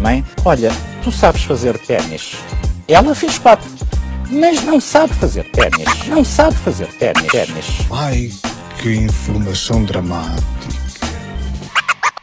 Mãe, 0.00 0.24
olha, 0.44 0.70
tu 1.02 1.10
sabes 1.10 1.42
fazer 1.42 1.76
ténis. 1.78 2.36
Ela 2.86 3.12
fez 3.12 3.38
quatro, 3.38 3.68
mas 4.30 4.62
não 4.62 4.80
sabe 4.80 5.12
fazer 5.14 5.50
ténis. 5.50 6.06
Não 6.06 6.24
sabe 6.24 6.56
fazer 6.58 6.86
ténis. 6.98 7.26
ténis. 7.26 7.66
Ai, 7.90 8.30
que 8.80 8.94
informação 8.94 9.84
dramática. 9.84 10.42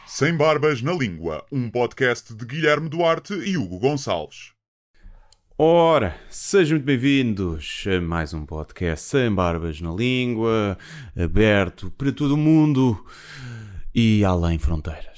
Sem 0.06 0.34
Barbas 0.34 0.80
na 0.80 0.92
Língua, 0.92 1.44
um 1.52 1.68
podcast 1.70 2.34
de 2.34 2.44
Guilherme 2.46 2.88
Duarte 2.88 3.34
e 3.34 3.58
Hugo 3.58 3.78
Gonçalves. 3.78 4.52
Ora, 5.58 6.16
sejam 6.30 6.76
muito 6.76 6.86
bem-vindos 6.86 7.84
a 7.86 8.00
mais 8.00 8.32
um 8.32 8.46
podcast 8.46 9.06
sem 9.06 9.30
barbas 9.30 9.78
na 9.82 9.92
língua, 9.92 10.78
aberto 11.14 11.90
para 11.90 12.10
todo 12.12 12.32
o 12.32 12.38
mundo 12.38 13.04
e 13.94 14.24
além 14.24 14.58
fronteiras. 14.58 15.09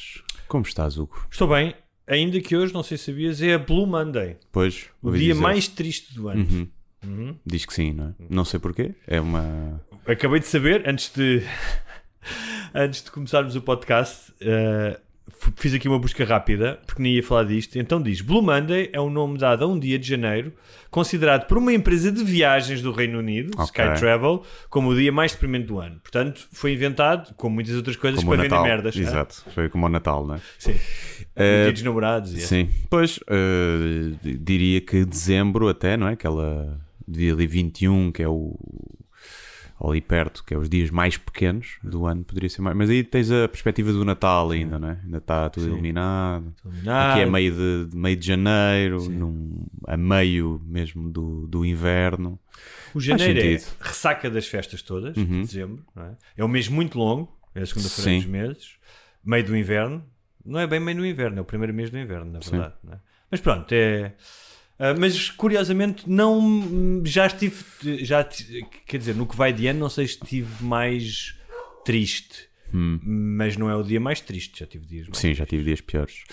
Como 0.52 0.66
estás, 0.66 0.98
Hugo? 0.98 1.18
Estou 1.30 1.48
bem, 1.48 1.74
ainda 2.06 2.38
que 2.38 2.54
hoje, 2.54 2.74
não 2.74 2.82
sei 2.82 2.98
se 2.98 3.04
sabias, 3.06 3.40
é 3.40 3.54
a 3.54 3.58
Blue 3.58 3.86
Monday. 3.86 4.36
Pois, 4.52 4.90
O 5.02 5.10
dia 5.10 5.32
dizer. 5.32 5.40
mais 5.40 5.66
triste 5.66 6.14
do 6.14 6.28
ano. 6.28 6.68
Uhum. 7.02 7.38
Diz 7.46 7.64
que 7.64 7.72
sim, 7.72 7.94
não 7.94 8.08
é? 8.08 8.14
Não 8.28 8.44
sei 8.44 8.60
porquê. 8.60 8.94
É 9.06 9.18
uma. 9.18 9.80
Acabei 10.06 10.40
de 10.40 10.46
saber, 10.46 10.86
antes 10.86 11.10
de, 11.14 11.42
antes 12.74 13.02
de 13.02 13.10
começarmos 13.10 13.56
o 13.56 13.62
podcast, 13.62 14.30
f- 14.40 15.00
fiz 15.56 15.74
aqui 15.74 15.88
uma 15.88 15.98
busca 15.98 16.24
rápida, 16.24 16.78
porque 16.86 17.02
nem 17.02 17.14
ia 17.14 17.22
falar 17.22 17.44
disto. 17.44 17.78
Então 17.78 18.00
diz: 18.02 18.20
Blue 18.20 18.42
Monday 18.42 18.90
é 18.92 19.00
um 19.00 19.10
nome 19.10 19.38
dado 19.38 19.64
a 19.64 19.66
um 19.68 19.78
dia 19.78 19.98
de 19.98 20.06
janeiro, 20.08 20.52
considerado 20.90 21.46
por 21.46 21.58
uma 21.58 21.72
empresa 21.72 22.10
de 22.12 22.22
viagens 22.22 22.82
do 22.82 22.92
Reino 22.92 23.18
Unido, 23.18 23.52
Ok. 23.58 23.64
Sky 23.84 23.98
Travel, 24.00 24.42
como 24.70 24.90
o 24.90 24.96
dia 24.96 25.10
mais 25.12 25.32
deprimente 25.32 25.66
do 25.66 25.78
ano. 25.78 25.98
Portanto, 26.02 26.46
foi 26.52 26.72
inventado, 26.72 27.34
como 27.36 27.54
muitas 27.54 27.74
outras 27.76 27.96
coisas, 27.96 28.20
Como 28.22 28.32
para 28.34 28.42
vender 28.42 28.60
merdas. 28.62 28.96
Exato. 28.96 29.42
Foi 29.54 29.68
como 29.68 29.86
o 29.86 29.88
Natal, 29.88 30.26
não 30.26 30.34
é? 30.36 30.40
Sim. 30.58 30.74
Eh, 31.34 31.64
dia 31.64 31.72
dos 31.72 31.82
namorados. 31.82 32.32
e 32.34 32.36
assim. 32.36 32.46
Sim, 32.46 32.68
pois 32.90 33.18
d- 34.22 34.36
diria 34.38 34.80
que 34.80 35.04
dezembro 35.04 35.68
até, 35.68 35.96
não 35.96 36.08
é? 36.08 36.12
Aquela 36.12 36.78
dia 37.08 37.32
ali 37.32 37.46
21, 37.46 38.12
que 38.12 38.22
é 38.22 38.28
o 38.28 38.54
ali 39.90 40.00
perto, 40.00 40.44
que 40.44 40.54
é 40.54 40.56
os 40.56 40.68
dias 40.68 40.90
mais 40.90 41.16
pequenos 41.16 41.78
do 41.82 42.06
ano, 42.06 42.24
poderia 42.24 42.48
ser 42.48 42.62
mais. 42.62 42.76
Mas 42.76 42.88
aí 42.88 43.02
tens 43.02 43.30
a 43.30 43.48
perspectiva 43.48 43.92
do 43.92 44.04
Natal 44.04 44.50
ainda, 44.50 44.78
não 44.78 44.90
é? 44.90 44.98
Ainda 45.02 45.18
está 45.18 45.50
tudo 45.50 45.66
iluminado. 45.66 46.54
iluminado. 46.64 47.10
Aqui 47.12 47.20
é 47.20 47.26
meio 47.26 47.52
de, 47.52 47.90
de 47.90 47.96
meio 47.96 48.16
de 48.16 48.26
janeiro, 48.26 49.10
num, 49.10 49.66
a 49.86 49.96
meio 49.96 50.60
mesmo 50.64 51.10
do, 51.10 51.46
do 51.48 51.64
inverno. 51.64 52.38
O 52.94 53.00
janeiro 53.00 53.40
é 53.40 53.58
ressaca 53.80 54.30
das 54.30 54.46
festas 54.46 54.82
todas, 54.82 55.14
de 55.14 55.24
dezembro. 55.24 55.84
Não 55.94 56.04
é? 56.04 56.16
é 56.36 56.44
um 56.44 56.48
mês 56.48 56.68
muito 56.68 56.98
longo, 56.98 57.36
é 57.54 57.62
a 57.62 57.66
segunda-feira 57.66 58.10
Sim. 58.10 58.16
dos 58.18 58.26
meses, 58.26 58.76
meio 59.24 59.44
do 59.44 59.56
inverno. 59.56 60.04
Não 60.44 60.60
é 60.60 60.66
bem 60.66 60.78
meio 60.78 60.98
do 60.98 61.06
inverno, 61.06 61.38
é 61.38 61.40
o 61.40 61.44
primeiro 61.44 61.74
mês 61.74 61.90
do 61.90 61.98
inverno, 61.98 62.32
na 62.32 62.38
verdade. 62.38 62.74
é? 62.90 62.96
Mas 63.30 63.40
pronto, 63.40 63.72
é. 63.72 64.14
Ah, 64.82 64.94
mas 64.98 65.30
curiosamente, 65.30 66.10
não. 66.10 67.00
Já 67.04 67.26
estive. 67.26 67.54
Já, 68.04 68.24
quer 68.84 68.98
dizer, 68.98 69.14
no 69.14 69.26
que 69.26 69.36
vai 69.36 69.52
de 69.52 69.68
ano, 69.68 69.78
não 69.78 69.88
sei 69.88 70.08
se 70.08 70.14
estive 70.14 70.64
mais 70.64 71.36
triste. 71.84 72.50
Mas 72.74 73.54
não 73.56 73.68
é 73.68 73.76
o 73.76 73.82
dia 73.82 74.00
mais 74.00 74.20
triste, 74.20 74.60
já 74.60 74.66
tive 74.66 74.86
dias 74.86 75.06
mais 75.06 75.18
Sim, 75.18 75.34
já 75.34 75.44
tive 75.44 75.62
dias 75.62 75.82
piores. 75.82 76.24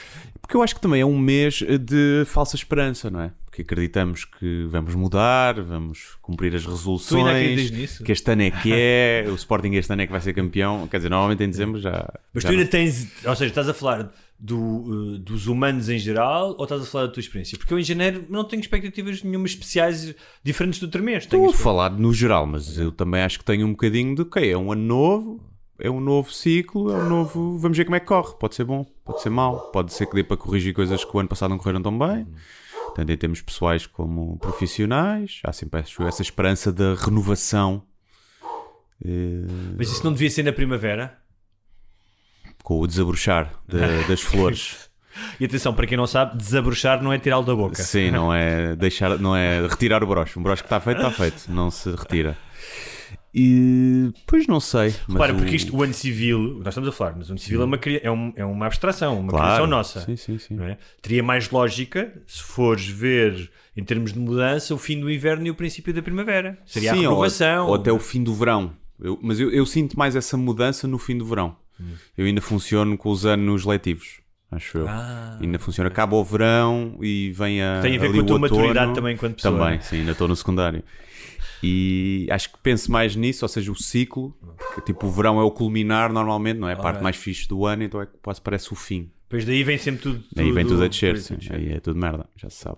Porque 0.42 0.56
eu 0.56 0.64
acho 0.64 0.74
que 0.74 0.80
também 0.80 1.02
é 1.02 1.06
um 1.06 1.20
mês 1.20 1.62
de 1.62 2.24
falsa 2.26 2.56
esperança, 2.56 3.10
não 3.10 3.20
é? 3.20 3.34
Porque 3.60 3.62
acreditamos 3.62 4.26
que 4.26 4.66
vamos 4.70 4.96
mudar, 4.96 5.62
vamos 5.62 6.18
cumprir 6.22 6.56
as 6.56 6.66
resoluções. 6.66 7.70
Que 8.04 8.12
este 8.12 8.32
ano 8.32 8.44
é 8.44 8.52
que 8.52 8.72
é, 8.74 9.26
o 9.30 9.36
Sporting 9.36 9.74
este 9.74 9.92
ano 9.92 10.02
é 10.04 10.06
que 10.06 10.12
vai 10.12 10.22
ser 10.22 10.34
campeão. 10.34 10.88
Quer 10.88 10.98
dizer, 10.98 11.10
normalmente 11.10 11.44
em 11.44 11.50
dezembro 11.50 11.80
já. 11.80 12.08
Mas 12.34 12.44
já 12.44 12.50
tu 12.50 12.52
ainda 12.54 12.64
não- 12.64 12.70
tens, 12.72 13.08
ou 13.26 13.36
seja, 13.36 13.50
estás 13.50 13.70
a 13.70 13.74
falar 13.74 14.12
do, 14.40 15.16
eh, 15.16 15.20
dos 15.20 15.48
humanos 15.48 15.90
em 15.90 15.98
geral 16.00 16.56
ou 16.58 16.64
estás 16.64 16.82
a 16.82 16.86
falar 16.86 17.08
da 17.08 17.12
tua 17.14 17.20
experiência? 17.22 17.58
Porque 17.58 17.74
eu 17.74 17.80
em 17.80 17.84
janeiro 17.84 18.26
não 18.30 18.44
tenho 18.44 18.62
expectativas 18.62 19.22
nenhuma 19.24 19.46
especiais 19.46 20.16
diferentes 20.44 20.80
do. 20.80 20.88
Tenho 20.88 21.18
Estou 21.18 21.50
a 21.50 21.54
falar 21.54 21.90
no 21.92 22.14
geral, 22.14 22.46
mas 22.46 22.78
eu 22.78 22.92
também 22.92 23.22
acho 23.22 23.40
que 23.40 23.46
tenho 23.46 23.68
um 23.68 23.72
bocadinho 23.72 24.16
de 24.16 24.22
ok, 24.22 24.52
é 24.52 24.58
um 24.58 24.72
ano 24.72 24.84
novo, 24.84 25.44
é 25.78 25.90
um 25.90 26.00
novo 26.00 26.32
ciclo, 26.32 26.92
é 26.92 26.96
um 26.96 27.10
novo. 27.10 27.58
Vamos 27.58 27.78
ver 27.78 27.84
como 27.86 27.96
é 27.96 28.00
que 28.00 28.06
corre. 28.06 28.34
Pode 28.40 28.56
ser 28.56 28.64
bom, 28.64 28.86
pode 29.04 29.22
ser 29.22 29.30
mau, 29.30 29.70
pode 29.72 29.92
ser 29.94 30.06
que 30.06 30.16
dê 30.16 30.24
para 30.24 30.38
corrigir 30.38 30.74
coisas 30.74 31.04
que 31.04 31.16
o 31.16 31.20
ano 31.20 31.28
passado 31.30 31.50
não 31.50 31.58
correram 31.58 31.82
tão 31.82 31.98
bem. 31.98 32.26
Tanto 33.00 33.12
em 33.14 33.18
termos 33.18 33.42
pessoais 33.42 33.86
como 33.88 34.38
profissionais. 34.40 35.40
Há 35.46 35.54
sempre 35.54 35.80
essa 36.06 36.22
esperança 36.22 36.70
da 36.72 36.96
renovação 36.96 37.82
eh, 39.04 39.46
Mas 39.78 39.90
isso 39.90 40.04
não 40.04 40.12
devia 40.12 40.30
ser 40.30 40.44
na 40.44 40.52
primavera? 40.52 41.18
com 42.62 42.80
o 42.82 42.86
desabrochar 42.86 43.54
da- 43.68 44.06
das 44.08 44.20
flores. 44.22 44.90
E 45.40 45.46
atenção, 45.46 45.74
para 45.74 45.88
quem 45.88 45.98
não 45.98 46.06
sabe, 46.06 46.38
desabrochar 46.38 47.02
não 47.02 47.12
é 47.12 47.18
tirá-lo 47.18 47.44
da 47.46 47.56
boca. 47.56 47.82
Sim, 47.82 48.12
não 48.12 48.34
é 48.34 48.76
deixar, 48.76 49.18
não 49.18 49.36
é 49.36 49.66
retirar 49.66 50.04
o 50.04 50.08
broche. 50.08 50.38
Um 50.38 50.44
broche 50.44 50.62
que 50.62 50.68
está 50.68 50.80
feito, 50.80 50.98
está 50.98 51.10
feito, 51.12 51.50
não 51.50 51.72
se 51.72 51.90
retira. 51.92 52.38
E 53.34 54.12
pois 54.26 54.48
não 54.48 54.60
sei. 54.60 54.94
Mas 55.08 55.14
Repara, 55.14 55.34
o- 55.34 55.38
porque 55.38 55.56
isto, 55.56 55.76
o 55.76 55.84
ano 55.84 55.94
civil, 55.94 56.40
nós 56.64 56.70
estamos 56.70 56.90
a 56.90 56.92
falar, 56.92 57.14
mas 57.16 57.30
o 57.30 57.34
ano 57.34 57.40
civil 57.40 57.62
é 57.62 57.66
uma, 57.66 57.80
é, 58.04 58.12
um- 58.12 58.34
é 58.36 58.46
uma 58.46 58.66
abstração, 58.66 59.20
uma 59.20 59.30
Claro. 59.30 59.46
criação 59.46 59.68
nossa. 59.68 60.02
Sim, 60.02 60.16
sim, 60.16 60.38
sim. 60.40 60.60
é? 60.62 60.78
Teria 61.02 61.22
mais 61.22 61.50
lógica 61.50 62.12
se 62.26 62.42
fores 62.42 62.88
ver, 62.88 63.50
em 63.78 63.84
termos 63.84 64.14
de 64.14 64.20
mudança, 64.20 64.74
o 64.74 64.78
fim 64.78 65.00
do 65.00 65.12
inverno 65.12 65.46
e 65.46 65.52
o 65.52 65.56
princípio 65.56 65.94
da 65.94 66.02
primavera. 66.02 66.58
Seria 66.66 66.92
Sim, 66.94 67.06
a 67.06 67.10
ou- 67.10 67.16
renovação. 67.16 67.68
Ou, 67.68 67.76
até 67.76 67.92
o 67.92 68.00
fim 68.00 68.24
do 68.24 68.34
verão. 68.34 68.74
Eu- 69.00 69.18
mas 69.22 69.40
eu, 69.40 69.50
eu 69.52 69.66
sinto 69.66 69.98
mais 69.98 70.16
essa 70.16 70.36
mudança 70.36 70.88
no 70.88 70.98
fim 70.98 71.18
do 71.18 71.26
verão. 71.26 71.56
Eu 72.18 72.26
ainda 72.26 72.42
funciono 72.42 72.98
com 72.98 73.10
os 73.10 73.26
anos 73.26 73.64
letivos, 73.64 74.20
acho 74.52 74.80
eu. 74.80 74.86
Ah. 74.90 75.38
ainda 75.42 75.58
funciona. 75.58 75.88
Acaba 75.88 76.14
o 76.18 76.24
verão 76.26 76.98
e 77.02 77.32
vem 77.32 77.62
a. 77.64 77.80
Tem 77.82 77.96
a 77.96 78.00
ver 78.00 78.12
com 78.12 78.20
a 78.20 78.24
tua 78.26 78.38
maturidade 78.40 78.94
também 78.94 79.14
enquanto 79.14 79.36
pessoa, 79.36 79.58
Também, 79.58 79.78
né? 79.78 79.82
sim, 79.82 80.00
ainda 80.00 80.12
estou 80.12 80.28
no 80.28 80.36
secundário. 80.36 80.84
E 81.62 82.28
acho 82.32 82.52
que 82.54 82.58
penso 82.64 82.92
mais 82.92 83.16
nisso, 83.16 83.44
ou 83.44 83.50
seja, 83.50 83.72
o 83.72 83.76
ciclo, 83.76 84.36
que 84.76 84.82
tipo 84.82 85.08
o 85.08 85.12
verão 85.12 85.40
é 85.40 85.44
o 85.44 85.52
culminar 85.52 86.12
normalmente, 86.12 86.58
não 86.58 86.70
é? 86.70 86.74
A 86.74 86.78
parte 86.78 87.04
mais 87.04 87.16
fixe 87.16 87.48
do 87.48 87.66
ano, 87.66 87.84
então 87.84 88.02
é 88.02 88.06
que 88.06 88.14
quase 88.22 88.42
parece 88.42 88.72
o 88.72 88.76
fim. 88.76 89.12
Depois 89.24 89.46
daí 89.46 89.64
vem 89.64 89.78
sempre 89.78 90.02
tudo. 90.02 90.24
Aí 90.38 90.52
vem 90.52 90.66
tudo 90.66 90.84
a 90.84 90.88
descer, 90.88 91.16
tudo 91.16 91.24
sim. 91.24 91.34
a 91.34 91.38
descer. 91.38 91.56
Aí 91.56 91.74
é 91.74 91.80
tudo 91.80 92.00
merda, 92.00 92.26
já 92.36 92.50
se 92.50 92.58
sabe. 92.58 92.78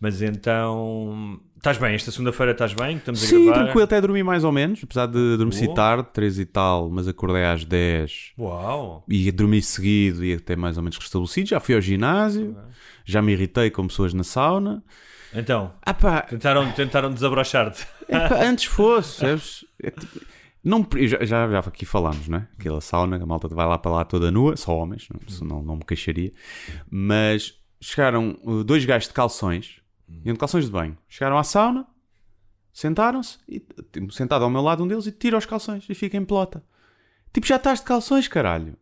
Mas 0.00 0.22
então. 0.22 1.38
Estás 1.56 1.76
bem? 1.76 1.94
Esta 1.94 2.10
segunda-feira 2.10 2.52
estás 2.52 2.72
bem? 2.72 2.96
Estamos 2.96 3.22
a 3.22 3.26
Sim, 3.26 3.44
gravar. 3.44 3.64
tranquilo, 3.64 3.84
até 3.84 4.00
dormi 4.00 4.22
mais 4.22 4.44
ou 4.44 4.50
menos, 4.50 4.80
apesar 4.82 5.04
de 5.04 5.34
adormeci 5.34 5.66
Boa. 5.66 5.76
tarde, 5.76 6.08
3 6.14 6.38
e 6.38 6.46
tal, 6.46 6.88
mas 6.88 7.06
acordei 7.06 7.44
às 7.44 7.66
10 7.66 8.32
Uau! 8.38 9.04
e 9.06 9.30
dormi 9.30 9.60
seguido 9.60 10.24
e 10.24 10.32
até 10.32 10.56
mais 10.56 10.78
ou 10.78 10.82
menos 10.82 10.96
restabelecido. 10.96 11.50
Já 11.50 11.60
fui 11.60 11.74
ao 11.74 11.80
ginásio, 11.82 12.56
já 13.04 13.20
me 13.20 13.32
irritei 13.32 13.70
com 13.70 13.86
pessoas 13.86 14.14
na 14.14 14.24
sauna. 14.24 14.82
Então, 15.34 15.72
Ah 15.84 15.94
tentaram, 16.22 16.72
tentaram 16.72 17.12
desabrochar-te. 17.12 17.86
epá, 18.08 18.42
antes 18.44 18.64
fosse, 18.64 19.20
sabes? 19.20 19.64
É 19.82 19.90
tipo- 19.90 20.20
Não, 20.62 20.86
já, 21.06 21.24
já, 21.24 21.48
já 21.50 21.58
aqui 21.60 21.86
falámos, 21.86 22.28
não 22.28 22.38
é? 22.38 22.48
Aquela 22.58 22.80
sauna, 22.80 23.16
a 23.16 23.26
malta 23.26 23.48
vai 23.48 23.66
lá 23.66 23.78
para 23.78 23.90
lá 23.92 24.04
toda 24.04 24.30
nua, 24.30 24.56
só 24.56 24.76
homens, 24.76 25.08
não, 25.08 25.20
senão 25.28 25.62
não 25.62 25.76
me 25.76 25.84
queixaria. 25.84 26.32
Mas 26.90 27.54
chegaram 27.80 28.36
uh, 28.44 28.62
dois 28.64 28.84
gajos 28.84 29.08
de 29.08 29.14
calções, 29.14 29.80
iam 30.24 30.34
de 30.34 30.38
calções 30.38 30.66
de 30.66 30.70
banho, 30.70 30.98
chegaram 31.08 31.38
à 31.38 31.44
sauna, 31.44 31.86
sentaram-se, 32.72 33.38
e 33.48 33.60
tipo, 33.60 34.12
sentado 34.12 34.44
ao 34.44 34.50
meu 34.50 34.60
lado 34.60 34.82
um 34.84 34.88
deles, 34.88 35.06
e 35.06 35.12
tira 35.12 35.38
os 35.38 35.46
calções 35.46 35.86
e 35.88 35.94
fica 35.94 36.16
em 36.16 36.24
pelota. 36.24 36.62
Tipo, 37.32 37.46
já 37.46 37.56
estás 37.56 37.78
de 37.78 37.86
calções, 37.86 38.26
caralho. 38.28 38.76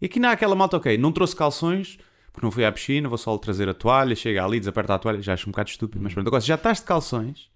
E 0.00 0.06
aqui 0.06 0.18
não 0.18 0.28
há 0.30 0.32
aquela 0.32 0.54
malta, 0.56 0.76
ok, 0.78 0.96
não 0.98 1.12
trouxe 1.12 1.36
calções, 1.36 1.98
porque 2.32 2.46
não 2.46 2.50
fui 2.50 2.64
à 2.64 2.72
piscina, 2.72 3.08
vou 3.08 3.18
só 3.18 3.32
lhe 3.34 3.40
trazer 3.40 3.68
a 3.68 3.74
toalha, 3.74 4.14
chega 4.16 4.44
ali, 4.44 4.58
desaperta 4.58 4.94
a 4.94 4.98
toalha, 4.98 5.20
já 5.22 5.34
acho 5.34 5.48
um 5.48 5.52
bocado 5.52 5.70
estúpido, 5.70 6.02
mas 6.02 6.12
pronto. 6.14 6.26
Agora, 6.26 6.40
se 6.40 6.46
já 6.48 6.54
estás 6.54 6.78
de 6.78 6.84
calções, 6.84 7.48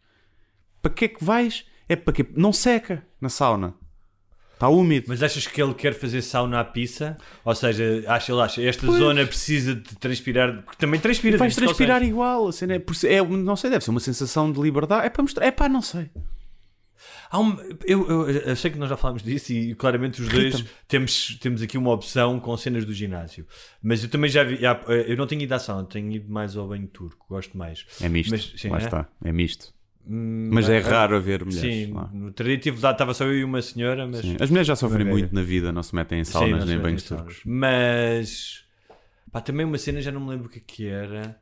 para 0.83 0.93
que 0.93 1.05
é 1.07 1.09
que 1.09 1.25
vais? 1.25 1.65
É 1.89 1.97
para 1.97 2.13
quê? 2.13 2.27
Não 2.37 2.53
seca 2.53 3.03
na 3.21 3.29
sauna. 3.29 3.75
Está 4.55 4.69
úmido. 4.69 5.05
Mas 5.09 5.23
achas 5.23 5.47
que 5.47 5.61
ele 5.63 5.75
quer 5.75 5.93
fazer 5.93 6.23
sauna 6.23 6.61
à 6.61 6.65
pizza? 6.65 7.17
Ou 7.45 7.55
seja, 7.55 8.05
acha, 8.09 8.33
ele 8.33 8.41
acha, 8.41 8.63
esta 8.63 8.87
zona 8.91 9.27
precisa 9.27 9.75
de 9.75 9.95
transpirar, 9.97 10.63
porque 10.63 10.79
também 10.79 10.99
transpira. 10.99 11.37
vais 11.37 11.53
dentro 11.55 11.67
dos 11.69 11.77
transpirar 11.77 11.97
calções. 12.01 12.11
igual. 12.11 12.49
A 12.49 12.53
cena 12.53 12.81
por- 12.81 12.97
é- 13.05 13.23
não 13.23 13.55
sei, 13.55 13.69
deve 13.71 13.85
ser 13.85 13.91
uma 13.91 14.01
sensação 14.01 14.51
de 14.51 14.59
liberdade. 14.61 15.07
É 15.07 15.11
para 15.11 15.23
mostrar. 15.23 15.45
É 15.47 15.51
pá, 15.51 15.69
não 15.69 15.83
sei. 15.83 16.11
Um- 17.33 17.57
eu, 17.85 18.09
eu- 18.09 18.57
que 18.57 18.79
nós 18.79 18.89
já 18.89 18.97
falámos 18.97 19.23
disso 19.23 19.53
e 19.53 19.75
claramente 19.75 20.21
os 20.21 20.29
dois 20.29 20.65
temos, 20.89 21.39
temos 21.41 21.63
aqui 21.63 21.77
uma 21.79 21.93
opção 21.93 22.39
com 22.41 22.57
cenas 22.57 22.85
do 22.85 22.93
ginásio. 22.93 23.47
Mas 23.83 24.03
eu 24.03 24.09
também 24.09 24.31
já 24.31 24.43
vi. 24.43 24.57
já- 24.57 24.81
eu 24.89 25.17
não 25.17 25.27
tenho 25.27 25.43
ido 25.43 25.53
à 25.53 25.59
sauna, 25.59 25.85
tenho 25.85 26.11
ido 26.13 26.31
mais 26.31 26.57
ao 26.57 26.69
banho 26.69 26.87
turco, 26.87 27.27
gosto 27.29 27.57
mais. 27.57 27.87
É 28.01 28.09
misto. 28.09 28.31
Mas, 28.31 28.53
sim, 28.57 28.69
Lá 28.69 28.79
é? 28.79 28.85
está. 28.85 29.09
É 29.25 29.33
misto. 29.33 29.75
Hum, 30.09 30.51
Mas 30.53 30.69
é 30.69 30.79
ah, 30.79 30.83
raro 30.83 31.17
haver 31.17 31.45
mulheres. 31.45 31.87
Sim, 31.89 31.93
lá. 31.93 32.09
no 32.13 32.31
tive 32.31 32.81
lá, 32.81 32.93
estava 32.93 33.13
só 33.13 33.25
eu 33.25 33.39
e 33.39 33.45
uma 33.45 33.61
senhora, 33.61 34.07
mas. 34.07 34.21
Sim. 34.21 34.37
As 34.41 34.49
mulheres 34.51 34.69
já 34.69 34.77
sofrem 34.77 35.05
muito 35.05 35.35
na 35.35 35.43
vida, 35.43 35.73
não 35.73 35.83
se 35.83 35.95
metem 35.95 36.21
em 36.21 36.25
Sim, 36.25 36.33
saunas 36.33 36.61
não 36.61 36.67
nem 36.67 36.77
em 36.77 36.81
banhos 36.81 37.03
turcos. 37.03 37.41
Mas 37.45 38.65
pá, 39.33 39.41
também 39.41 39.67
uma 39.67 39.79
cena, 39.79 40.01
já 40.01 40.13
não 40.13 40.21
me 40.21 40.31
lembro 40.31 40.47
o 40.47 40.49
que 40.49 40.59
é 40.59 40.63
que 40.65 40.87
era. 40.87 41.37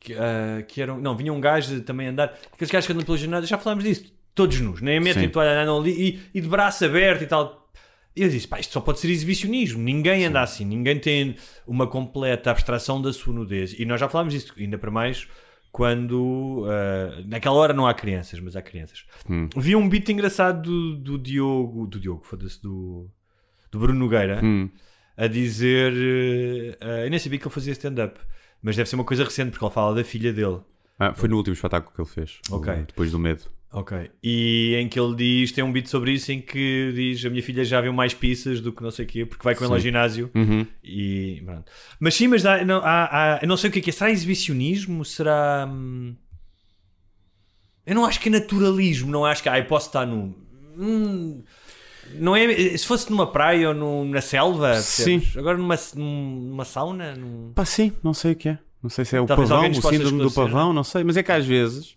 Que, 0.00 0.14
ah, 0.14 0.62
que 0.66 0.82
eram, 0.82 1.00
não, 1.00 1.16
vinha 1.16 1.32
um 1.32 1.40
gajo 1.40 1.80
também 1.82 2.08
andar. 2.08 2.36
Aqueles 2.52 2.72
gajos 2.72 2.86
que 2.88 2.92
andam 2.92 3.04
pelo 3.04 3.16
ginásio, 3.16 3.48
já 3.48 3.56
falámos 3.56 3.84
disso, 3.84 4.12
todos 4.34 4.60
nus, 4.60 4.80
nem 4.80 4.98
metem 5.00 5.24
Sim. 5.24 5.28
toalha, 5.28 5.60
andam 5.62 5.78
ali 5.78 5.90
e, 6.32 6.38
e 6.38 6.40
de 6.40 6.48
braço 6.48 6.84
aberto 6.84 7.22
e 7.22 7.26
tal. 7.26 7.70
E 8.14 8.22
eu 8.22 8.28
disse, 8.28 8.46
pá, 8.46 8.60
isto 8.60 8.72
só 8.72 8.80
pode 8.80 9.00
ser 9.00 9.08
exibicionismo. 9.10 9.82
Ninguém 9.82 10.26
anda 10.26 10.42
assim, 10.42 10.64
ninguém 10.66 10.98
tem 10.98 11.34
uma 11.66 11.86
completa 11.86 12.50
abstração 12.50 13.00
da 13.00 13.10
sua 13.12 13.32
nudez. 13.32 13.74
E 13.78 13.84
nós 13.86 13.98
já 14.00 14.08
falámos 14.08 14.34
disso, 14.34 14.52
ainda 14.58 14.76
para 14.76 14.90
mais 14.90 15.26
quando 15.70 16.66
ah, 16.68 17.22
naquela 17.26 17.54
hora 17.56 17.72
não 17.72 17.86
há 17.86 17.94
crianças, 17.94 18.38
mas 18.40 18.54
há 18.54 18.60
crianças. 18.62 19.04
Hum. 19.28 19.48
Vi 19.56 19.74
um 19.74 19.88
beat 19.88 20.08
engraçado 20.10 20.62
do, 20.62 20.96
do 20.96 21.18
Diogo, 21.18 21.86
do 21.86 21.98
Diogo, 21.98 22.22
foda-se, 22.24 22.60
do, 22.62 23.08
do 23.70 23.78
Bruno 23.78 23.98
Nogueira 23.98 24.40
Hum. 24.44 24.68
a 25.16 25.26
dizer. 25.26 25.92
eh, 25.94 26.76
eh, 26.80 27.06
eu 27.06 27.10
nem 27.10 27.18
sabia 27.18 27.38
que 27.38 27.46
ele 27.46 27.54
fazia 27.54 27.72
stand-up, 27.72 28.20
mas 28.62 28.76
deve 28.76 28.88
ser 28.88 28.96
uma 28.96 29.04
coisa 29.04 29.24
recente 29.24 29.50
porque 29.52 29.64
ele 29.64 29.72
fala 29.72 29.94
da 29.94 30.04
filha 30.04 30.32
dele. 30.32 30.60
Ah, 30.98 31.14
foi 31.14 31.28
no 31.30 31.36
último 31.38 31.54
espetáculo 31.54 31.94
que 31.94 32.00
ele 32.02 32.08
fez. 32.08 32.38
Ok. 32.50 32.72
o- 32.72 32.86
Depois 32.86 33.10
do 33.10 33.18
medo. 33.18 33.42
Ok. 33.74 34.10
E 34.22 34.74
em 34.78 34.86
que 34.88 35.00
ele 35.00 35.14
diz: 35.16 35.50
tem 35.52 35.64
um 35.64 35.72
beat 35.72 35.86
sobre 35.86 36.12
isso 36.12 36.30
em 36.30 36.40
que 36.40 36.92
diz: 36.94 37.24
a 37.24 37.30
minha 37.30 37.42
filha 37.42 37.64
já 37.64 37.80
viu 37.80 37.92
mais 37.92 38.12
pizzas 38.12 38.60
do 38.60 38.70
que 38.72 38.82
não 38.82 38.90
sei 38.90 39.04
o 39.06 39.08
quê, 39.08 39.24
porque 39.24 39.42
vai 39.42 39.54
com 39.54 39.64
ele 39.64 39.72
ao 39.72 39.78
Sim. 39.78 39.84
ginásio. 39.84 40.30
Uhum. 40.34 40.66
E 40.84 41.42
pronto. 41.44 41.72
Mas 41.98 42.14
sim, 42.14 42.28
mas 42.28 42.44
há, 42.44 42.64
não, 42.64 42.78
há, 42.84 43.36
há- 43.36 43.38
eu 43.42 43.48
não 43.48 43.56
sei 43.56 43.70
o 43.70 43.72
que 43.72 43.78
é 43.78 43.82
que 43.82 43.90
é. 43.90 43.92
Será 43.92 44.10
exibicionismo? 44.10 45.04
Será. 45.04 45.66
hum, 45.70 46.14
Eu 47.86 47.94
não 47.94 48.04
acho 48.04 48.20
que 48.20 48.28
é 48.28 48.32
naturalismo. 48.32 49.10
Não 49.10 49.24
acho 49.24 49.42
que. 49.42 49.48
Ah, 49.48 49.58
eu 49.58 49.64
posso 49.64 49.86
estar 49.88 50.06
no. 50.06 50.36
Hum, 50.78 51.42
não 52.16 52.36
é. 52.36 52.76
Se 52.76 52.86
fosse 52.86 53.10
numa 53.10 53.26
praia 53.32 53.68
ou 53.70 53.74
no- 53.74 54.04
na 54.04 54.20
selva. 54.20 54.74
Sim. 54.80 55.22
Agora 55.36 55.56
numa, 55.56 55.76
numa 55.96 56.64
sauna. 56.64 57.14
Num... 57.16 57.52
Pá, 57.54 57.64
sim, 57.64 57.92
não 58.04 58.12
sei 58.12 58.32
o 58.32 58.36
que 58.36 58.50
é. 58.50 58.58
Não 58.82 58.90
sei 58.90 59.04
se 59.04 59.16
é 59.16 59.20
o 59.20 59.26
Talvez 59.26 59.48
pavão, 59.48 59.70
o 59.70 59.74
síndrome 59.74 60.18
do 60.18 60.26
esclarecer, 60.26 60.34
pavão, 60.34 60.72
não 60.72 60.84
sei. 60.84 61.04
Mas 61.04 61.16
é 61.16 61.22
que 61.22 61.30
às 61.32 61.46
vezes 61.46 61.94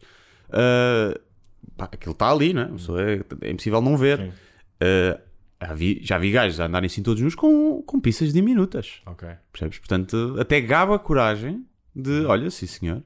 ah, 0.51 1.19
pá, 1.77 1.86
aquilo 1.86 2.13
está 2.13 2.31
ali, 2.31 2.54
não 2.54 2.62
é? 2.62 2.68
É, 3.44 3.48
é 3.48 3.51
impossível 3.51 3.81
não 3.81 3.98
ver. 3.98 4.31
Ah, 4.80 5.19
já, 5.68 5.74
vi, 5.74 6.00
já 6.04 6.18
vi 6.18 6.31
gajos 6.31 6.60
a 6.60 6.66
andarem 6.66 6.88
assim 6.88 7.01
todos 7.01 7.22
nus 7.22 7.36
com, 7.36 7.81
com 7.83 8.00
pizzas 8.00 8.33
diminutas. 8.33 9.01
Ok. 9.06 9.27
Percebes? 9.51 9.80
Portanto, 9.80 10.36
até 10.39 10.60
gaba 10.62 10.95
a 10.95 11.00
coragem 11.00 11.66
de, 11.95 12.25
olha, 12.25 12.50
sim 12.50 12.68
senhor. 12.68 13.01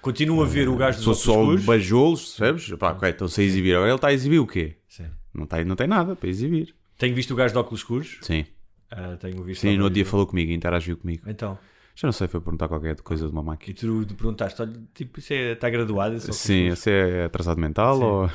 Continuo 0.00 0.42
a 0.42 0.46
ver 0.46 0.68
o 0.68 0.76
gajo 0.76 0.96
dos 0.98 1.04
Sou 1.04 1.14
só 1.14 1.40
escuros. 1.40 1.64
bajolos, 1.64 2.34
percebes? 2.36 2.78
Pá, 2.78 2.92
ok, 2.92 3.10
estão-se 3.10 3.40
a 3.40 3.44
exibir. 3.44 3.74
Agora 3.74 3.90
ele 3.90 3.96
está 3.96 4.08
a 4.08 4.12
exibir 4.14 4.38
o 4.38 4.46
quê? 4.46 4.76
Sim. 4.88 5.06
Não, 5.34 5.44
está, 5.44 5.62
não 5.64 5.76
tem 5.76 5.86
nada 5.86 6.16
para 6.16 6.28
exibir. 6.28 6.74
Tenho 6.96 7.14
visto 7.14 7.32
o 7.32 7.36
gajo 7.36 7.52
de 7.52 7.58
óculos 7.58 7.80
escuros. 7.80 8.18
Sim. 8.22 8.46
Ah, 8.90 9.16
tenho 9.20 9.42
visto 9.44 9.60
Sim, 9.60 9.76
no 9.76 9.84
outro 9.84 9.94
dia 9.94 10.06
falou 10.06 10.26
comigo, 10.26 10.52
interagiu 10.52 10.96
comigo. 10.96 11.22
Então. 11.28 11.58
Já 11.94 12.06
não 12.06 12.12
sei, 12.12 12.28
foi 12.28 12.40
perguntar 12.40 12.68
qualquer 12.68 12.96
coisa 13.02 13.26
de 13.26 13.32
uma 13.32 13.42
E 13.42 13.44
máquina. 13.44 13.76
tu 13.76 14.04
te 14.06 14.14
perguntaste: 14.14 14.62
olha, 14.62 14.72
tipo, 14.94 15.18
isso 15.18 15.32
é, 15.32 15.52
está 15.52 15.68
graduado? 15.68 16.16
óculos 16.16 16.36
Sim, 16.36 16.68
esse 16.68 16.90
é 16.90 17.24
atrasado 17.24 17.60
mental 17.60 17.96
Sim. 17.96 18.02
ou. 18.04 18.30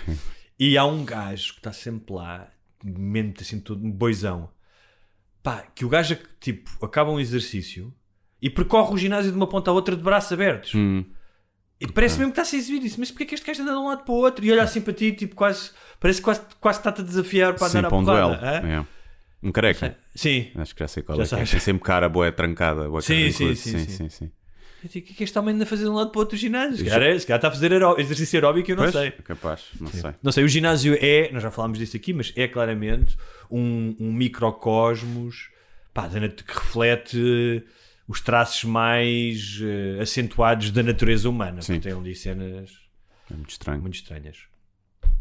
E 0.59 0.77
há 0.77 0.85
um 0.85 1.03
gajo 1.03 1.53
que 1.53 1.59
está 1.59 1.73
sempre 1.73 2.13
lá, 2.13 2.47
mente 2.83 3.41
assim, 3.41 3.59
todo 3.59 3.83
um 3.85 3.91
boizão. 3.91 4.49
Pá, 5.43 5.63
que 5.75 5.83
o 5.85 5.89
gajo, 5.89 6.17
tipo, 6.39 6.69
acaba 6.85 7.11
um 7.11 7.19
exercício 7.19 7.93
e 8.41 8.49
percorre 8.49 8.93
o 8.93 8.97
ginásio 8.97 9.31
de 9.31 9.37
uma 9.37 9.47
ponta 9.47 9.69
à 9.69 9.73
outra 9.73 9.95
de 9.95 10.01
braços 10.03 10.31
abertos. 10.31 10.73
Hum, 10.73 11.03
E 11.79 11.87
parece 11.87 12.17
mesmo 12.17 12.31
que 12.31 12.39
está 12.39 12.41
a 12.43 12.45
ser 12.45 12.57
exibido 12.57 12.85
isso. 12.85 12.99
Mas 12.99 13.11
porquê 13.11 13.25
que 13.25 13.35
este 13.35 13.45
gajo 13.45 13.61
anda 13.61 13.71
de 13.73 13.77
um 13.77 13.87
lado 13.87 14.03
para 14.03 14.13
o 14.13 14.17
outro 14.17 14.45
e 14.45 14.51
olha 14.51 14.63
assim 14.63 14.81
para 14.81 14.93
ti, 14.93 15.11
tipo, 15.11 15.35
quase, 15.35 15.71
parece 15.99 16.19
que 16.19 16.25
quase, 16.25 16.41
quase 16.59 16.79
está-te 16.79 17.01
a 17.01 17.03
desafiar 17.03 17.53
para 17.55 17.69
sim, 17.69 17.77
andar 17.79 17.89
para 17.89 17.97
um 17.97 18.03
duelo. 18.03 18.33
É. 18.35 18.85
Um 19.45 19.51
careca. 19.51 19.95
Sim. 20.15 20.47
Acho 20.55 20.73
que 20.73 20.79
já 20.79 20.87
sei 20.87 21.03
qual 21.03 21.17
Já 21.17 21.23
é. 21.23 21.25
é. 21.25 21.27
sabes. 21.27 21.51
Tem 21.51 21.59
sempre 21.59 21.83
cara 21.83 22.09
boa 22.09 22.31
trancada. 22.31 22.89
Boa 22.89 23.01
Sim, 23.01 23.31
sim, 23.31 23.53
sim, 23.55 23.79
sim, 23.85 24.09
sim. 24.09 24.31
Eu 24.83 24.89
digo, 24.89 25.03
o 25.05 25.07
que 25.07 25.13
é 25.13 25.15
que 25.17 25.23
este 25.23 25.37
homem 25.39 25.55
anda 25.55 25.63
a 25.63 25.67
fazer 25.67 25.83
de 25.83 25.89
um 25.89 25.93
lado 25.95 26.11
para 26.11 26.19
o 26.19 26.21
outro 26.21 26.37
ginásio? 26.37 26.77
Se 26.77 26.85
Já- 26.85 26.91
calhar, 26.91 27.09
é- 27.09 27.19
se 27.19 27.25
calhar 27.25 27.37
está 27.39 27.47
a 27.47 27.51
fazer 27.51 27.71
exercício 27.99 28.37
aeróbico, 28.37 28.69
eu 28.71 28.75
não 28.75 28.91
sei. 28.91 29.11
Capaz, 29.11 29.63
não 29.79 29.87
sei. 29.87 30.11
Não 30.21 30.31
sei, 30.31 30.43
o 30.43 30.47
ginásio 30.47 30.95
é, 31.01 31.29
nós 31.31 31.41
já 31.41 31.49
falámos 31.51 31.77
disso 31.79 31.95
aqui, 31.95 32.13
mas 32.13 32.31
é 32.35 32.47
claramente 32.47 33.17
um, 33.49 33.95
microcosmos 34.11 35.49
pá, 35.93 36.07
que 36.43 36.53
reflete 36.53 37.63
os 38.07 38.21
traços 38.21 38.63
mais 38.65 39.59
eh, 39.63 40.01
acentuados 40.01 40.69
da 40.69 40.83
natureza 40.83 41.27
humana. 41.29 41.61
Sim. 41.61 41.79
Tem 41.79 41.91
ali 41.93 42.13
cenas 42.13 42.69
É 43.31 43.33
muito 43.33 43.51
muito 43.81 43.95
estranhas. 43.95 44.37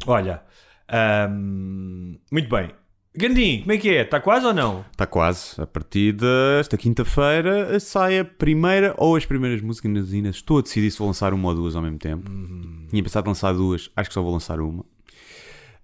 Olha, 0.07 0.43
ahm, 0.89 2.17
muito 2.31 2.49
bem. 2.51 2.71
Gandim, 3.17 3.61
como 3.61 3.73
é 3.73 3.79
que 3.79 3.89
é? 3.91 4.03
Está 4.03 4.21
quase 4.21 4.45
ou 4.45 4.53
não? 4.53 4.85
Está 4.91 5.07
quase. 5.07 5.61
A 5.61 5.67
partir 5.67 6.13
desta 6.13 6.77
quinta-feira 6.77 7.79
sai 7.79 8.19
a 8.19 8.25
primeira 8.25 8.93
ou 8.99 9.15
as 9.15 9.25
primeiras 9.25 9.61
músicas 9.61 10.13
inas. 10.13 10.37
Estou 10.37 10.59
a 10.59 10.63
decidir 10.63 10.91
se 10.91 10.99
vou 10.99 11.07
lançar 11.07 11.33
uma 11.33 11.49
ou 11.49 11.55
duas 11.55 11.77
ao 11.77 11.83
mesmo 11.83 11.99
tempo. 11.99 12.29
Uhum. 12.29 12.87
Tinha 12.91 13.03
pensado 13.03 13.27
em 13.27 13.31
lançar 13.31 13.53
duas, 13.53 13.89
acho 13.95 14.11
que 14.11 14.15
só 14.15 14.23
vou 14.23 14.33
lançar 14.33 14.59
uma. 14.61 14.85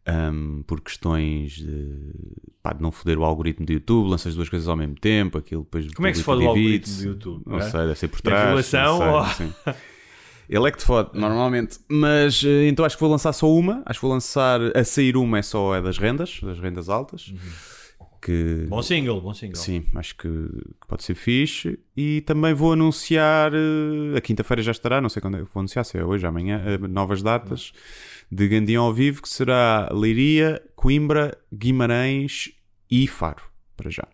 Ahm, 0.06 0.62
por 0.66 0.80
questões 0.80 1.52
de, 1.52 1.94
pá, 2.62 2.72
de 2.72 2.82
não 2.82 2.90
foder 2.90 3.18
o 3.18 3.24
algoritmo 3.24 3.64
do 3.66 3.72
YouTube, 3.72 4.08
lanças 4.08 4.34
duas 4.34 4.48
coisas 4.48 4.66
ao 4.66 4.74
mesmo 4.74 4.94
tempo, 4.96 5.38
aquilo 5.38 5.62
depois 5.62 5.92
Como 5.92 6.08
é 6.08 6.10
que 6.10 6.16
se 6.18 6.24
fode 6.24 6.42
o 6.42 6.48
algoritmo 6.48 6.96
do 6.96 7.02
YouTube, 7.04 7.42
Não 7.46 7.58
é? 7.58 7.70
sei, 7.70 7.80
deve 7.80 7.94
ser 7.96 8.08
por 8.08 8.20
trás. 8.22 8.46
violação 8.46 8.98
sei, 8.98 9.46
ou-. 9.46 9.74
Ele 10.50 10.67
é 10.67 10.73
que 10.73 10.79
te 10.79 10.85
fode, 10.85 11.17
normalmente. 11.17 11.79
Mas 11.88 12.43
eh, 12.44 12.67
então 12.67 12.85
acho 12.85 12.97
que 12.97 13.00
vou 13.00 13.11
lançar 13.11 13.32
só 13.32 13.49
uma. 13.49 13.85
Acho 13.87 14.00
que 14.00 14.05
vou 14.05 14.12
lançar. 14.12 14.61
A 14.76 14.82
sair 14.82 15.17
uma 15.17 15.38
é 15.38 15.43
só 15.43 15.76
é 15.76 15.81
das 15.81 15.97
rendas, 15.97 16.41
das 16.43 16.58
rendas 16.58 16.88
altas. 16.88 17.32
Que 18.20 18.32
Uhum. 18.32 18.69
Bom 18.69 18.82
single, 18.82 19.20
bom 19.20 19.32
single. 19.32 19.56
Sim, 19.56 19.85
acho 19.94 20.17
que, 20.17 20.29
que 20.29 20.87
pode 20.88 21.05
ser 21.05 21.14
fixe. 21.14 21.79
E 21.97 22.20
também 22.23 22.52
vou 22.52 22.73
anunciar, 22.73 23.52
eh, 23.55 24.19
a 24.19 24.20
quinta-feira 24.20 24.61
já 24.61 24.73
estará, 24.73 25.00
não 25.00 25.08
sei 25.08 25.23
quando 25.23 25.37
é 25.37 25.38
que 25.38 25.55
vou 25.55 25.61
anunciar, 25.61 25.85
se 25.85 25.97
é 25.97 26.05
hoje, 26.05 26.26
amanhã, 26.26 26.61
eh, 26.67 26.79
novas 26.88 27.23
datas 27.23 27.73
de 28.31 28.49
Gandim 28.49 28.75
ao 28.75 28.93
vivo, 28.93 29.23
que 29.23 29.29
será 29.29 29.88
Leiria, 29.93 30.61
Coimbra, 30.75 31.38
Guimarães 31.55 32.50
e 32.91 33.06
Faro, 33.06 33.43
para 33.76 33.88
já. 33.88 34.06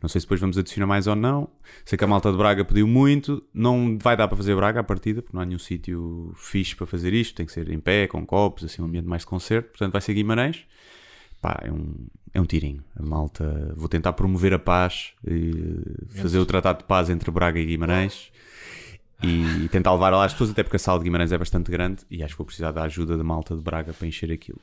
Não 0.00 0.08
sei 0.08 0.20
se 0.20 0.26
depois 0.26 0.40
vamos 0.40 0.58
adicionar 0.58 0.86
mais 0.86 1.06
ou 1.06 1.14
não. 1.14 1.48
Sei 1.84 1.96
que 1.96 2.04
a 2.04 2.06
malta 2.06 2.30
de 2.30 2.36
Braga 2.36 2.64
pediu 2.64 2.86
muito. 2.86 3.42
Não 3.52 3.98
vai 3.98 4.16
dar 4.16 4.28
para 4.28 4.36
fazer 4.36 4.54
Braga 4.54 4.80
à 4.80 4.84
partida, 4.84 5.22
porque 5.22 5.36
não 5.36 5.42
há 5.42 5.46
nenhum 5.46 5.58
sítio 5.58 6.32
fixe 6.36 6.74
para 6.74 6.86
fazer 6.86 7.12
isto. 7.12 7.34
Tem 7.34 7.46
que 7.46 7.52
ser 7.52 7.70
em 7.70 7.78
pé, 7.78 8.06
com 8.06 8.24
copos, 8.24 8.64
assim, 8.64 8.82
um 8.82 8.86
ambiente 8.86 9.06
mais 9.06 9.22
de 9.22 9.26
concerto. 9.26 9.70
Portanto, 9.70 9.92
vai 9.92 10.00
ser 10.00 10.14
Guimarães. 10.14 10.64
Pá, 11.40 11.58
é 11.64 11.72
um, 11.72 11.94
é 12.34 12.40
um 12.40 12.44
tirinho. 12.44 12.82
A 12.96 13.02
malta. 13.02 13.72
Vou 13.76 13.88
tentar 13.88 14.12
promover 14.12 14.52
a 14.52 14.58
paz 14.58 15.12
e 15.26 15.52
fazer 16.10 16.38
o 16.38 16.46
tratado 16.46 16.80
de 16.80 16.84
paz 16.84 17.08
entre 17.08 17.30
Braga 17.30 17.58
e 17.58 17.64
Guimarães 17.64 18.30
e 19.22 19.68
tentar 19.68 19.92
levar 19.92 20.10
lá 20.10 20.24
as 20.24 20.32
pessoas, 20.32 20.50
até 20.50 20.62
porque 20.62 20.76
a 20.76 20.78
sala 20.78 20.98
de 20.98 21.04
Guimarães 21.04 21.32
é 21.32 21.38
bastante 21.38 21.70
grande 21.70 22.04
e 22.10 22.22
acho 22.22 22.34
que 22.34 22.38
vou 22.38 22.46
precisar 22.46 22.72
da 22.72 22.82
ajuda 22.82 23.16
da 23.16 23.24
malta 23.24 23.54
de 23.54 23.62
Braga 23.62 23.92
para 23.92 24.06
encher 24.06 24.32
aquilo. 24.32 24.60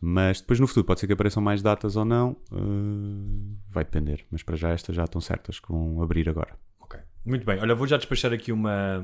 Mas 0.00 0.40
depois 0.40 0.60
no 0.60 0.66
futuro 0.66 0.86
pode 0.86 1.00
ser 1.00 1.06
que 1.06 1.12
apareçam 1.12 1.42
mais 1.42 1.62
datas 1.62 1.96
ou 1.96 2.04
não, 2.04 2.36
eh, 2.52 3.56
vai 3.70 3.84
depender. 3.84 4.24
Mas 4.30 4.42
para 4.42 4.56
já 4.56 4.70
estas 4.70 4.94
já 4.94 5.04
estão 5.04 5.20
certas 5.20 5.58
que 5.58 5.68
vão 5.68 6.02
abrir 6.02 6.28
agora. 6.28 6.54
Ok. 6.80 7.00
Muito 7.24 7.46
bem. 7.46 7.58
Olha, 7.60 7.74
vou 7.74 7.86
já 7.86 7.96
despachar 7.96 8.32
aqui 8.32 8.52
uma 8.52 9.02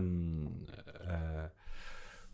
ah, 1.07 1.50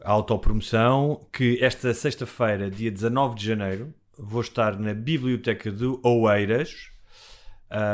autopromoção 0.04 1.26
que 1.32 1.62
esta 1.62 1.92
sexta-feira, 1.94 2.70
dia 2.70 2.90
19 2.90 3.36
de 3.36 3.46
janeiro, 3.46 3.94
vou 4.18 4.40
estar 4.40 4.78
na 4.78 4.94
Biblioteca 4.94 5.70
de 5.70 5.84
Oeiras. 6.02 6.90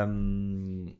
Hum, 0.07 0.93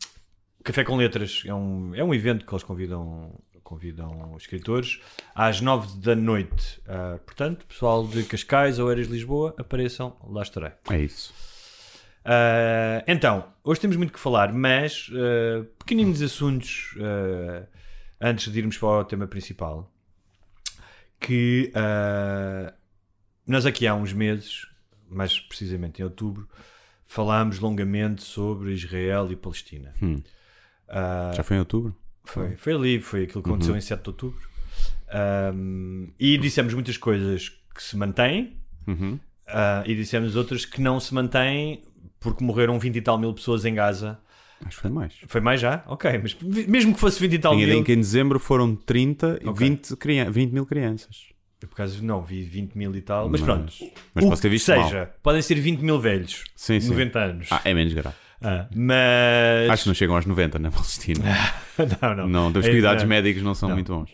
Café 0.63 0.83
com 0.83 0.95
Letras 0.95 1.43
é 1.45 1.53
um, 1.53 1.93
é 1.93 2.03
um 2.03 2.13
evento 2.13 2.45
que 2.45 2.53
eles 2.53 2.63
convidam, 2.63 3.37
convidam 3.63 4.35
escritores 4.37 4.99
às 5.33 5.61
9 5.61 5.99
da 5.99 6.15
noite. 6.15 6.81
Ah, 6.87 7.19
portanto, 7.25 7.65
pessoal 7.65 8.05
de 8.07 8.23
Cascais, 8.23 8.79
Oeiras, 8.79 9.07
Lisboa, 9.07 9.55
apareçam, 9.57 10.15
lá 10.27 10.41
estarei. 10.41 10.71
É 10.89 10.99
isso. 10.99 11.33
Uh, 12.23 13.03
então, 13.05 13.45
hoje 13.63 13.81
temos 13.81 13.97
muito 13.97 14.13
que 14.13 14.19
falar, 14.19 14.53
mas 14.53 15.09
uh, 15.09 15.65
pequeninos 15.77 16.21
assuntos 16.21 16.95
uh, 16.95 17.67
antes 18.19 18.51
de 18.51 18.59
irmos 18.59 18.77
para 18.77 18.87
o 18.87 19.03
tema 19.03 19.27
principal. 19.27 19.91
Que 21.19 21.71
uh, 21.75 22.73
nós 23.45 23.65
aqui 23.65 23.85
há 23.85 23.93
uns 23.93 24.13
meses, 24.13 24.65
mais 25.09 25.37
precisamente 25.39 26.01
em 26.01 26.05
outubro, 26.05 26.47
falámos 27.05 27.59
longamente 27.59 28.23
sobre 28.23 28.73
Israel 28.73 29.29
e 29.31 29.35
Palestina. 29.35 29.93
Hum. 30.01 30.21
Uh, 30.87 31.35
Já 31.35 31.43
foi 31.43 31.57
em 31.57 31.59
outubro? 31.59 31.95
Foi, 32.23 32.55
foi 32.55 32.73
ali, 32.73 32.99
foi 33.01 33.23
aquilo 33.23 33.41
que 33.43 33.49
aconteceu 33.49 33.75
em 33.75 33.81
7 33.81 34.01
de 34.03 34.09
outubro. 34.09 34.47
Um, 35.53 36.09
e 36.19 36.37
dissemos 36.37 36.73
muitas 36.73 36.97
coisas 36.97 37.49
que 37.73 37.83
se 37.83 37.95
mantêm, 37.97 38.57
Uhum. 38.87 39.17
Ah, 39.47 39.81
e 39.85 39.95
dissemos 39.95 40.35
outros 40.35 40.65
que 40.65 40.81
não 40.81 40.99
se 40.99 41.13
mantém 41.13 41.83
porque 42.19 42.43
morreram 42.43 42.77
20 42.79 42.95
e 42.97 43.01
tal 43.01 43.17
mil 43.17 43.33
pessoas 43.33 43.63
em 43.65 43.73
Gaza. 43.73 44.19
Acho 44.65 44.75
que 44.77 44.81
foi 44.81 44.91
mais. 44.91 45.13
Foi 45.27 45.41
mais 45.41 45.59
já? 45.61 45.83
Ok, 45.87 46.17
mas 46.21 46.35
mesmo 46.67 46.93
que 46.93 46.99
fosse 46.99 47.19
20 47.19 47.33
e 47.33 47.39
tal 47.39 47.53
ideia 47.55 47.75
mil. 47.75 47.83
que 47.83 47.91
em 47.93 47.97
dezembro 47.97 48.39
foram 48.39 48.75
30 48.75 49.39
e 49.41 49.47
Ok. 49.47 49.67
20, 49.69 49.95
crian 49.97 50.29
20 50.31 50.51
mil 50.51 50.65
crianças. 50.65 51.27
Eu, 51.61 51.67
Por 51.69 51.75
causa 51.75 52.01
não, 52.01 52.21
vi 52.21 52.41
20 52.43 52.73
mil 52.75 52.93
e 52.95 53.01
tal. 53.01 53.29
Mas, 53.29 53.41
Mas- 53.41 53.49
pronto. 53.49 53.73
mas 54.13 54.25
o 54.25 54.29
posso 54.29 54.41
ter 54.41 54.49
visto 54.49 54.65
seja, 54.65 54.97
mal. 54.97 55.07
podem 55.21 55.41
ser 55.41 55.55
20 55.55 55.79
mil 55.81 55.99
velhos. 55.99 56.43
Sim, 56.55 56.79
sim. 56.79 56.89
90 56.89 57.19
anos. 57.19 57.47
Ah, 57.51 57.61
é 57.63 57.73
menos 57.73 57.93
grave. 57.93 58.15
Ah, 58.43 58.67
mas. 58.75 59.69
Acho 59.69 59.83
que 59.83 59.89
não 59.89 59.95
chegam 59.95 60.15
aos 60.15 60.25
90 60.25 60.59
na 60.59 60.69
Palestina. 60.69 61.23
não, 62.01 62.15
não. 62.15 62.27
Não, 62.27 62.59
os 62.59 62.65
É, 62.65 62.69
cuidados 62.71 63.03
não. 63.03 63.09
médicos 63.09 63.41
não 63.41 63.55
são 63.55 63.69
Não. 63.69 63.75
muito 63.75 63.93
bons. 63.95 64.11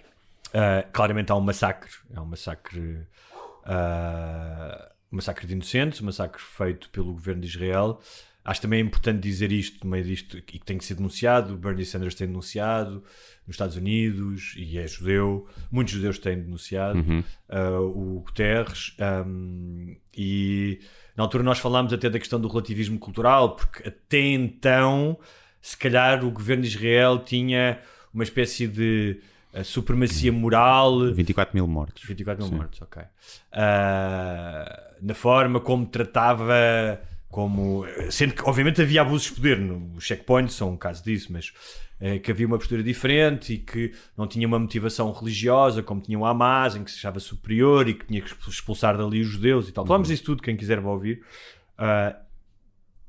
Uh, 0.50 0.88
claramente 0.94 1.32
há 1.32 1.36
um 1.36 1.42
massacre, 1.42 1.92
é 2.14 2.20
um 2.20 2.26
massacre, 2.26 2.80
uh, 3.66 4.86
um 5.12 5.16
massacre 5.16 5.46
de 5.48 5.54
inocentes, 5.54 6.02
um 6.02 6.06
massacre 6.06 6.42
feito 6.42 6.90
pelo 6.90 7.14
governo 7.14 7.42
de 7.42 7.48
Israel. 7.48 8.00
Acho 8.44 8.62
também 8.62 8.80
importante 8.82 9.20
dizer 9.20 9.52
isto 9.52 9.84
no 9.84 9.92
meio 9.92 10.04
disto 10.04 10.38
e 10.38 10.42
que 10.42 10.60
tem 10.60 10.78
que 10.78 10.86
ser 10.86 10.96
denunciado. 10.96 11.56
Bernie 11.58 11.86
Sanders 11.86 12.16
tem 12.16 12.26
denunciado 12.26 13.04
nos 13.46 13.56
Estados 13.56 13.76
Unidos 13.76 14.54
e 14.58 14.78
é 14.80 14.88
judeu. 14.88 15.48
Muitos 15.70 15.94
judeus 15.94 16.18
têm 16.18 16.40
denunciado. 16.42 17.00
Uh, 17.00 17.82
o 17.82 18.22
Guterres 18.22 18.96
um, 19.26 19.96
e 20.18 20.80
na 21.20 21.26
altura 21.26 21.44
nós 21.44 21.60
falámos 21.60 21.92
até 21.92 22.10
da 22.10 22.18
questão 22.18 22.40
do 22.40 22.48
relativismo 22.48 22.98
cultural, 22.98 23.58
porque 23.58 23.86
até 23.86 24.22
então, 24.22 25.18
se 25.62 25.76
calhar, 25.76 26.24
o 26.24 26.32
governo 26.32 26.64
de 26.64 26.70
Israel 26.70 27.20
tinha 27.20 27.78
uma 28.14 28.24
espécie 28.24 28.66
de 28.66 29.20
uh, 29.54 29.62
supremacia 29.62 30.32
moral 30.32 31.14
24 31.14 31.54
mil 31.54 31.68
mortos. 31.68 32.06
24 32.06 32.42
mil 32.42 32.50
Sim. 32.50 32.58
mortos, 32.58 32.82
ok. 32.82 33.04
Ah, 33.52 34.94
na 35.02 35.14
forma 35.14 35.60
como 35.60 35.86
tratava, 35.86 37.02
como. 37.28 37.86
Sendo 38.10 38.34
que, 38.34 38.44
obviamente, 38.44 38.82
havia 38.82 39.02
abusos 39.02 39.28
de 39.28 39.34
poder. 39.34 39.60
No, 39.60 39.98
os 39.98 40.06
checkpoints 40.06 40.56
são 40.56 40.72
um 40.72 40.78
caso 40.78 41.04
disso, 41.04 41.34
mas 41.34 41.52
eh, 41.52 41.89
que 42.24 42.32
havia 42.32 42.48
uma 42.48 42.58
postura 42.58 42.82
diferente 42.82 43.54
e 43.54 43.58
que 43.58 43.92
não 44.18 44.26
tinha 44.26 44.48
uma 44.48 44.58
motivação 44.58 45.12
religiosa, 45.12 45.84
como 45.84 46.00
tinha 46.00 46.18
o 46.18 46.26
Hamas, 46.26 46.76
em 46.76 46.84
que 46.84 46.92
se 46.92 46.98
achava 46.98 47.20
superior 47.20 47.90
e 47.90 47.94
que 47.94 48.06
tinha 48.06 48.22
que 48.22 48.34
expulsar 48.50 48.98
dali 48.98 49.22
os 49.22 49.28
judeus 49.28 49.68
e 49.68 49.72
tal. 49.72 49.86
Falamos 49.86 50.08
disso 50.08 50.24
tudo, 50.24 50.42
quem 50.42 50.56
quiser 50.56 50.80
vai 50.80 50.92
ouvir. 50.92 51.22
Ah, 51.78 52.16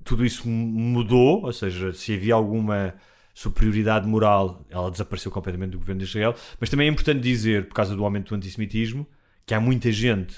tudo 0.02 0.25
isso 0.25 0.49
mudou, 0.49 1.44
ou 1.44 1.52
seja, 1.52 1.92
se 1.92 2.14
havia 2.14 2.35
alguma 2.35 2.94
superioridade 3.32 4.09
moral, 4.09 4.66
ela 4.68 4.90
desapareceu 4.90 5.30
completamente 5.30 5.70
do 5.70 5.78
governo 5.78 6.00
de 6.00 6.06
Israel. 6.06 6.35
Mas 6.59 6.68
também 6.68 6.88
é 6.88 6.90
importante 6.90 7.20
dizer, 7.20 7.68
por 7.68 7.75
causa 7.75 7.94
do 7.94 8.04
aumento 8.04 8.30
do 8.30 8.35
antissemitismo, 8.35 9.06
que 9.47 9.54
há 9.54 9.61
muita 9.61 9.92
gente 9.92 10.37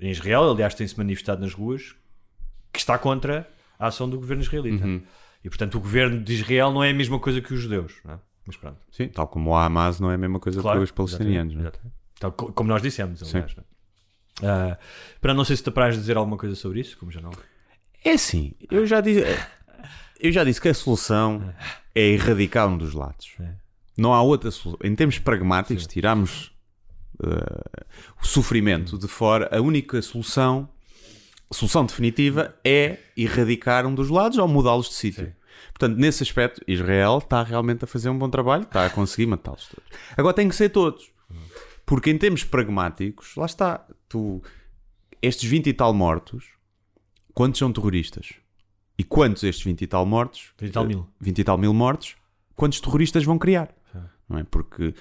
em 0.00 0.10
Israel, 0.10 0.50
aliás, 0.50 0.74
tem-se 0.74 0.96
manifestado 0.96 1.42
nas 1.42 1.52
ruas, 1.52 1.94
que 2.72 2.78
está 2.78 2.96
contra 2.98 3.48
a 3.78 3.88
ação 3.88 4.08
do 4.08 4.18
governo 4.18 4.42
israelita. 4.42 4.84
E 5.44 5.48
portanto, 5.48 5.74
o 5.76 5.80
governo 5.80 6.20
de 6.22 6.32
Israel 6.34 6.70
não 6.72 6.82
é 6.84 6.90
a 6.90 6.94
mesma 6.94 7.18
coisa 7.18 7.40
que 7.40 7.52
os 7.52 7.60
judeus. 7.60 7.94
Não 8.04 8.14
é? 8.14 8.18
Mas 8.46 8.56
pronto. 8.56 8.78
Sim, 8.90 9.08
tal 9.08 9.26
como 9.28 9.50
o 9.50 9.54
Hamas 9.56 10.00
não 10.00 10.10
é 10.10 10.14
a 10.14 10.18
mesma 10.18 10.38
coisa 10.40 10.60
Claro, 10.60 10.78
que 10.78 10.84
os 10.84 10.90
palestinianos. 10.90 11.52
exatamente, 11.54 11.80
não 11.84 11.90
é? 11.90 11.92
Tal 12.18 12.32
co- 12.32 12.52
como 12.52 12.68
nós 12.68 12.82
dissemos, 12.82 13.22
aliás. 13.22 13.54
não 13.56 13.62
é? 13.62 13.66
Ah, 14.72 14.78
para 15.20 15.34
não 15.34 15.44
sei 15.44 15.56
se 15.56 15.62
te 15.62 15.68
apraz 15.68 15.94
dizer 15.96 16.16
alguma 16.16 16.36
coisa 16.36 16.54
sobre 16.56 16.80
isso, 16.80 16.96
como 16.98 17.10
já 17.12 17.20
não. 17.20 17.30
É 18.04 18.12
assim, 18.12 18.52
eu 18.70 18.84
já 18.86 19.00
disse, 19.00 19.22
eu 20.18 20.32
já 20.32 20.42
disse 20.42 20.60
que 20.60 20.68
a 20.68 20.74
solução 20.74 21.52
é 21.94 22.00
erradicar 22.02 22.66
um 22.68 22.76
dos 22.78 22.94
lados. 22.94 23.30
Não 23.96 24.12
há 24.14 24.22
outra 24.22 24.50
solução. 24.50 24.80
Em 24.88 24.94
termos 24.94 25.18
pragmáticos, 25.18 25.86
tirarmos 25.86 26.50
eh, 27.22 27.86
o 28.20 28.26
sofrimento 28.26 28.96
de 28.98 29.06
fora, 29.06 29.48
a 29.56 29.60
única 29.60 30.00
solução, 30.02 30.68
a 31.52 31.54
solução 31.54 31.84
definitiva 31.84 32.58
é 32.64 32.98
erradicar 33.14 33.86
um 33.86 33.94
dos 33.94 34.08
lados 34.08 34.38
ou 34.38 34.48
mudá-los 34.48 34.88
de 34.88 34.94
sítio. 34.94 35.36
Portanto, 35.68 35.98
nesse 35.98 36.22
aspecto, 36.22 36.62
Israel 36.66 37.18
está 37.18 37.42
realmente 37.42 37.84
a 37.84 37.86
fazer 37.86 38.08
um 38.08 38.18
bom 38.18 38.30
trabalho, 38.30 38.62
está 38.62 38.86
a 38.86 38.90
conseguir 38.90 39.26
matá-los 39.26 39.68
todos. 39.68 39.90
Agora 40.16 40.34
tem 40.34 40.48
que 40.48 40.56
ser 40.56 40.70
todos. 40.70 41.12
Porque 41.84 42.10
em 42.10 42.16
termos 42.16 42.42
pragmáticos, 42.42 43.36
lá 43.36 43.44
está, 43.44 43.86
tu, 44.08 44.42
estes 45.20 45.48
20 45.48 45.66
e 45.66 45.74
tal 45.74 45.92
mortos, 45.92 46.46
quantos 47.34 47.58
são 47.58 47.70
terroristas? 47.70 48.32
E 48.96 49.04
quantos 49.04 49.42
estes 49.42 49.62
20 49.62 49.82
e 49.82 49.86
tal 49.86 50.06
mortos? 50.06 50.54
20 50.58 50.70
e 50.70 50.72
tal 50.72 50.86
mil. 50.86 51.06
20 51.20 51.38
e 51.38 51.44
tal 51.44 51.58
mil 51.58 51.74
mortos, 51.74 52.16
quantos 52.56 52.80
terroristas 52.80 53.24
vão 53.24 53.38
criar? 53.38 53.68
Não 54.26 54.38
é? 54.38 54.44
Porque 54.44 54.94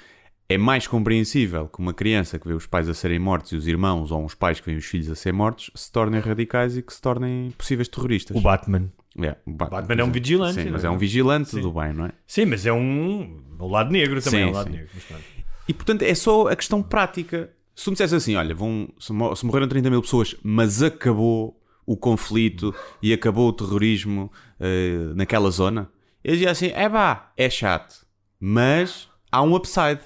é 0.54 0.58
mais 0.58 0.88
compreensível 0.88 1.68
que 1.68 1.80
uma 1.80 1.94
criança 1.94 2.38
que 2.40 2.48
vê 2.48 2.54
os 2.54 2.66
pais 2.66 2.88
a 2.90 2.94
serem 2.94 3.20
mortos 3.20 3.52
e 3.52 3.56
os 3.56 3.68
irmãos 3.68 4.12
ou 4.12 4.24
uns 4.24 4.36
pais 4.36 4.60
que 4.60 4.66
veem 4.66 4.78
os 4.78 4.86
filhos 4.86 5.10
a 5.10 5.16
ser 5.16 5.32
mortos 5.34 5.72
se 5.76 5.92
tornem 5.92 6.20
radicais 6.20 6.78
e 6.78 6.82
que 6.82 6.94
se 6.94 7.02
tornem 7.02 7.52
possíveis 7.58 7.88
terroristas. 7.88 8.36
O 8.38 8.42
Batman. 8.42 8.92
É, 9.22 9.36
o 9.46 9.52
Batman, 9.52 9.82
Batman 9.82 10.02
é 10.02 10.04
um 10.06 10.12
vigilante, 10.12 10.64
Sim, 10.64 10.70
mas 10.72 10.84
é? 10.84 10.88
é 10.88 10.90
um 10.90 10.98
vigilante 10.98 11.50
Sim. 11.50 11.62
do 11.62 11.72
bem, 11.72 11.92
não 11.94 12.06
é? 12.06 12.12
Sim, 12.26 12.46
mas 12.46 12.66
é 12.66 12.72
um. 12.72 13.44
O 13.60 13.68
lado 13.68 13.92
negro 13.92 14.22
também 14.22 14.40
Sim, 14.42 14.46
é 14.48 14.50
um 14.50 14.54
lado 14.54 14.70
sim. 14.72 14.78
negro. 14.78 14.90
E 15.68 15.74
portanto 15.74 16.02
é 16.04 16.16
só 16.16 16.48
a 16.48 16.56
questão 16.56 16.82
prática. 16.82 17.50
Se 17.76 17.86
tu 17.86 17.92
me 17.92 17.96
dissesse 17.96 18.16
assim, 18.16 18.36
olha, 18.36 18.54
vão, 18.56 18.90
se, 19.00 19.12
mo- 19.14 19.36
se 19.36 19.46
morreram 19.46 19.68
30 19.68 19.90
mil 19.90 20.02
pessoas, 20.02 20.36
mas 20.44 20.82
acabou 20.84 21.60
o 21.86 21.98
conflito 21.98 22.74
e 23.02 23.12
acabou 23.12 23.50
o 23.50 23.54
terrorismo 23.54 24.32
eh, 24.60 25.12
naquela 25.16 25.50
zona, 25.52 25.90
eu 26.24 26.34
dizia 26.34 26.52
assim: 26.52 26.68
é 26.74 26.88
pá, 26.90 27.32
é 27.36 27.50
chato, 27.50 28.06
mas 28.40 29.08
há 29.32 29.42
um 29.42 29.56
upside. 29.56 30.00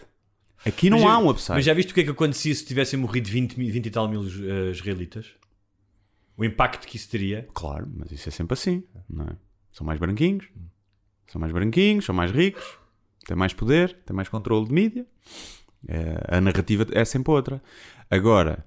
Aqui 0.66 0.90
não 0.90 0.98
Mas 1.00 1.08
há 1.08 1.12
já- 1.12 1.18
um 1.20 1.30
upside. 1.30 1.54
Mas 1.54 1.66
já 1.66 1.74
viste 1.74 1.92
o 1.92 1.94
que 1.94 2.02
é 2.02 2.04
que 2.04 2.10
acontecia 2.10 2.54
se 2.56 2.66
tivessem 2.66 3.00
morrido 3.00 3.30
20, 3.30 3.56
mil- 3.58 3.72
20 3.72 3.86
e 3.86 3.92
tal 3.92 4.08
mil 4.10 4.24
eh, 4.24 4.72
israelitas? 4.72 5.28
O 6.38 6.44
impacto 6.44 6.88
que 6.88 6.98
isso 6.98 7.10
teria. 7.10 7.48
Claro, 7.54 7.88
mas 7.96 8.12
isso 8.12 8.28
é 8.28 8.32
sempre 8.32 8.54
assim, 8.56 8.84
não 9.10 9.26
é? 9.26 9.36
São 9.72 9.86
mais 9.86 10.00
branquinhos, 10.00 10.48
são 11.28 11.40
mais 11.40 11.54
branquinhos, 11.54 12.06
são 12.06 12.16
mais 12.16 12.32
ricos, 12.32 12.64
têm 13.26 13.38
mais 13.38 13.54
poder, 13.54 13.94
têm 14.06 14.16
mais 14.16 14.28
controle 14.28 14.68
de 14.68 14.74
mídia. 14.74 15.06
É, 15.88 16.38
a 16.38 16.42
narrativa 16.42 16.86
é 16.92 17.06
sempre 17.06 17.32
outra. 17.32 17.62
Agora, 18.10 18.66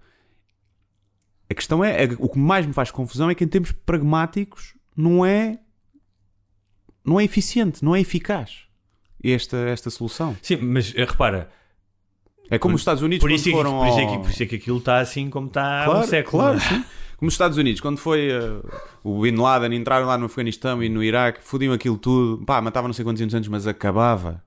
a 1.50 1.54
questão 1.54 1.82
é, 1.84 2.04
é- 2.04 2.16
o 2.18 2.28
que 2.28 2.38
mais 2.38 2.64
me 2.66 2.72
faz 2.72 2.90
confusão 2.90 3.28
é 3.28 3.34
que 3.34 3.42
em 3.44 3.48
termos 3.48 3.72
pragmáticos 3.72 4.74
não 4.96 5.24
é 5.26 5.58
não 7.04 7.18
é 7.18 7.24
eficiente, 7.24 7.82
não 7.84 7.96
é 7.96 8.00
eficaz 8.00 8.66
esta, 9.24 9.56
esta 9.56 9.88
solução. 9.90 10.36
Sim, 10.42 10.56
mas 10.58 10.92
eh, 10.94 11.04
repara, 11.04 11.50
É 12.50 12.58
como 12.58 12.74
os 12.74 12.80
Estados 12.80 13.02
Unidos 13.02 13.20
por 13.22 13.30
isso, 13.30 13.48
é 13.48 13.52
que, 13.52 13.56
foram 13.56 13.78
por, 13.78 13.88
isso 13.88 13.98
é 13.98 14.04
ao- 14.04 14.20
por 14.20 14.30
isso 14.30 14.42
é 14.42 14.46
que 14.46 14.56
aquilo 14.56 14.78
está 14.78 14.98
assim 14.98 15.28
como 15.30 15.48
está 15.48 15.82
há 15.82 15.84
Claro, 15.84 16.00
um 16.00 16.06
século. 16.08 16.42
claro, 16.42 16.56
é? 16.56 16.60
sim. 16.68 16.84
Como 17.16 17.28
os 17.28 17.34
Estados 17.34 17.58
Unidos, 17.58 17.80
quando 17.80 17.98
foi 17.98 18.28
uh, 18.30 18.64
o 19.02 19.20
Bin 19.22 19.34
Laden, 19.36 19.74
entraram 19.76 20.06
lá 20.06 20.16
no 20.16 20.26
Afeganistão 20.26 20.82
e 20.82 20.88
no 20.88 21.02
Iraque, 21.02 21.40
fodiam 21.42 21.72
aquilo 21.74 21.98
tudo, 21.98 22.44
pá, 22.44 22.60
matavam 22.60 22.88
não 22.88 22.94
sei 22.94 23.04
quantos 23.04 23.20
inocentes, 23.20 23.48
mas 23.48 23.66
acabava. 23.66 24.40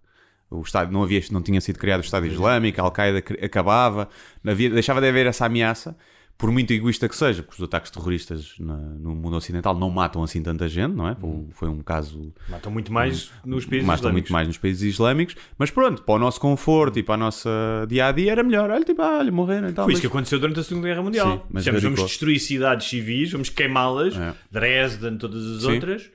O 0.50 0.62
Estado 0.62 0.92
não, 0.92 1.04
havia, 1.04 1.22
não 1.32 1.42
tinha 1.42 1.60
sido 1.62 1.78
criado 1.78 2.00
o 2.00 2.04
Estado 2.04 2.26
Islâmico, 2.26 2.80
a 2.82 2.84
Al-Qaeda 2.86 3.24
acabava, 3.44 4.10
havia, 4.46 4.70
deixava 4.70 5.00
de 5.02 5.08
haver 5.08 5.26
essa 5.26 5.46
ameaça, 5.46 5.96
por 6.42 6.52
muito 6.52 6.74
egoísta 6.74 7.08
que 7.08 7.16
seja, 7.16 7.44
porque 7.44 7.62
os 7.62 7.66
ataques 7.68 7.92
terroristas 7.92 8.56
na- 8.60 8.76
no 8.76 9.16
mundo 9.16 9.38
ocidental 9.38 9.78
não 9.78 9.90
matam 9.90 10.24
assim 10.24 10.42
tanta 10.42 10.68
gente, 10.68 10.94
não 10.96 11.08
é? 11.08 11.16
Foi, 11.16 11.46
foi 11.52 11.70
um 11.70 11.82
caso 11.82 12.34
Matam 12.50 12.72
muito 12.72 12.92
mais 12.92 13.30
nos 13.46 13.64
países 13.66 13.86
matam 13.88 14.00
islâmicos. 14.02 14.12
muito 14.12 14.34
mais 14.34 14.48
nos 14.48 14.58
países 14.58 14.82
islâmicos, 14.82 15.36
mas 15.58 15.70
pronto, 15.72 16.02
para 16.02 16.16
o 16.16 16.20
nosso 16.20 16.40
conforto 16.42 16.98
e 17.00 17.04
para 17.04 17.14
a 17.14 17.18
nossa 17.18 17.50
dia 17.88 18.08
a 18.08 18.12
dia 18.12 18.32
era 18.32 18.44
melhor. 18.44 18.70
Olha, 18.72 18.84
tipo, 18.84 19.02
ah, 19.02 19.20
olha, 19.20 19.32
morreram 19.32 19.70
e 19.70 19.74
tal. 19.74 19.86
Foi 19.86 19.94
mas- 19.94 20.00
isso 20.00 20.02
que 20.02 20.08
aconteceu 20.08 20.40
durante 20.40 20.60
a 20.60 20.64
Segunda 20.64 20.88
Guerra 20.88 21.04
Mundial. 21.04 21.32
Sim, 21.32 21.42
mas 21.52 21.64
Dissemos, 21.64 21.84
vamos 21.84 22.02
destruir 22.02 22.40
cidades 22.40 22.88
civis, 22.90 23.32
vamos 23.32 23.50
queimá-las, 23.50 24.18
É. 24.18 24.34
Dresden, 24.52 25.18
todas 25.18 25.46
as 25.46 25.62
Sim. 25.62 25.74
outras, 25.74 26.10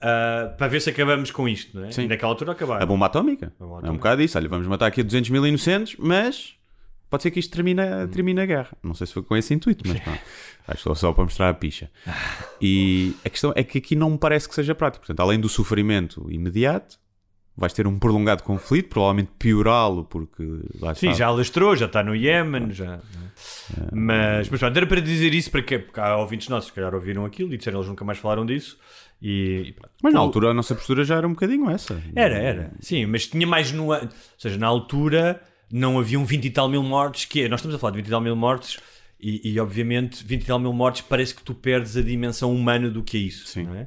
ah, 0.00 0.54
para 0.56 0.68
ver 0.68 0.80
se 0.80 0.90
acabamos 0.90 1.30
com 1.30 1.48
isto. 1.48 1.76
Não 1.76 1.84
é? 1.86 1.90
Sim. 1.90 2.02
E 2.04 2.06
naquela 2.08 2.30
altura 2.32 2.52
acabaram. 2.52 2.82
A 2.82 2.86
bomba 2.86 3.06
atómica. 3.06 3.52
bomba 3.58 3.72
É 3.72 3.74
um 3.74 3.78
atómica. 3.78 3.92
bocado 3.98 4.22
isso. 4.22 4.38
Olha, 4.38 4.48
vamos 4.48 4.66
matar 4.66 4.86
aqui 4.86 5.02
200 5.02 5.30
mil 5.30 5.44
inocentes, 5.46 5.96
mas 5.98 6.54
pode 7.10 7.22
ser 7.22 7.30
que 7.30 7.40
isto 7.40 7.52
termine, 7.54 7.82
termine 8.12 8.40
a 8.40 8.46
guerra. 8.46 8.76
Não 8.82 8.94
sei 8.94 9.06
se 9.06 9.12
foi 9.12 9.22
com 9.22 9.36
esse 9.36 9.52
intuito, 9.54 9.84
mas 9.86 9.98
pronto. 10.00 10.20
Acho 10.66 10.76
que 10.78 10.82
só- 10.82 10.94
só 10.94 11.12
para 11.12 11.24
mostrar 11.24 11.48
a 11.48 11.54
picha. 11.54 11.90
E 12.60 13.14
a 13.24 13.30
questão 13.30 13.52
é 13.56 13.62
que 13.64 13.78
aqui 13.78 13.94
não 13.96 14.10
me 14.10 14.18
parece 14.18 14.48
que 14.48 14.54
seja 14.54 14.74
prático. 14.74 15.04
Portanto, 15.06 15.20
além 15.20 15.40
do 15.40 15.48
sofrimento 15.48 16.26
imediato, 16.30 16.98
vais 17.56 17.72
ter 17.72 17.86
um 17.86 17.98
prolongado 17.98 18.42
conflito, 18.44 18.88
provavelmente 18.88 19.30
piorá-lo, 19.38 20.04
porque 20.04 20.42
lá 20.80 20.94
Sim, 20.94 21.06
está. 21.08 21.18
já 21.18 21.26
alastrou, 21.26 21.74
já 21.74 21.86
está 21.86 22.02
no 22.04 22.14
Iémen, 22.14 22.70
já. 22.72 23.00
Mas, 23.92 24.48
mas 24.48 24.60
pronto, 24.60 24.76
era 24.76 24.86
para 24.86 25.00
dizer 25.00 25.34
isso 25.34 25.50
para 25.50 25.62
quê? 25.62 25.78
Porque 25.78 25.98
há 26.00 26.16
ouvintes 26.16 26.48
nossos 26.48 26.70
que 26.70 26.74
se 26.74 26.80
calhar 26.80 26.94
ouviram 26.94 27.24
aquilo 27.24 27.52
e 27.52 27.56
disseram 27.56 27.78
eles 27.78 27.88
nunca 27.88 28.04
mais 28.04 28.18
falaram 28.18 28.44
disso. 28.46 28.78
E. 29.20 29.74
Mas 30.02 30.14
na 30.14 30.20
O- 30.20 30.24
altura 30.24 30.50
a 30.50 30.54
nossa 30.54 30.74
postura 30.74 31.02
já 31.04 31.16
era 31.16 31.26
um 31.26 31.30
bocadinho 31.32 31.68
essa. 31.70 32.00
Era, 32.14 32.36
era. 32.36 32.70
Sim, 32.80 33.06
mas 33.06 33.26
tinha 33.26 33.46
mais 33.46 33.72
no. 33.72 33.86
Ou 33.92 34.08
seja, 34.38 34.56
na 34.56 34.66
altura 34.68 35.42
não 35.70 35.98
haviam 35.98 36.24
20 36.24 36.44
e 36.44 36.50
tal 36.50 36.68
mil 36.68 36.82
mortes, 36.82 37.24
que 37.24 37.42
é, 37.42 37.48
nós 37.48 37.60
estamos 37.60 37.74
a 37.74 37.78
falar 37.78 37.90
de 37.92 37.98
20 37.98 38.06
e 38.06 38.10
tal 38.10 38.20
mil 38.20 38.36
mortes 38.36 38.78
e, 39.20 39.52
e, 39.52 39.60
obviamente 39.60 40.24
20 40.24 40.42
e 40.42 40.46
tal 40.46 40.58
mil 40.58 40.72
mortes 40.72 41.02
parece 41.02 41.34
que 41.34 41.42
tu 41.42 41.54
perdes 41.54 41.96
a 41.96 42.02
dimensão 42.02 42.54
humana 42.54 42.88
do 42.88 43.02
que 43.02 43.16
é 43.16 43.20
isso. 43.20 43.46
Sim. 43.48 43.64
Não 43.64 43.74
é? 43.74 43.86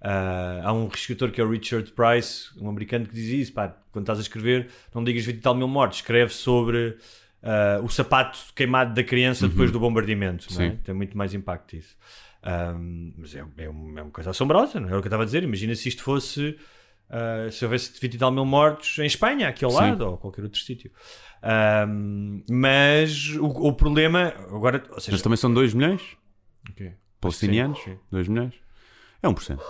Ah, 0.00 0.60
há 0.64 0.72
um 0.72 0.86
escritor 0.88 1.30
que 1.30 1.40
é 1.40 1.44
o 1.44 1.48
Richard 1.50 1.90
Price, 1.92 2.48
um 2.60 2.68
americano, 2.68 3.06
que 3.06 3.14
diz 3.14 3.28
isso: 3.28 3.52
pá, 3.52 3.74
quando 3.90 4.02
estás 4.04 4.18
a 4.18 4.22
escrever, 4.22 4.68
não 4.94 5.02
digas 5.02 5.24
20 5.24 5.36
e 5.36 5.40
tal 5.40 5.54
mil 5.54 5.68
mortes, 5.68 6.00
escreve 6.00 6.32
sobre 6.32 6.96
ah, 7.42 7.80
o 7.82 7.88
sapato 7.88 8.38
queimado 8.54 8.92
da 8.94 9.02
criança 9.02 9.48
depois 9.48 9.70
do 9.70 9.80
bombardeamento. 9.80 10.46
É? 10.62 10.70
Tem 10.84 10.94
muito 10.94 11.16
mais 11.16 11.32
impacto 11.32 11.74
isso. 11.76 11.96
Ahm, 12.42 13.12
mas 13.16 13.34
é, 13.34 13.42
é, 13.56 13.70
um- 13.70 13.98
é 13.98 14.02
uma 14.02 14.10
coisa 14.10 14.28
assombrosa, 14.30 14.78
não 14.78 14.90
é 14.90 14.92
o 14.96 15.00
que 15.00 15.06
eu 15.06 15.08
estava 15.08 15.22
a 15.22 15.26
dizer. 15.26 15.42
Imagina 15.42 15.74
se 15.74 15.88
isto 15.88 16.02
fosse. 16.02 16.54
Ah, 17.10 17.48
se 17.50 17.64
houvesse 17.64 17.92
20 18.00 18.14
e 18.14 18.18
tal 18.18 18.30
mil 18.30 18.44
mortos 18.44 18.98
em 18.98 19.06
Espanha, 19.06 19.48
aqui 19.48 19.64
ao 19.64 19.70
Sim. 19.70 19.76
lado, 19.76 20.06
ou 20.06 20.18
qualquer 20.18 20.42
outro 20.44 20.60
sítio. 20.60 20.90
Ahm, 21.42 22.42
mas 22.50 23.28
o, 23.36 23.46
o 23.46 23.72
problema. 23.72 24.32
Agora, 24.48 24.82
ou 24.90 24.98
seja, 25.00 25.12
Mas 25.12 25.22
também 25.22 25.36
são 25.36 25.52
2 25.52 25.74
milhões 25.74 26.02
Ok. 26.70 26.92
palestinianos. 27.20 27.78
Sim, 27.78 27.92
sim. 27.92 27.98
2 28.10 28.28
milhões. 28.28 28.54
É 29.22 29.28
1% 29.28 29.60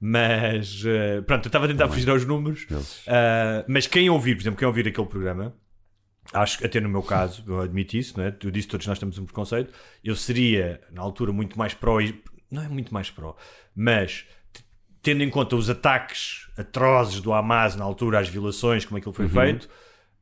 Mas 0.00 0.82
eh, 0.84 1.20
pronto, 1.22 1.46
eu 1.46 1.48
estava 1.48 1.64
a 1.64 1.68
tentar 1.68 1.88
fugir 1.88 2.08
aos 2.10 2.24
números. 2.24 2.64
Uh, 2.70 3.64
mas 3.66 3.86
quem 3.86 4.08
ouvir, 4.10 4.34
por 4.36 4.42
exemplo, 4.42 4.58
quem 4.58 4.68
ouvir 4.68 4.86
aquele 4.86 5.06
programa, 5.06 5.54
acho 6.32 6.58
que 6.58 6.66
até 6.66 6.80
no 6.80 6.88
meu 6.88 7.02
caso, 7.02 7.42
eu 7.46 7.60
admito 7.60 7.96
isso, 7.96 8.16
não 8.16 8.24
é? 8.24 8.36
Eu 8.42 8.50
disse 8.50 8.66
que 8.66 8.72
todos 8.72 8.86
nós 8.86 8.98
temos 8.98 9.18
um 9.18 9.24
preconceito. 9.24 9.72
Eu 10.04 10.14
seria, 10.14 10.80
na 10.92 11.00
altura, 11.02 11.32
muito 11.32 11.58
mais 11.58 11.74
pró. 11.74 11.98
Não 12.50 12.62
é 12.62 12.68
muito 12.68 12.94
mais 12.94 13.10
pró, 13.10 13.36
mas 13.74 14.26
tendo 15.08 15.22
em 15.22 15.30
conta 15.30 15.56
os 15.56 15.70
ataques 15.70 16.50
atrozes 16.54 17.22
do 17.22 17.32
Hamas 17.32 17.74
na 17.74 17.82
altura, 17.82 18.18
as 18.18 18.28
violações, 18.28 18.84
como 18.84 18.98
aquilo 18.98 19.14
foi 19.14 19.26
feito, 19.26 19.66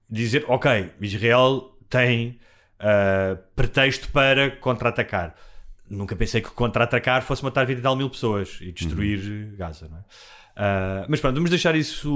dizer, 0.09 0.45
ok, 0.47 0.93
Israel 1.01 1.77
tem 1.91 2.39
uh, 2.79 3.37
pretexto 3.57 4.09
para 4.11 4.53
contra-atacar. 4.53 5.35
Nunca 5.91 6.15
pensei 6.15 6.41
que 6.41 6.51
contra-atacar 6.51 7.23
fosse 7.23 7.43
matar 7.43 7.67
20 7.67 7.79
e 7.79 7.83
tal 7.83 7.97
mil 7.97 8.09
pessoas 8.09 8.59
e 8.61 8.71
destruir 8.71 9.57
Gaza, 9.57 9.89
não 9.89 9.99
é? 9.99 10.05
Uh, 10.57 11.05
mas 11.07 11.21
pronto, 11.21 11.35
vamos 11.35 11.51
deixar 11.51 11.77
isso 11.77 12.11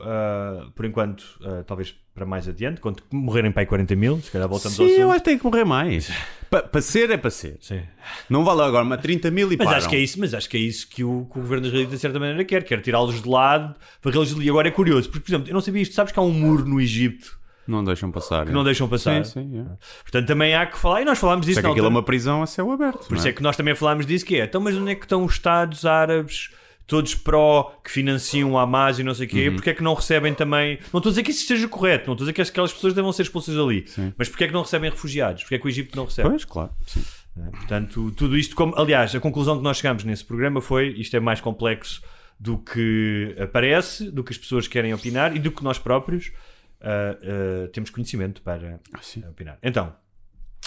uh, 0.00 0.70
por 0.76 0.84
enquanto, 0.84 1.22
uh, 1.40 1.64
talvez 1.66 1.92
para 2.14 2.24
mais 2.24 2.48
adiante, 2.48 2.80
quando 2.80 3.02
morrerem 3.10 3.50
para 3.50 3.62
aí 3.62 3.66
40 3.66 3.96
mil, 3.96 4.20
se 4.20 4.30
calhar 4.30 4.48
voltamos 4.48 4.78
ao 4.78 4.86
Sim, 4.86 4.92
eu 4.92 5.10
acho 5.10 5.18
que 5.18 5.24
tem 5.24 5.36
que 5.38 5.44
morrer 5.44 5.64
mais. 5.64 6.08
Para 6.48 6.80
ser 6.80 7.10
é 7.10 7.16
para 7.16 7.30
ser. 7.30 7.56
Sim. 7.60 7.82
Não 8.30 8.44
vale 8.44 8.62
agora 8.62 8.84
uma 8.84 8.96
30 8.96 9.28
mil 9.32 9.52
e 9.52 9.56
Mas 9.56 9.64
param. 9.64 9.78
acho 9.78 9.88
que 9.88 9.96
é 9.96 9.98
isso, 9.98 10.20
mas 10.20 10.32
acho 10.32 10.48
que 10.48 10.56
é 10.56 10.60
isso 10.60 10.88
que 10.88 11.02
o, 11.02 11.26
que 11.32 11.36
o 11.38 11.42
governo 11.42 11.66
israelita 11.66 11.94
de 11.96 11.98
certa 11.98 12.20
maneira 12.20 12.44
quer, 12.44 12.62
quer 12.62 12.80
tirá-los 12.80 13.20
de 13.20 13.28
lado, 13.28 13.74
varrê-los 14.00 14.32
ali. 14.32 14.48
Agora 14.48 14.68
é 14.68 14.70
curioso, 14.70 15.10
porque 15.10 15.24
por 15.24 15.30
exemplo, 15.30 15.50
eu 15.50 15.54
não 15.54 15.60
sabia 15.60 15.82
isto, 15.82 15.96
sabes 15.96 16.12
que 16.12 16.18
há 16.20 16.22
um 16.22 16.30
muro 16.30 16.64
no 16.64 16.80
Egito 16.80 17.36
Não 17.66 17.82
deixam 17.82 18.12
passar. 18.12 18.46
que 18.46 18.52
não 18.52 18.62
deixam 18.62 18.88
passar. 18.88 19.24
Sim, 19.24 19.32
sim. 19.50 19.58
É. 19.58 19.64
Portanto, 20.02 20.28
também 20.28 20.54
há 20.54 20.64
que 20.64 20.78
falar, 20.78 21.02
e 21.02 21.04
nós 21.04 21.18
falámos 21.18 21.44
disso 21.44 21.58
que 21.58 21.64
na 21.66 21.70
aquilo 21.70 21.86
é 21.86 21.88
altura. 21.88 21.98
uma 22.00 22.04
prisão 22.04 22.40
a 22.40 22.46
céu 22.46 22.70
aberto. 22.70 23.08
Por 23.08 23.16
isso 23.16 23.26
é 23.26 23.32
que 23.32 23.42
nós 23.42 23.56
também 23.56 23.74
falámos 23.74 24.06
disso, 24.06 24.24
que 24.24 24.36
é, 24.36 24.44
então 24.44 24.60
mas 24.60 24.76
onde 24.76 24.92
é 24.92 24.94
que 24.94 25.04
estão 25.04 25.24
os 25.24 25.32
Estados 25.32 25.84
árabes 25.84 26.50
todos 26.86 27.14
pró 27.14 27.78
que 27.82 27.90
financiam 27.90 28.52
o 28.52 28.58
Hamas 28.58 28.98
e 28.98 29.02
não 29.02 29.14
sei 29.14 29.26
o 29.26 29.28
quê, 29.28 29.50
porque 29.50 29.70
é 29.70 29.74
que 29.74 29.82
não 29.82 29.94
recebem 29.94 30.34
também... 30.34 30.78
Não 30.92 30.98
estou 30.98 31.10
a 31.10 31.12
dizer 31.12 31.22
que 31.22 31.30
isso 31.30 31.40
esteja 31.40 31.66
correto, 31.66 32.06
não 32.06 32.14
estou 32.14 32.24
a 32.24 32.30
dizer 32.30 32.32
que 32.32 32.42
aquelas 32.42 32.72
pessoas 32.72 32.92
devam 32.92 33.12
ser 33.12 33.22
expulsas 33.22 33.56
ali, 33.56 33.86
mas 34.18 34.28
porque 34.28 34.44
é 34.44 34.46
que 34.46 34.52
não 34.52 34.62
recebem 34.62 34.90
refugiados? 34.90 35.42
Porque 35.42 35.54
é 35.54 35.58
que 35.58 35.66
o 35.66 35.68
Egito 35.68 35.96
não 35.96 36.04
recebe? 36.04 36.28
Pois, 36.28 36.44
claro. 36.44 36.70
Sim. 36.86 37.02
É, 37.36 37.50
Portanto, 37.50 38.12
tudo 38.12 38.36
isto, 38.36 38.54
como, 38.54 38.74
aliás, 38.76 39.14
a 39.14 39.20
conclusão 39.20 39.56
que 39.56 39.64
nós 39.64 39.78
chegamos 39.78 40.04
nesse 40.04 40.24
programa 40.24 40.60
foi 40.60 40.88
isto 40.88 41.16
é 41.16 41.20
mais 41.20 41.40
complexo 41.40 42.02
do 42.38 42.58
que 42.58 43.34
parece, 43.52 44.10
do 44.10 44.22
que 44.22 44.32
as 44.32 44.38
pessoas 44.38 44.68
querem 44.68 44.92
opinar 44.92 45.34
e 45.34 45.38
do 45.38 45.50
que 45.50 45.64
nós 45.64 45.78
próprios 45.78 46.32
ah, 46.80 47.16
ah, 47.22 47.68
temos 47.72 47.90
conhecimento 47.90 48.42
para 48.42 48.78
sim. 49.00 49.24
opinar. 49.26 49.58
Então, 49.62 49.94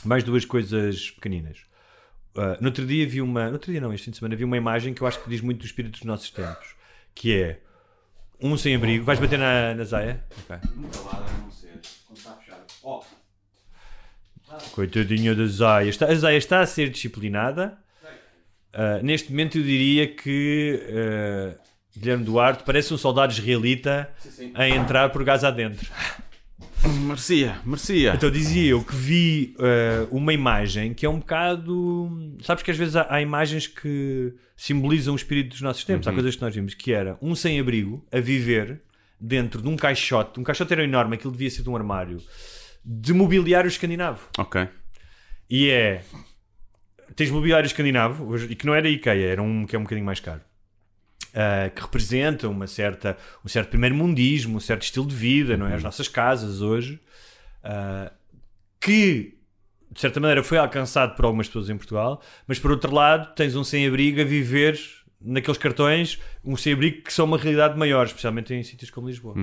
mais 0.04 0.24
duas 0.24 0.46
coisas 0.46 1.12
pequeninas. 1.12 1.60
Ah, 2.38 2.58
no 2.62 2.68
outro 2.68 2.86
dia 2.86 3.08
vi 3.08 3.22
uma, 3.22 3.48
no 3.48 3.54
outro 3.54 3.72
dia 3.72 3.82
não, 3.82 3.92
este 3.92 4.06
fim 4.06 4.12
de 4.12 4.18
semana 4.18 4.36
vi 4.36 4.44
uma 4.44 4.58
imagem 4.58 4.94
que 4.94 5.02
eu 5.02 5.08
acho 5.08 5.22
que 5.24 5.30
diz 5.30 5.42
muito 5.42 5.60
do 5.60 5.66
espírito 5.66 5.94
dos 5.94 6.04
nossos 6.04 6.30
tempos, 6.30 6.76
que 7.16 7.36
é 7.36 7.60
um 8.40 8.56
sem 8.56 8.76
abrigo. 8.76 9.04
Vais 9.04 9.20
bater 9.20 9.40
na, 9.40 9.74
na 9.74 9.84
Zaya? 9.84 10.24
Coitadinha 14.72 15.34
da 15.34 15.48
Zaya. 15.48 15.90
Está, 15.90 16.06
a 16.06 16.16
Zaya 16.16 16.38
está 16.38 16.60
a 16.62 16.66
ser 16.68 16.90
disciplinada. 16.90 17.78
Ah, 18.72 19.00
neste 19.02 19.32
momento 19.32 19.58
eu 19.58 19.64
diria 19.64 20.08
que 20.08 20.80
ah, 20.90 21.60
Guilherme 21.98 22.24
Duarte 22.24 22.64
parece 22.64 22.94
um 22.94 22.98
soldado 22.98 23.34
israelita 23.34 24.10
a 24.54 24.70
entrar 24.70 25.10
por 25.10 25.24
gás 25.24 25.44
adentro. 25.44 25.90
Merecia, 26.86 27.60
merecia. 27.66 28.14
Então 28.14 28.30
dizia 28.30 28.72
eu 28.72 28.84
que 28.84 28.96
vi 28.96 29.56
ah, 29.60 30.08
uma 30.12 30.34
imagem 30.34 30.94
que 30.94 31.06
é 31.06 31.10
um 31.10 31.20
bocado. 31.20 32.36
Sabes 32.42 32.64
que 32.64 32.72
às 32.72 32.78
vezes 32.78 32.96
há, 32.96 33.08
há 33.10 33.22
imagens 33.22 33.68
que 33.68 34.34
simbolizam 34.56 35.14
o 35.14 35.18
espírito 35.18 35.50
dos 35.50 35.62
nossos 35.62 35.84
tempos. 35.84 36.08
Há 36.08 36.14
coisas 36.14 36.36
que 36.36 36.42
nós 36.42 36.54
vimos 36.54 36.74
que 36.74 36.94
era 36.94 37.18
um 37.22 37.36
sem-abrigo 37.36 38.06
a 38.12 38.20
viver 38.20 38.82
dentro 39.20 39.62
de 39.62 39.68
um 39.68 39.76
caixote. 39.76 40.40
Um 40.40 40.44
caixote 40.44 40.74
era 40.74 40.84
enorme, 40.84 41.16
aquilo 41.16 41.32
devia 41.32 41.50
ser 41.50 41.64
de 41.64 41.70
um 41.70 41.76
armário 41.76 42.22
de 42.84 43.14
mobiliário 43.14 43.68
escandinavo. 43.68 44.30
Ok. 44.38 44.68
E 45.50 45.70
é. 45.70 46.04
Tens 47.16 47.32
mobiliário 47.32 47.66
escandinavo, 47.66 48.36
e 48.38 48.56
que 48.56 48.66
não 48.66 48.76
era 48.76 48.88
IKEA, 48.88 49.32
era 49.32 49.42
um 49.42 49.66
que 49.66 49.76
é 49.76 49.80
um 49.80 49.84
bocadinho 49.84 50.06
mais 50.06 50.20
caro. 50.20 50.42
Ah, 51.34 51.70
que 51.70 51.82
representa 51.82 52.48
uma 52.50 52.68
certa, 52.68 53.18
um 53.44 53.48
certo 53.48 53.70
primeiro 53.70 53.96
mundismo, 53.96 54.58
um 54.58 54.60
certo 54.60 54.84
estilo 54.84 55.06
de 55.08 55.16
vida, 55.16 55.56
não 55.58 55.68
é? 55.68 55.76
As 55.76 55.84
nossas 55.84 56.08
casas 56.08 56.62
hoje, 56.62 57.00
ah, 57.64 58.12
que 58.80 59.36
de 59.92 60.02
certa 60.02 60.20
maneira 60.20 60.44
foi 60.44 60.58
alcançado 60.58 61.16
por 61.16 61.26
algumas 61.26 61.48
pessoas 61.48 61.70
em 61.70 61.78
Portugal, 61.78 62.22
mas 62.48 62.60
por 62.60 62.72
outro 62.72 62.94
lado 62.94 63.34
tens 63.36 63.56
um 63.56 63.64
sem-abrigo 63.64 64.22
a 64.22 64.24
viver 64.24 64.80
naqueles 65.20 65.58
cartões, 65.58 66.20
um 66.44 66.56
sem-abrigo 66.56 67.02
que 67.04 67.12
são 67.12 67.26
uma 67.26 67.38
realidade 67.38 67.78
maior, 67.78 68.06
especialmente 68.06 68.54
em 68.54 68.62
sítios 68.64 68.92
como 68.92 69.08
Lisboa. 69.08 69.34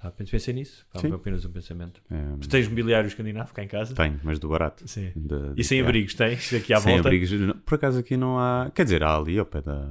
Ah, 0.00 0.10
pensei 0.12 0.54
nisso, 0.54 0.86
apenas 1.12 1.44
um 1.44 1.50
pensamento. 1.50 2.00
É, 2.10 2.14
Mas 2.38 2.46
tens 2.46 2.68
mobiliário 2.68 3.08
escandinavo 3.08 3.52
cá 3.52 3.64
em 3.64 3.68
casa? 3.68 3.94
tenho, 3.94 4.18
mas 4.22 4.38
do 4.38 4.48
barato. 4.48 4.86
Sim. 4.88 5.10
De- 5.14 5.54
E 5.56 5.64
sem 5.64 5.80
abrigos 5.80 6.14
tens 6.14 6.52
aqui 6.54 6.72
à 6.72 6.78
Sem 6.80 6.92
volta? 6.94 7.08
abrigos. 7.08 7.30
Por 7.66 7.74
acaso 7.74 7.98
aqui 7.98 8.16
não 8.16 8.38
há. 8.38 8.70
Quer 8.74 8.84
dizer, 8.84 9.02
há 9.02 9.16
ali 9.16 9.38
ao 9.38 9.44
pé 9.46 9.60
da. 9.60 9.88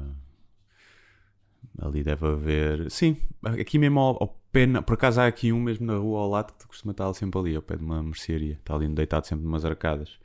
Ali 1.79 2.03
deve 2.03 2.25
haver. 2.25 2.89
Sim, 2.89 3.17
aqui 3.43 3.77
mesmo 3.77 3.99
ao, 3.99 4.17
ao 4.23 4.27
pé. 4.51 4.65
Por 4.81 4.93
acaso 4.93 5.21
há 5.21 5.27
aqui 5.27 5.51
um 5.53 5.61
mesmo 5.61 5.85
na 5.85 5.95
rua 5.97 6.19
ao 6.21 6.29
lado 6.29 6.53
que 6.57 6.65
costuma 6.67 6.91
estar 6.91 7.13
sempre 7.13 7.39
ali, 7.39 7.55
ao 7.55 7.61
pé 7.61 7.75
de 7.75 7.83
uma 7.83 8.01
mercearia. 8.01 8.53
Está 8.53 8.73
ali 8.75 8.87
deitado 8.87 9.25
sempre 9.27 9.45
numas 9.45 9.63
arcadas. 9.63 10.17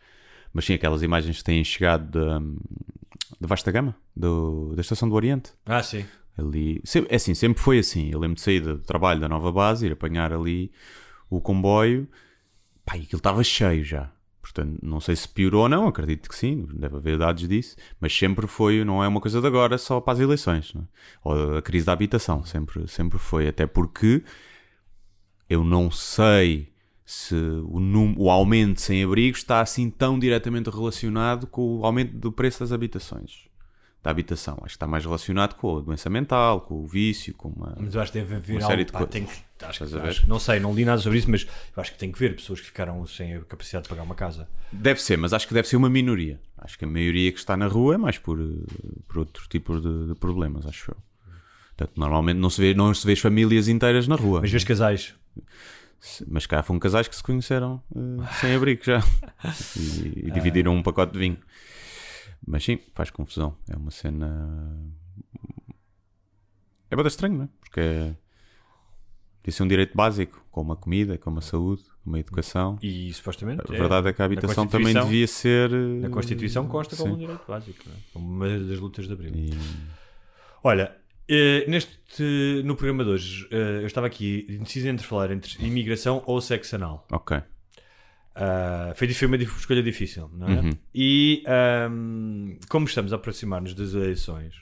Mas 0.52 0.64
sim, 0.64 0.74
aquelas 0.74 1.02
imagens 1.02 1.38
que 1.38 1.44
têm 1.44 1.62
chegado 1.64 2.10
da, 2.10 2.38
da 3.40 3.46
Vasta 3.46 3.70
Gama, 3.70 3.94
do, 4.16 4.74
da 4.74 4.80
Estação 4.80 5.08
do 5.08 5.14
Oriente. 5.14 5.52
Ah, 5.66 5.82
sim. 5.82 6.04
Ali, 6.36 6.80
se- 6.84 7.06
é 7.08 7.16
assim, 7.16 7.34
sempre 7.34 7.62
foi 7.62 7.78
assim. 7.78 8.10
Eu 8.10 8.18
lembro 8.18 8.36
de 8.36 8.40
sair 8.42 8.60
do 8.60 8.78
trabalho 8.78 9.20
da 9.20 9.28
nova 9.28 9.52
base, 9.52 9.86
ir 9.86 9.92
apanhar 9.92 10.32
ali 10.32 10.72
o 11.28 11.40
comboio, 11.40 12.08
pá, 12.84 12.96
e 12.96 13.02
aquilo 13.02 13.18
estava 13.18 13.42
cheio 13.44 13.84
já. 13.84 14.10
Portanto, 14.42 14.76
não 14.82 15.00
sei 15.00 15.14
se 15.14 15.28
piorou 15.28 15.62
ou 15.62 15.68
não, 15.68 15.86
acredito 15.86 16.28
que 16.28 16.34
sim, 16.34 16.66
deve 16.74 16.96
haver 16.96 17.16
dados 17.16 17.46
disso, 17.46 17.76
mas 18.00 18.12
sempre 18.12 18.48
foi, 18.48 18.84
não 18.84 19.02
é 19.02 19.06
uma 19.06 19.20
coisa 19.20 19.40
de 19.40 19.46
agora 19.46 19.78
só 19.78 20.00
para 20.00 20.14
as 20.14 20.18
eleições, 20.18 20.74
é? 20.76 20.80
ou 21.22 21.58
a 21.58 21.62
crise 21.62 21.86
da 21.86 21.92
habitação, 21.92 22.44
sempre, 22.44 22.88
sempre 22.88 23.20
foi. 23.20 23.46
Até 23.46 23.66
porque 23.66 24.24
eu 25.48 25.62
não 25.62 25.92
sei 25.92 26.72
se 27.04 27.34
o, 27.34 27.78
o 28.16 28.30
aumento 28.30 28.80
sem 28.80 29.04
abrigo 29.04 29.36
está 29.36 29.60
assim 29.60 29.88
tão 29.88 30.18
diretamente 30.18 30.68
relacionado 30.68 31.46
com 31.46 31.78
o 31.78 31.86
aumento 31.86 32.16
do 32.16 32.32
preço 32.32 32.60
das 32.60 32.72
habitações. 32.72 33.51
Da 34.02 34.10
habitação. 34.10 34.54
Acho 34.58 34.64
que 34.64 34.70
está 34.72 34.86
mais 34.86 35.04
relacionado 35.04 35.54
com 35.54 35.78
a 35.78 35.80
doença 35.80 36.10
mental, 36.10 36.62
com 36.62 36.74
o 36.82 36.86
vício, 36.86 37.32
com 37.34 37.50
uma. 37.50 37.76
Mas 37.78 37.94
eu 37.94 38.00
acho 38.00 38.10
que 38.10 38.18
deve 38.18 38.34
haver 38.34 38.54
Uma 38.54 38.62
algo, 38.62 38.70
série 38.72 38.84
de 38.84 38.90
pá, 38.92 38.98
coisas. 39.06 39.14
que, 39.58 39.64
acho, 39.64 39.86
que, 39.86 39.96
acho 39.98 40.20
que- 40.22 40.28
não 40.28 40.40
sei, 40.40 40.58
não 40.58 40.74
li 40.74 40.84
nada 40.84 41.00
sobre 41.00 41.18
isso, 41.18 41.30
mas 41.30 41.46
eu 41.76 41.80
acho 41.80 41.92
que 41.92 41.98
tem 41.98 42.10
que 42.10 42.18
ver 42.18 42.34
pessoas 42.34 42.58
que 42.58 42.66
ficaram 42.66 43.06
sem 43.06 43.36
a 43.36 43.40
capacidade 43.42 43.84
de 43.84 43.88
pagar 43.90 44.02
uma 44.02 44.16
casa. 44.16 44.48
Deve 44.72 45.00
ser, 45.00 45.16
mas 45.16 45.32
acho 45.32 45.46
que 45.46 45.54
deve 45.54 45.68
ser 45.68 45.76
uma 45.76 45.88
minoria. 45.88 46.40
Acho 46.58 46.76
que 46.76 46.84
a 46.84 46.88
maioria 46.88 47.30
que 47.30 47.38
está 47.38 47.56
na 47.56 47.68
rua 47.68 47.94
é 47.94 47.96
mais 47.96 48.18
por, 48.18 48.40
eh, 48.40 48.44
por 49.06 49.18
outro 49.18 49.46
tipo 49.48 49.80
de, 49.80 50.08
de 50.08 50.14
problemas, 50.16 50.66
acho 50.66 50.90
eu. 50.90 50.96
Portanto, 51.76 51.96
normalmente 51.96 52.38
não 52.38 52.50
se 52.50 52.60
vê, 52.60 52.74
não 52.74 52.92
se 52.92 53.06
vê 53.06 53.12
as 53.12 53.20
famílias 53.20 53.68
inteiras 53.68 54.08
na 54.08 54.16
rua. 54.16 54.40
Mas 54.40 54.50
vês 54.50 54.64
casais. 54.64 55.14
Mas 56.26 56.44
cá 56.46 56.60
foram 56.64 56.80
casais 56.80 57.06
que 57.06 57.14
se 57.14 57.22
conheceram 57.22 57.80
eh, 57.94 58.26
sem 58.40 58.54
abrigo 58.56 58.82
já. 58.84 59.00
E, 59.76 60.24
e 60.26 60.30
dividiram 60.32 60.74
um 60.74 60.82
pacote 60.82 61.12
de 61.12 61.18
vinho. 61.20 61.38
Mas 62.46 62.64
sim, 62.64 62.78
faz 62.94 63.10
confusão. 63.10 63.56
É 63.68 63.76
uma 63.76 63.90
cena. 63.90 64.92
É 66.90 66.96
bastante 66.96 67.12
estranho, 67.12 67.34
não 67.36 67.44
é? 67.44 67.48
Porque 67.60 67.80
é. 67.80 68.16
Devia 69.42 69.56
ser 69.56 69.62
um 69.64 69.68
direito 69.68 69.96
básico, 69.96 70.44
como 70.52 70.72
a 70.72 70.76
comida, 70.76 71.18
como 71.18 71.40
a 71.40 71.42
saúde, 71.42 71.82
como 72.04 72.14
a 72.14 72.18
educação. 72.20 72.78
E 72.80 73.12
supostamente. 73.12 73.62
A 73.68 73.72
verdade 73.76 74.08
é 74.08 74.12
que 74.12 74.22
a 74.22 74.24
habitação 74.24 74.68
também 74.68 74.94
devia 74.94 75.26
ser. 75.26 75.70
Na 75.70 76.08
Constituição 76.10 76.68
consta 76.68 76.94
como 76.94 77.10
sim. 77.10 77.16
um 77.16 77.18
direito 77.18 77.44
básico, 77.48 77.82
não 77.86 77.92
é? 77.94 77.98
como 78.12 78.26
uma 78.28 78.48
das 78.48 78.78
lutas 78.78 79.06
de 79.08 79.12
abril. 79.12 79.32
E- 79.34 79.50
Olha, 80.62 80.96
eh, 81.28 81.64
neste, 81.66 82.62
no 82.64 82.76
programa 82.76 83.02
de 83.02 83.10
hoje, 83.10 83.48
eh, 83.50 83.80
eu 83.80 83.86
estava 83.86 84.06
aqui 84.06 84.46
indeciso 84.48 84.86
entre 84.86 85.04
falar 85.04 85.32
entre 85.32 85.60
imigração 85.64 86.22
ou 86.24 86.40
sexo 86.40 86.76
anal. 86.76 87.04
Ok. 87.10 87.42
Ah, 88.34 88.92
foi, 88.94 89.08
foi 89.12 89.28
uma 89.28 89.36
escolha 89.36 89.82
difícil, 89.82 90.30
não 90.32 90.48
é? 90.48 90.60
Uhum. 90.60 90.70
E 90.94 91.44
ahm, 91.46 92.56
como 92.68 92.86
estamos 92.86 93.12
a 93.12 93.16
aproximar-nos 93.16 93.74
das 93.74 93.94
eleições, 93.94 94.54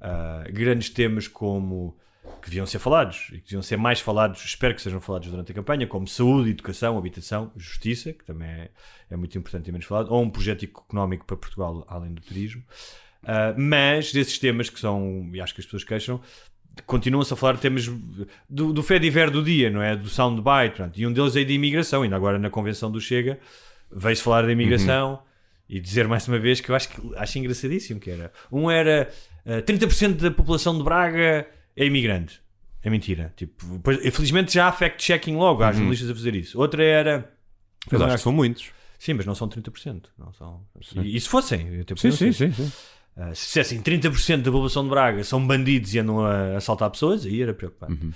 ah, 0.00 0.44
grandes 0.50 0.90
temas 0.90 1.26
como 1.26 1.96
que 2.40 2.48
deviam 2.48 2.66
ser 2.66 2.78
falados 2.78 3.28
e 3.32 3.38
que 3.38 3.44
deviam 3.44 3.62
ser 3.62 3.76
mais 3.76 4.00
falados, 4.00 4.44
espero 4.44 4.74
que 4.74 4.82
sejam 4.82 5.00
falados 5.00 5.28
durante 5.28 5.50
a 5.50 5.54
campanha, 5.54 5.86
como 5.86 6.06
saúde, 6.06 6.50
educação, 6.50 6.96
habitação, 6.96 7.52
justiça, 7.56 8.12
que 8.12 8.24
também 8.24 8.48
é, 8.48 8.70
é 9.10 9.16
muito 9.16 9.36
importante 9.36 9.68
e 9.68 9.72
menos 9.72 9.86
falado, 9.86 10.12
ou 10.12 10.22
um 10.22 10.30
projeto 10.30 10.64
económico 10.64 11.24
para 11.24 11.36
Portugal 11.36 11.84
além 11.88 12.14
do 12.14 12.22
turismo. 12.22 12.62
Uh, 13.22 13.54
mas 13.56 14.12
desses 14.12 14.38
temas 14.38 14.68
que 14.68 14.78
são, 14.80 15.30
e 15.32 15.40
acho 15.40 15.54
que 15.54 15.60
as 15.60 15.64
pessoas 15.64 15.84
queixam, 15.84 16.20
continuam-se 16.86 17.32
a 17.32 17.36
falar 17.36 17.54
de 17.54 17.60
temas 17.60 17.86
do, 18.48 18.72
do 18.72 18.82
Fediver 18.82 19.30
do 19.30 19.42
dia, 19.42 19.70
não 19.70 19.82
é? 19.82 19.96
Do 19.96 20.08
soundbite, 20.08 20.76
pronto. 20.76 20.98
e 20.98 21.06
um 21.06 21.12
deles 21.12 21.36
é 21.36 21.44
de 21.44 21.52
imigração, 21.52 22.02
ainda 22.02 22.16
agora 22.16 22.38
na 22.38 22.50
convenção 22.50 22.90
do 22.90 23.00
Chega 23.00 23.38
veio-se 23.94 24.22
falar 24.22 24.42
da 24.42 24.52
imigração 24.52 25.22
e 25.68 25.80
dizer 25.80 26.08
mais 26.08 26.26
uma 26.26 26.38
vez 26.38 26.60
que 26.60 26.70
eu 26.70 26.74
acho, 26.74 26.88
que, 26.88 27.00
acho 27.16 27.38
engraçadíssimo 27.38 28.00
que 28.00 28.10
era. 28.10 28.32
Um 28.50 28.70
era 28.70 29.08
uh, 29.46 29.62
30% 29.62 30.14
da 30.14 30.30
população 30.30 30.76
de 30.76 30.82
Braga 30.82 31.46
é 31.76 31.84
imigrante. 31.84 32.40
É 32.82 32.90
mentira. 32.90 33.32
Tipo, 33.36 33.64
depois, 33.66 34.04
infelizmente 34.04 34.52
já 34.52 34.68
há 34.68 34.72
fact-checking 34.72 35.36
logo, 35.36 35.62
há 35.62 35.72
jornalistas 35.72 36.10
a 36.10 36.14
fazer 36.14 36.34
isso. 36.34 36.58
Outra 36.58 36.82
era... 36.82 37.32
Mas 37.90 38.00
acho 38.00 38.16
que 38.16 38.22
são 38.22 38.32
muitos. 38.32 38.70
Sim, 38.98 39.14
mas 39.14 39.26
não 39.26 39.34
são 39.34 39.48
30%. 39.48 40.04
Não 40.18 40.32
são... 40.32 40.64
E, 41.02 41.16
e 41.16 41.20
se 41.20 41.28
fossem? 41.28 41.84
Sim, 41.96 42.10
sim, 42.10 42.32
sim, 42.32 42.52
sim. 42.52 42.72
Uh, 43.16 43.34
se 43.34 43.46
dissessem 43.46 43.80
30% 43.82 44.38
da 44.38 44.50
população 44.50 44.84
de 44.84 44.90
Braga 44.90 45.22
são 45.22 45.46
bandidos 45.46 45.94
e 45.94 45.98
andam 45.98 46.24
a 46.24 46.56
assaltar 46.56 46.88
pessoas, 46.90 47.26
aí 47.26 47.42
era 47.42 47.52
preocupante. 47.52 48.02
Uhum. 48.04 48.10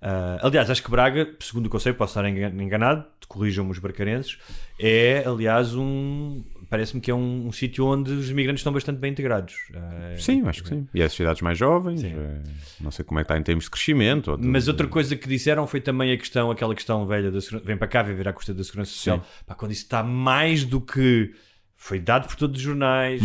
Uh, 0.00 0.38
aliás, 0.46 0.70
acho 0.70 0.82
que 0.82 0.90
Braga, 0.90 1.28
segundo 1.40 1.66
o 1.72 1.78
sei, 1.80 1.92
posso 1.92 2.12
estar 2.18 2.28
engan- 2.28 2.62
enganado, 2.62 3.04
corrijam-me 3.26 3.70
os 3.72 3.78
barcarenses, 3.78 4.38
é, 4.80 5.22
aliás, 5.26 5.74
um. 5.74 6.42
Parece-me 6.70 7.00
que 7.00 7.10
é 7.10 7.14
um, 7.14 7.46
um 7.46 7.52
sítio 7.52 7.86
onde 7.86 8.10
os 8.12 8.28
imigrantes 8.30 8.60
estão 8.60 8.72
bastante 8.72 8.98
bem 8.98 9.10
integrados. 9.10 9.54
Uh, 9.70 10.20
Sim, 10.20 10.46
acho 10.46 10.62
que 10.62 10.68
sim. 10.68 10.86
E 10.92 11.02
as 11.02 11.12
cidades 11.14 11.40
mais 11.40 11.56
jovens, 11.56 12.04
eh, 12.04 12.42
não 12.78 12.90
sei 12.90 13.06
como 13.06 13.18
é 13.18 13.22
que 13.22 13.24
está 13.24 13.38
em 13.38 13.42
termos 13.42 13.64
de 13.64 13.70
crescimento. 13.70 14.32
ou 14.32 14.38
Mas 14.38 14.68
outra 14.68 14.86
coisa 14.86 15.16
que 15.16 15.26
disseram 15.26 15.66
foi 15.66 15.80
também 15.80 16.12
a 16.12 16.16
questão, 16.18 16.50
aquela 16.50 16.74
questão 16.74 17.06
velha 17.06 17.30
da 17.30 17.38
vem 17.64 17.76
para 17.78 17.88
cá 17.88 18.02
viver 18.02 18.28
à 18.28 18.34
custa 18.34 18.52
da 18.52 18.62
segurança 18.62 18.90
social. 18.90 19.24
Pá, 19.46 19.54
quando 19.54 19.72
isso 19.72 19.84
está 19.84 20.02
mais 20.02 20.62
do 20.62 20.78
que 20.78 21.32
foi 21.74 21.98
dado 21.98 22.28
por 22.28 22.36
todos 22.36 22.58
os 22.58 22.62
jornais. 22.62 23.22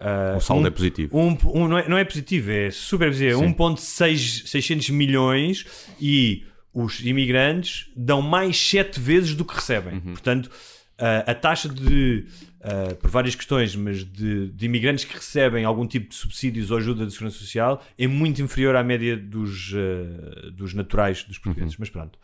Uh, 0.00 0.36
O 0.36 0.40
saldo 0.40 0.64
um- 0.64 0.66
é 0.66 0.70
positivo. 0.70 1.16
Um, 1.18 1.36
um- 1.54 1.68
não, 1.68 1.78
é, 1.78 1.88
não 1.88 1.96
é 1.98 2.04
positivo, 2.04 2.50
é 2.50 2.70
super 2.70 3.08
positivo. 3.08 3.42
É 3.42 3.46
Sim. 3.46 3.54
1,600 3.54 4.90
milhões 4.90 5.66
e 6.00 6.44
os 6.72 7.00
imigrantes 7.00 7.90
dão 7.96 8.20
mais 8.20 8.56
7 8.58 9.00
vezes 9.00 9.34
do 9.34 9.44
que 9.44 9.54
recebem. 9.54 9.94
Uhum. 9.94 10.12
Portanto, 10.12 10.50
a- 10.98 11.30
a 11.30 11.34
taxa 11.34 11.68
de, 11.68 12.26
ah, 12.62 12.94
por 13.00 13.10
várias 13.10 13.34
questões, 13.34 13.74
mas 13.76 14.04
de, 14.04 14.48
de 14.48 14.66
imigrantes 14.66 15.04
que 15.04 15.14
recebem 15.14 15.64
algum 15.64 15.86
tipo 15.86 16.08
de 16.08 16.14
subsídios 16.14 16.70
ou 16.70 16.78
ajuda 16.78 17.04
de 17.06 17.12
segurança 17.12 17.38
social 17.38 17.82
é 17.98 18.06
muito 18.06 18.40
inferior 18.42 18.76
à 18.76 18.82
média 18.84 19.16
dos, 19.16 19.72
ah, 19.74 20.50
dos 20.50 20.72
naturais 20.74 21.22
dos 21.24 21.38
portugueses. 21.38 21.74
Uhum. 21.74 21.80
Mas 21.80 21.90
pronto. 21.90 22.18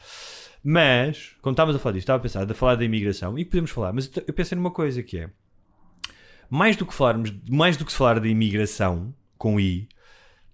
Mas, 0.64 1.30
quando 1.42 1.54
estávamos 1.54 1.76
a 1.76 1.78
falar 1.82 1.92
disto, 1.94 2.04
estava 2.04 2.18
a 2.18 2.22
pensar, 2.22 2.50
a 2.50 2.54
falar 2.54 2.76
da 2.76 2.84
imigração, 2.84 3.36
e 3.38 3.44
podemos 3.44 3.70
falar, 3.70 3.92
mas 3.92 4.10
eu 4.26 4.32
pensei 4.32 4.54
numa 4.56 4.70
coisa 4.70 5.02
que 5.02 5.18
é 5.18 5.28
mais 6.50 6.76
do 6.76 6.84
que 6.86 6.94
falarmos, 6.94 7.32
mais 7.48 7.76
do 7.76 7.84
que 7.84 7.92
falar 7.92 8.20
da 8.20 8.28
imigração 8.28 9.14
com 9.38 9.58
I, 9.58 9.88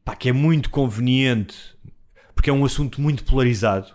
pá, 0.04 0.14
que 0.16 0.28
é 0.28 0.32
muito 0.32 0.70
conveniente, 0.70 1.56
porque 2.34 2.50
é 2.50 2.52
um 2.52 2.64
assunto 2.64 3.00
muito 3.00 3.24
polarizado. 3.24 3.88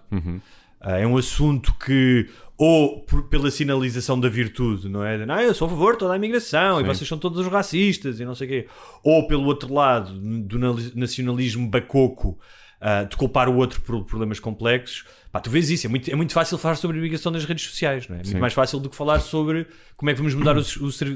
Ah, 0.82 0.98
é 0.98 1.08
um 1.08 1.16
assunto 1.18 1.74
que, 1.76 2.30
ou 2.58 3.00
por- 3.04 3.24
pela 3.30 3.50
sinalização 3.50 4.20
da 4.20 4.28
virtude, 4.28 4.90
não 4.90 5.02
é? 5.04 5.16
Ah, 5.30 5.42
eu 5.42 5.54
sou 5.54 5.66
a 5.68 5.70
favor 5.70 5.94
de 5.94 6.00
toda 6.00 6.14
a 6.14 6.18
imigração 6.18 6.82
e 6.82 6.84
vocês 6.84 7.08
são 7.08 7.18
todos 7.18 7.40
os 7.40 7.48
racistas 7.48 8.20
e 8.20 8.26
não 8.26 8.36
sei 8.36 8.48
o 8.48 8.50
quê. 8.50 8.68
Ou 9.02 9.26
pelo 9.28 9.46
outro 9.46 9.74
lado, 9.74 10.12
do 10.20 10.60
nali- 10.60 10.92
nacionalismo 10.94 11.70
bacoco, 11.70 12.38
ah, 12.86 13.06
de 13.06 13.16
culpar 13.16 13.48
o 13.48 13.56
outro 13.56 13.80
por 13.80 14.04
problemas 14.04 14.42
complexos. 14.42 15.06
Pá, 15.32 15.40
tu 15.40 15.50
vês 15.50 15.70
isso, 15.70 15.88
é 15.88 15.90
muito, 15.90 16.12
é 16.12 16.16
muito 16.16 16.34
fácil 16.34 16.58
falar 16.58 16.76
sobre 16.76 16.98
a 16.98 17.00
imigração 17.00 17.32
nas 17.32 17.46
redes 17.46 17.66
sociais, 17.66 18.10
não 18.10 18.18
é? 18.18 18.24
Muito 18.24 18.40
mais 18.40 18.52
fácil 18.52 18.78
do 18.78 18.90
que 18.90 18.96
falar 18.96 19.22
sobre 19.22 19.66
como 19.96 20.10
é 20.10 20.14
que 20.14 20.20
vamos 20.20 20.36
mudar 20.36 20.58
o, 20.58 20.64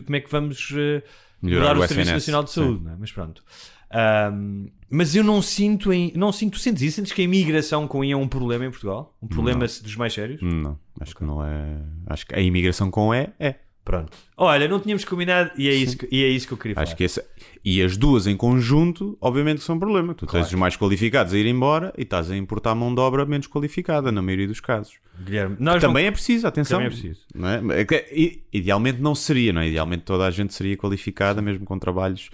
como 0.05 0.15
é 0.15 0.19
que 0.21 0.31
vamos 0.31 0.73
eh, 0.73 1.03
Melhorar 1.41 1.75
mudar 1.75 1.81
o, 1.81 1.83
o 1.83 1.87
Serviço 1.89 2.13
Nacional 2.13 2.43
de. 2.45 2.51
Saúde, 2.51 2.85
não 2.85 2.93
é? 2.93 2.95
Mas 2.97 3.11
pronto. 3.11 3.43
Ahm, 3.91 4.67
mas 4.89 5.13
eu 5.13 5.25
não 5.25 5.41
sinto, 5.41 5.91
em, 5.91 6.13
não 6.15 6.31
sinto, 6.31 6.57
sentes 6.57 6.83
isso? 6.83 6.95
Sentes 6.95 7.11
que 7.11 7.21
a 7.21 7.25
imigração 7.25 7.85
com 7.85 8.01
I 8.01 8.13
é 8.13 8.17
um 8.17 8.29
problema 8.29 8.65
em 8.65 8.69
Portugal? 8.69 9.13
Um 9.21 9.27
problema 9.27 9.65
dos 9.65 9.95
mais 9.97 10.13
sérios? 10.13 10.41
Não, 10.41 10.79
acho 11.01 11.13
que 11.13 11.23
não 11.25 11.43
é. 11.43 11.81
Acho 12.07 12.25
que 12.25 12.33
a 12.33 12.39
imigração 12.39 12.89
com 12.89 13.13
E 13.13 13.29
é. 13.39 13.59
Pronto. 13.87 14.17
Olha, 14.35 14.67
não 14.67 14.81
tínhamos 14.81 15.05
combinado 15.05 15.49
e 15.57 15.69
é 15.69 15.73
isso 15.73 15.97
que, 15.97 16.09
e 16.11 16.21
é 16.21 16.27
isso 16.27 16.45
que 16.45 16.51
eu 16.51 16.57
queria 16.57 16.75
falar. 16.75 16.83
Acho 16.83 16.95
que 16.97 17.05
esse... 17.05 17.23
E 17.63 17.81
as 17.81 17.95
duas 17.95 18.27
em 18.27 18.35
conjunto, 18.35 19.17
obviamente, 19.21 19.61
são 19.63 19.77
um 19.77 19.79
problema. 19.79 20.13
Tu 20.13 20.25
Claro. 20.25 20.43
tens 20.43 20.53
os 20.53 20.59
mais 20.59 20.75
qualificados 20.75 21.33
a 21.33 21.37
ir 21.37 21.45
embora 21.45 21.93
e 21.97 22.01
estás 22.01 22.29
a 22.29 22.35
importar 22.35 22.75
mão 22.75 22.93
de 22.93 22.99
obra 22.99 23.25
menos 23.25 23.47
qualificada, 23.47 24.11
na 24.11 24.21
maioria 24.21 24.45
dos 24.45 24.59
casos. 24.59 24.95
Guilherme, 25.23 25.55
nós 25.57 25.81
Também 25.81 26.05
é 26.05 26.11
preciso, 26.11 26.45
atenção. 26.45 26.79
Também 26.79 26.87
é 26.87 26.89
preciso. 26.89 27.21
Não 27.33 27.47
é? 27.47 27.61
É 27.81 28.39
Idealmente 28.51 28.99
não 29.01 29.15
seria, 29.15 29.53
não 29.53 29.61
é? 29.61 29.69
Idealmente 29.69 30.03
toda 30.03 30.25
a 30.25 30.31
gente 30.31 30.53
seria 30.53 30.75
qualificada, 30.75 31.41
mesmo 31.41 31.63
com 31.65 31.79
trabalhos 31.79 32.29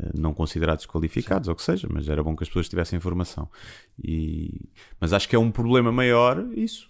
eh, 0.00 0.10
não 0.12 0.34
considerados 0.34 0.86
qualificados, 0.86 1.46
ou 1.46 1.54
o 1.54 1.56
que 1.56 1.62
seja, 1.62 1.86
mas 1.88 2.08
era 2.08 2.20
bom 2.20 2.34
que 2.34 2.42
as 2.42 2.48
pessoas 2.48 2.68
tivessem 2.68 2.96
informação. 2.96 3.48
E... 4.02 4.60
Mas 5.00 5.12
acho 5.12 5.28
que 5.28 5.36
é 5.36 5.38
um 5.38 5.52
problema 5.52 5.92
maior 5.92 6.44
isso. 6.56 6.88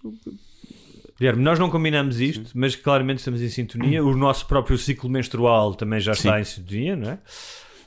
Guilherme, 1.19 1.41
nós 1.41 1.57
não 1.57 1.69
combinamos 1.69 2.19
isto, 2.19 2.51
mas 2.53 2.75
claramente 2.75 3.19
estamos 3.19 3.41
em 3.41 3.49
sintonia. 3.49 4.03
O 4.03 4.15
nosso 4.15 4.45
próprio 4.45 4.77
ciclo 4.77 5.09
menstrual 5.09 5.73
também 5.73 5.99
já 5.99 6.11
está 6.11 6.35
Sim. 6.35 6.41
em 6.41 6.43
sintonia, 6.43 6.95
não 6.95 7.09
é? 7.11 7.19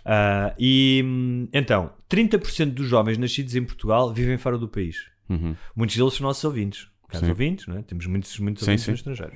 Ah, 0.04 0.54
e 0.58 1.04
então, 1.52 1.92
30% 2.10 2.72
dos 2.72 2.86
jovens 2.86 3.18
nascidos 3.18 3.54
em 3.54 3.62
Portugal 3.64 4.12
vivem 4.12 4.36
fora 4.36 4.58
do 4.58 4.68
país. 4.68 4.96
Muitos 5.76 5.96
deles 5.96 6.14
são 6.14 6.26
nossos 6.26 6.42
ouvintes. 6.42 6.88
Uhum. 7.14 7.20
Sim. 7.20 7.28
ouvintes, 7.28 7.66
não 7.66 7.76
é? 7.76 7.82
Temos 7.82 8.06
muitos, 8.06 8.38
muitos 8.38 8.64
Sim, 8.64 8.70
ouvintes 8.70 8.84
sim. 8.84 8.90
no 8.90 8.96
estrangeiro. 8.96 9.32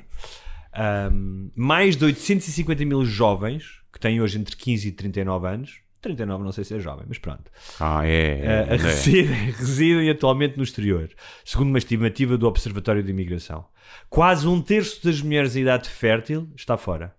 Ahm, 0.73 1.51
mais 1.55 1.97
de 1.97 2.05
850 2.05 2.85
mil 2.85 3.05
jovens 3.05 3.81
que 3.93 4.01
têm 4.01 4.21
hoje 4.21 4.39
entre 4.39 4.57
15 4.57 4.89
e 4.89 4.93
39 4.93 5.49
anos. 5.49 5.81
39 6.01 6.45
não 6.45 6.53
sei 6.53 6.65
se 6.65 6.75
é 6.75 6.81
jovem, 6.81 7.07
mas 7.09 7.19
pronto. 7.19 7.51
Ah, 7.81 8.07
é. 8.07 8.67
Uh, 8.69 8.75
é. 8.75 8.77
residem, 8.77 9.35
residem 9.57 10.11
atualmente 10.11 10.57
no 10.57 10.63
exterior, 10.63 11.09
segundo 11.45 11.69
uma 11.69 11.79
estimativa 11.79 12.37
do 12.37 12.47
Observatório 12.47 13.03
de 13.03 13.11
Imigração. 13.11 13.65
Quase 14.11 14.47
um 14.47 14.61
terço 14.61 15.05
das 15.05 15.21
mulheres 15.21 15.57
em 15.57 15.63
idade 15.63 15.89
fértil 15.89 16.49
está 16.57 16.77
fora. 16.77 17.15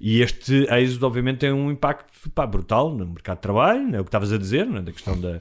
E 0.00 0.20
este 0.22 0.66
êxodo, 0.72 1.06
obviamente, 1.06 1.38
tem 1.38 1.52
um 1.52 1.70
impacto 1.70 2.30
pá, 2.30 2.46
brutal 2.46 2.90
no 2.94 3.06
mercado 3.06 3.36
de 3.36 3.42
trabalho, 3.42 3.94
é 3.94 4.00
o 4.00 4.04
que 4.04 4.08
estavas 4.08 4.32
a 4.32 4.38
dizer, 4.38 4.66
né, 4.66 4.80
da 4.80 4.92
questão 4.92 5.18
da. 5.20 5.40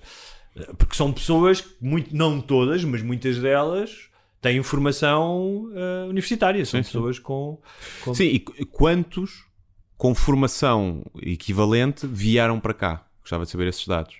Porque 0.78 0.96
são 0.96 1.14
pessoas, 1.14 1.64
muito, 1.80 2.16
não 2.16 2.42
todas, 2.42 2.84
mas 2.84 3.02
muitas 3.04 3.38
delas 3.40 4.10
têm 4.42 4.62
formação 4.64 5.66
uh, 5.72 6.10
universitária, 6.10 6.66
são 6.66 6.80
Sim, 6.80 6.84
sim. 6.84 6.92
pessoas 6.94 7.20
com. 7.20 7.60
com- 8.04 8.14
Sim, 8.16 8.26
e 8.26 8.40
qu- 8.40 8.66
quantos 8.68 9.46
com 9.98 10.14
formação 10.16 11.04
equivalente 11.22 12.06
vieram 12.08 12.60
para 12.60 12.74
cá? 12.74 13.06
Gostava 13.22 13.46
de 13.46 13.52
saber 13.52 13.68
esses 13.68 13.88
dados. 13.88 14.16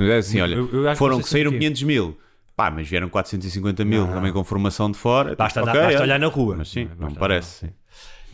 É 0.00 0.16
assim, 0.16 0.40
olha, 0.40 0.54
Eu- 0.56 0.84
eu 0.86 0.96
foram 0.96 1.20
que 1.20 1.28
saíram 1.28 1.50
porquê. 1.50 1.66
500 1.66 1.82
mil. 1.84 2.18
Pá, 2.56 2.70
mas 2.70 2.88
vieram 2.88 3.08
450 3.10 3.84
mil 3.84 4.06
também 4.08 4.32
com 4.32 4.42
formação 4.42 4.90
de 4.90 4.96
fora. 4.96 5.36
Basta, 5.36 5.60
Ok, 5.60 5.70
andar- 5.72 5.82
basta 5.84 5.98
é. 6.00 6.02
olhar 6.02 6.18
na 6.18 6.26
rua. 6.26 6.56
Mas 6.56 6.70
sim, 6.70 6.84
não 6.86 6.96
me 6.96 7.04
olhar 7.04 7.18
parece. 7.18 7.66
sim. 7.66 7.72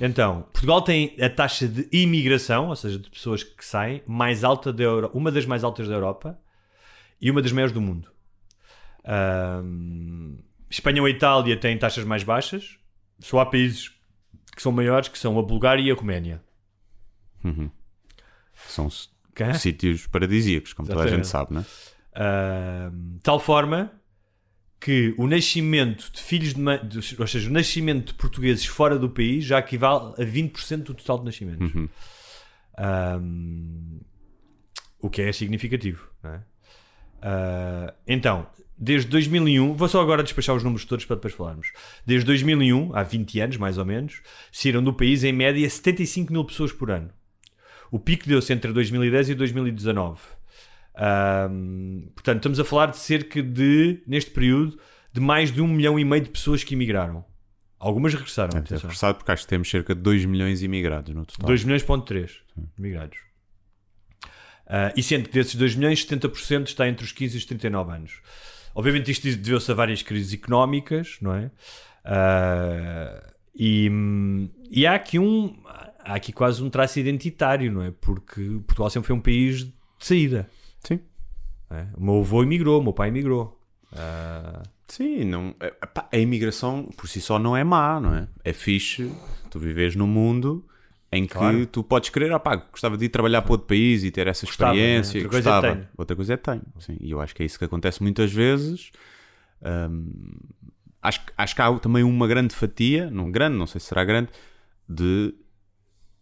Então, 0.00 0.42
Portugal 0.52 0.80
tem 0.82 1.16
a 1.20 1.28
taxa 1.28 1.66
de 1.68 1.88
imigração, 1.92 2.68
ou 2.68 2.76
seja, 2.76 2.98
de 2.98 3.10
pessoas 3.10 3.42
que 3.44 3.64
saem, 3.64 4.02
mais 4.06 4.42
alta 4.44 4.72
da 4.72 4.82
Europa, 4.84 5.16
uma 5.18 5.30
das 5.30 5.44
mais 5.44 5.62
altas 5.64 5.86
da 5.88 5.94
Europa 5.94 6.38
e 7.20 7.30
uma 7.30 7.42
das 7.42 7.52
maiores 7.52 7.72
do 7.72 7.80
mundo. 7.80 8.08
Ahm, 9.04 10.36
Espanha 10.70 11.02
ou 11.02 11.08
Itália 11.08 11.56
têm 11.56 11.76
taxas 11.76 12.04
mais 12.04 12.22
baixas, 12.22 12.78
só 13.18 13.40
há 13.40 13.46
países 13.46 13.90
que 14.56 14.62
são 14.62 14.72
maiores, 14.72 15.08
que 15.08 15.18
são 15.18 15.38
a 15.38 15.42
Bulgária 15.42 15.82
e 15.82 15.90
a 15.90 15.94
Roménia. 15.94 16.42
São 18.68 18.86
s- 18.86 19.08
Ok? 19.30 19.54
sítios 19.54 20.06
paradisíacos, 20.06 20.72
como 20.72 20.88
toda 20.88 21.02
a 21.04 21.06
gente 21.06 21.20
Exatamente. 21.20 21.28
sabe, 21.28 21.54
né? 21.54 22.90
Ahm, 22.90 23.18
tal 23.22 23.40
forma 23.40 23.90
que 24.84 25.14
o 25.16 25.26
nascimento 25.28 26.10
de 26.12 26.20
filhos 26.20 26.54
de, 26.54 26.60
ma- 26.60 26.76
de- 26.76 26.98
ou 27.18 27.26
seja, 27.26 27.48
o 27.48 27.52
nascimento 27.52 28.08
de 28.08 28.14
portugueses 28.14 28.66
fora 28.66 28.98
do 28.98 29.08
país 29.08 29.44
já 29.44 29.58
equivale 29.60 30.12
a 30.20 30.24
20% 30.24 30.78
do 30.82 30.94
total 30.94 31.18
de 31.20 31.24
nascimentos. 31.26 31.72
Ahm, 32.76 34.00
o 35.00 35.08
que 35.10 35.22
é 35.22 35.32
significativo. 35.32 36.06
é? 36.24 36.40
Ah, 37.22 37.94
então, 38.06 38.46
desde 38.76 39.08
2001, 39.08 39.74
vou 39.74 39.88
só 39.88 40.00
agora 40.00 40.22
despachar 40.22 40.56
os 40.56 40.64
números 40.64 40.84
todos 40.84 41.04
para 41.04 41.16
depois 41.16 41.34
falarmos. 41.34 41.72
Desde 42.06 42.26
2001, 42.26 42.94
há 42.96 43.02
20 43.02 43.40
anos 43.40 43.56
mais 43.58 43.78
ou 43.78 43.84
menos, 43.84 44.20
saíram 44.50 44.82
do 44.82 44.92
país 44.92 45.22
em 45.22 45.32
média 45.32 45.68
75 45.68 46.32
mil 46.32 46.44
pessoas 46.44 46.72
por 46.72 46.90
ano. 46.90 47.10
O 47.90 47.98
pico 47.98 48.26
deu-se 48.26 48.52
entre 48.52 48.72
2010 48.72 49.30
e 49.30 49.34
2019. 49.34 50.18
Ahm, 50.94 52.08
portanto, 52.14 52.36
estamos 52.36 52.60
a 52.60 52.64
falar 52.64 52.86
de 52.86 52.98
cerca 52.98 53.42
de, 53.42 54.02
neste 54.06 54.30
período, 54.30 54.78
de 55.12 55.20
mais 55.20 55.52
de 55.52 55.60
um 55.60 55.68
milhão 55.68 55.98
e 55.98 56.04
meio 56.04 56.22
de 56.22 56.30
pessoas 56.30 56.62
que 56.64 56.74
emigraram. 56.74 57.24
Algumas 57.78 58.14
regressaram. 58.14 58.56
É 58.56 58.60
atenção. 58.60 58.76
reforçado 58.76 59.18
porque 59.18 59.32
acho 59.32 59.42
que 59.42 59.48
temos 59.48 59.68
cerca 59.68 59.94
de 59.94 60.00
2 60.00 60.24
milhões 60.24 60.60
de 60.60 60.66
imigrados 60.66 61.14
no 61.14 61.26
total. 61.26 61.48
2 61.48 61.64
milhões 61.64 61.82
ponto 61.82 62.04
3 62.06 62.32
imigrados. 62.78 63.18
Ah, 64.66 64.92
e 64.96 65.02
sendo 65.02 65.28
que 65.28 65.34
desses 65.34 65.56
2 65.56 65.74
milhões, 65.74 66.04
70% 66.06 66.68
está 66.68 66.88
entre 66.88 67.04
os 67.04 67.12
15 67.12 67.34
e 67.34 67.38
os 67.38 67.44
39 67.44 67.92
anos. 67.92 68.20
Obviamente 68.74 69.10
isto 69.10 69.24
deveu-se 69.36 69.70
a 69.70 69.74
várias 69.74 70.00
crises 70.02 70.32
económicas, 70.32 71.18
não 71.20 71.34
é? 71.34 71.50
Ah, 72.04 73.32
e, 73.54 73.90
e 74.70 74.86
há 74.86 74.94
aqui 74.94 75.18
um 75.18 75.60
há 76.04 76.14
aqui 76.14 76.32
quase 76.32 76.62
um 76.62 76.70
traço 76.70 76.98
identitário, 76.98 77.70
não 77.70 77.82
é? 77.82 77.90
Porque 77.90 78.40
Portugal 78.66 78.90
sempre 78.90 79.08
foi 79.08 79.16
um 79.16 79.20
país 79.20 79.64
de 79.64 79.72
saída. 79.98 80.48
Sim. 80.84 81.00
É? 81.70 81.86
O 81.96 82.02
meu 82.04 82.18
avô 82.20 82.42
emigrou, 82.42 82.80
o 82.80 82.82
meu 82.82 82.92
pai 82.92 83.08
emigrou. 83.08 83.58
Ah, 83.92 84.62
Sim, 84.88 85.24
não, 85.24 85.54
é, 85.60 85.72
a 86.12 86.18
imigração 86.18 86.84
por 86.96 87.08
si 87.08 87.18
só 87.20 87.38
não 87.38 87.56
é 87.56 87.64
má, 87.64 87.98
não 87.98 88.14
é? 88.14 88.28
É 88.44 88.52
fixe 88.52 89.10
tu 89.50 89.58
vives 89.58 89.96
num 89.96 90.06
mundo 90.06 90.66
em 91.10 91.24
que 91.26 91.32
Claro. 91.32 91.66
tu 91.66 91.82
podes 91.82 92.10
querer, 92.10 92.30
ah, 92.32 92.38
pá, 92.38 92.56
gostava 92.56 92.96
de 92.98 93.06
ir 93.06 93.08
trabalhar 93.08 93.40
para 93.42 93.52
outro 93.52 93.66
país 93.66 94.04
e 94.04 94.10
ter 94.10 94.26
essa 94.26 94.44
Gostava, 94.44 94.72
experiência. 94.72 95.18
né? 95.20 95.24
Outra 95.24 95.30
coisa 95.30 95.48
é 95.48 95.52
gostava. 95.52 95.74
tenho. 95.76 95.88
Outra 95.96 96.16
coisa 96.16 96.34
é 96.34 96.36
tenho. 96.36 96.62
Sim, 96.78 96.96
e 97.00 97.10
eu 97.10 97.20
acho 97.20 97.34
que 97.34 97.42
é 97.42 97.46
isso 97.46 97.58
que 97.58 97.64
acontece 97.64 98.02
muitas 98.02 98.30
vezes. 98.32 98.90
Hum, 99.62 100.10
acho, 101.00 101.24
que- 101.24 101.32
acho 101.36 101.54
que 101.54 101.62
há 101.62 101.78
também 101.78 102.02
uma 102.02 102.26
grande 102.26 102.54
fatia, 102.54 103.10
não 103.10 103.30
grande, 103.30 103.56
não 103.56 103.66
sei 103.66 103.80
se 103.80 103.86
será 103.86 104.04
grande, 104.04 104.30
de, 104.88 105.34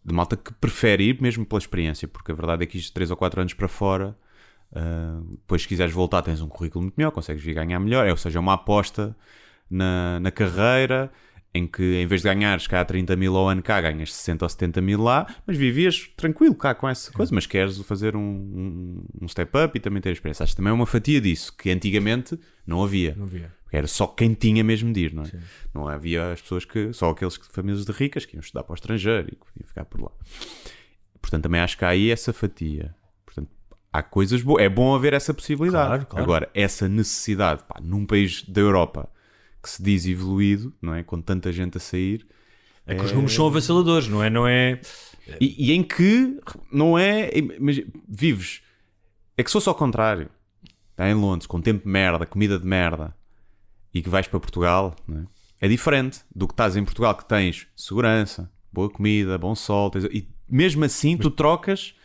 de 0.05 0.13
malta 0.13 0.37
que 0.37 0.53
prefere 0.53 1.03
ir 1.09 1.21
mesmo 1.21 1.45
pela 1.45 1.59
experiência, 1.59 2.07
porque 2.07 2.31
a 2.31 2.35
verdade 2.35 2.63
é 2.63 2.65
que 2.65 2.77
isto 2.77 2.93
3 2.93 3.11
ou 3.11 3.17
4 3.17 3.41
anos 3.41 3.53
para 3.53 3.67
fora, 3.67 4.17
ah, 4.75 5.21
depois 5.31 5.61
se 5.63 5.67
quiseres 5.67 5.93
voltar 5.93 6.21
tens 6.21 6.41
um 6.41 6.47
currículo 6.47 6.83
muito 6.83 6.95
melhor, 6.97 7.11
consegues 7.11 7.43
vir 7.43 7.53
ganhar 7.53 7.79
melhor, 7.79 8.07
é, 8.07 8.11
ou 8.11 8.17
seja, 8.17 8.39
é 8.39 8.41
uma 8.41 8.53
aposta 8.53 9.15
na, 9.69 10.19
na 10.19 10.31
carreira 10.31 11.11
em 11.53 11.67
que 11.67 11.83
em 12.01 12.05
vez 12.07 12.21
de 12.21 12.29
ganhares 12.29 12.65
cá 12.65 12.83
30 12.85 13.13
mil 13.17 13.35
ao 13.35 13.49
ano 13.49 13.61
cá, 13.61 13.81
ganhas 13.81 14.13
60 14.13 14.45
ou 14.45 14.49
70 14.49 14.79
mil 14.81 15.01
lá, 15.01 15.27
mas 15.45 15.57
vivias 15.57 16.09
tranquilo 16.15 16.55
cá 16.55 16.73
com 16.73 16.87
essa 16.87 17.11
coisa, 17.11 17.35
mas 17.35 17.45
queres 17.45 17.77
fazer 17.79 18.15
um, 18.15 18.21
um, 18.21 19.03
um 19.23 19.27
step 19.27 19.51
up 19.57 19.77
e 19.77 19.81
também 19.81 20.01
ter 20.01 20.11
experiência. 20.13 20.43
Acho 20.43 20.53
que 20.53 20.57
também 20.57 20.71
é 20.71 20.73
uma 20.73 20.85
fatia 20.85 21.19
disso, 21.19 21.53
que 21.57 21.69
antigamente 21.69 22.39
não 22.65 22.81
havia. 22.81 23.15
não 23.17 23.25
via. 23.25 23.51
Porque 23.63 23.75
Era 23.75 23.85
só 23.87 24.07
quem 24.07 24.33
tinha 24.33 24.63
mesmo 24.63 24.93
de 24.93 25.01
ir, 25.07 25.13
não 25.13 25.23
é? 25.23 25.25
Não 25.73 25.87
havia 25.89 26.31
as 26.31 26.41
pessoas 26.41 26.63
que. 26.63 26.93
Só 26.93 27.09
aqueles 27.09 27.35
que- 27.37 27.47
famílias 27.51 27.83
de 27.85 27.91
ricas 27.91 28.25
que 28.25 28.37
iam 28.37 28.41
estudar 28.41 28.63
para 28.63 28.71
o 28.71 28.75
estrangeiro 28.75 29.27
e 29.27 29.31
que 29.35 29.45
podiam 29.45 29.67
ficar 29.67 29.83
por 29.83 30.01
lá. 30.01 30.11
Portanto, 31.21 31.43
também 31.43 31.59
acho 31.61 31.77
que 31.77 31.83
há 31.85 31.89
aí 31.89 32.09
essa 32.11 32.31
fatia. 32.33 32.95
Há 33.93 34.01
coisas 34.01 34.41
boas. 34.41 34.63
É 34.63 34.69
bom 34.69 34.95
haver 34.95 35.13
essa 35.13 35.33
possibilidade. 35.33 35.87
Claro, 35.87 36.05
claro. 36.05 36.23
Agora, 36.23 36.49
essa 36.53 36.87
necessidade, 36.87 37.63
pá, 37.67 37.79
num 37.81 38.05
país 38.05 38.43
da 38.43 38.61
Europa 38.61 39.09
que 39.61 39.69
se 39.69 39.83
diz 39.83 40.05
evoluído, 40.05 40.73
não 40.81 40.93
é? 40.93 41.03
Com 41.03 41.21
tanta 41.21 41.51
gente 41.51 41.77
a 41.77 41.79
sair. 41.79 42.25
É 42.87 42.95
que 42.95 43.03
os 43.03 43.11
números 43.11 43.33
são 43.33 43.47
avassaladores, 43.47 44.07
não 44.07 44.23
é? 44.23 44.29
Não 44.29 44.47
é... 44.47 44.79
E, 45.39 45.67
e 45.67 45.71
em 45.71 45.83
que 45.83 46.39
não 46.71 46.97
é. 46.97 47.29
Mas 47.59 47.79
vives. 48.07 48.61
É 49.37 49.43
que 49.43 49.49
se 49.49 49.53
fosse 49.53 49.69
ao 49.69 49.75
contrário. 49.75 50.29
Está 50.91 51.09
em 51.09 51.13
Londres, 51.13 51.47
com 51.47 51.61
tempo 51.61 51.83
de 51.85 51.89
merda, 51.89 52.25
comida 52.25 52.59
de 52.59 52.65
merda, 52.65 53.15
e 53.93 54.01
que 54.01 54.09
vais 54.09 54.27
para 54.27 54.39
Portugal, 54.39 54.95
é? 55.61 55.65
é 55.65 55.67
diferente 55.67 56.19
do 56.35 56.47
que 56.47 56.53
estás 56.53 56.75
em 56.75 56.83
Portugal, 56.83 57.15
que 57.15 57.25
tens 57.27 57.67
segurança, 57.75 58.51
boa 58.71 58.89
comida, 58.89 59.37
bom 59.37 59.55
sol, 59.55 59.89
tens- 59.89 60.03
e 60.05 60.27
mesmo 60.49 60.83
assim 60.83 61.17
tu 61.17 61.31
trocas, 61.31 61.95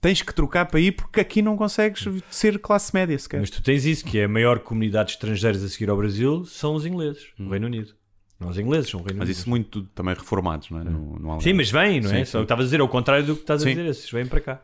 tens 0.00 0.22
que 0.22 0.32
trocar 0.34 0.66
para 0.66 0.80
ir 0.80 0.92
porque 0.92 1.20
aqui 1.20 1.42
não 1.42 1.56
consegues 1.56 2.04
ser 2.30 2.58
classe 2.58 2.94
média 2.94 3.18
sequer. 3.18 3.40
Mas 3.40 3.50
tu 3.50 3.62
tens 3.62 3.84
isso, 3.84 4.04
que 4.04 4.18
é 4.18 4.24
a 4.24 4.28
maior 4.28 4.60
comunidade 4.60 5.08
de 5.08 5.14
estrangeiros 5.14 5.62
a 5.62 5.68
seguir 5.68 5.90
ao 5.90 5.96
Brasil 5.96 6.44
são 6.44 6.74
os 6.74 6.86
ingleses, 6.86 7.26
o 7.38 7.48
Reino 7.48 7.66
Unido. 7.66 7.96
Não 8.40 8.50
os 8.50 8.58
ingleses, 8.58 8.88
são 8.88 9.00
o 9.00 9.02
Reino 9.02 9.16
Hum. 9.16 9.18
Mas 9.18 9.28
Unido. 9.28 9.38
isso 9.38 9.50
muito 9.50 9.82
também 9.88 10.14
reformados, 10.14 10.70
não 10.70 10.80
é? 10.80 10.84
No, 10.84 11.18
no 11.18 11.28
Algarve. 11.30 11.42
Sim, 11.42 11.52
mas 11.54 11.70
vêm, 11.72 12.00
não 12.00 12.10
é? 12.10 12.24
Sim, 12.24 12.24
sim. 12.24 12.42
Estavas 12.42 12.62
a 12.62 12.66
dizer, 12.66 12.78
é 12.78 12.82
o 12.84 12.88
contrário 12.88 13.26
do 13.26 13.34
que 13.34 13.40
estás 13.40 13.62
a 13.62 13.64
Sim. 13.64 13.70
dizer, 13.70 13.86
esses 13.86 14.08
vêm 14.12 14.26
para 14.26 14.40
cá. 14.40 14.62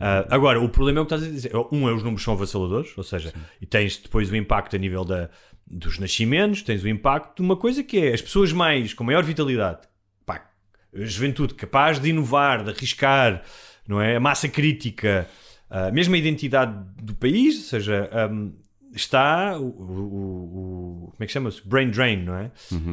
Ah, 0.00 0.24
agora, 0.30 0.60
o 0.60 0.68
problema 0.68 1.00
é 1.00 1.02
o 1.02 1.06
que 1.06 1.14
estás 1.14 1.28
a 1.28 1.34
dizer. 1.34 1.50
Um 1.72 1.88
é 1.88 1.92
os 1.92 2.04
números 2.04 2.22
são 2.22 2.34
avassaladores, 2.34 2.96
ou 2.96 3.02
seja, 3.02 3.32
e 3.60 3.66
tens 3.66 3.96
depois 3.96 4.30
o 4.30 4.36
impacto 4.36 4.76
a 4.76 4.78
nível 4.78 5.04
da, 5.04 5.28
dos 5.66 5.98
nascimentos, 5.98 6.62
tens 6.62 6.84
o 6.84 6.88
impacto 6.88 7.38
de 7.38 7.42
uma 7.42 7.56
coisa 7.56 7.82
que 7.82 7.98
é 7.98 8.14
as 8.14 8.22
pessoas 8.22 8.52
mais 8.52 8.94
com 8.94 9.02
maior 9.02 9.24
vitalidade, 9.24 9.80
pá, 10.24 10.48
a 10.94 11.04
juventude 11.04 11.54
capaz 11.54 11.98
de 11.98 12.10
inovar, 12.10 12.62
de 12.62 12.70
arriscar, 12.70 13.42
não 13.88 14.00
é? 14.00 14.14
A 14.16 14.20
massa 14.20 14.48
crítica, 14.48 15.26
ah, 15.70 15.90
mesmo 15.90 16.14
a 16.14 16.18
identidade 16.18 16.72
do 17.02 17.14
país, 17.14 17.56
ou 17.56 17.62
seja, 17.62 18.08
ahm, 18.12 18.50
está 18.94 19.58
o, 19.58 19.64
o- 19.64 21.04
o- 21.06 21.10
como 21.12 21.16
é 21.22 21.26
que 21.26 21.32
chama-se? 21.32 21.66
Brain 21.66 21.90
drain, 21.90 22.22
não 22.24 22.34
é? 22.36 22.50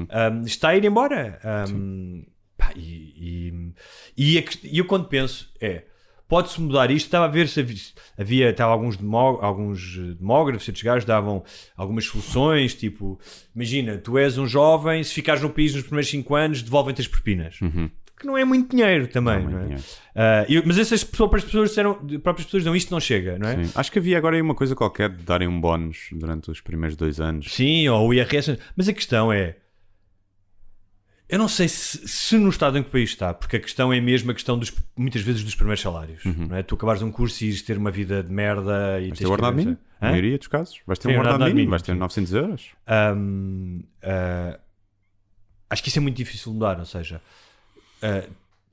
Ahm, 0.09 0.43
está 0.45 0.69
a 0.69 0.77
ir 0.77 0.85
embora. 0.85 1.39
Ahm, 1.43 2.23
pá, 2.57 2.71
e, 2.75 3.51
e, 4.17 4.33
e, 4.33 4.37
a 4.39 4.43
e 4.63 4.77
eu 4.79 4.85
quando 4.85 5.07
penso 5.07 5.51
é 5.61 5.83
pode-se 6.27 6.59
mudar 6.59 6.89
isto, 6.89 7.05
estava 7.05 7.25
a 7.25 7.27
ver 7.27 7.47
se 7.47 7.59
havia, 7.59 7.77
havia 8.17 8.49
estava 8.49 8.71
alguns, 8.71 8.97
demó, 8.97 9.37
alguns 9.43 9.95
demógrafos, 10.17 10.67
estes 10.67 10.81
gajos 10.83 11.05
davam 11.05 11.43
algumas 11.77 12.05
soluções, 12.05 12.73
tipo, 12.73 13.19
imagina, 13.55 13.97
tu 13.99 14.17
és 14.17 14.35
um 14.39 14.47
jovem, 14.47 15.03
se 15.03 15.13
ficares 15.13 15.41
no 15.43 15.51
país 15.51 15.75
nos 15.75 15.83
primeiros 15.83 16.09
5 16.09 16.33
anos, 16.33 16.63
devolvem-te 16.63 16.99
as 17.01 17.07
propinas. 17.07 17.59
Não 18.25 18.37
é 18.37 18.43
muito 18.43 18.75
dinheiro 18.75 19.07
também, 19.07 19.41
Não 19.43 19.49
é 19.49 19.51
não 19.53 19.59
é? 19.59 19.63
dinheiro. 19.63 19.83
Ah, 20.15 20.45
eu- 20.49 20.63
mas 20.65 20.77
essas 20.77 21.03
próprias 21.03 21.43
pessoas 21.45 21.69
disseram, 21.69 21.93
próprias 22.23 22.45
pessoas 22.45 22.65
não, 22.65 22.75
isto 22.75 22.91
não 22.91 22.99
chega, 22.99 23.37
não 23.37 23.47
é? 23.47 23.63
Sim. 23.65 23.71
Acho 23.75 23.91
que 23.91 23.99
havia 23.99 24.17
agora 24.17 24.35
aí 24.35 24.41
uma 24.41 24.55
coisa 24.55 24.75
qualquer 24.75 25.09
de 25.09 25.23
darem 25.23 25.47
um 25.47 25.59
bónus 25.61 26.07
durante 26.11 26.49
os 26.51 26.59
primeiros 26.61 26.95
dois 26.97 27.19
anos. 27.19 27.53
Sim, 27.53 27.87
ou 27.89 28.07
o 28.09 28.13
IRS. 28.13 28.57
Mas 28.75 28.87
a 28.89 28.93
questão 28.93 29.31
é. 29.31 29.57
Eu 31.27 31.39
não 31.39 31.47
sei 31.47 31.67
se, 31.67 32.07
se 32.07 32.37
no 32.37 32.49
estado 32.49 32.77
em 32.77 32.83
que 32.83 32.89
o 32.89 32.91
país 32.91 33.09
está, 33.09 33.33
porque 33.33 33.57
a 33.57 33.59
questão 33.59 33.91
é 33.91 33.99
mesmo 33.99 34.29
a 34.29 34.33
questão 34.33 34.59
dos, 34.59 34.71
muitas 34.95 35.23
vezes 35.23 35.43
dos 35.43 35.55
primeiros 35.55 35.81
salários. 35.81 36.23
Não 36.23 36.55
é? 36.55 36.61
Tu 36.61 36.75
acabares 36.75 37.01
um 37.01 37.11
curso 37.11 37.43
e 37.43 37.47
ires 37.47 37.63
ter 37.63 37.77
uma 37.79 37.89
vida 37.89 38.21
de 38.21 38.31
merda 38.31 38.99
e 38.99 39.07
Vais 39.07 39.17
ter 39.17 39.23
que- 39.23 39.25
o 39.25 39.31
ordenado 39.31 39.55
mínimo, 39.57 39.77
na 39.99 40.09
maioria 40.11 40.37
dos 40.37 40.47
casos. 40.47 40.79
Vais 40.85 40.99
ter 40.99 41.07
Sim, 41.09 41.15
um 41.15 41.17
ordenado 41.17 41.39
mínimo, 41.39 41.55
mínimo, 41.55 41.69
vais 41.71 41.81
ter 41.81 41.93
sim. 41.93 41.97
900 41.97 42.33
euros. 42.33 42.67
Hum, 43.17 43.81
ah, 44.03 44.59
acho 45.67 45.81
que 45.81 45.89
isso 45.89 45.97
é 45.97 46.01
muito 46.01 46.15
difícil 46.15 46.51
de 46.51 46.57
mudar, 46.59 46.77
ou 46.77 46.85
seja, 46.85 47.19
ah, 48.01 48.23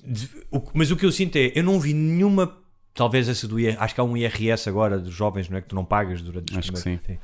de- 0.04 0.28
o- 0.50 0.62
mas 0.74 0.90
o 0.90 0.96
que 0.96 1.06
eu 1.06 1.12
sinto 1.12 1.36
é, 1.36 1.52
eu 1.54 1.62
não 1.62 1.78
vi 1.80 1.92
nenhuma, 1.94 2.56
talvez 2.94 3.28
essa 3.28 3.46
do 3.48 3.58
IRS, 3.58 3.78
acho 3.80 3.94
que 3.94 4.00
há 4.00 4.04
um 4.04 4.16
IRS 4.16 4.68
agora 4.68 4.98
dos 4.98 5.14
jovens, 5.14 5.48
não 5.48 5.58
é? 5.58 5.60
Que 5.62 5.68
tu 5.68 5.74
não 5.74 5.84
pagas 5.84 6.20
durante 6.22 6.52
os 6.52 6.58
Acho 6.58 6.72
que 6.72 6.80
primeiros- 6.80 7.18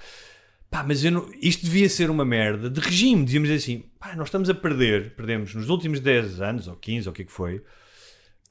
Pá, 0.71 0.85
mas 0.85 1.03
eu 1.03 1.11
não- 1.11 1.31
isto 1.41 1.65
devia 1.65 1.89
ser 1.89 2.11
uma 2.11 2.25
merda 2.27 2.69
de 2.69 2.79
regime, 2.79 3.25
devíamos 3.25 3.49
dizer 3.49 3.63
assim, 3.63 3.85
pá, 3.99 4.15
nós 4.15 4.29
estamos 4.29 4.51
a 4.51 4.55
perder, 4.55 5.15
perdemos 5.15 5.55
nos 5.55 5.71
últimos 5.71 5.99
10 5.99 6.41
anos, 6.43 6.69
ou 6.69 6.77
15, 6.77 7.09
ou 7.09 7.13
o 7.13 7.15
que 7.15 7.23
é 7.23 7.25
que 7.25 7.33
foi, 7.33 7.63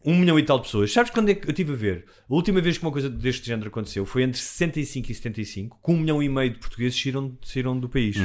um 0.03 0.15
milhão 0.17 0.39
e 0.39 0.43
tal 0.43 0.57
de 0.57 0.65
pessoas. 0.65 0.91
Sabes 0.91 1.11
quando 1.11 1.29
é 1.29 1.35
que 1.35 1.45
eu 1.47 1.51
estive 1.51 1.73
a 1.73 1.75
ver? 1.75 2.05
A 2.27 2.33
última 2.33 2.59
vez 2.59 2.77
que 2.77 2.83
uma 2.83 2.91
coisa 2.91 3.07
deste 3.09 3.45
género 3.45 3.67
aconteceu 3.67 4.03
foi 4.05 4.23
entre 4.23 4.39
65 4.39 5.11
e 5.11 5.13
75, 5.13 5.77
com 5.81 5.93
um 5.93 5.97
milhão 5.99 6.23
e 6.23 6.27
meio 6.29 6.49
de 6.51 6.57
portugueses 6.57 6.99
saíram, 6.99 7.37
saíram 7.43 7.79
do 7.79 7.87
país. 7.87 8.15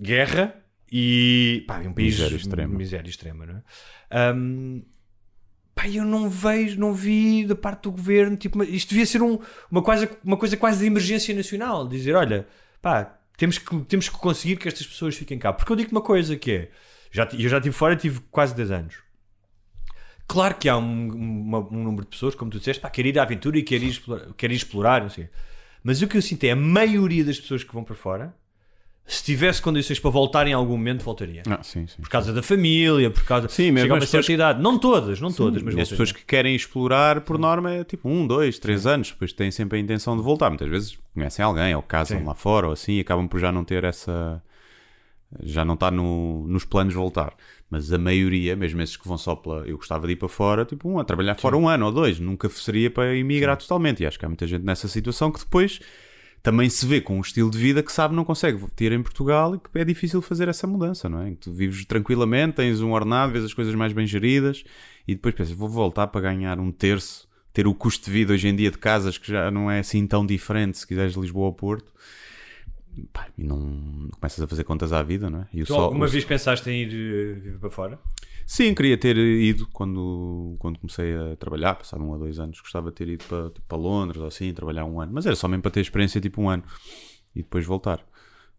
Guerra 0.00 0.54
e 0.90 1.64
pá, 1.66 1.78
um 1.80 1.92
país 1.92 2.14
Miséria 2.18 2.36
extrema. 2.36 2.76
miséria 2.78 3.08
extrema, 3.10 3.46
não 3.46 3.56
é? 3.56 3.62
Ahm, 4.10 4.82
pá, 5.74 5.88
eu 5.88 6.04
não 6.04 6.28
vejo, 6.30 6.78
não 6.78 6.92
vi 6.94 7.44
da 7.46 7.54
parte 7.54 7.82
do 7.82 7.92
governo, 7.92 8.36
tipo, 8.36 8.62
isto 8.64 8.90
devia 8.90 9.06
ser 9.06 9.22
um- 9.22 9.38
uma, 9.70 9.82
coisa, 9.82 10.10
uma 10.24 10.36
coisa 10.36 10.56
quase 10.56 10.80
de 10.80 10.86
emergência 10.86 11.34
nacional, 11.34 11.86
dizer, 11.86 12.14
olha, 12.14 12.46
pá, 12.80 13.18
temos 13.36 13.58
que, 13.58 13.80
temos 13.84 14.08
que 14.08 14.16
conseguir 14.16 14.56
que 14.56 14.68
estas 14.68 14.86
pessoas 14.86 15.14
fiquem 15.16 15.38
cá. 15.38 15.52
Porque 15.52 15.70
eu 15.70 15.76
digo 15.76 15.90
uma 15.92 16.00
coisa 16.00 16.36
que 16.36 16.50
é, 16.52 16.70
já, 17.10 17.28
eu 17.32 17.48
já 17.48 17.58
estive 17.58 17.74
fora, 17.74 17.94
tive 17.96 18.20
quase 18.30 18.54
10 18.54 18.70
anos. 18.70 18.94
Claro 20.28 20.56
que 20.56 20.68
há 20.68 20.76
um, 20.76 20.84
um 21.70 21.82
número 21.84 22.02
de 22.02 22.08
pessoas, 22.10 22.34
como 22.34 22.50
tu 22.50 22.58
disseste, 22.58 22.80
pá, 22.80 22.90
quer 22.90 23.06
ir 23.06 23.18
à 23.18 23.22
aventura 23.22 23.58
e 23.58 23.62
quer 23.62 23.80
ir 23.82 23.88
explorar, 23.90 24.32
quer 24.36 24.50
ir 24.50 24.56
explorar 24.56 25.02
não 25.02 25.08
sei. 25.10 25.28
Mas 25.84 26.02
o 26.02 26.08
que 26.08 26.16
eu 26.16 26.22
sinto 26.22 26.42
é 26.44 26.50
a 26.50 26.56
maioria 26.56 27.24
das 27.24 27.38
pessoas 27.38 27.62
que 27.62 27.72
vão 27.72 27.84
para 27.84 27.94
fora, 27.94 28.34
se 29.06 29.22
tivesse 29.22 29.62
condições 29.62 30.00
para 30.00 30.10
voltar 30.10 30.48
em 30.48 30.52
algum 30.52 30.76
momento, 30.76 31.04
voltaria. 31.04 31.42
Ah, 31.48 31.62
sim, 31.62 31.86
sim. 31.86 32.02
Por 32.02 32.08
causa 32.08 32.32
da 32.32 32.42
família, 32.42 33.08
por 33.08 33.24
causa. 33.24 33.48
Sim, 33.48 33.70
mesmo 33.70 33.82
chega 33.82 33.94
a 33.94 33.98
uma 33.98 34.06
certa 34.06 34.32
idade. 34.32 34.60
Não 34.60 34.78
todas, 34.78 35.20
não 35.20 35.30
todas, 35.30 35.62
mas 35.62 35.78
as 35.78 35.88
pessoas 35.90 36.10
que 36.10 36.24
querem 36.24 36.56
explorar, 36.56 37.20
por 37.20 37.38
norma, 37.38 37.72
é 37.72 37.84
tipo 37.84 38.08
um, 38.08 38.26
dois, 38.26 38.58
três 38.58 38.84
anos, 38.84 39.12
depois 39.12 39.32
têm 39.32 39.52
sempre 39.52 39.78
a 39.78 39.80
intenção 39.80 40.16
de 40.16 40.24
voltar. 40.24 40.50
Muitas 40.50 40.68
vezes 40.68 40.98
conhecem 41.14 41.44
alguém, 41.44 41.72
ou 41.74 41.82
casam 41.82 42.18
Sim. 42.18 42.24
lá 42.24 42.34
fora, 42.34 42.66
ou 42.66 42.72
assim, 42.72 42.94
e 42.94 43.00
acabam 43.00 43.28
por 43.28 43.38
já 43.38 43.52
não 43.52 43.64
ter 43.64 43.84
essa. 43.84 44.42
Já 45.42 45.64
não 45.64 45.74
está 45.74 45.90
no, 45.90 46.44
nos 46.48 46.64
planos 46.64 46.92
de 46.92 46.98
voltar. 46.98 47.32
Mas 47.70 47.92
a 47.92 47.98
maioria, 47.98 48.56
mesmo 48.56 48.80
esses 48.82 48.96
que 48.96 49.06
vão 49.06 49.18
só 49.18 49.36
pela. 49.36 49.64
Eu 49.66 49.76
gostava 49.76 50.06
de 50.06 50.14
ir 50.14 50.16
para 50.16 50.28
fora, 50.28 50.64
tipo, 50.64 50.88
um, 50.88 50.98
a 50.98 51.04
trabalhar 51.04 51.36
fora 51.36 51.56
um 51.56 51.68
ano 51.68 51.86
ou 51.86 51.92
dois, 51.92 52.18
nunca 52.18 52.48
seria 52.48 52.90
para 52.90 53.14
emigrar 53.14 53.56
totalmente. 53.56 54.02
E 54.02 54.06
acho 54.06 54.18
que 54.18 54.24
há 54.24 54.28
muita 54.28 54.48
gente 54.48 54.64
nessa 54.64 54.88
situação 54.88 55.30
que 55.30 55.38
depois 55.38 55.80
também 56.46 56.70
se 56.70 56.86
vê 56.86 57.00
com 57.00 57.18
um 57.18 57.20
estilo 57.20 57.50
de 57.50 57.58
vida 57.58 57.82
que 57.82 57.90
sabe 57.90 58.14
não 58.14 58.24
consegue 58.24 58.64
ter 58.76 58.92
em 58.92 59.02
Portugal 59.02 59.56
e 59.56 59.58
que 59.58 59.68
é 59.80 59.84
difícil 59.84 60.22
fazer 60.22 60.46
essa 60.46 60.64
mudança, 60.64 61.08
não 61.08 61.20
é? 61.20 61.30
Que 61.32 61.38
tu 61.38 61.52
vives 61.52 61.84
tranquilamente, 61.84 62.54
tens 62.54 62.80
um 62.80 62.92
ordenado, 62.92 63.32
vês 63.32 63.44
as 63.44 63.52
coisas 63.52 63.74
mais 63.74 63.92
bem 63.92 64.06
geridas 64.06 64.62
e 65.08 65.16
depois 65.16 65.34
pensas, 65.34 65.52
vou 65.52 65.68
voltar 65.68 66.06
para 66.06 66.20
ganhar 66.20 66.60
um 66.60 66.70
terço, 66.70 67.26
ter 67.52 67.66
o 67.66 67.74
custo 67.74 68.04
de 68.04 68.12
vida 68.12 68.32
hoje 68.32 68.46
em 68.46 68.54
dia 68.54 68.70
de 68.70 68.78
casas 68.78 69.18
que 69.18 69.26
já 69.26 69.50
não 69.50 69.68
é 69.68 69.80
assim 69.80 70.06
tão 70.06 70.24
diferente 70.24 70.78
se 70.78 70.86
quiseres 70.86 71.16
Lisboa 71.16 71.46
ou 71.46 71.52
Porto. 71.52 71.92
Pá, 73.12 73.26
e 73.36 73.42
não, 73.44 74.08
começas 74.18 74.40
a 74.42 74.46
fazer 74.46 74.64
contas 74.64 74.92
à 74.92 75.02
vida, 75.02 75.28
não 75.28 75.40
é? 75.42 75.48
E 75.52 75.60
Tu 75.62 75.66
sol- 75.66 75.80
alguma 75.84 76.06
o- 76.06 76.08
vez 76.08 76.24
pensaste 76.24 76.68
em 76.70 76.82
ir 76.82 76.88
eh, 76.94 77.34
viver 77.40 77.58
para 77.58 77.70
fora? 77.70 77.98
Sim, 78.46 78.74
queria 78.74 78.96
ter 78.96 79.16
ido 79.16 79.66
quando, 79.72 80.54
quando 80.58 80.78
comecei 80.78 81.14
a 81.16 81.36
trabalhar, 81.36 81.74
passado 81.74 82.02
um 82.02 82.10
ou 82.10 82.18
dois 82.18 82.38
anos, 82.38 82.60
gostava 82.60 82.90
de 82.90 82.96
ter 82.96 83.08
ido 83.08 83.24
para, 83.24 83.50
tipo, 83.50 83.66
para 83.66 83.76
Londres 83.78 84.20
ou 84.20 84.26
assim, 84.28 84.52
trabalhar 84.54 84.84
um 84.84 85.00
ano, 85.00 85.12
mas 85.12 85.26
era 85.26 85.34
só 85.34 85.48
mesmo 85.48 85.62
para 85.62 85.72
ter 85.72 85.80
experiência 85.80 86.20
tipo 86.20 86.40
um 86.40 86.48
ano 86.48 86.62
e 87.34 87.42
depois 87.42 87.66
voltar. 87.66 88.00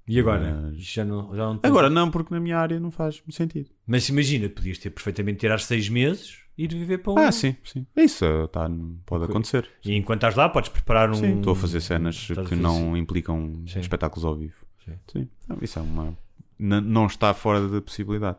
E 0.07 0.19
agora? 0.19 0.53
Mas- 0.71 0.77
Já 0.83 1.03
não, 1.05 1.35
já 1.35 1.45
não 1.45 1.57
tem- 1.57 1.69
Agora 1.69 1.89
não, 1.89 2.09
porque 2.11 2.33
na 2.33 2.39
minha 2.39 2.57
área 2.57 2.79
não 2.79 2.91
faz 2.91 3.21
sentido. 3.29 3.69
Mas 3.85 4.07
imagina, 4.09 4.47
podias 4.49 4.77
ter 4.77 4.89
perfeitamente 4.89 5.39
tirar 5.39 5.59
seis 5.59 5.89
meses 5.89 6.39
ir 6.57 6.69
viver 6.73 6.97
para 6.99 7.13
um. 7.13 7.17
Ah, 7.19 7.31
sim, 7.31 7.55
sim. 7.63 7.85
Isso 7.95 8.25
eh, 8.25 8.47
tá, 8.47 8.69
pode 9.05 9.25
acontecer. 9.25 9.69
E 9.85 9.95
enquanto 9.95 10.19
estás 10.19 10.35
lá, 10.35 10.49
podes 10.49 10.69
preparar 10.69 11.09
um. 11.11 11.15
Sim, 11.15 11.37
estou 11.37 11.53
a 11.53 11.55
fazer 11.55 11.81
cenas 11.81 12.15
Estás 12.29 12.47
que 12.47 12.55
não 12.55 12.95
implicam 12.97 13.63
Sim. 13.67 13.79
espetáculos 13.79 14.25
ao 14.25 14.35
vivo. 14.35 14.55
Sim. 14.83 14.93
Sim. 15.11 15.29
Não, 15.47 15.57
isso 15.61 15.77
é 15.79 15.81
uma. 15.81 16.17
n- 16.59 16.81
Não 16.81 17.05
está 17.07 17.33
fora 17.33 17.67
da 17.67 17.81
possibilidade. 17.81 18.37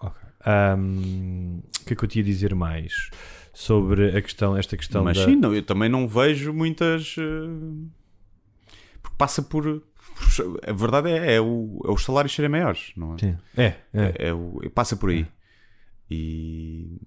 Ok. 0.00 0.16
Ahm, 0.46 1.58
O 1.80 1.84
que 1.84 1.92
é 1.94 1.96
que 1.96 2.04
eu 2.04 2.08
te 2.08 2.18
ia 2.18 2.24
dizer 2.24 2.54
mais 2.54 3.10
sobre 3.52 4.16
a 4.16 4.22
questão, 4.22 4.56
esta 4.56 4.76
questão 4.76 5.02
Mas 5.04 5.16
da... 5.18 5.24
sim, 5.24 5.34
não, 5.34 5.52
eu 5.54 5.62
também 5.62 5.88
não 5.88 6.06
vejo 6.06 6.52
muitas. 6.52 7.16
eh, 7.18 7.86
Porque 9.02 9.16
passa 9.18 9.42
por. 9.42 9.64
por- 9.64 10.60
A 10.66 10.72
verdade 10.72 11.10
é, 11.10 11.34
é, 11.36 11.40
o, 11.40 11.80
é 11.84 11.90
os 11.90 12.04
salários 12.04 12.34
serem 12.34 12.50
maiores, 12.50 12.92
não 12.96 13.14
é? 13.14 13.18
Sim. 13.18 13.38
É, 13.56 13.64
é. 13.64 13.76
É, 13.94 14.28
é 14.28 14.32
o, 14.32 14.60
passa 14.74 14.96
por 14.96 15.10
aí. 15.10 15.26
E, 16.10 17.00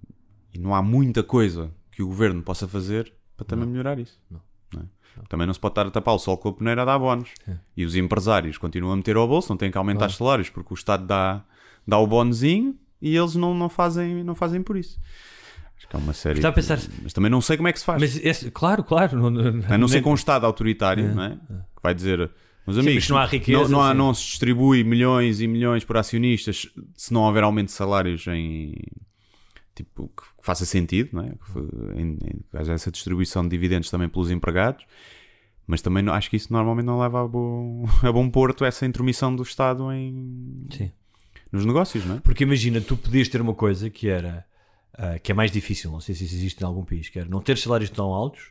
e 0.54 0.60
não 0.60 0.74
há 0.76 0.82
muita 0.82 1.24
coisa 1.24 1.72
que 1.92 2.02
o 2.04 2.08
governo 2.08 2.42
possa 2.42 2.68
fazer 2.68 3.12
para 3.38 3.46
também 3.46 3.68
melhorar 3.68 4.00
isso. 4.00 4.20
Não. 4.30 4.40
Não 4.74 4.82
é? 4.82 4.86
Também 5.28 5.46
não 5.48 5.54
se 5.54 5.60
pode 5.60 5.72
estar 5.74 5.88
a 5.88 5.92
tapar 5.92 6.16
o 6.16 6.20
sol 6.20 6.38
com 6.38 6.50
a 6.50 6.54
peneira 6.54 6.82
a 6.84 6.86
dar 6.86 6.98
bónus. 7.00 7.30
E 7.76 7.84
os 7.86 7.96
empresários 7.96 8.58
continuam 8.58 8.94
a 8.94 8.96
meter 8.96 9.16
ao 9.16 9.28
bolso, 9.28 9.50
não 9.50 9.58
têm 9.58 9.70
que 9.72 9.78
aumentar 9.78 10.08
os 10.08 10.16
salários 10.16 10.50
porque 10.50 10.74
o 10.74 10.76
Estado 10.76 11.06
dá, 11.06 11.44
dá 11.88 11.98
o 11.98 12.08
bónusinho 12.08 12.76
e 13.02 13.16
eles 13.16 13.36
não, 13.36 13.54
não, 13.54 13.68
fazem, 13.70 14.24
não 14.24 14.36
fazem 14.36 14.62
por 14.62 14.78
isso. 14.78 15.00
Acho 15.78 15.88
que 15.88 15.96
é 15.96 16.00
uma 16.00 16.14
série. 16.14 16.40
Está 16.40 16.50
a 16.50 16.54
pensar- 16.54 16.80
Mas 17.04 17.12
também 17.12 17.30
não 17.32 17.42
sei 17.42 17.58
como 17.58 17.68
é 17.68 17.74
que 17.74 17.80
se 17.80 17.86
faz. 17.86 18.00
Mas, 18.00 18.16
esse- 18.24 18.52
claro, 18.52 18.84
claro. 18.84 19.18
Não, 19.20 19.30
não, 19.30 19.64
A 19.74 19.78
não 19.78 19.88
ser 19.88 19.96
nem- 19.96 20.04
com 20.04 20.12
um 20.12 20.16
Estado 20.16 20.46
autoritário, 20.46 21.14
não 21.14 21.24
é? 21.24 21.30
Que 21.76 21.82
vai 21.84 21.94
dizer, 21.96 22.18
meus 22.66 22.76
Sim, 22.78 22.82
amigos, 22.82 23.04
mas 23.04 23.10
não 23.10 23.18
há 23.18 23.26
riqueza, 23.26 23.64
não, 23.64 23.70
não 23.70 23.82
há- 23.82 23.92
sim. 23.92 23.98
não 23.98 24.14
se 24.14 24.22
distribui 24.24 24.84
milhões 24.84 25.42
e 25.42 25.48
milhões 25.48 25.84
por 25.84 25.98
acionistas 25.98 26.68
se 26.96 27.12
não 27.12 27.22
houver 27.24 27.44
aumento 27.44 27.68
de 27.68 27.72
salários 27.74 28.26
em 28.28 28.76
tipo 29.76 30.08
que 30.16 30.24
faça 30.42 30.66
sentido, 30.66 31.10
não 31.14 31.24
é? 31.24 31.30
Que, 31.30 32.58
haja 32.58 32.74
essa 32.74 32.92
distribuição 32.92 33.44
de 33.44 33.50
dividendos 33.50 33.90
também 33.90 34.10
pelos 34.10 34.30
empregados. 34.32 34.86
Mas 35.68 35.82
também 35.82 36.04
não- 36.04 36.14
acho 36.14 36.30
que 36.30 36.36
isso 36.36 36.52
normalmente 36.52 36.86
não 36.86 37.00
leva 37.00 37.24
a 37.24 37.28
bom, 37.28 37.86
a 38.04 38.12
bom 38.12 38.30
porto 38.30 38.66
essa 38.66 38.86
intromissão 38.86 39.34
do 39.36 39.44
Estado 39.44 39.92
em, 39.94 40.66
Sim. 40.72 40.92
nos 41.52 41.66
negócios, 41.66 42.06
não 42.06 42.16
é? 42.18 42.20
Porque 42.20 42.44
imagina, 42.44 42.82
tu 42.82 42.98
podias 42.98 43.30
ter 43.30 43.40
uma 43.42 43.54
coisa 43.54 43.90
que 43.90 44.10
era 44.10 44.46
ah, 44.94 45.18
que 45.20 45.32
é 45.32 45.36
mais 45.36 45.52
difícil, 45.52 45.90
não 45.92 46.02
sei 46.02 46.14
se 46.16 46.26
isso 46.26 46.36
existe 46.36 46.62
em 46.62 46.66
algum 46.66 46.84
país, 46.84 47.08
que 47.10 47.18
era 47.20 47.30
não 47.30 47.40
ter 47.42 47.58
salários 47.58 47.90
tão 47.90 48.08
altos, 48.08 48.50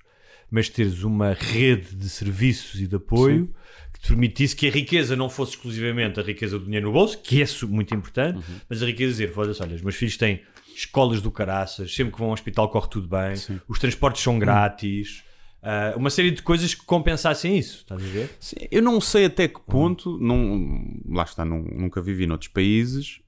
mas 0.51 0.69
teres 0.69 1.03
uma 1.03 1.33
rede 1.35 1.95
de 1.95 2.09
serviços 2.09 2.81
e 2.81 2.87
de 2.87 2.97
apoio 2.97 3.55
que 3.93 4.01
te 4.01 4.09
permitisse 4.09 4.57
que 4.57 4.67
a 4.67 4.71
riqueza 4.71 5.15
não 5.15 5.29
fosse 5.29 5.53
exclusivamente 5.53 6.19
a 6.19 6.23
riqueza 6.23 6.59
do 6.59 6.65
dinheiro 6.65 6.87
no 6.87 6.93
bolso, 6.93 7.19
que 7.19 7.43
é 7.43 7.47
muito 7.69 7.95
importante, 7.95 8.39
Uhum. 8.39 8.57
mas 8.69 8.83
a 8.83 8.87
riqueza 8.87 9.13
dizer, 9.13 9.33
olha, 9.37 9.75
os 9.75 9.83
meus 9.83 9.95
filhos 9.97 10.17
têm 10.17 10.41
escolas 10.75 11.21
do 11.21 11.31
caraças, 11.31 11.95
sempre 11.95 12.13
que 12.13 12.19
vão 12.19 12.29
ao 12.29 12.35
hospital 12.35 12.69
corre 12.71 12.89
tudo 12.89 13.09
bem, 13.09 13.35
os 13.69 13.79
transportes 13.79 14.23
são 14.23 14.39
grátis, 14.39 15.23
ah, 15.63 15.95
uma 15.97 16.11
série 16.11 16.31
de 16.31 16.43
coisas 16.43 16.75
que 16.75 16.85
compensassem 16.85 17.57
isso, 17.59 17.79
estás 17.79 18.03
a 18.03 18.07
ver? 18.07 18.31
Sim, 18.41 18.57
eu 18.71 18.83
não 18.83 19.01
sei 19.01 19.27
até 19.27 19.47
que 19.49 19.61
ponto, 19.61 20.19
não, 20.19 21.01
lá 21.09 21.25
está, 21.25 21.45
não- 21.45 21.63
nunca 21.63 22.01
vivi 22.01 22.27
noutros 22.27 22.49
países, 22.49 23.21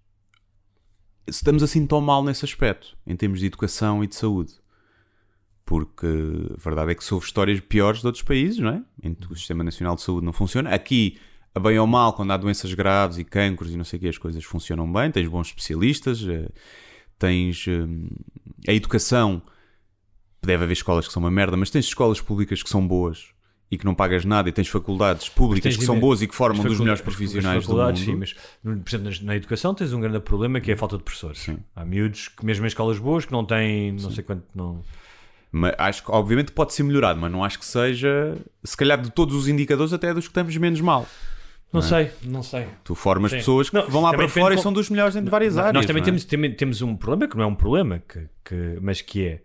se 1.28 1.36
estamos 1.36 1.62
assim 1.62 1.86
tão 1.86 2.00
mal 2.00 2.22
nesse 2.24 2.44
aspecto, 2.44 2.96
em 3.06 3.14
termos 3.16 3.40
de 3.40 3.46
educação 3.46 4.02
e 4.02 4.06
de 4.06 4.14
saúde. 4.16 4.54
Porque 5.64 6.06
a 6.06 6.60
verdade 6.60 6.90
é 6.90 6.94
que 6.94 7.04
se 7.04 7.14
houve 7.14 7.24
histórias 7.24 7.60
piores 7.60 8.00
de 8.00 8.06
outros 8.06 8.24
países, 8.24 8.58
não 8.58 8.70
é? 8.70 8.82
Em 9.02 9.14
que 9.14 9.32
o 9.32 9.36
Sistema 9.36 9.62
Nacional 9.62 9.94
de 9.94 10.02
Saúde 10.02 10.26
não 10.26 10.32
funciona. 10.32 10.70
Aqui, 10.74 11.18
a 11.54 11.60
bem 11.60 11.78
ou 11.78 11.86
mal, 11.86 12.12
quando 12.14 12.32
há 12.32 12.36
doenças 12.36 12.74
graves 12.74 13.16
e 13.18 13.24
cancros 13.24 13.70
e 13.72 13.76
não 13.76 13.84
sei 13.84 13.98
o 13.98 14.00
que, 14.00 14.08
as 14.08 14.18
coisas 14.18 14.42
funcionam 14.42 14.92
bem, 14.92 15.10
tens 15.12 15.28
bons 15.28 15.46
especialistas, 15.48 16.26
eh, 16.28 16.48
tens 17.22 17.66
hum, 17.68 18.08
a 18.66 18.72
educação. 18.72 19.40
Deve 20.44 20.64
haver 20.64 20.72
escolas 20.72 21.06
que 21.06 21.12
são 21.12 21.22
uma 21.22 21.30
merda, 21.30 21.56
mas 21.56 21.70
tens 21.70 21.84
escolas 21.84 22.20
públicas 22.20 22.62
que 22.62 22.68
são 22.68 22.86
boas 22.86 23.28
e 23.70 23.78
que 23.78 23.86
não 23.86 23.94
pagas 23.94 24.24
nada, 24.24 24.48
e 24.48 24.52
tens 24.52 24.68
faculdades 24.68 25.30
públicas 25.30 25.62
Tens 25.62 25.78
que 25.78 25.86
são 25.86 25.98
boas 25.98 26.20
e 26.20 26.26
que 26.26 26.34
formam 26.34 26.62
dos 26.62 26.78
melhores 26.78 27.00
profissionais 27.00 27.66
do 27.66 27.74
mundo. 27.74 27.98
Sim, 27.98 28.16
mas 28.16 28.34
por 28.62 28.88
exemplo, 28.88 29.24
na 29.24 29.34
educação 29.34 29.72
tens 29.72 29.94
um 29.94 30.00
grande 30.00 30.20
problema 30.20 30.60
que 30.60 30.70
é 30.70 30.74
a 30.74 30.76
falta 30.76 30.98
de 30.98 31.04
professores. 31.04 31.38
Sim. 31.38 31.58
Há 31.74 31.82
miúdos 31.82 32.28
que 32.28 32.44
mesmo 32.44 32.66
em 32.66 32.68
escolas 32.68 32.98
boas 32.98 33.24
que 33.24 33.32
não 33.32 33.46
têm, 33.46 33.92
não 33.92 34.10
sei 34.10 34.24
quanto, 34.24 34.44
não... 34.54 34.82
Mas 35.50 35.74
acho 35.78 36.04
que, 36.04 36.10
obviamente, 36.10 36.50
pode 36.52 36.74
ser 36.74 36.82
melhorado, 36.82 37.20
mas 37.20 37.30
não 37.30 37.44
acho 37.44 37.58
que 37.58 37.64
seja, 37.64 38.36
se 38.64 38.76
calhar, 38.76 39.00
de 39.00 39.10
todos 39.10 39.34
os 39.34 39.48
indicadores, 39.48 39.92
até 39.92 40.12
dos 40.12 40.24
que 40.24 40.30
estamos 40.30 40.56
menos 40.56 40.80
mal. 40.80 41.06
Não 41.72 41.80
sei, 41.82 42.10
não 42.24 42.42
sei. 42.42 42.66
Tu 42.84 42.94
formas 42.94 43.30
Sim. 43.30 43.38
pessoas 43.38 43.70
que 43.70 43.76
Não, 43.76 43.88
vão 43.88 44.02
lá 44.02 44.10
também 44.10 44.26
para 44.26 44.32
fora 44.34 44.44
depende 44.50 44.60
e 44.60 44.62
são 44.62 44.72
com- 44.72 44.74
dos 44.78 44.90
melhores 44.90 45.16
em 45.16 45.24
várias 45.24 45.54
Nós 45.56 45.66
áreas. 45.66 45.86
também 45.86 46.00
não 46.02 46.04
é? 46.04 46.10
temos, 46.10 46.24
também 46.24 46.52
temos 46.54 46.82
um 46.82 46.94
problema 46.96 47.30
que 47.30 47.36
não 47.36 47.44
é 47.44 47.46
um 47.46 47.54
problema, 47.54 48.02
que, 48.06 48.28
que- 48.44 48.78
mas 48.82 49.00
que 49.00 49.26
é 49.26 49.40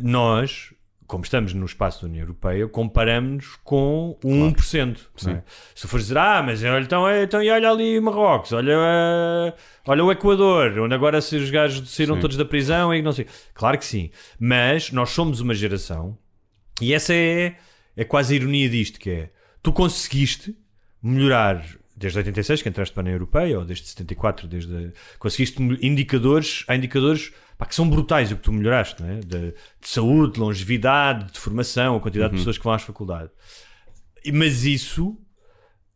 nós, 0.00 0.72
como 1.06 1.22
estamos 1.24 1.52
no 1.54 1.66
espaço 1.66 2.02
da 2.02 2.08
União 2.08 2.22
Europeia, 2.22 2.66
comparamos-nos 2.68 3.56
com 3.62 4.18
o 4.24 4.28
1%. 4.28 5.00
não 5.24 5.32
é? 5.32 5.42
Se 5.74 5.82
tu 5.82 5.88
fores 5.88 6.06
dizer, 6.06 6.18
ah, 6.18 6.42
mas 6.42 6.62
olha, 6.64 6.82
então, 6.82 7.08
é- 7.08 7.22
então 7.24 7.42
e 7.42 7.50
olha 7.50 7.70
ali 7.70 8.00
Marrocos, 8.00 8.52
olha, 8.52 8.72
eh, 8.72 9.54
olha 9.86 10.04
o 10.04 10.10
Equador, 10.12 10.78
onde 10.78 10.94
agora 10.94 11.20
se 11.20 11.36
os 11.36 11.50
gajos 11.50 11.90
saíram 11.90 12.18
todos 12.18 12.36
da 12.36 12.44
prisão 12.44 12.94
e 12.94 13.02
não 13.02 13.12
sei. 13.12 13.26
Claro 13.52 13.76
que 13.78 13.84
sim, 13.84 14.10
mas 14.38 14.90
nós 14.92 15.10
somos 15.10 15.40
uma 15.40 15.54
geração 15.54 16.16
e 16.80 16.92
essa 16.94 17.12
é, 17.14 17.56
é 17.96 18.04
quase 18.04 18.34
a 18.34 18.36
ironia 18.36 18.68
disto, 18.68 18.98
que 18.98 19.10
é 19.10 19.30
tu 19.62 19.72
conseguiste 19.72 20.56
melhorar 21.04 21.64
desde 21.96 22.18
86 22.18 22.62
que 22.62 22.68
entraste 22.68 22.92
para 22.94 23.02
a 23.02 23.04
União 23.04 23.14
Europeia 23.14 23.58
ou 23.58 23.64
desde 23.64 23.86
74 23.86 24.48
desde 24.48 24.92
conseguiste 25.18 25.62
indicadores 25.80 26.64
há 26.66 26.74
indicadores 26.74 27.32
pá, 27.56 27.66
que 27.66 27.74
são 27.74 27.88
brutais 27.88 28.32
o 28.32 28.36
que 28.36 28.42
tu 28.42 28.52
melhoraste 28.52 29.00
não 29.02 29.10
é? 29.10 29.20
de, 29.20 29.52
de 29.52 29.88
saúde, 29.88 30.34
de 30.34 30.40
longevidade 30.40 31.30
de 31.32 31.38
formação, 31.38 31.94
a 31.96 32.00
quantidade 32.00 32.32
de 32.32 32.38
pessoas 32.38 32.58
que 32.58 32.64
vão 32.64 32.72
às 32.72 32.82
faculdades 32.82 33.30
E- 34.24 34.32
mas 34.32 34.64
isso 34.64 35.16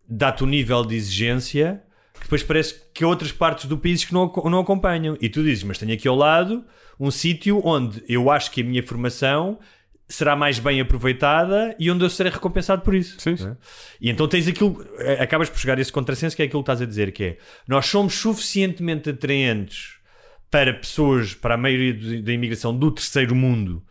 dá-te 0.08 0.44
um 0.44 0.46
nível 0.46 0.84
de 0.84 0.94
exigência 0.94 1.82
que 2.14 2.20
depois 2.24 2.42
parece 2.42 2.74
que 2.94 3.02
há 3.04 3.08
outras 3.08 3.30
partes 3.32 3.66
do 3.66 3.78
país 3.78 4.04
que 4.04 4.12
não, 4.12 4.32
não 4.46 4.58
acompanham. 4.58 5.16
E 5.20 5.28
tu 5.28 5.40
dizes, 5.42 5.62
mas 5.62 5.78
tenho 5.78 5.92
aqui 5.94 6.08
ao 6.08 6.16
lado 6.16 6.64
um 6.98 7.12
sítio 7.12 7.60
onde 7.64 8.02
eu 8.08 8.28
acho 8.28 8.50
que 8.50 8.60
a 8.60 8.64
minha 8.64 8.82
formação 8.82 9.58
será 10.08 10.34
mais 10.34 10.58
bem 10.58 10.80
aproveitada 10.80 11.76
e 11.78 11.90
onde 11.90 12.04
eu 12.04 12.08
serei 12.10 12.32
recompensado 12.32 12.82
por 12.82 12.94
isso. 12.94 13.20
Sim, 13.20 13.34
é? 13.34 13.56
E 14.00 14.08
então 14.08 14.26
tens 14.26 14.48
aquilo, 14.48 14.84
eh, 14.98 15.22
acabas 15.22 15.50
por 15.50 15.58
chegar 15.58 15.76
a 15.76 15.80
esse 15.80 15.92
contrassenso 15.92 16.34
que 16.34 16.42
é 16.42 16.46
aquilo 16.46 16.62
que 16.62 16.70
estás 16.70 16.80
a 16.80 16.86
dizer, 16.86 17.12
que 17.12 17.24
é 17.24 17.38
nós 17.66 17.86
somos 17.86 18.14
suficientemente 18.14 19.10
atraentes 19.10 19.98
para 20.50 20.72
pessoas, 20.72 21.34
para 21.34 21.54
a 21.54 21.58
maioria 21.58 22.22
da 22.22 22.32
imigração 22.32 22.76
do 22.76 22.90
terceiro 22.90 23.34
mundo 23.34 23.84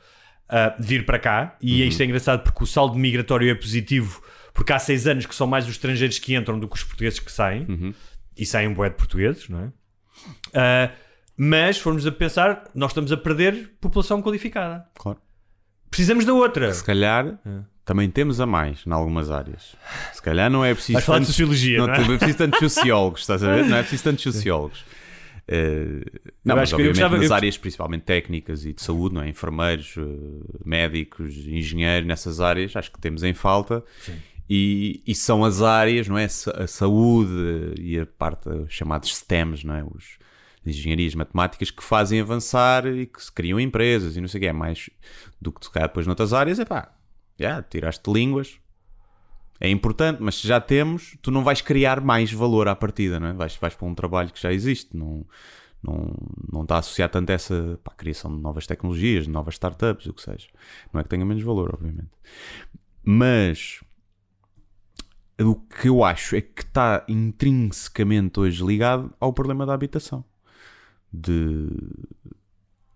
uh, 0.49 0.81
vir 0.81 1.05
para 1.05 1.19
cá, 1.19 1.55
e 1.61 1.85
isto 1.87 2.01
é 2.01 2.05
engraçado 2.05 2.41
porque 2.41 2.63
o 2.63 2.67
saldo 2.67 2.95
migratório 2.95 3.49
é 3.49 3.53
positivo, 3.53 4.23
porque 4.55 4.73
há 4.73 4.79
seis 4.79 5.05
anos 5.05 5.27
que 5.27 5.35
são 5.35 5.45
mais 5.45 5.65
os 5.65 5.71
estrangeiros 5.71 6.17
que 6.17 6.35
entram 6.35 6.59
do 6.59 6.67
que 6.67 6.75
os 6.75 6.83
portugueses 6.83 7.19
que 7.19 7.31
saem, 7.31 7.93
e 8.35 8.43
saem 8.43 8.69
um 8.69 8.73
bué 8.73 8.89
de 8.89 8.95
portugueses, 8.95 9.47
não 9.49 9.59
é? 9.59 9.67
Uh, 9.67 10.93
mas, 11.37 11.77
formos 11.77 12.07
a 12.07 12.11
pensar, 12.11 12.63
nós 12.73 12.89
estamos 12.89 13.11
a 13.11 13.17
perder 13.17 13.73
população 13.79 14.19
qualificada. 14.23 14.89
Claro. 14.95 15.19
Precisamos 15.89 16.25
da 16.25 16.33
outra. 16.33 16.73
Se 16.73 16.83
calhar 16.83 17.39
também 17.85 18.09
temos 18.09 18.39
a 18.41 18.45
mais 18.45 18.83
em 18.85 18.91
algumas 18.91 19.31
áreas. 19.31 19.75
Se 20.13 20.21
calhar 20.21 20.49
não 20.51 20.63
é 20.65 20.73
preciso. 20.73 20.93
Vais 20.93 21.05
falar 21.05 21.19
de 21.19 21.25
sociologia, 21.27 21.77
não 21.85 21.93
é? 21.93 22.01
é 22.01 22.17
preciso 22.17 22.37
tantos 22.37 22.59
sociólogos, 22.59 23.21
estás 23.21 23.43
a 23.43 23.53
ver? 23.55 23.65
Não 23.65 23.77
é 23.77 23.81
preciso 23.81 24.03
tantos 24.03 24.23
sociólogos. 24.23 24.83
Eh, 25.49 26.03
não, 26.43 26.55
Eu 26.55 26.57
mas 26.57 26.63
acho 26.63 26.75
que 26.75 26.81
eu 26.81 26.87
obviamente 26.89 26.93
gostava- 26.95 27.17
nas 27.17 27.29
eu- 27.29 27.33
áreas 27.35 27.57
principalmente 27.57 28.01
técnicas 28.01 28.65
e 28.65 28.73
de 28.73 28.81
saúde, 28.81 29.15
não 29.15 29.21
é? 29.21 29.29
enfermeiros, 29.29 29.95
eh, 29.97 30.01
médicos, 30.65 31.33
engenheiros, 31.47 32.05
nessas 32.05 32.41
áreas, 32.41 32.75
acho 32.75 32.91
que 32.91 32.99
temos 32.99 33.23
em 33.23 33.33
falta. 33.33 33.81
E, 34.49 35.01
e 35.07 35.15
são 35.15 35.43
as 35.45 35.61
áreas, 35.61 36.07
não 36.07 36.17
é? 36.17 36.25
A 36.25 36.67
saúde 36.67 37.75
e 37.81 37.97
a 37.99 38.05
parte 38.05 38.49
chamados 38.69 39.15
STEMs, 39.15 39.63
não 39.63 39.73
é? 39.75 39.83
Os 39.85 40.17
engenharias 40.65 41.15
matemáticas 41.15 41.71
que 41.71 41.81
fazem 41.81 42.19
avançar 42.19 42.85
e 42.85 43.05
que 43.05 43.23
se 43.23 43.31
criam 43.31 43.57
empresas 43.57 44.17
e 44.17 44.21
não 44.21 44.27
sei 44.27 44.39
o 44.39 44.41
que 44.41 44.47
é 44.47 44.53
mais 44.53 44.89
do 45.41 45.51
que 45.51 45.61
tocar 45.61 45.87
depois 45.87 46.05
noutras 46.05 46.33
áreas, 46.33 46.59
é 46.59 46.65
pá, 46.65 46.91
já, 47.39 47.61
tiraste 47.61 48.11
línguas, 48.11 48.59
é 49.59 49.69
importante, 49.69 50.21
mas 50.21 50.35
se 50.35 50.47
já 50.47 50.61
temos, 50.61 51.17
tu 51.21 51.31
não 51.31 51.43
vais 51.43 51.61
criar 51.61 51.99
mais 52.01 52.31
valor 52.31 52.67
à 52.67 52.75
partida, 52.75 53.19
não 53.19 53.27
é? 53.27 53.33
Vais, 53.33 53.55
vais 53.55 53.75
para 53.75 53.87
um 53.87 53.95
trabalho 53.95 54.31
que 54.31 54.41
já 54.41 54.53
existe, 54.53 54.95
não, 54.95 55.25
não, 55.81 56.13
não 56.51 56.61
está 56.61 56.77
associado 56.77 57.13
tanto 57.13 57.31
a 57.31 57.33
essa 57.33 57.79
pá, 57.83 57.91
criação 57.95 58.35
de 58.35 58.41
novas 58.41 58.67
tecnologias, 58.67 59.25
de 59.25 59.31
novas 59.31 59.55
startups, 59.55 60.05
o 60.05 60.13
que 60.13 60.21
seja. 60.21 60.47
Não 60.93 61.01
é 61.01 61.03
que 61.03 61.09
tenha 61.09 61.25
menos 61.25 61.43
valor, 61.43 61.73
obviamente. 61.73 62.11
Mas 63.03 63.79
o 65.39 65.55
que 65.55 65.89
eu 65.89 66.03
acho 66.03 66.35
é 66.35 66.41
que 66.41 66.61
está 66.61 67.03
intrinsecamente 67.07 68.39
hoje 68.39 68.63
ligado 68.63 69.13
ao 69.19 69.33
problema 69.33 69.65
da 69.65 69.73
habitação. 69.73 70.23
De 71.11 71.67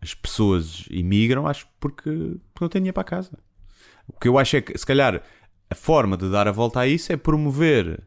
as 0.02 0.14
pessoas 0.14 0.86
imigram, 0.90 1.48
acho, 1.48 1.68
porque, 1.80 2.10
porque 2.10 2.64
não 2.64 2.70
têm 2.70 2.82
dinheiro 2.82 2.96
para 2.96 3.04
casa. 3.04 3.38
O 4.08 4.20
que 4.20 4.28
eu 4.28 4.38
acho 4.38 4.58
é 4.58 4.62
que, 4.62 4.78
se 4.78 4.86
calhar, 4.86 5.22
a 5.70 5.76
forma 5.76 6.18
de 6.18 6.30
dar 6.30 6.48
a 6.48 6.52
volta 6.52 6.80
a 6.80 6.88
isso 6.88 7.14
é 7.14 7.18
promover 7.18 8.04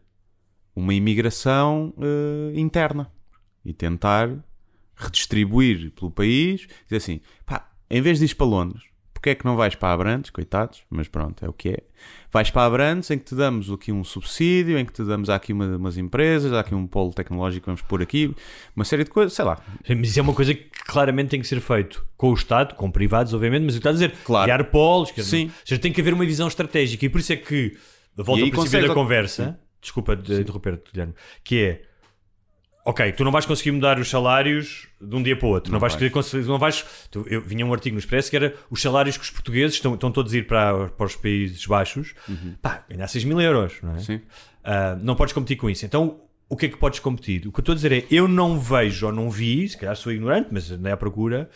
uma 0.74 0.92
imigração 0.92 1.95
eh, 1.99 2.59
interna 2.59 3.11
e 3.64 3.72
tentar 3.72 4.45
redistribuir 4.97 5.92
pelo 5.92 6.11
país. 6.11 6.66
Dizer 6.84 6.97
assim, 6.97 7.20
pá, 7.47 7.70
em 7.88 8.03
vez 8.03 8.18
de 8.18 8.24
ir 8.24 8.34
para 8.34 8.47
Londres, 8.47 8.82
porque 9.25 9.31
é 9.31 9.35
que 9.37 9.47
não 9.47 9.57
vais 9.57 9.75
para 9.75 9.91
Abrantes, 9.95 10.29
coitados, 10.31 10.83
mas 10.91 11.09
pronto, 11.09 11.43
é 11.43 11.49
o 11.49 11.53
que 11.55 11.70
é. 11.70 11.79
Vais 12.31 12.51
para 12.51 12.66
Abrantes 12.66 13.11
em 13.11 13.16
que 13.16 13.25
te 13.25 13.35
damos 13.35 13.70
aqui 13.70 13.91
um 13.91 14.05
subsídio, 14.05 14.79
em 14.79 14.85
que 14.85 14.93
te 14.93 15.03
damos 15.03 15.31
aqui 15.31 15.51
uma- 15.51 15.79
umas 15.79 15.97
empresas, 15.97 16.53
há 16.53 16.61
aqui 16.61 16.75
um 16.75 16.87
polo 16.87 17.11
tecnológico, 17.14 17.64
vamos 17.64 17.81
pôr 17.81 18.03
aqui, 18.03 18.35
uma 18.77 18.85
série 18.85 19.03
de 19.03 19.09
coisas, 19.09 19.33
sei 19.33 19.47
lá. 19.47 19.59
Mas 19.89 20.11
isso 20.11 20.18
é 20.18 20.22
uma 20.22 20.35
coisa 20.35 20.53
que 20.53 20.68
claramente 20.85 21.31
tem 21.31 21.41
que 21.41 21.47
ser 21.47 21.59
feito 21.61 22.07
com 22.18 22.33
o 22.33 22.35
Estado, 22.35 22.75
com 22.75 22.91
privados, 22.91 23.33
obviamente, 23.33 23.62
mas 23.64 23.75
o 23.77 23.79
que 23.79 23.81
está 23.81 23.89
a 23.89 23.93
dizer, 23.95 24.12
Claro. 24.27 24.45
criar 24.45 24.64
polos, 24.64 25.11
quer 25.11 25.22
dizer, 25.22 25.37
Sim. 25.39 25.45
ou 25.47 25.53
seja, 25.64 25.81
tem 25.81 25.91
que 25.91 26.03
haver 26.03 26.12
uma 26.12 26.27
visão 26.27 26.47
estratégica 26.47 27.07
e 27.07 27.09
por 27.09 27.20
isso 27.22 27.33
é 27.33 27.37
que, 27.37 27.79
volta 28.14 28.31
ao 28.33 28.37
princípio 28.37 28.59
consegue- 28.61 28.89
da 28.89 28.93
conversa, 28.95 29.59
desculpa 29.81 30.14
de 30.14 30.39
interromper, 30.39 30.83
Guilherme, 30.93 31.14
que 31.43 31.62
é, 31.62 31.83
ok, 32.85 33.12
tu 33.12 33.24
não 33.24 33.32
vais 33.32 33.47
conseguir 33.47 33.70
mudar 33.72 33.99
os 33.99 34.09
salários 34.11 34.87
de 35.01 35.16
um 35.16 35.22
dia 35.22 35.35
para 35.37 35.47
o 35.47 35.51
outro, 35.51 35.72
não, 35.72 35.78
vais 35.80 35.95
querer 35.97 36.11
conseguir, 36.11 36.47
não 36.47 36.59
vais, 36.59 36.85
tu- 37.11 37.24
eu 37.28 37.41
vinha 37.41 37.64
um 37.64 37.72
artigo 37.72 37.95
no 37.95 37.99
Expresso 37.99 38.28
que 38.30 38.37
era 38.37 38.55
os 38.70 38.80
salários 38.82 39.16
que 39.16 39.24
os 39.24 39.30
portugueses 39.30 39.76
estão, 39.76 39.95
estão 39.95 40.11
todos 40.12 40.32
a 40.35 40.37
ir 40.37 40.47
para, 40.47 40.89
para 40.89 41.07
os 41.07 41.16
países 41.16 41.64
baixos, 41.66 42.14
pá, 42.61 42.85
ganhar 42.89 43.07
6 43.09 43.24
mil 43.24 43.41
euros, 43.41 43.74
não 43.82 43.91
é? 43.93 43.95
Uhum. 43.95 44.01
Sim. 44.01 44.20
Ah, 44.62 44.99
não 45.03 45.14
podes 45.16 45.32
competir 45.32 45.57
com 45.57 45.68
isso. 45.70 45.85
Então, 45.87 46.20
o 46.49 46.57
que 46.57 46.66
é 46.66 46.68
que 46.68 46.76
podes 46.76 46.99
competir? 47.01 47.47
O 47.47 47.53
que 47.53 47.59
eu 47.59 47.62
estou 47.62 47.72
a 47.72 47.76
dizer 47.76 47.91
é, 47.93 48.05
eu 48.11 48.28
não 48.28 48.59
vejo 48.61 49.07
ou 49.07 49.12
não 49.12 49.30
vi, 49.30 49.66
se 49.68 49.76
calhar 49.78 49.97
sou 49.97 50.12
ignorante, 50.12 50.49
mas 50.53 50.70
andei 50.70 50.93
à 50.93 50.97
procura, 50.97 51.49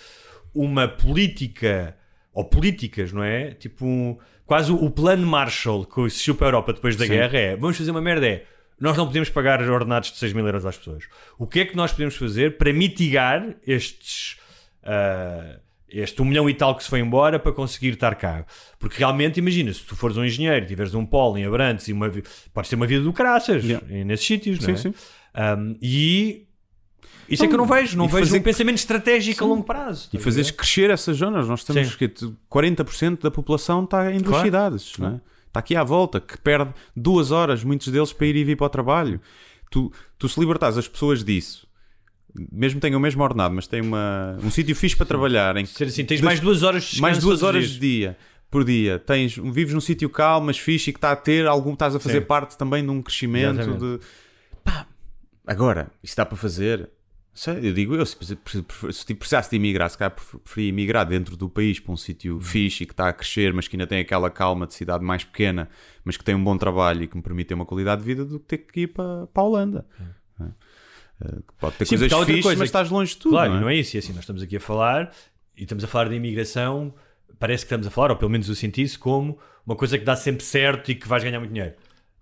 uma 0.55 0.89
política, 0.89 1.97
ou 2.33 2.45
políticas, 2.45 3.13
não 3.13 3.23
é? 3.23 3.51
Tipo, 3.53 3.85
um- 3.85 4.17
quase 4.47 4.73
o, 4.73 4.77
o 4.83 4.91
plano 4.91 5.27
Marshall 5.27 5.85
que 5.85 6.01
existiu 6.03 6.35
para 6.35 6.47
a 6.47 6.49
Europa 6.49 6.73
depois 6.73 6.97
da 6.97 7.05
Sim. 7.05 7.13
guerra 7.13 7.39
é, 7.39 7.57
vamos 7.57 7.77
fazer 7.77 7.91
uma 7.91 8.01
merda, 8.01 8.27
é, 8.27 8.45
nós 8.81 8.97
não 8.97 9.07
podemos 9.07 9.29
pagar 9.29 9.61
ordenados 9.63 10.11
de 10.13 10.19
6 10.19 10.33
mil 10.33 10.47
euros 10.47 10.65
às 10.67 10.77
pessoas. 10.77 11.05
O 11.39 11.47
que 11.47 11.61
é 11.61 11.65
que 11.65 11.77
nós 11.77 11.91
podemos 11.93 12.17
fazer 12.17 12.57
para 12.59 12.73
mitigar 12.73 13.57
estes... 13.67 14.37
ah, 14.83 15.59
este 15.91 16.21
um 16.21 16.27
milhão 16.27 16.51
e 16.51 16.53
tal 16.53 16.77
que 16.77 16.83
se 16.85 16.91
foi 16.91 17.01
embora 17.01 17.39
para 17.39 17.51
conseguir 17.51 17.95
estar 17.95 18.15
cá. 18.15 18.45
Porque 18.79 18.99
realmente, 18.99 19.39
imagina, 19.39 19.73
se 19.73 19.81
tu 19.81 19.97
fores 19.97 20.19
um 20.19 20.25
engenheiro, 20.25 20.67
tiveres 20.67 20.95
um 20.95 21.07
polo 21.07 21.39
em 21.39 21.47
Abrantes 21.47 21.89
e 21.89 21.95
uma, 21.95 22.13
podes 22.53 22.69
ter 22.69 22.77
uma 22.77 22.87
vida 22.87 23.03
do 23.03 23.11
caraças 23.11 23.65
Yeah. 23.65 23.87
e 23.89 24.05
nesses 24.05 24.27
sítios, 24.27 24.59
não 24.61 24.75
é? 24.75 24.77
Sim, 24.77 24.93
sim. 24.93 24.99
Um, 25.35 25.79
e 25.81 26.47
isso 27.27 27.43
é 27.43 27.49
que 27.49 27.55
eu 27.55 27.59
não 27.59 27.65
vejo, 27.67 27.97
não 27.97 28.05
e 28.05 28.09
vejo 28.09 28.25
fazer- 28.27 28.39
um 28.39 28.43
pensamento 28.43 28.77
estratégico 28.77 29.43
a 29.43 29.47
longo 29.47 29.65
prazo. 29.65 30.11
E 30.13 30.17
estás 30.19 30.23
a 30.23 30.25
fazeres 30.25 30.51
crescer 30.51 30.91
essas 30.91 31.17
zonas. 31.17 31.49
Nós 31.49 31.65
temos 31.65 31.89
Sim. 31.91 31.97
que 31.97 32.09
40% 32.51 33.23
da 33.23 33.31
população 33.31 33.85
está 33.85 34.13
em 34.13 34.19
duas 34.19 34.29
Claro. 34.29 34.45
cidades, 34.45 34.93
não 34.99 35.09
é? 35.09 35.21
Está 35.59 35.61
aqui 35.61 35.77
à 35.77 35.83
volta, 35.83 36.21
que 36.21 36.39
perde 36.39 36.73
duas 36.95 37.33
horas, 37.33 37.65
muitos 37.65 37.89
deles, 37.89 38.13
para 38.13 38.27
ir 38.29 38.37
e 38.37 38.45
vir 38.45 38.57
para 38.57 38.67
o 38.67 38.71
trabalho. 38.71 39.21
Tu, 39.71 39.93
tu 40.17 40.29
se 40.29 40.39
libertares 40.39 40.79
as 40.79 40.87
pessoas 40.87 41.25
disso, 41.25 41.67
mesmo 42.53 42.81
que 42.81 42.87
tenham 42.87 42.99
o 42.99 43.03
mesmo 43.03 43.23
ordenado, 43.23 43.55
mas 43.55 43.67
têm 43.67 43.81
uma, 43.81 44.39
um 44.43 44.51
sítio 44.51 44.75
fixe 44.77 44.97
para 44.97 45.07
trabalhar, 45.07 45.57
em 45.57 45.67
Ser 45.67 45.85
assim, 45.89 46.05
tens 46.05 46.21
mais 46.21 46.39
duas 46.39 46.63
horas 46.63 46.85
de 46.85 47.01
mais 47.01 47.19
duas 47.19 47.43
horas 47.43 47.65
dias. 47.65 47.75
de 47.75 47.81
dia 47.81 48.17
por 48.51 48.65
dia, 48.65 48.99
tens, 48.99 49.37
vives 49.37 49.75
num 49.75 49.81
sítio 49.81 50.09
calmo, 50.09 50.47
mas 50.47 50.59
fixe 50.59 50.89
e 50.91 50.93
que 50.93 50.99
está 50.99 51.13
a 51.13 51.17
ter 51.17 51.47
algum, 51.47 51.73
estás 51.75 51.95
a 51.95 52.01
fazer 52.01 52.21
Sim. 52.21 52.27
parte 52.27 52.57
também 52.57 52.83
de 52.83 52.91
um 52.91 53.03
crescimento 53.03 53.61
Exatamente. 53.61 53.99
de 53.99 54.01
pá, 54.65 54.87
agora, 55.47 55.91
isso 56.03 56.17
dá 56.17 56.25
para 56.25 56.37
fazer. 56.37 56.89
Eu 57.63 57.73
digo 57.73 57.95
eu, 57.95 58.05
se, 58.05 58.17
se, 58.17 58.37
se 58.93 59.15
precisasse 59.15 59.49
de 59.51 59.57
emigrar, 59.57 59.89
se 59.89 59.97
calhar 59.97 60.11
prefer- 60.13 60.39
preferia 60.41 60.69
emigrar 60.71 61.07
dentro 61.07 61.37
do 61.37 61.49
país 61.49 61.79
para 61.79 61.93
um 61.93 61.97
sítio 61.97 62.41
fixe 62.41 62.83
e 62.83 62.87
que 62.87 62.93
está 62.93 63.09
a 63.09 63.13
crescer, 63.13 63.53
mas 63.53 63.69
que 63.69 63.77
ainda 63.77 63.87
tem 63.87 64.01
aquela 64.01 64.29
calma 64.29 64.67
de 64.67 64.75
cidade 64.75 65.05
mais 65.05 65.23
pequena, 65.23 65.69
mas 66.05 66.17
que 66.17 66.25
tem 66.25 66.35
um 66.35 66.43
bom 66.43 66.57
trabalho 66.59 67.05
e 67.05 67.07
que 67.07 67.17
me 67.17 67.23
permite 67.23 67.49
ter 67.49 67.55
uma 67.55 67.65
qualidade 67.67 68.01
de 68.03 68.07
vida, 68.07 68.25
do 68.25 68.41
que 68.41 68.47
ter 68.47 68.59
que 68.59 68.81
ir 68.81 68.87
para, 68.89 69.29
para 69.29 69.43
a 69.43 69.47
Holanda. 69.47 69.87
é? 70.41 70.45
Eh, 71.21 71.37
que 71.47 71.55
Pode 71.61 71.77
ter 71.77 71.85
Sim, 71.87 71.99
coisas 71.99 72.25
fixes, 72.25 72.43
coisa 72.43 72.59
mas 72.59 72.69
estás 72.69 72.91
longe 72.91 73.13
de 73.13 73.19
tudo. 73.19 73.31
Claro, 73.33 73.51
não 73.51 73.59
é? 73.59 73.61
não 73.61 73.69
é 73.69 73.77
isso. 73.77 73.97
E 73.97 73.99
assim, 73.99 74.13
nós 74.13 74.21
estamos 74.23 74.43
aqui 74.43 74.57
a 74.57 74.61
falar 74.61 75.13
e 75.57 75.63
estamos 75.63 75.85
a 75.85 75.87
falar 75.87 76.09
de 76.09 76.17
imigração. 76.17 76.93
Parece 77.39 77.65
que 77.65 77.67
estamos 77.67 77.87
a 77.87 77.91
falar, 77.91 78.11
ou 78.11 78.17
pelo 78.17 78.31
menos 78.31 78.49
eu 78.49 78.55
senti 78.57 78.83
isso, 78.83 78.99
como 78.99 79.39
uma 79.65 79.77
coisa 79.77 79.97
que 79.97 80.05
dá 80.05 80.17
sempre 80.17 80.45
certo 80.45 80.91
e 80.91 80.95
que 80.95 81.07
vais 81.07 81.23
ganhar 81.23 81.39
muito 81.39 81.53
dinheiro. 81.53 81.75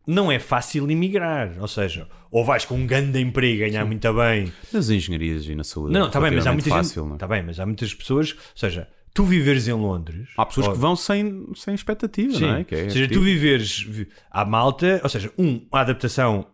Não 0.07 0.31
é 0.31 0.39
fácil 0.39 0.89
imigrar, 0.91 1.53
ou 1.61 1.67
seja, 1.67 2.07
ou 2.31 2.45
vais 2.45 2.65
com 2.65 2.75
um 2.77 2.87
grande 2.87 3.21
emprego 3.21 3.55
e 3.65 3.71
ganhar 3.71 3.85
muito 3.85 4.13
bem. 4.15 4.53
Nas 4.73 4.89
engenharias 4.89 5.47
e 5.47 5.55
na 5.55 5.65
saúde. 5.65 5.93
Não, 5.93 6.05
é 6.05 6.07
está 6.07 6.21
bem, 6.21 6.31
mas 6.31 6.47
há 6.47 6.53
muita 6.53 6.69
fácil, 6.71 7.03
gente. 7.03 7.07
não 7.09 7.13
é? 7.13 7.17
Está 7.17 7.27
bem, 7.27 7.43
mas 7.43 7.59
há 7.59 7.67
muitas 7.67 7.93
pessoas, 7.93 8.33
ou 8.33 8.39
seja, 8.55 8.89
tu 9.13 9.25
viveres 9.25 9.67
em 9.67 9.73
Londres. 9.73 10.29
Há 10.37 10.47
pessoas 10.47 10.67
ou- 10.69 10.73
que 10.75 10.79
vão 10.79 10.95
sem, 10.95 11.47
sem 11.57 11.75
expectativa, 11.75 12.33
Sim. 12.35 12.41
não 12.47 12.55
é? 12.57 12.67
É 12.71 12.85
ou 12.85 12.91
seja, 12.91 13.09
tu 13.09 13.21
viveres 13.21 13.81
vi- 13.83 14.09
à 14.31 14.45
malta, 14.45 15.01
ou 15.03 15.09
seja, 15.09 15.33
um, 15.37 15.61
a 15.73 15.81
adaptação 15.81 16.47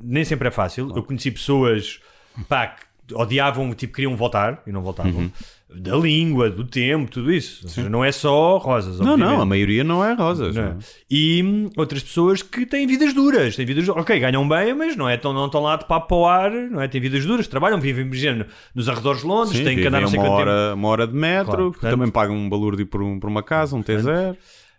nem 0.00 0.24
sempre 0.24 0.48
é 0.48 0.50
fácil. 0.50 0.90
Eu 0.96 1.02
conheci 1.02 1.30
pessoas 1.30 2.00
pá, 2.48 2.68
que 3.06 3.14
odiavam, 3.14 3.74
tipo, 3.74 3.92
queriam 3.94 4.16
voltar 4.16 4.62
e 4.66 4.72
não 4.72 4.80
voltavam. 4.82 5.12
Uhum. 5.12 5.30
Da 5.76 5.96
língua, 5.96 6.48
do 6.50 6.64
tempo, 6.64 7.10
tudo 7.10 7.32
isso. 7.32 7.60
Ou 7.64 7.68
seja, 7.68 7.88
não 7.88 8.04
é 8.04 8.12
só 8.12 8.56
rosas. 8.58 8.98
Não, 9.00 9.16
não, 9.16 9.26
a 9.26 9.30
obviamente. 9.30 9.48
maioria 9.48 9.84
não 9.84 10.04
é 10.04 10.12
rosas. 10.14 10.54
Não 10.54 10.62
é? 10.62 10.68
não 10.70 10.72
é? 10.74 10.78
E 11.10 11.42
hum, 11.42 11.70
outras 11.76 12.02
pessoas 12.02 12.42
que 12.42 12.64
têm 12.64 12.86
vidas 12.86 13.12
duras, 13.12 13.56
têm 13.56 13.66
vidas, 13.66 13.88
ok, 13.88 14.18
ganham 14.20 14.48
bem, 14.48 14.72
mas 14.74 14.96
não 14.96 15.08
é 15.08 15.16
tão, 15.16 15.32
não 15.32 15.46
estão 15.46 15.60
lá 15.62 15.76
de 15.76 15.84
papo 15.86 16.08
para 16.08 16.16
o 16.16 16.26
ar, 16.26 16.50
não 16.50 16.80
é? 16.80 16.88
Têm 16.88 17.00
vidas 17.00 17.24
duras, 17.26 17.46
trabalham, 17.48 17.80
vivem, 17.80 18.04
imagina, 18.06 18.46
nos 18.74 18.88
arredores 18.88 19.22
de 19.22 19.26
Londres, 19.26 19.58
Sim, 19.58 19.64
têm 19.64 19.76
que 19.76 19.86
andar 19.86 20.00
não 20.00 20.08
sei 20.08 20.18
uma 20.18 20.26
quanto 20.28 20.38
tempo. 20.38 20.50
hora, 20.50 20.74
uma 20.74 20.88
hora 20.88 21.06
de 21.06 21.14
metro, 21.14 21.46
Claro, 21.46 21.72
portanto- 21.72 21.90
também 21.90 22.10
pagam 22.10 22.36
um 22.36 22.48
balúrdio 22.48 22.86
por, 22.86 23.02
um- 23.02 23.18
por 23.18 23.28
uma 23.28 23.42
casa, 23.42 23.74
um 23.76 23.82
T0. 23.82 24.36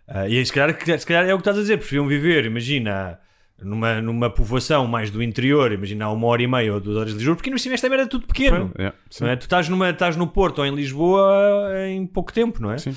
Ah, 0.08 0.28
e 0.28 0.38
aí, 0.38 0.46
se 0.46 0.52
calhar, 0.52 0.76
se 0.98 1.06
calhar 1.06 1.24
é 1.28 1.34
o 1.34 1.36
que 1.36 1.40
estás 1.42 1.58
a 1.58 1.60
dizer, 1.60 1.78
preferiam 1.78 2.06
viver, 2.06 2.46
imagina, 2.46 3.18
numa, 3.62 4.00
numa 4.02 4.28
povoação 4.28 4.86
mais 4.86 5.10
do 5.10 5.22
interior, 5.22 5.72
imagina 5.72 6.10
uma 6.10 6.26
hora 6.26 6.42
e 6.42 6.46
meia 6.46 6.74
ou 6.74 6.80
duas 6.80 6.96
horas 6.96 7.12
de 7.12 7.18
Lisboa, 7.18 7.36
porque 7.36 7.50
no 7.50 7.58
cima 7.58 7.74
esta 7.74 7.88
merda 7.88 8.04
é 8.04 8.08
tudo 8.08 8.26
pequeno. 8.26 8.72
É, 8.76 8.92
não 9.20 9.28
é? 9.28 9.36
Tu 9.36 9.42
estás, 9.42 9.68
numa, 9.68 9.90
estás 9.90 10.16
no 10.16 10.26
Porto 10.26 10.58
ou 10.58 10.66
em 10.66 10.74
Lisboa 10.74 11.70
em 11.88 12.06
pouco 12.06 12.32
tempo, 12.32 12.60
não 12.60 12.70
é? 12.70 12.78
Sim. 12.78 12.94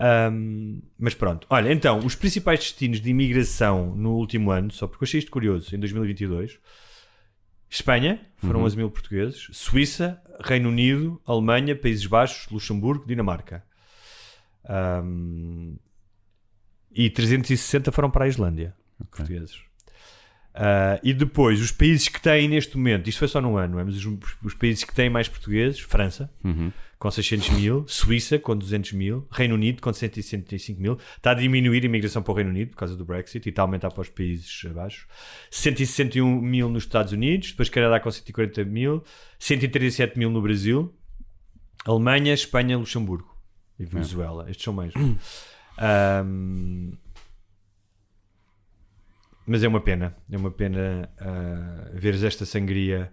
Ahm, 0.00 0.80
mas 0.96 1.12
pronto, 1.12 1.46
olha, 1.50 1.72
então, 1.72 1.98
os 1.98 2.14
principais 2.14 2.60
destinos 2.60 3.00
de 3.00 3.10
imigração 3.10 3.96
no 3.96 4.12
último 4.14 4.52
ano, 4.52 4.70
só 4.70 4.86
porque 4.86 5.02
eu 5.02 5.06
achei 5.06 5.18
isto 5.18 5.30
curioso, 5.30 5.74
em 5.74 5.78
2022, 5.78 6.58
Espanha, 7.68 8.20
foram 8.36 8.62
11 8.62 8.76
mil 8.76 8.90
portugueses, 8.90 9.48
Suíça, 9.52 10.22
Reino 10.40 10.68
Unido, 10.68 11.20
Alemanha, 11.26 11.74
Países 11.74 12.06
Baixos, 12.06 12.48
Luxemburgo, 12.48 13.06
Dinamarca. 13.06 13.64
Ahm, 14.64 15.74
e 16.92 17.10
360 17.10 17.90
foram 17.90 18.10
para 18.10 18.24
a 18.24 18.28
Islândia, 18.28 18.74
portugueses. 19.10 19.67
Ah, 20.60 20.98
e 21.04 21.14
depois, 21.14 21.60
os 21.60 21.70
países 21.70 22.08
que 22.08 22.20
têm 22.20 22.48
neste 22.48 22.76
momento, 22.76 23.08
isto 23.08 23.20
foi 23.20 23.28
só 23.28 23.40
num 23.40 23.56
ano, 23.56 23.78
é? 23.78 23.84
mas 23.84 23.94
os, 24.04 24.18
os 24.42 24.54
países 24.54 24.82
que 24.82 24.92
têm 24.92 25.08
mais 25.08 25.28
portugueses, 25.28 25.78
França, 25.78 26.28
Uhum. 26.42 26.72
com 26.98 27.08
600 27.08 27.50
mil, 27.50 27.84
Suíça 27.86 28.40
com 28.40 28.56
200 28.56 28.92
mil, 28.94 29.24
Reino 29.30 29.54
Unido 29.54 29.80
com 29.80 29.92
165 29.92 30.80
mil, 30.82 30.98
está 31.16 31.30
a 31.30 31.34
diminuir 31.34 31.84
a 31.84 31.86
imigração 31.86 32.24
para 32.24 32.32
o 32.32 32.34
Reino 32.34 32.50
Unido 32.50 32.70
por 32.70 32.76
causa 32.78 32.96
do 32.96 33.04
Brexit 33.04 33.46
e 33.46 33.50
está 33.50 33.62
a 33.62 33.66
aumentar 33.66 33.92
para 33.92 34.00
os 34.00 34.08
países 34.08 34.64
abaixo, 34.68 35.06
161 35.48 36.40
mil 36.40 36.68
nos 36.68 36.82
Estados 36.82 37.12
Unidos, 37.12 37.50
depois 37.52 37.68
Canadá 37.68 38.00
com 38.00 38.10
140 38.10 38.64
mil, 38.64 39.04
137 39.38 40.18
mil 40.18 40.28
no 40.28 40.42
Brasil, 40.42 40.92
Alemanha, 41.84 42.34
Espanha, 42.34 42.76
Luxemburgo 42.76 43.32
e 43.78 43.84
Venezuela, 43.84 44.50
estes 44.50 44.64
são 44.64 44.72
mais. 44.72 44.92
Ahm, 45.80 46.94
mas 49.48 49.64
é 49.64 49.68
uma 49.68 49.80
pena, 49.80 50.14
é 50.30 50.36
uma 50.36 50.50
pena 50.50 51.10
ah, 51.18 51.90
veres 51.94 52.22
esta 52.22 52.44
sangria 52.44 53.12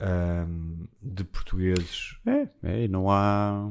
ahm, 0.00 0.86
de 1.00 1.24
portugueses 1.24 2.16
É, 2.26 2.48
é, 2.62 2.84
e 2.84 2.88
não 2.88 3.10
há. 3.10 3.70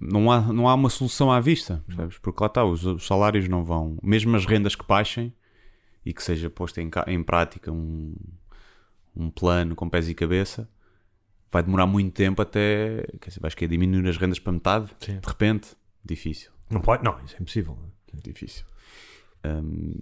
Não 0.00 0.30
há, 0.30 0.40
não 0.40 0.68
há 0.68 0.74
uma 0.74 0.90
solução 0.90 1.32
à 1.32 1.40
vista, 1.40 1.82
percebes? 1.86 2.18
Porque 2.18 2.42
lá 2.42 2.46
está, 2.46 2.64
os, 2.64 2.84
os 2.84 3.06
salários 3.06 3.48
não 3.48 3.64
vão. 3.64 3.96
Mesmo 4.02 4.36
as 4.36 4.44
rendas 4.44 4.74
que 4.74 4.86
baixem 4.86 5.32
e 6.04 6.12
que 6.12 6.22
seja 6.22 6.50
posto 6.50 6.78
em, 6.78 6.90
em 7.06 7.22
prática 7.22 7.72
um, 7.72 8.14
um 9.16 9.30
plano 9.30 9.74
com 9.74 9.88
pés 9.88 10.08
e 10.08 10.14
cabeça, 10.14 10.68
vai 11.50 11.62
demorar 11.62 11.86
muito 11.86 12.12
tempo 12.12 12.42
até. 12.42 13.06
Quer 13.20 13.28
dizer, 13.28 13.40
vais 13.40 13.54
querer 13.54 13.70
diminuir 13.70 14.06
as 14.08 14.16
rendas 14.16 14.38
para 14.38 14.52
metade? 14.52 14.90
Sim. 14.98 15.18
De 15.18 15.26
repente? 15.26 15.74
Difícil. 16.04 16.50
Não 16.68 16.80
pode, 16.80 17.02
não, 17.02 17.18
isso 17.24 17.34
é 17.36 17.40
impossível. 17.40 17.78
Difícil. 18.22 18.66
Hum, 19.44 19.94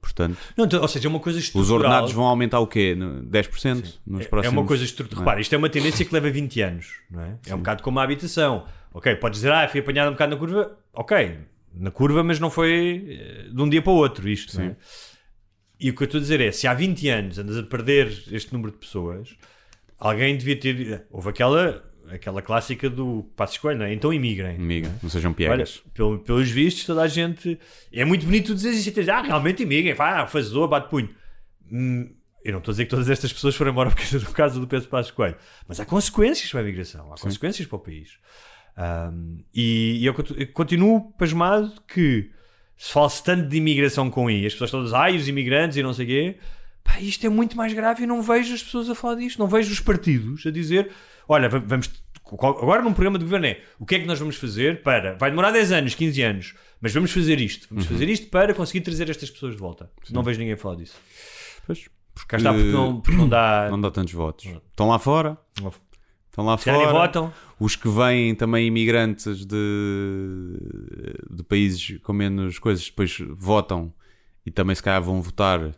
portanto, 0.00 0.36
Não, 0.56 0.64
então, 0.64 0.80
ou 0.80 0.88
seja, 0.88 1.08
é 1.08 1.10
uma 1.10 1.20
coisa 1.20 1.38
os 1.38 1.44
estrutural. 1.44 1.76
ordenados 1.80 2.12
vão 2.12 2.24
aumentar 2.24 2.60
o 2.60 2.66
quê? 2.66 2.94
No- 2.94 3.22
10% 3.22 4.00
nos 4.06 4.22
É- 4.22 4.28
próximos 4.28 4.54
É 4.54 4.58
uma 4.60 4.66
coisa 4.66 4.84
estrutural. 4.84 5.20
Repara, 5.24 5.40
isto 5.40 5.54
é 5.54 5.58
uma 5.58 5.68
tendência 5.68 6.04
que 6.04 6.12
leva 6.14 6.30
20 6.30 6.60
anos, 6.62 6.86
não 7.10 7.20
é? 7.22 7.38
É 7.46 7.54
um 7.54 7.58
bocado 7.58 7.82
como 7.82 7.98
a 7.98 8.02
habitação. 8.02 8.64
Ok, 8.92 9.14
podes 9.16 9.38
dizer, 9.40 9.52
ah, 9.52 9.68
fui 9.68 9.80
apanhado 9.80 10.08
um 10.08 10.12
bocado 10.12 10.32
na 10.32 10.38
curva. 10.38 10.78
Ok, 10.94 11.38
na 11.74 11.90
curva, 11.90 12.22
mas 12.24 12.40
não 12.40 12.50
foi 12.50 13.18
eh, 13.20 13.48
de 13.52 13.60
um 13.62 13.68
dia 13.68 13.82
para 13.82 13.92
o 13.92 13.96
outro 13.96 14.28
isto. 14.28 14.56
não 14.58 14.64
é? 14.66 14.76
E 15.80 15.90
o 15.90 15.94
que 15.94 16.02
eu 16.02 16.06
estou 16.06 16.18
a 16.18 16.22
dizer 16.22 16.40
é: 16.40 16.50
se 16.50 16.66
há 16.66 16.74
20 16.74 17.08
anos 17.08 17.38
andas 17.38 17.56
a 17.56 17.62
perder 17.62 18.08
este 18.32 18.52
número 18.52 18.72
de 18.72 18.78
pessoas, 18.78 19.36
alguém 19.98 20.36
devia 20.36 20.58
ter. 20.58 21.06
Houve 21.10 21.28
aquela, 21.28 21.84
aquela 22.10 22.40
clássica 22.42 22.88
do 22.90 23.24
Passos 23.36 23.58
Coelho, 23.58 23.78
não 23.80 23.86
é? 23.86 23.92
Então 23.94 24.12
imigrem. 24.12 24.56
Amiga, 24.56 24.90
não 25.02 25.10
sejam 25.10 25.30
Olha, 25.30 25.36
piegas. 25.36 25.82
pelo- 25.94 26.18
pelos 26.18 26.50
vistos, 26.50 26.84
toda 26.84 27.02
a 27.02 27.08
gente. 27.08 27.58
É 27.92 28.04
muito 28.04 28.24
bonito 28.24 28.54
dizer 28.54 28.70
isso 28.70 28.88
e 28.88 28.92
dizer, 28.92 29.10
ah, 29.10 29.22
realmente 29.22 29.62
imigrem, 29.62 29.94
vá, 29.94 30.26
fazedor, 30.26 30.68
bate 30.68 30.88
punho. 30.88 31.10
Hum, 31.70 32.10
eu 32.44 32.52
não 32.52 32.58
estou 32.60 32.72
a 32.72 32.74
dizer 32.74 32.84
que 32.84 32.90
todas 32.90 33.10
estas 33.10 33.32
pessoas 33.32 33.54
foram 33.54 33.72
embora 33.72 33.90
por 33.90 33.96
causa 33.96 34.18
do 34.18 34.30
caso 34.32 34.60
do 34.60 34.66
Pedro 34.66 34.88
Passos 34.88 35.10
Coelho, 35.12 35.36
mas 35.66 35.78
há 35.80 35.84
consequências 35.84 36.50
para 36.50 36.60
a 36.60 36.64
migração, 36.64 37.12
há 37.12 37.16
consequências 37.18 37.66
para 37.66 37.76
o 37.76 37.80
país. 37.80 38.18
Ahm, 38.76 39.38
e, 39.54 39.98
e 40.00 40.06
eu, 40.06 40.14
continuo 40.52 41.12
pasmado 41.18 41.72
que 41.86 42.30
se 42.76 42.92
fala-se 42.92 43.22
tanto 43.24 43.48
de 43.48 43.56
imigração 43.56 44.08
com 44.08 44.30
I, 44.30 44.46
as 44.46 44.52
pessoas 44.52 44.70
todas, 44.70 44.94
ai, 44.94 45.16
os 45.16 45.26
imigrantes 45.28 45.76
e 45.76 45.82
não 45.82 45.92
sei 45.92 46.04
o 46.04 46.08
quê. 46.08 46.36
Pá, 46.84 47.00
isto 47.00 47.26
é 47.26 47.28
muito 47.28 47.56
mais 47.56 47.72
grave 47.74 48.04
e 48.04 48.06
não 48.06 48.22
vejo 48.22 48.54
as 48.54 48.62
pessoas 48.62 48.88
a 48.88 48.94
falar 48.94 49.16
disto, 49.16 49.38
não 49.38 49.48
vejo 49.48 49.70
os 49.72 49.80
partidos 49.80 50.46
a 50.46 50.50
dizer, 50.50 50.90
olha, 51.28 51.48
va- 51.48 51.62
vamos. 51.64 51.90
Agora 52.30 52.82
num 52.82 52.92
programa 52.92 53.18
de 53.18 53.24
governo 53.24 53.46
é 53.46 53.60
o 53.78 53.86
que 53.86 53.94
é 53.94 53.98
que 54.00 54.06
nós 54.06 54.18
vamos 54.18 54.36
fazer 54.36 54.82
para. 54.82 55.14
Vai 55.16 55.30
demorar 55.30 55.50
10 55.50 55.72
anos, 55.72 55.94
15 55.94 56.22
anos, 56.22 56.54
mas 56.80 56.92
vamos 56.92 57.10
fazer 57.10 57.40
isto. 57.40 57.66
Vamos 57.70 57.86
fazer 57.86 58.08
isto 58.08 58.26
para 58.28 58.52
conseguir 58.52 58.82
trazer 58.82 59.08
estas 59.08 59.30
pessoas 59.30 59.54
de 59.54 59.60
volta. 59.60 59.90
Não 60.10 60.22
vejo 60.22 60.38
ninguém 60.38 60.56
falar 60.56 60.74
disso. 60.76 60.96
Pois, 61.66 61.88
Cá 62.26 62.36
está 62.36 62.52
porque 62.52 62.70
não, 62.70 63.00
porque 63.00 63.16
não 63.16 63.28
dá. 63.28 63.68
não 63.72 63.80
dá 63.80 63.90
tantos 63.90 64.12
votos. 64.12 64.44
Estão 64.44 64.88
lá 64.88 64.98
fora. 64.98 65.38
Estão 66.28 66.44
lá 66.44 66.56
fora. 66.58 66.92
votam. 66.92 67.32
Os 67.58 67.74
que 67.76 67.88
vêm 67.88 68.34
também 68.34 68.66
imigrantes 68.66 69.46
de, 69.46 70.56
de 71.30 71.42
países 71.44 71.98
com 72.02 72.12
menos 72.12 72.58
coisas, 72.58 72.84
depois 72.84 73.18
votam 73.36 73.92
e 74.44 74.50
também 74.50 74.74
se 74.76 74.82
calhar 74.82 75.02
vão 75.02 75.20
votar 75.22 75.74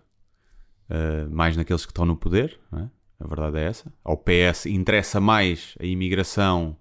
eh, 0.88 1.26
mais 1.30 1.56
naqueles 1.56 1.84
que 1.86 1.92
estão 1.92 2.04
no 2.04 2.16
poder, 2.16 2.58
não 2.70 2.80
é? 2.80 2.90
A 3.20 3.26
verdade 3.26 3.58
é 3.58 3.64
essa. 3.64 3.92
Ao 4.02 4.16
PS 4.16 4.66
interessa 4.66 5.20
mais 5.20 5.74
a 5.78 5.84
imigração, 5.84 6.76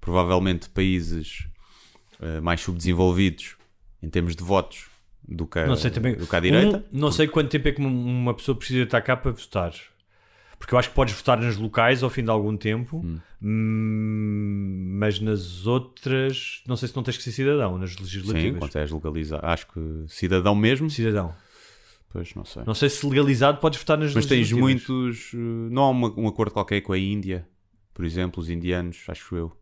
provavelmente 0.00 0.62
de 0.64 0.70
países 0.70 1.46
eh, 2.20 2.40
mais 2.40 2.60
subdesenvolvidos 2.60 3.56
em 4.02 4.08
termos 4.10 4.34
de 4.36 4.42
votos 4.42 4.86
do 5.28 5.46
que, 5.46 5.58
a- 5.58 5.66
Não 5.66 5.76
sei 5.76 5.90
também. 5.90 6.14
do 6.16 6.26
que 6.26 6.36
à 6.36 6.40
direita. 6.40 6.78
Um, 6.92 6.98
não 7.00 7.10
sei 7.12 7.26
quanto 7.28 7.48
tempo 7.50 7.68
é 7.68 7.72
que 7.72 7.80
uma- 7.80 8.34
pessoa 8.34 8.56
precisa 8.56 8.82
estar 8.82 9.00
cá 9.00 9.16
para 9.16 9.30
votar. 9.32 9.72
Porque 10.58 10.74
eu 10.74 10.78
acho 10.78 10.88
que 10.88 10.94
podes 10.94 11.14
votar 11.14 11.38
nas 11.38 11.56
locais 11.56 12.02
ao 12.02 12.08
fim 12.08 12.24
de 12.24 12.30
algum 12.30 12.56
tempo, 12.56 13.04
hum, 13.42 14.96
mas 14.98 15.20
nas 15.20 15.66
outras, 15.66 16.62
não 16.66 16.76
sei 16.76 16.88
se 16.88 16.96
não 16.96 17.02
tens 17.02 17.16
que 17.16 17.22
ser 17.22 17.32
cidadão, 17.32 17.76
nas 17.78 17.90
Sim, 17.92 18.02
legislativas. 18.02 18.58
quando 18.58 18.76
és 18.76 18.90
legalizado. 18.90 19.46
Acho 19.46 19.66
que 19.68 20.04
cidadão 20.08 20.54
mesmo. 20.54 20.88
Cidadão. 20.90 21.34
Pois, 22.08 22.34
não 22.34 22.44
sei. 22.44 22.62
Não 22.66 22.74
sei 22.74 22.88
se 22.88 23.06
legalizado 23.06 23.58
podes 23.58 23.78
votar 23.78 23.98
nas 23.98 24.14
Mas 24.14 24.26
tens 24.26 24.50
muitos. 24.52 25.32
eh, 25.34 25.36
Não 25.70 25.82
há 25.82 25.90
uma- 25.90 26.14
um 26.20 26.26
acordo 26.28 26.52
qualquer 26.52 26.80
com 26.80 26.92
a 26.92 26.98
Índia, 26.98 27.46
por 27.92 28.04
exemplo, 28.04 28.42
os 28.42 28.48
indianos, 28.48 29.04
acho 29.08 29.36
eu. 29.36 29.52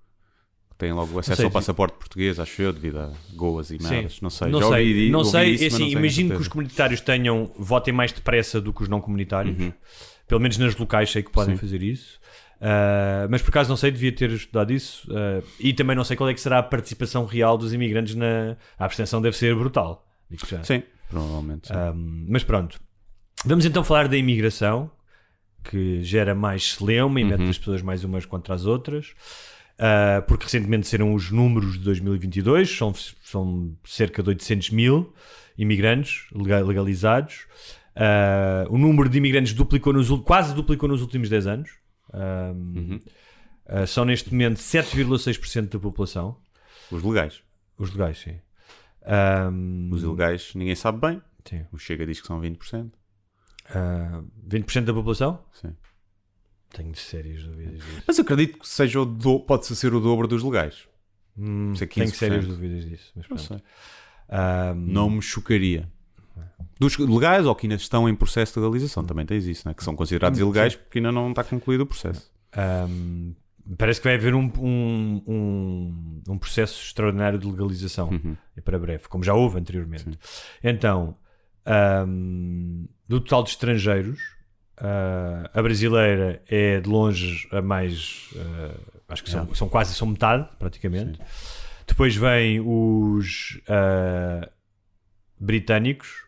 Têm 0.76 0.92
logo 0.92 1.18
acesso 1.18 1.36
sei, 1.36 1.44
ao 1.44 1.50
passaporte 1.52 1.96
português, 1.98 2.38
acho 2.40 2.60
eu, 2.60 2.72
devido 2.72 2.98
a 2.98 3.12
goas 3.34 3.70
e 3.70 3.78
merdas. 3.80 4.20
Não 4.20 4.28
sei. 4.28 4.48
Não 4.50 4.60
Já 4.60 4.68
sei, 4.70 4.88
ouvi, 4.88 5.10
não 5.10 5.18
ouvi 5.20 5.30
sei, 5.30 5.50
isso, 5.50 5.64
é 5.64 5.66
assim, 5.68 5.78
não 5.94 6.00
imagino 6.00 6.34
que 6.34 6.40
os 6.42 6.48
comunitários 6.48 7.00
tenham, 7.00 7.50
votem 7.56 7.94
mais 7.94 8.10
depressa 8.12 8.60
do 8.60 8.72
que 8.72 8.82
os 8.82 8.88
não 8.88 9.00
comunitários. 9.00 9.56
Pelo 10.26 10.40
menos 10.40 10.58
nas 10.58 10.76
locais 10.76 11.10
sei 11.12 11.22
que 11.22 11.30
podem 11.30 11.50
Uhum. 11.54 11.56
Sim. 11.60 11.60
fazer 11.60 11.82
isso. 11.82 12.18
Ah, 12.60 13.26
mas 13.30 13.40
por 13.42 13.50
acaso 13.50 13.68
não 13.68 13.76
sei, 13.76 13.90
devia 13.92 14.10
ter 14.12 14.30
estudado 14.30 14.72
isso. 14.72 15.06
Ah, 15.12 15.42
e 15.60 15.72
também 15.72 15.94
não 15.94 16.02
sei 16.04 16.16
qual 16.16 16.28
é 16.28 16.34
que 16.34 16.40
será 16.40 16.58
a 16.58 16.62
participação 16.62 17.24
real 17.24 17.56
dos 17.56 17.72
imigrantes 17.72 18.14
na. 18.16 18.56
A 18.78 18.84
abstenção 18.86 19.20
deve 19.22 19.36
ser 19.36 19.54
brutal. 19.54 20.04
Sim, 20.64 20.82
provavelmente. 21.08 21.72
Um, 21.72 22.26
mas 22.28 22.42
pronto. 22.44 22.80
Vamos 23.44 23.64
então 23.64 23.84
falar 23.84 24.08
da 24.08 24.16
imigração, 24.16 24.90
que 25.62 26.02
gera 26.02 26.34
mais 26.34 26.74
celeuma 26.74 27.20
e 27.20 27.24
mete 27.24 27.40
Uhum. 27.42 27.50
as 27.50 27.58
pessoas 27.58 27.82
mais 27.82 28.04
umas 28.04 28.24
contra 28.26 28.54
as 28.54 28.64
outras. 28.66 29.08
Uh, 29.74 30.22
porque 30.28 30.44
recentemente 30.44 30.86
saíram 30.86 31.12
os 31.14 31.30
números 31.32 31.72
de 31.72 31.80
2022, 31.80 32.70
são, 32.76 32.94
são 33.24 33.76
cerca 33.84 34.22
de 34.22 34.28
800 34.28 34.70
mil 34.70 35.12
imigrantes 35.58 36.26
lega- 36.32 36.60
legalizados. 36.64 37.46
Uh, 37.96 38.72
o 38.72 38.78
número 38.78 39.08
de 39.08 39.18
imigrantes 39.18 39.52
duplicou 39.52 39.92
nos, 39.92 40.08
quase 40.22 40.54
duplicou 40.54 40.88
nos 40.88 41.00
últimos 41.02 41.28
10 41.28 41.46
anos. 41.48 41.70
Uh, 42.10 43.86
são 43.86 44.04
neste 44.04 44.30
momento 44.30 44.58
7,6% 44.58 45.68
da 45.70 45.78
população. 45.78 46.36
Os 46.90 47.02
legais. 47.02 47.42
Os 47.78 47.90
legais, 47.90 48.18
sim. 48.18 48.36
Um, 49.06 49.90
Os 49.92 50.02
ilegais, 50.02 50.52
ninguém 50.54 50.74
sabe 50.74 50.98
bem. 51.00 51.22
sim. 51.44 51.64
O 51.72 51.78
Chega 51.78 52.06
diz 52.06 52.20
que 52.20 52.26
são 52.26 52.40
20%. 52.40 52.90
Uh, 53.70 54.24
20% 54.48 54.84
da 54.84 54.94
população? 54.94 55.42
Sim. 55.52 55.74
Tenho 56.70 56.94
sérias 56.96 57.44
dúvidas 57.44 57.74
disso. 57.80 58.02
Mas 58.06 58.18
acredito 58.18 58.58
que 58.58 58.68
seja 58.68 59.00
o 59.00 59.04
do... 59.04 59.40
pode 59.40 59.64
ser 59.66 59.94
o 59.94 60.00
dobro 60.00 60.26
dos 60.26 60.42
legais. 60.42 60.88
Hum, 61.38 61.72
é 61.80 61.86
tenho 61.86 62.06
15%. 62.06 62.14
sérias 62.14 62.46
dúvidas 62.46 62.84
disso. 62.88 63.12
Mas 63.14 63.28
Não 63.28 63.38
sei. 63.38 63.62
Ahm, 64.28 64.74
Não 64.92 65.10
me 65.10 65.22
chocaria. 65.22 65.88
Dos 66.80 66.96
legais 66.98 67.46
ou 67.46 67.54
que 67.54 67.66
ainda 67.66 67.76
estão 67.76 68.08
em 68.08 68.14
processo 68.14 68.54
de 68.54 68.60
legalização, 68.60 69.04
também 69.04 69.24
tens 69.24 69.44
isso, 69.46 69.68
né? 69.68 69.74
que 69.74 69.84
são 69.84 69.94
considerados 69.94 70.38
ilegais 70.40 70.74
porque 70.74 70.98
ainda 70.98 71.12
não 71.12 71.30
está 71.30 71.44
concluído 71.44 71.82
o 71.82 71.86
processo. 71.86 72.28
ahm, 72.56 73.32
parece 73.78 74.00
que 74.00 74.06
vai 74.08 74.14
haver 74.16 74.34
um, 74.34 74.50
um, 74.58 75.22
um, 75.26 76.22
um 76.30 76.38
processo 76.38 76.82
extraordinário 76.82 77.38
de 77.38 77.46
legalização 77.46 78.08
Uhum. 78.10 78.36
para 78.64 78.78
breve, 78.78 79.08
como 79.08 79.24
já 79.24 79.34
houve 79.34 79.58
anteriormente. 79.58 80.18
Então, 80.62 81.16
ahm, 81.64 82.84
do 83.08 83.20
total 83.20 83.42
de 83.44 83.50
estrangeiros, 83.50 84.20
ah, 84.76 85.50
a 85.54 85.62
brasileira 85.62 86.42
é 86.48 86.80
de 86.80 86.88
longe 86.88 87.48
a 87.52 87.62
mais. 87.62 88.30
ah, 88.36 88.74
acho 89.08 89.22
que 89.24 89.30
são, 89.30 89.54
são 89.54 89.68
quase 89.68 89.94
são 89.94 90.08
metade, 90.08 90.48
praticamente. 90.58 91.20
Depois 91.86 92.16
vem 92.16 92.60
os 92.60 93.60
ah, 93.68 94.48
britânicos 95.38 96.23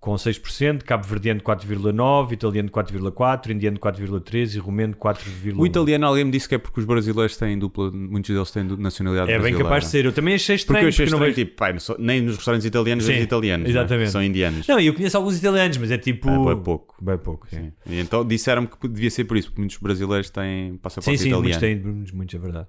com 0.00 0.14
6%, 0.14 0.82
cabo-verdiano 0.84 1.40
4,9%, 1.40 2.32
italiano 2.32 2.68
4,4%, 2.70 3.50
indiano 3.50 3.78
4,3% 3.78 4.54
e 4.54 4.58
romeno 4.58 4.94
4,1%. 4.94 5.54
O 5.58 5.66
italiano, 5.66 6.06
alguém 6.06 6.24
me 6.24 6.30
disse 6.30 6.48
que 6.48 6.54
é 6.54 6.58
porque 6.58 6.78
os 6.78 6.86
brasileiros 6.86 7.36
têm 7.36 7.58
dupla, 7.58 7.90
muitos 7.90 8.32
deles 8.32 8.50
têm 8.52 8.62
nacionalidade 8.64 9.30
É 9.30 9.34
bem 9.34 9.40
brasileira. 9.40 9.64
capaz 9.64 9.84
de 9.84 9.90
ser. 9.90 10.04
Eu 10.04 10.12
também 10.12 10.34
achei 10.34 10.56
Porque 10.56 10.62
estranho. 10.62 10.84
eu 10.84 10.88
achei 10.88 11.06
porque 11.06 11.18
não 11.20 11.26
estranho, 11.28 11.46
tipo, 11.48 11.56
pai, 11.58 11.76
nem 11.98 12.20
nos 12.22 12.36
restaurantes 12.36 12.64
italianos 12.66 13.04
Sim, 13.04 13.14
os 13.14 13.22
italianos, 13.22 13.64
né? 13.64 13.70
exatamente. 13.70 14.10
são 14.10 14.22
indianos. 14.22 14.68
Não, 14.68 14.78
eu 14.78 14.94
conheço 14.94 15.16
alguns 15.16 15.36
italianos, 15.36 15.76
mas 15.78 15.90
é 15.90 15.98
tipo. 15.98 16.28
Ah, 16.28 16.54
bem 16.54 16.62
pouco. 16.62 16.94
Bem 17.02 17.18
pouco, 17.18 17.48
sim. 17.50 17.56
Sim. 17.56 17.72
E 17.94 17.98
então 18.00 18.24
disseram-me 18.24 18.68
que 18.68 18.86
devia 18.88 19.10
ser 19.10 19.24
por 19.24 19.36
isso, 19.36 19.48
porque 19.48 19.60
muitos 19.60 19.76
brasileiros 19.78 20.30
têm 20.30 20.70
Sim, 20.72 20.76
passaporte 20.78 21.18
sim, 21.18 21.30
muitos 21.32 21.56
italiano. 21.56 21.82
têm, 21.82 21.92
muitos, 21.92 22.12
muitos, 22.12 22.34
é 22.34 22.38
verdade. 22.38 22.66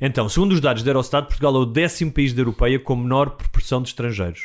Então, 0.00 0.28
segundo 0.28 0.52
os 0.52 0.60
dados 0.60 0.82
da 0.84 0.90
Eurostat, 0.90 1.26
Portugal 1.26 1.54
é 1.56 1.58
o 1.58 1.66
décimo 1.66 2.12
país 2.12 2.32
da 2.32 2.40
Europeia 2.42 2.78
com 2.78 2.94
menor 2.96 3.30
proporção 3.30 3.82
de 3.82 3.88
estrangeiros. 3.88 4.40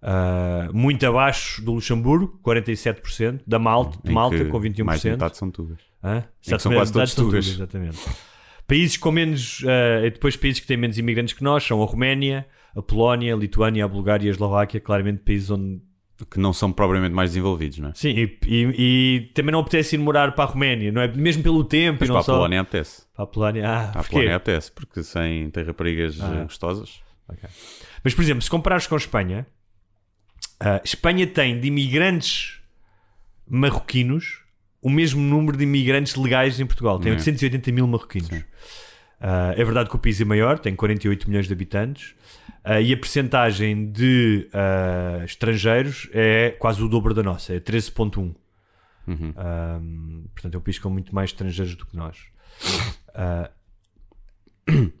Ah, 0.00 0.68
muito 0.72 1.04
abaixo 1.06 1.60
do 1.62 1.72
Luxemburgo, 1.72 2.38
47%, 2.44 3.40
da 3.46 3.58
Malta, 3.58 3.98
Em 4.08 4.12
Malta 4.12 4.44
com 4.46 4.60
21%. 4.60 4.84
Mais 4.84 5.00
de 5.02 5.10
metade 5.10 5.36
são 5.36 5.50
tugas. 5.50 5.78
Hã? 6.02 6.24
São 6.40 6.72
quase 6.72 6.92
todos 6.92 7.14
tugas. 7.14 7.46
Exatamente. 7.48 7.98
Países 8.66 8.96
com 8.96 9.10
menos. 9.10 9.60
e 10.04 10.10
depois 10.10 10.36
países 10.36 10.60
que 10.60 10.66
têm 10.66 10.76
menos 10.76 10.98
imigrantes 10.98 11.34
que 11.34 11.42
nós 11.42 11.64
são 11.64 11.82
a 11.82 11.86
Roménia, 11.86 12.46
a 12.76 12.82
Polónia, 12.82 13.34
a 13.34 13.36
Lituânia, 13.36 13.84
a 13.84 13.88
Bulgária 13.88 14.26
e 14.26 14.28
a 14.28 14.30
Eslováquia, 14.32 14.80
claramente 14.80 15.22
países 15.24 15.50
onde. 15.50 15.80
Que 16.30 16.38
não 16.40 16.52
são 16.52 16.72
propriamente 16.72 17.14
mais 17.14 17.30
desenvolvidos, 17.30 17.78
não 17.78 17.90
é? 17.90 17.92
Sim, 17.94 18.10
e, 18.10 18.38
e- 18.46 18.74
e 18.76 19.20
também 19.34 19.52
não 19.52 19.60
apetece 19.60 19.94
ir 19.94 19.98
morar 20.00 20.32
para 20.34 20.44
a 20.44 20.46
Roménia, 20.48 20.90
não 20.90 21.00
é? 21.00 21.06
Mesmo 21.08 21.44
pelo 21.44 21.62
tempo 21.64 21.98
Mas 22.00 22.08
e 22.08 22.12
não 22.12 22.20
para 22.20 22.32
a. 22.32 22.36
Polónia 22.36 22.60
apetece. 22.60 23.02
Para 23.14 23.24
a 23.24 23.26
Polónia. 23.26 23.68
Ah, 23.70 23.88
Para 23.92 24.00
a? 24.00 24.04
Polónia 24.04 24.36
apetece, 24.36 24.72
porque 24.72 25.02
sem 25.04 25.48
ter 25.50 25.64
raparigas 25.66 26.20
Ah. 26.20 26.38
eh, 26.40 26.42
gostosas. 26.42 27.00
Mas, 28.02 28.14
por 28.14 28.22
exemplo, 28.22 28.42
se 28.42 28.50
comparares 28.50 28.86
com 28.86 28.94
a 28.94 28.98
Espanha, 28.98 29.46
a 30.60 30.80
Espanha 30.84 31.26
tem 31.26 31.60
de 31.60 31.68
imigrantes 31.68 32.60
marroquinos 33.48 34.42
o 34.80 34.90
mesmo 34.90 35.20
número 35.20 35.56
de 35.56 35.64
imigrantes 35.64 36.14
legais 36.14 36.60
em 36.60 36.66
Portugal. 36.66 36.98
Tem 36.98 37.10
É. 37.12 37.14
880 37.14 37.72
mil 37.72 37.86
marroquinos. 37.86 38.30
Ah, 39.20 39.52
é 39.56 39.64
verdade 39.64 39.88
que 39.90 39.96
o 39.96 39.98
país 39.98 40.20
é 40.20 40.24
maior, 40.24 40.58
tem 40.58 40.76
48 40.76 41.28
milhões 41.28 41.46
de 41.46 41.52
habitantes, 41.52 42.14
ah, 42.62 42.80
e 42.80 42.92
a 42.92 42.96
percentagem 42.96 43.90
de 43.90 44.48
ah, 44.52 45.24
estrangeiros 45.24 46.08
é 46.12 46.50
quase 46.58 46.82
o 46.82 46.88
dobro 46.88 47.12
da 47.12 47.22
nossa, 47.22 47.54
é 47.54 47.60
13,1. 47.60 48.34
Uhum. 49.06 49.32
Ah, 49.36 49.80
portanto, 50.34 50.54
é 50.54 50.58
um 50.58 50.60
país 50.60 50.78
com 50.78 50.90
muito 50.90 51.12
mais 51.14 51.30
estrangeiros 51.30 51.74
do 51.74 51.84
que 51.86 51.96
nós. 51.96 52.18
Ah, 53.14 53.50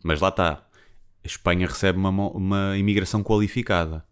Mas 0.02 0.20
lá 0.20 0.28
está. 0.30 0.64
A 1.22 1.26
Espanha 1.26 1.66
recebe 1.66 1.98
uma, 1.98 2.10
uma 2.10 2.76
imigração 2.78 3.22
qualificada. 3.22 4.04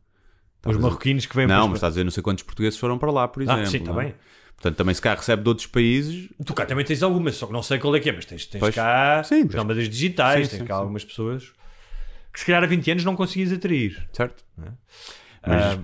Os 0.71 0.77
marroquinos 0.77 1.27
que 1.27 1.37
vêm 1.37 1.47
Não, 1.47 1.55
para 1.61 1.67
mas 1.69 1.77
está 1.77 1.87
a 1.87 1.91
dizer 1.91 2.05
não 2.05 2.11
sei 2.11 2.23
quantos 2.23 2.45
portugueses 2.45 2.79
foram 2.79 2.99
para 2.99 3.11
lá, 3.11 3.29
por 3.29 3.43
exemplo. 3.43 3.63
Ah, 3.63 3.67
sim, 3.67 3.79
está 3.79 3.93
é? 3.93 3.95
bem. 3.95 4.15
Portanto, 4.57 4.77
também 4.77 4.95
se 4.95 5.03
cá 5.03 5.15
recebe 5.15 5.43
de 5.43 5.49
outros 5.49 5.67
países. 5.67 6.29
Tu 6.45 6.55
cá 6.55 6.65
também 6.65 6.85
tens 6.85 7.03
algumas, 7.03 7.37
só 7.37 7.47
que 7.47 7.53
não 7.53 7.63
sei 7.63 7.79
qual 7.79 7.95
é 7.95 8.01
que 8.01 8.09
é, 8.09 8.13
mas 8.13 8.25
tens, 8.25 8.47
tens 8.47 8.61
Pois. 8.61 8.75
cá 8.75 9.23
Sim, 9.25 9.45
os 9.45 9.55
nómadas 9.55 9.89
digitais, 9.89 10.47
sim, 10.47 10.51
tens 10.53 10.61
sim, 10.63 10.67
cá 10.67 10.75
sim. 10.75 10.81
algumas 10.81 11.05
pessoas 11.05 11.53
que 12.33 12.41
se 12.41 12.47
calhar 12.47 12.63
há 12.65 12.67
20 12.67 12.91
anos 12.91 13.05
não 13.05 13.15
conseguias 13.17 13.53
atrair. 13.53 14.09
Certo? 14.13 14.45
É. 14.63 14.71
Mas 15.47 15.63
Ah, 15.75 15.79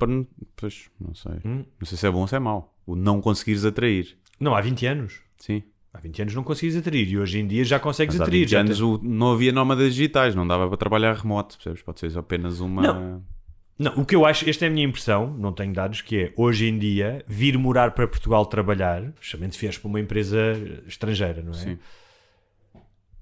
pois, 0.57 0.91
não 1.01 1.15
sei. 1.15 1.33
Hum? 1.45 1.65
Não 1.81 1.87
sei 1.87 1.97
se 1.99 2.07
é 2.07 2.11
bom 2.11 2.21
ou 2.21 2.27
se 2.29 2.35
é 2.35 2.39
mau. 2.39 2.75
O 2.87 2.97
não 2.97 3.21
conseguires 3.21 3.65
atrair. 3.65 4.17
Não, 4.41 4.55
há 4.55 4.61
20 4.61 4.87
anos. 4.87 5.21
Sim. 5.39 5.63
Há 5.95 6.01
20 6.01 6.23
anos 6.23 6.35
não 6.35 6.43
conseguias 6.43 6.77
atrair 6.77 7.07
e 7.09 7.19
hoje 7.19 7.39
em 7.39 7.47
dia 7.47 7.63
já 7.65 7.79
consegues 7.79 8.15
Mas 8.15 8.23
há 8.23 8.25
atrair. 8.25 8.41
20 8.41 8.51
já 8.51 8.61
anos 8.61 8.79
tens- 8.79 8.81
o- 8.81 8.99
não 9.03 9.33
havia 9.33 9.53
nómadas 9.53 9.95
digitais, 9.95 10.35
não 10.35 10.47
dava 10.47 10.67
para 10.67 10.77
trabalhar 10.79 11.15
remoto, 11.15 11.57
percebes? 11.57 11.83
Pode 11.83 12.01
ser 12.01 12.17
apenas 12.19 12.59
uma. 12.61 12.83
Não. 12.83 13.25
Não, 13.83 13.93
o 14.03 14.05
que 14.07 14.15
eu 14.15 14.25
acho, 14.25 14.49
esta 14.49 14.65
é 14.65 14.69
a 14.69 14.71
minha 14.71 14.87
impressão, 14.87 15.35
não 15.39 15.53
tenho 15.53 15.73
dados, 15.73 16.01
que 16.01 16.17
é 16.19 16.33
hoje 16.37 16.67
em 16.67 16.79
dia 16.79 17.25
vir 17.27 17.59
morar 17.59 17.91
para 17.93 18.07
Portugal 18.07 18.47
trabalhar, 18.47 19.03
se 19.21 19.37
vieres 19.59 19.79
para 19.79 19.89
uma 19.89 19.99
empresa 20.01 20.39
estrangeira, 20.87 21.43
não 21.43 21.53
é? 21.53 21.55
Sim. 21.57 21.79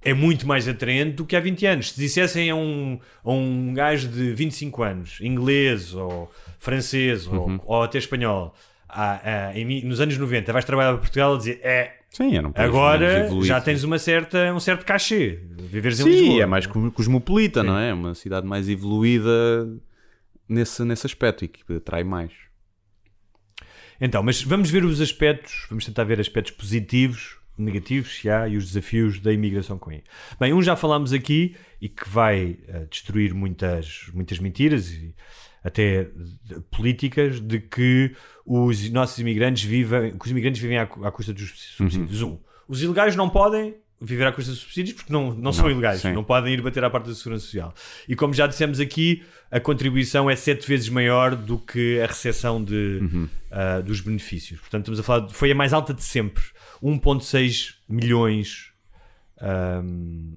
É 0.03 0.15
muito 0.15 0.47
mais 0.47 0.67
atraente 0.67 1.13
do 1.13 1.27
que 1.27 1.37
há 1.37 1.41
20 1.41 1.67
anos. 1.67 1.93
Se 1.93 2.01
dissessem 2.01 2.49
a 2.51 2.55
um, 2.57 2.99
a 3.23 3.31
um 3.31 3.75
gajo 3.75 4.09
de 4.09 4.33
25 4.33 4.83
anos, 4.83 5.19
inglês 5.21 5.95
ou 5.95 6.31
francês 6.59 7.27
Uhum. 7.27 7.61
ou, 7.67 7.77
ou 7.77 7.83
até 7.83 7.99
espanhol, 7.99 8.55
ah, 8.89 9.21
ah, 9.53 9.59
em 9.59 9.85
nos 9.85 10.01
anos 10.01 10.17
90, 10.17 10.53
vais 10.55 10.65
trabalhar 10.65 10.93
para 10.93 10.99
Portugal 11.01 11.35
e 11.35 11.39
dizer 11.39 11.61
é. 11.63 11.97
Sim, 12.09 12.35
era 12.37 12.49
um 12.49 12.51
país 12.51 12.67
mais 12.67 12.69
Agora 12.71 13.19
evoluído. 13.27 13.47
já 13.47 13.61
tens 13.61 13.85
uma 13.85 13.99
certa, 13.99 14.53
um 14.55 14.59
certo 14.59 14.85
cachê. 14.87 15.39
Viveres 15.59 16.01
em 16.01 16.05
Lisboa. 16.05 16.31
Sim, 16.33 16.41
é 16.41 16.47
mais 16.47 16.67
cos- 16.67 16.93
cosmopolita, 16.95 17.63
não 17.63 17.79
é? 17.79 17.93
Uma 17.95 18.15
cidade 18.15 18.47
mais 18.47 18.69
evoluída 18.71 19.31
nesse, 20.51 20.85
nesse 20.85 21.07
aspecto 21.07 21.45
e 21.45 21.49
que 21.49 21.73
atrai 21.75 22.05
mais. 22.05 22.33
Então, 24.01 24.23
mas 24.23 24.43
vamos 24.43 24.71
ver 24.71 24.85
os 24.85 25.01
aspectos, 25.01 25.67
vamos 25.69 25.85
tentar 25.85 26.05
ver 26.05 26.19
aspectos 26.19 26.53
positivos, 26.53 27.39
negativos, 27.57 28.17
se 28.17 28.29
há, 28.29 28.49
e 28.49 28.57
os 28.57 28.67
desafios 28.67 29.21
da 29.21 29.33
imigração 29.33 29.79
com 29.79 29.93
I. 29.93 30.03
Bem, 30.39 30.53
um 30.53 30.63
já 30.63 30.75
falámos 30.75 31.13
aqui 31.13 31.55
e 31.81 31.89
que 31.89 32.09
vai 32.09 32.59
eh, 32.67 32.87
destruir 32.91 33.35
muitas, 33.35 34.11
muitas 34.15 34.39
mentiras 34.39 34.91
e 34.91 35.15
até 35.63 36.11
políticas 36.71 37.39
de 37.39 37.61
que 37.61 38.17
os 38.47 38.91
nossos 38.91 39.19
imigrantes 39.19 39.63
vivem, 39.63 40.17
que 40.17 40.25
os 40.25 40.31
imigrantes 40.31 40.61
vivem 40.61 40.79
à, 40.79 40.85
à 40.85 41.13
custa 41.13 41.35
dos 41.35 41.51
subsídios. 41.77 42.23
Um, 42.23 42.39
os 42.67 42.83
ilegais 42.83 43.15
não 43.15 43.29
podem 43.29 43.75
viver 44.01 44.27
à 44.27 44.33
custa 44.33 44.51
dos 44.51 44.61
subsídios 44.61 44.95
porque 44.97 45.13
não, 45.13 45.35
não, 45.35 45.53
são 45.53 45.71
ilegais, 45.71 46.01
sim. 46.01 46.13
não 46.13 46.25
podem 46.25 46.55
ir 46.55 46.63
bater 46.63 46.83
à 46.83 46.89
parte 46.89 47.09
da 47.09 47.15
segurança 47.15 47.45
social. 47.45 47.75
E 48.09 48.17
como 48.17 48.33
já 48.33 48.47
dissemos 48.47 48.81
aqui, 48.81 49.23
a 49.51 49.61
contribuição 49.61 50.31
é 50.31 50.35
sete 50.37 50.67
vezes 50.67 50.89
maior 50.89 51.37
do 51.37 51.59
que 51.59 52.01
a 52.01 52.07
recepção 52.07 52.63
de, 52.65 53.29
ah, 53.51 53.81
dos 53.81 54.01
benefícios. 54.01 54.59
Portanto, 54.61 54.83
estamos 54.85 55.01
a 55.01 55.03
falar, 55.03 55.27
de- 55.27 55.35
foi 55.35 55.51
a 55.53 55.55
mais 55.55 55.73
alta 55.75 55.93
de 55.93 56.03
sempre, 56.03 56.43
1,6 56.83 57.75
milhões 57.89 58.73
ahm, 59.41 60.35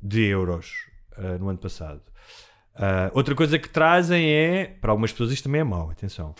de 0.00 0.24
euros 0.26 0.70
ah, 1.16 1.36
no 1.38 1.48
ano 1.48 1.58
passado. 1.58 2.00
Ah, 2.74 3.10
outra 3.12 3.34
coisa 3.34 3.58
que 3.58 3.68
trazem 3.68 4.30
é, 4.30 4.64
para 4.80 4.90
algumas 4.90 5.12
pessoas 5.12 5.32
isto 5.32 5.44
também 5.44 5.60
é 5.60 5.64
mau, 5.64 5.90
atenção, 5.90 6.34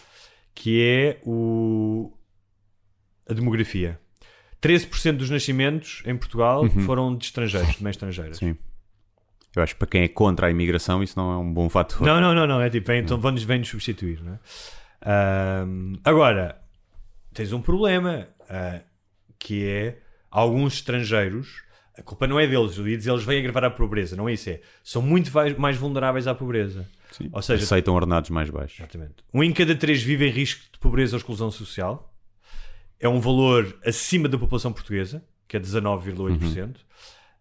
que 0.54 0.80
é 0.82 1.20
o, 1.24 2.12
a 3.28 3.34
demografia. 3.34 4.00
13% 4.62 5.16
dos 5.16 5.28
nascimentos 5.28 6.02
em 6.06 6.16
Portugal 6.16 6.64
foram 6.86 7.16
de 7.16 7.24
estrangeiros, 7.24 7.76
de 7.76 7.82
mães 7.82 7.96
estrangeiras. 7.96 8.38
Sim. 8.38 8.56
Eu 9.54 9.62
acho 9.62 9.74
que 9.74 9.78
para 9.80 9.88
quem 9.88 10.02
é 10.02 10.08
contra 10.08 10.46
a 10.46 10.50
imigração 10.50 11.02
isso 11.02 11.18
não 11.18 11.30
é 11.30 11.36
um 11.36 11.52
bom 11.52 11.68
fator. 11.68 12.06
Não, 12.06 12.20
não, 12.20 12.34
não, 12.34 12.46
não. 12.46 12.60
É 12.60 12.70
tipo, 12.70 12.86
vem, 12.86 13.00
então 13.00 13.18
vão-nos 13.18 13.42
vem 13.42 13.62
substituir. 13.64 14.22
Não 14.22 14.32
é? 14.32 14.38
Ahm, 15.04 15.94
agora, 16.04 16.58
tens 17.34 17.52
um 17.52 17.60
problema 17.60 18.28
ah, 18.48 18.80
que 19.38 19.66
é 19.66 19.98
alguns 20.30 20.74
estrangeiros. 20.74 21.62
A 21.98 22.02
culpa 22.02 22.26
não 22.26 22.40
é 22.40 22.46
deles, 22.46 22.78
eu 22.78 22.88
ia 22.88 22.96
dizer, 22.96 23.10
eles 23.10 23.22
vêm 23.22 23.40
agravar 23.40 23.64
a 23.64 23.70
pobreza, 23.70 24.16
não 24.16 24.26
é 24.26 24.32
isso. 24.32 24.48
É, 24.48 24.60
são 24.82 25.02
muito 25.02 25.30
mais 25.58 25.76
vulneráveis 25.76 26.26
à 26.26 26.34
pobreza. 26.34 26.88
Sim. 27.10 27.28
Ou 27.30 27.42
seja, 27.42 27.64
Aceitam 27.64 27.94
ordenados 27.94 28.30
mais 28.30 28.48
baixos. 28.48 28.78
Exatamente. 28.80 29.16
Um 29.34 29.42
em 29.42 29.52
cada 29.52 29.74
três 29.74 30.02
vive 30.02 30.26
em 30.26 30.30
risco 30.30 30.62
de 30.72 30.78
pobreza 30.78 31.14
ou 31.14 31.18
exclusão 31.18 31.50
social. 31.50 32.11
É 33.02 33.08
um 33.08 33.20
valor 33.20 33.78
acima 33.84 34.28
da 34.28 34.38
população 34.38 34.72
portuguesa, 34.72 35.22
que 35.48 35.56
é 35.56 35.60
19,8%. 35.60 36.76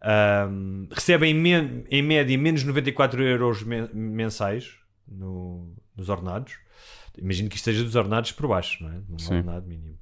Ahm, 0.04 0.88
recebem 0.92 1.36
em, 1.36 1.86
em 1.90 2.02
média 2.02 2.36
menos 2.38 2.64
94 2.64 3.22
euros 3.24 3.62
men- 3.64 3.88
mensais 3.94 4.76
no- 5.08 5.74
nos 5.96 6.10
ordenados. 6.10 6.56
Imagino 7.18 7.48
que 7.50 7.56
isto 7.56 7.68
esteja 7.70 7.84
dos 7.86 7.96
ordenados 7.96 8.32
por 8.32 8.48
baixo, 8.48 8.84
não 8.84 8.92
é? 8.92 9.02
Num 9.08 9.20
Sim. 9.20 9.36
ordenado 9.36 9.68
mínimo. 9.68 9.98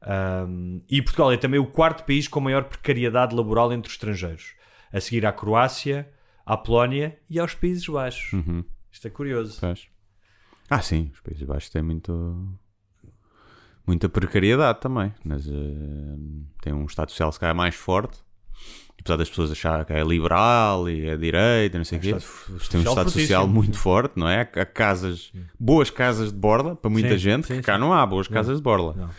Ahm, 0.00 0.80
e 0.88 1.02
Portugal 1.02 1.30
é 1.32 1.36
também 1.36 1.60
o 1.60 1.66
quarto 1.66 2.04
país 2.04 2.26
com 2.26 2.40
maior 2.40 2.64
precariedade 2.64 3.34
laboral 3.34 3.72
entre 3.72 3.88
os 3.88 3.94
estrangeiros, 3.94 4.54
a 4.92 5.00
seguir 5.00 5.26
à 5.26 5.32
Croácia, 5.32 6.08
à 6.46 6.56
Polónia 6.56 7.18
e 7.28 7.38
aos 7.38 7.54
Países 7.54 7.86
Baixos. 7.86 8.32
Uhum. 8.32 8.64
Isto 8.90 9.06
é 9.08 9.10
curioso. 9.10 9.60
Ah, 10.70 10.80
sim, 10.80 11.10
os 11.12 11.20
Países 11.20 11.42
Baixos 11.42 11.68
têm 11.70 11.82
muito, 11.82 12.48
muita 13.86 14.08
precariedade 14.08 14.80
também, 14.80 15.12
mas 15.24 15.46
eh, 15.46 15.52
tem 16.62 16.72
um 16.72 16.84
Estado 16.86 17.10
Social 17.10 17.32
se 17.32 17.40
calhar 17.40 17.54
mais 17.54 17.74
forte. 17.74 18.18
Apesar 19.00 19.16
das 19.18 19.28
pessoas 19.28 19.50
acharem 19.50 19.84
que 19.84 19.92
é 19.92 20.02
liberal 20.02 20.88
e 20.88 21.06
é 21.06 21.16
direita, 21.16 21.76
não 21.76 21.84
sei 21.84 21.98
o 21.98 22.00
quê, 22.00 22.08
Estado 22.08 22.68
tem 22.70 22.80
um 22.80 22.84
Estado 22.84 23.10
Social 23.10 23.46
muito 23.46 23.76
forte, 23.76 24.18
não 24.18 24.26
é? 24.26 24.40
Há 24.40 24.64
casas, 24.64 25.30
boas 25.60 25.90
casas 25.90 26.32
de 26.32 26.38
borla 26.38 26.74
para 26.74 26.90
muita 26.90 27.10
Sim, 27.10 27.18
gente, 27.18 27.46
sim, 27.46 27.56
que 27.56 27.62
cá 27.62 27.74
sim. 27.74 27.80
não 27.80 27.92
há 27.92 28.06
boas 28.06 28.28
casas 28.28 28.56
de 28.56 28.62
borla. 28.62 28.94
Não. 28.96 29.10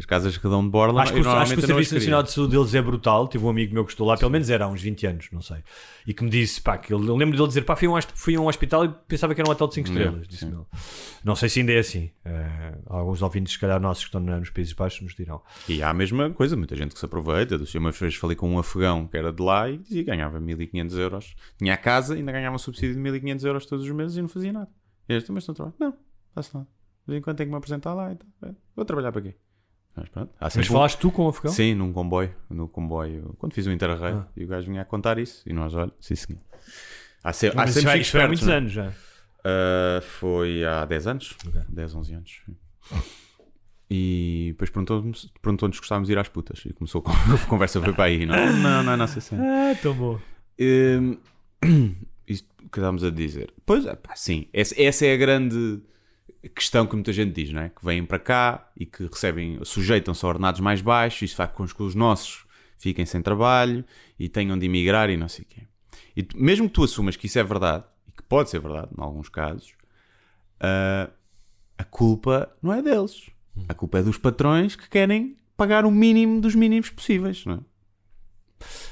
As 0.00 0.06
casas 0.06 0.38
que 0.38 0.48
dão 0.48 0.64
de 0.64 0.70
borla, 0.70 1.02
Acho 1.02 1.12
que, 1.12 1.20
acho 1.20 1.52
que 1.52 1.60
o 1.60 1.66
Serviço. 1.66 1.94
Nacional 1.94 2.22
de 2.22 2.32
Saúde 2.32 2.56
deles 2.56 2.74
é 2.74 2.80
brutal. 2.80 3.28
Tive 3.28 3.44
um 3.44 3.50
amigo 3.50 3.74
meu 3.74 3.84
que 3.84 3.92
estou 3.92 4.06
lá, 4.06 4.16
pelo 4.16 4.30
menos 4.30 4.48
era 4.48 4.64
há 4.64 4.68
uns 4.68 4.80
20 4.80 5.06
anos, 5.06 5.28
não 5.30 5.42
sei. 5.42 5.58
E 6.06 6.14
que 6.14 6.24
me 6.24 6.30
disse, 6.30 6.58
pá, 6.58 6.78
que 6.78 6.94
ele, 6.94 7.06
eu 7.06 7.14
lembro 7.14 7.36
dele 7.36 7.46
dizer, 7.46 7.66
pá, 7.66 7.76
fui 7.76 7.86
a 7.86 7.90
um, 7.90 7.98
fui 8.14 8.34
a 8.34 8.40
um 8.40 8.46
hospital 8.46 8.86
e 8.86 8.88
pensava 9.06 9.34
que 9.34 9.42
era 9.42 9.50
um 9.50 9.52
hotel 9.52 9.68
de 9.68 9.74
5 9.74 9.88
estrelas. 9.88 10.26
Disse-me. 10.26 10.58
Não 11.22 11.36
sei 11.36 11.50
se 11.50 11.60
ainda 11.60 11.72
é 11.72 11.80
assim. 11.80 12.10
Eh, 12.24 12.78
alguns 12.86 13.20
ouvintes, 13.20 13.52
se 13.52 13.58
calhar 13.58 13.78
nossos 13.78 14.04
que 14.04 14.08
estão 14.08 14.22
nos 14.22 14.48
Países 14.48 14.72
Baixos, 14.72 15.02
nos 15.02 15.14
dirão. 15.14 15.42
E 15.68 15.82
há 15.82 15.90
a 15.90 15.94
mesma 15.94 16.30
coisa, 16.30 16.56
muita 16.56 16.74
gente 16.74 16.94
que 16.94 16.98
se 16.98 17.04
aproveita. 17.04 17.56
Eu 17.56 17.80
uma 17.80 17.90
vez 17.90 18.14
falei 18.14 18.34
com 18.34 18.48
um 18.48 18.58
afegão 18.58 19.06
que 19.06 19.18
era 19.18 19.30
de 19.30 19.42
lá 19.42 19.68
e 19.68 19.76
dizia 19.76 20.02
que 20.02 20.10
ganhava 20.10 20.40
1500 20.40 20.96
euros. 20.96 21.34
Tinha 21.58 21.74
a 21.74 21.76
casa 21.76 22.14
e 22.14 22.20
ainda 22.20 22.32
ganhava 22.32 22.56
um 22.56 22.58
subsídio 22.58 22.94
de 22.94 23.00
1500 23.02 23.44
euros 23.44 23.66
todos 23.66 23.84
os 23.84 23.90
meses 23.90 24.16
e 24.16 24.22
não 24.22 24.28
fazia 24.28 24.50
nada. 24.50 24.70
E 25.06 25.14
este, 25.14 25.30
mas 25.30 25.46
não 25.46 25.54
trabalho. 25.54 25.76
Não, 25.78 25.94
faço 26.34 26.56
nada. 26.56 26.68
De 27.06 27.12
vez 27.12 27.18
em 27.18 27.22
quando 27.22 27.36
tenho 27.36 27.48
que 27.48 27.52
me 27.52 27.58
apresentar 27.58 27.92
lá. 27.92 28.12
Então, 28.12 28.56
vou 28.74 28.84
trabalhar 28.84 29.12
para 29.12 29.22
quê? 29.22 29.34
Mas 29.96 30.08
pronto. 30.08 30.32
Há 30.40 30.44
Mas 30.44 30.52
sempre 30.54 30.68
um- 30.68 30.72
falaste 30.72 30.98
tu 30.98 31.10
com 31.10 31.26
o 31.26 31.28
afegão? 31.28 31.52
Sim, 31.52 31.74
num 31.74 31.92
comboio. 31.92 32.34
No 32.48 32.68
comboio. 32.68 33.34
Quando 33.38 33.52
fiz 33.54 33.66
o 33.66 33.70
Interrail 33.72 34.18
Ah. 34.18 34.28
e 34.36 34.44
o 34.44 34.48
gajo 34.48 34.66
vinha 34.68 34.82
a 34.82 34.84
contar 34.84 35.18
isso. 35.18 35.42
E 35.46 35.52
nós, 35.52 35.74
olha, 35.74 35.92
sim 36.00 36.14
senhor. 36.14 36.40
Há, 37.22 37.32
se, 37.32 37.48
há 37.48 37.66
sempre 37.66 38.00
isto 38.00 38.12
foi 38.12 38.22
há 38.22 38.26
muitos 38.26 38.46
não 38.46 38.54
é? 38.54 38.56
anos 38.56 38.72
já. 38.72 38.88
Uh, 38.88 40.00
foi 40.02 40.64
há 40.64 40.84
10 40.84 41.06
anos. 41.06 41.36
10, 41.68 41.94
11 41.94 42.14
anos. 42.14 42.42
E 43.90 44.48
depois 44.52 44.70
perguntou-nos 44.70 45.32
perguntou 45.42 45.72
se 45.72 45.78
gostávamos 45.78 46.06
de 46.06 46.12
ir 46.12 46.18
às 46.18 46.28
putas. 46.28 46.62
E 46.64 46.72
começou 46.72 47.02
com 47.02 47.10
a 47.10 47.46
conversa 47.48 47.80
foi 47.80 47.92
para 47.92 48.04
aí. 48.04 48.24
Não, 48.24 48.36
não, 48.56 48.82
não 48.84 48.92
é 48.92 48.96
nossa 48.96 49.20
cena. 49.20 49.42
Ah, 49.72 49.74
tão 49.82 49.94
bom. 49.94 50.18
Hum, 50.60 51.16
isto 52.28 52.48
que 52.58 52.78
estávamos 52.78 53.02
a 53.02 53.10
dizer. 53.10 53.52
Pois 53.66 53.84
é, 53.86 53.96
pá, 53.96 54.14
sim. 54.14 54.46
Essa, 54.52 54.80
essa 54.80 55.06
é 55.06 55.14
a 55.14 55.16
grande 55.16 55.82
questão 56.48 56.86
que 56.86 56.94
muita 56.94 57.12
gente 57.12 57.32
diz, 57.32 57.52
não 57.52 57.62
é? 57.62 57.68
Que 57.68 57.84
vêm 57.84 58.04
para 58.04 58.18
cá 58.18 58.70
e 58.76 58.86
que 58.86 59.04
recebem, 59.04 59.58
sujeitam-se 59.64 60.24
a 60.24 60.28
ordenados 60.28 60.60
mais 60.60 60.80
baixos. 60.80 61.22
Isso 61.22 61.36
faz 61.36 61.50
com 61.52 61.66
que 61.66 61.82
os 61.82 61.94
nossos 61.94 62.44
fiquem 62.78 63.04
sem 63.04 63.20
trabalho 63.20 63.84
e 64.18 64.28
tenham 64.28 64.58
de 64.58 64.66
emigrar 64.66 65.10
e 65.10 65.16
não 65.16 65.28
sei 65.28 65.44
o 65.44 65.48
quê. 65.48 65.62
E 66.16 66.26
mesmo 66.34 66.68
que 66.68 66.74
tu 66.74 66.84
assumas 66.84 67.16
que 67.16 67.26
isso 67.26 67.38
é 67.38 67.42
verdade, 67.42 67.84
e 68.08 68.12
que 68.12 68.22
pode 68.22 68.50
ser 68.50 68.60
verdade 68.60 68.88
em 68.96 69.02
alguns 69.02 69.28
casos, 69.28 69.74
ah, 70.58 71.10
a 71.76 71.84
culpa 71.84 72.50
não 72.62 72.72
é 72.72 72.82
deles. 72.82 73.30
A 73.68 73.74
culpa 73.74 73.98
é 73.98 74.02
dos 74.02 74.18
patrões 74.18 74.76
que 74.76 74.88
querem 74.88 75.36
pagar 75.56 75.84
o 75.84 75.90
mínimo 75.90 76.40
dos 76.40 76.54
mínimos 76.54 76.90
possíveis, 76.90 77.44
não 77.44 77.54
é? 77.54 77.58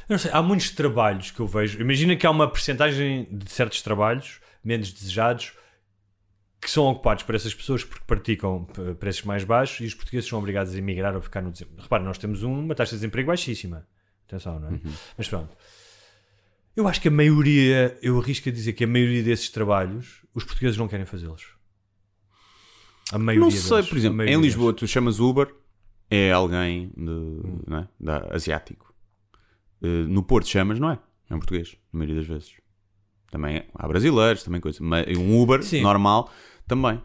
Eu 0.09 0.15
não 0.15 0.19
sei, 0.19 0.31
há 0.33 0.43
muitos 0.43 0.71
trabalhos 0.71 1.31
que 1.31 1.41
eu 1.41 1.47
vejo. 1.47 1.81
Imagina 1.81 2.17
que 2.17 2.27
há 2.27 2.31
uma 2.31 2.51
percentagem 2.51 3.27
de 3.31 3.51
certos 3.51 3.83
trabalhos 3.83 4.41
menos 4.65 4.93
desejados 4.93 5.53
que 6.61 6.71
são 6.71 6.85
ocupados 6.87 7.23
por 7.23 7.35
essas 7.35 7.55
pessoas 7.55 7.85
porque 7.85 8.03
praticam 8.07 8.67
preços 8.99 9.23
mais 9.25 9.45
baixos 9.45 9.81
e 9.81 9.85
os 9.87 9.95
portugueses 9.95 10.29
são 10.29 10.39
obrigados 10.39 10.75
a 10.75 10.79
emigrar 10.79 11.15
ou 11.15 11.23
ficar 11.23 11.41
no 11.41 11.51
desemprego. 11.53 11.83
Repara, 11.83 12.03
nós 12.03 12.19
temos 12.19 12.43
um- 12.43 12.59
uma 12.61 12.75
taxa 12.75 12.91
de 12.91 12.97
desemprego 12.97 13.29
baixíssima. 13.29 13.87
Atenção, 14.27 14.59
não 14.61 14.69
é? 14.75 14.81
Mas 15.17 15.29
pronto. 15.29 15.57
Eu 16.77 16.87
acho 16.87 17.01
que 17.01 17.09
a 17.09 17.11
maioria, 17.11 17.97
eu 18.03 18.19
arrisco 18.21 18.49
a 18.49 18.53
dizer 18.53 18.73
que 18.73 18.85
a 18.85 18.87
maioria 18.87 19.23
desses 19.23 19.49
trabalhos 19.51 20.25
os 20.35 20.45
portugueses 20.45 20.77
não 20.77 20.87
querem 20.89 21.07
fazê-los. 21.07 21.57
A 23.13 23.19
maioria 23.19 23.45
Não 23.45 23.51
sei, 23.51 23.71
deles, 23.77 23.89
por 23.89 23.97
exemplo, 23.99 24.23
em 24.23 24.27
deles. 24.27 24.43
Lisboa 24.43 24.73
tu 24.73 24.87
chamas 24.87 25.19
Uber, 25.19 25.53
é 26.11 26.31
alguém 26.31 26.89
de, 26.97 27.63
não 27.67 27.79
é? 27.79 27.89
da, 27.99 28.29
asiático. 28.35 28.95
Eh, 29.83 29.87
no 30.09 30.23
Porto 30.23 30.49
chamas, 30.49 30.79
não 30.79 30.91
é? 30.91 30.99
É 31.31 31.35
um 31.35 31.39
português, 31.39 31.77
na 31.93 31.99
maioria 31.99 32.17
das 32.21 32.27
vezes. 32.29 32.53
Também 33.31 33.65
há 33.75 33.89
brasileiros, 33.89 34.43
também 34.43 34.61
coisa. 34.61 34.79
Mas 34.83 35.07
um 35.17 35.41
Uber 35.41 35.63
Sim. 35.63 35.83
normal 35.83 36.31
também. 36.69 37.01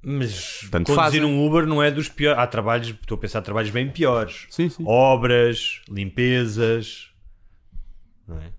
Mas 0.00 0.60
Tanto 0.70 0.86
conduzir 0.86 1.20
fazem. 1.20 1.24
um 1.24 1.44
Uber 1.46 1.66
não 1.66 1.82
é 1.82 1.90
dos 1.90 2.08
piores. 2.08 2.38
Há 2.38 2.46
trabalhos, 2.46 2.88
estou 2.88 3.16
a 3.16 3.20
pensar, 3.20 3.42
trabalhos 3.42 3.70
bem 3.70 3.90
piores. 3.90 4.46
Sim, 4.48 4.68
sim. 4.68 4.84
Obras, 4.86 5.82
limpezas. 5.90 7.10
Não 8.26 8.38
é? 8.38 8.52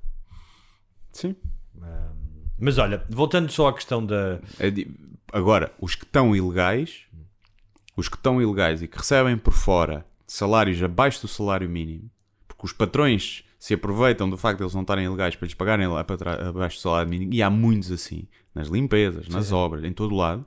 Sim. 1.12 1.36
Mas 2.62 2.78
olha, 2.78 3.04
voltando 3.10 3.50
só 3.52 3.70
à 3.70 3.74
questão 3.74 4.06
da. 4.06 4.40
É 4.60 4.72
Agora, 5.32 5.72
os 5.80 5.96
que 5.96 6.04
estão 6.04 6.36
ilegais, 6.36 7.06
os 7.96 8.10
que 8.10 8.16
estão 8.18 8.42
ilegais 8.42 8.82
e 8.82 8.88
que 8.88 8.98
recebem 8.98 9.38
por 9.38 9.54
fora 9.54 10.06
salários 10.28 10.82
abaixo 10.84 11.22
do 11.22 11.28
salário 11.28 11.70
mínimo, 11.70 12.10
porque 12.48 12.66
os 12.66 12.74
patrões 12.74 13.44
se 13.58 13.74
aproveitam 13.74 14.30
do 14.30 14.36
facto 14.38 14.58
de 14.58 14.64
eles 14.64 14.74
não 14.74 14.82
estarem 14.82 15.06
ilegais 15.06 15.36
para 15.36 15.46
lhes 15.46 15.54
pagarem 15.54 15.88
lá 15.88 16.04
para 16.04 16.18
trás- 16.18 16.48
abaixo 16.48 16.78
do 16.78 16.82
salário 16.82 17.10
mínimo, 17.10 17.34
e 17.34 17.42
há 17.44 17.50
muitos 17.50 17.92
assim, 17.92 18.28
nas 18.54 18.68
limpezas, 18.68 19.28
nas 19.30 19.52
obras, 19.52 19.84
em 19.84 19.92
todo 19.94 20.16
lado, 20.16 20.46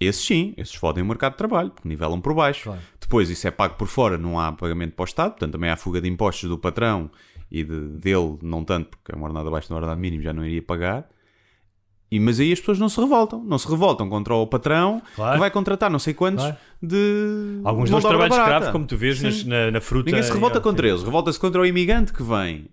esses 0.00 0.24
sim, 0.24 0.52
esses 0.56 0.74
fodem 0.74 1.02
o 1.02 1.06
mercado 1.06 1.32
de 1.32 1.38
trabalho, 1.38 1.70
porque 1.70 1.88
nivelam 1.88 2.20
por 2.20 2.34
baixo. 2.34 2.64
Claro. 2.64 2.80
Depois 3.00 3.30
isso 3.30 3.46
é 3.46 3.50
pago 3.50 3.74
por 3.76 3.86
fora, 3.86 4.18
não 4.18 4.38
há 4.40 4.52
pagamento 4.52 4.94
para 4.94 5.02
o 5.02 5.06
Estado, 5.06 5.30
portanto 5.32 5.52
também 5.52 5.70
há 5.70 5.76
fuga 5.76 6.00
de 6.00 6.08
impostos 6.08 6.48
do 6.48 6.58
patrão 6.58 7.10
e 7.50 7.62
de- 7.62 7.88
dele, 7.98 8.36
não 8.42 8.64
tanto, 8.64 8.88
porque 8.90 9.12
a 9.14 9.18
ordenada 9.18 9.48
abaixo 9.48 9.68
da 9.68 9.76
ordenada 9.76 9.98
mínimo 10.00 10.22
já 10.22 10.32
não 10.32 10.44
iria 10.44 10.62
pagar. 10.62 11.08
E, 12.10 12.20
mas 12.20 12.38
aí 12.38 12.52
as 12.52 12.60
pessoas 12.60 12.78
não 12.78 12.88
se 12.88 13.00
revoltam, 13.00 13.42
não 13.42 13.58
se 13.58 13.68
revoltam 13.68 14.08
contra 14.08 14.34
o 14.34 14.46
patrão 14.46 15.02
Claro. 15.16 15.32
que 15.34 15.38
vai 15.40 15.50
contratar 15.50 15.90
não 15.90 15.98
sei 15.98 16.14
quantos 16.14 16.44
Claro. 16.44 16.58
de 16.82 17.60
Alguns 17.64 17.88
de 17.88 17.94
obra 17.96 18.08
trabalhos 18.08 18.36
barata. 18.36 18.54
escravo, 18.56 18.72
como 18.72 18.86
tu 18.86 18.96
vês 18.96 19.18
Sim. 19.18 19.24
nas- 19.24 19.44
na, 19.44 19.70
na 19.70 19.80
fruta. 19.80 20.06
Ninguém 20.10 20.22
se 20.22 20.32
revolta 20.32 20.60
contra 20.60 20.86
eles, 20.88 21.02
revolta-se 21.02 21.40
contra 21.40 21.60
o 21.60 21.66
imigrante 21.66 22.12
que 22.12 22.22
vem 22.22 22.68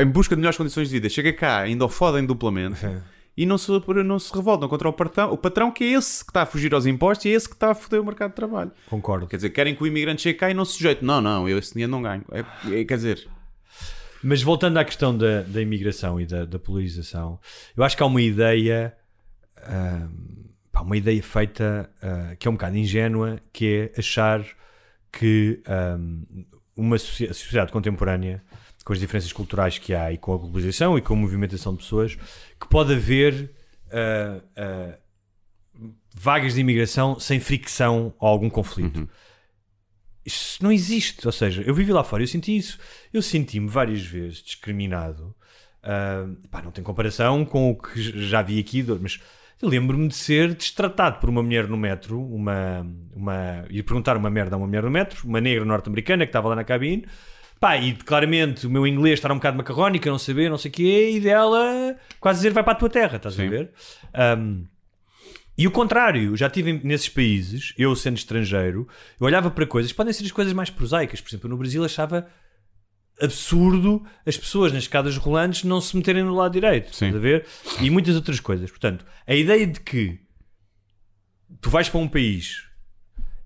em 0.00 0.06
busca 0.06 0.34
de 0.34 0.40
melhores 0.40 0.56
condições 0.56 0.88
de 0.88 0.94
vida, 0.94 1.08
chega 1.08 1.32
cá, 1.32 1.60
ainda 1.60 1.84
o 1.84 1.88
fodem 1.88 2.24
duplamente 2.24 2.80
e 3.36 3.46
não 3.46 3.56
se, 3.56 3.70
não 4.04 4.18
se 4.18 4.34
revoltam 4.34 4.68
contra 4.68 4.88
o 4.88 4.92
patrão, 4.92 5.32
o 5.32 5.36
patrão 5.38 5.70
que 5.70 5.84
é 5.84 5.86
esse 5.92 6.24
que 6.24 6.30
está 6.30 6.42
a 6.42 6.46
fugir 6.46 6.74
aos 6.74 6.84
impostos 6.86 7.24
e 7.24 7.28
é 7.30 7.32
esse 7.32 7.48
que 7.48 7.54
está 7.54 7.70
a 7.70 7.74
foder 7.74 8.00
o 8.00 8.04
mercado 8.04 8.30
de 8.30 8.36
trabalho. 8.36 8.70
Concordo. 8.88 9.26
Quer 9.26 9.36
dizer, 9.36 9.50
querem 9.50 9.74
que 9.74 9.82
o 9.82 9.86
imigrante 9.86 10.22
chegue 10.22 10.38
cá 10.38 10.50
e 10.50 10.54
não 10.54 10.64
se 10.64 10.72
sujeite. 10.74 11.04
Não, 11.04 11.20
não, 11.20 11.48
eu 11.48 11.58
esse 11.58 11.72
dinheiro 11.72 11.90
não 11.90 12.02
ganho. 12.02 12.24
É, 12.32 12.40
é- 12.80 12.84
quer 12.84 12.96
dizer, 12.96 13.28
Mas 14.22 14.42
voltando 14.42 14.76
à 14.78 14.84
questão 14.84 15.16
da, 15.16 15.42
da 15.42 15.62
imigração 15.62 16.20
e 16.20 16.26
da, 16.26 16.44
da 16.44 16.58
polarização, 16.58 17.38
eu 17.76 17.82
acho 17.82 17.96
que 17.96 18.02
há 18.02 18.06
uma 18.06 18.20
ideia, 18.20 18.94
pá, 20.70 20.82
uma 20.82 20.96
ideia 20.96 21.22
feita 21.22 21.88
ah, 22.02 22.34
que 22.38 22.46
é 22.46 22.50
um 22.50 22.54
bocado 22.54 22.76
ingênua, 22.76 23.40
que 23.52 23.90
é 23.94 23.98
achar 23.98 24.44
que 25.12 25.60
ahm, 25.66 26.22
uma 26.76 26.98
sociedade 26.98 27.72
contemporânea, 27.72 28.42
com 28.84 28.92
as 28.92 28.98
diferenças 28.98 29.32
culturais 29.32 29.78
que 29.78 29.94
há 29.94 30.12
e 30.12 30.18
com 30.18 30.32
a 30.32 30.36
globalização 30.36 30.96
e 30.96 31.02
com 31.02 31.14
a 31.14 31.16
movimentação 31.16 31.72
de 31.74 31.82
pessoas, 31.82 32.16
que 32.58 32.68
pode 32.68 32.94
haver 32.94 33.50
ah, 33.90 34.40
ah, 34.56 34.98
vagas 36.14 36.54
de 36.54 36.60
imigração 36.60 37.18
sem 37.18 37.40
fricção 37.40 38.14
ou 38.18 38.28
algum 38.28 38.50
conflito. 38.50 39.08
Isso 40.24 40.62
não 40.62 40.70
existe. 40.70 41.26
Ou 41.26 41.32
seja, 41.32 41.62
eu 41.62 41.74
vivi 41.74 41.92
lá 41.92 42.04
fora, 42.04 42.22
eu 42.22 42.26
senti 42.26 42.56
isso. 42.56 42.78
Eu 43.12 43.22
senti-me 43.22 43.68
várias 43.68 44.02
vezes 44.02 44.42
discriminado. 44.42 45.34
Ah, 45.82 46.26
pá, 46.50 46.62
não 46.62 46.70
tem 46.70 46.84
comparação 46.84 47.44
com 47.44 47.70
o 47.70 47.76
que 47.76 48.00
já 48.00 48.42
vi 48.42 48.58
aqui, 48.58 48.82
mas 49.00 49.20
eu 49.60 49.68
lembro-me 49.68 50.08
de 50.08 50.14
ser 50.14 50.54
destratado 50.54 51.18
por 51.20 51.28
uma 51.28 51.42
mulher 51.42 51.68
no 51.68 51.76
metro, 51.76 52.22
uma, 52.22 52.86
uma, 53.14 53.64
e 53.68 53.82
perguntar 53.82 54.16
uma 54.16 54.30
merda 54.30 54.56
a 54.56 54.58
uma 54.58 54.66
mulher 54.66 54.82
no 54.82 54.90
metro, 54.90 55.26
uma 55.28 55.40
negra 55.40 55.64
norte-americana 55.64 56.24
que 56.24 56.30
estava 56.30 56.48
lá 56.48 56.56
na 56.56 56.64
cabine. 56.64 57.04
Pá, 57.60 57.76
e 57.76 57.94
claramente 57.94 58.66
o 58.66 58.70
meu 58.70 58.86
inglês 58.86 59.18
estava 59.18 59.34
um 59.34 59.36
bocado 59.36 59.58
macarrónico, 59.58 60.08
eu 60.08 60.12
não 60.12 60.18
sabia, 60.18 60.48
não 60.48 60.56
sei 60.56 60.70
o 60.70 60.72
quê, 60.74 61.10
e 61.14 61.20
dela 61.20 61.94
quase 62.18 62.38
dizer 62.38 62.52
vai 62.54 62.64
para 62.64 62.72
a 62.72 62.76
tua 62.76 62.88
terra, 62.88 63.16
estás 63.18 63.38
a 63.38 63.44
ver? 63.46 63.70
Ahm, 64.14 64.64
e 65.58 65.66
o 65.66 65.70
contrário, 65.70 66.34
já 66.38 66.46
estive 66.46 66.70
em- 66.70 66.80
nesses 66.82 67.10
países, 67.10 67.74
eu 67.76 67.94
sendo 67.94 68.16
estrangeiro, 68.16 68.88
eu 69.20 69.26
olhava 69.26 69.50
para 69.50 69.66
coisas, 69.66 69.92
podem 69.92 70.10
ser 70.10 70.24
as 70.24 70.32
coisas 70.32 70.54
mais 70.54 70.70
prosaicas. 70.70 71.20
Por 71.20 71.28
exemplo, 71.28 71.50
no 71.50 71.58
Brasil 71.58 71.84
achava 71.84 72.26
absurdo 73.20 74.02
as 74.24 74.38
pessoas 74.38 74.72
nas 74.72 74.84
escadas 74.84 75.18
rolantes 75.18 75.62
não 75.64 75.82
se 75.82 75.94
meterem 75.94 76.22
no 76.22 76.34
lado 76.34 76.52
direito, 76.52 76.86
Sim. 76.96 77.08
estás 77.08 77.14
a 77.16 77.18
ver? 77.18 77.46
E 77.82 77.90
muitas 77.90 78.16
outras 78.16 78.40
coisas. 78.40 78.70
Portanto, 78.70 79.04
a 79.26 79.34
ideia 79.34 79.66
de 79.66 79.80
que 79.80 80.18
tu 81.60 81.68
vais 81.68 81.90
para 81.90 82.00
um 82.00 82.08
país 82.08 82.64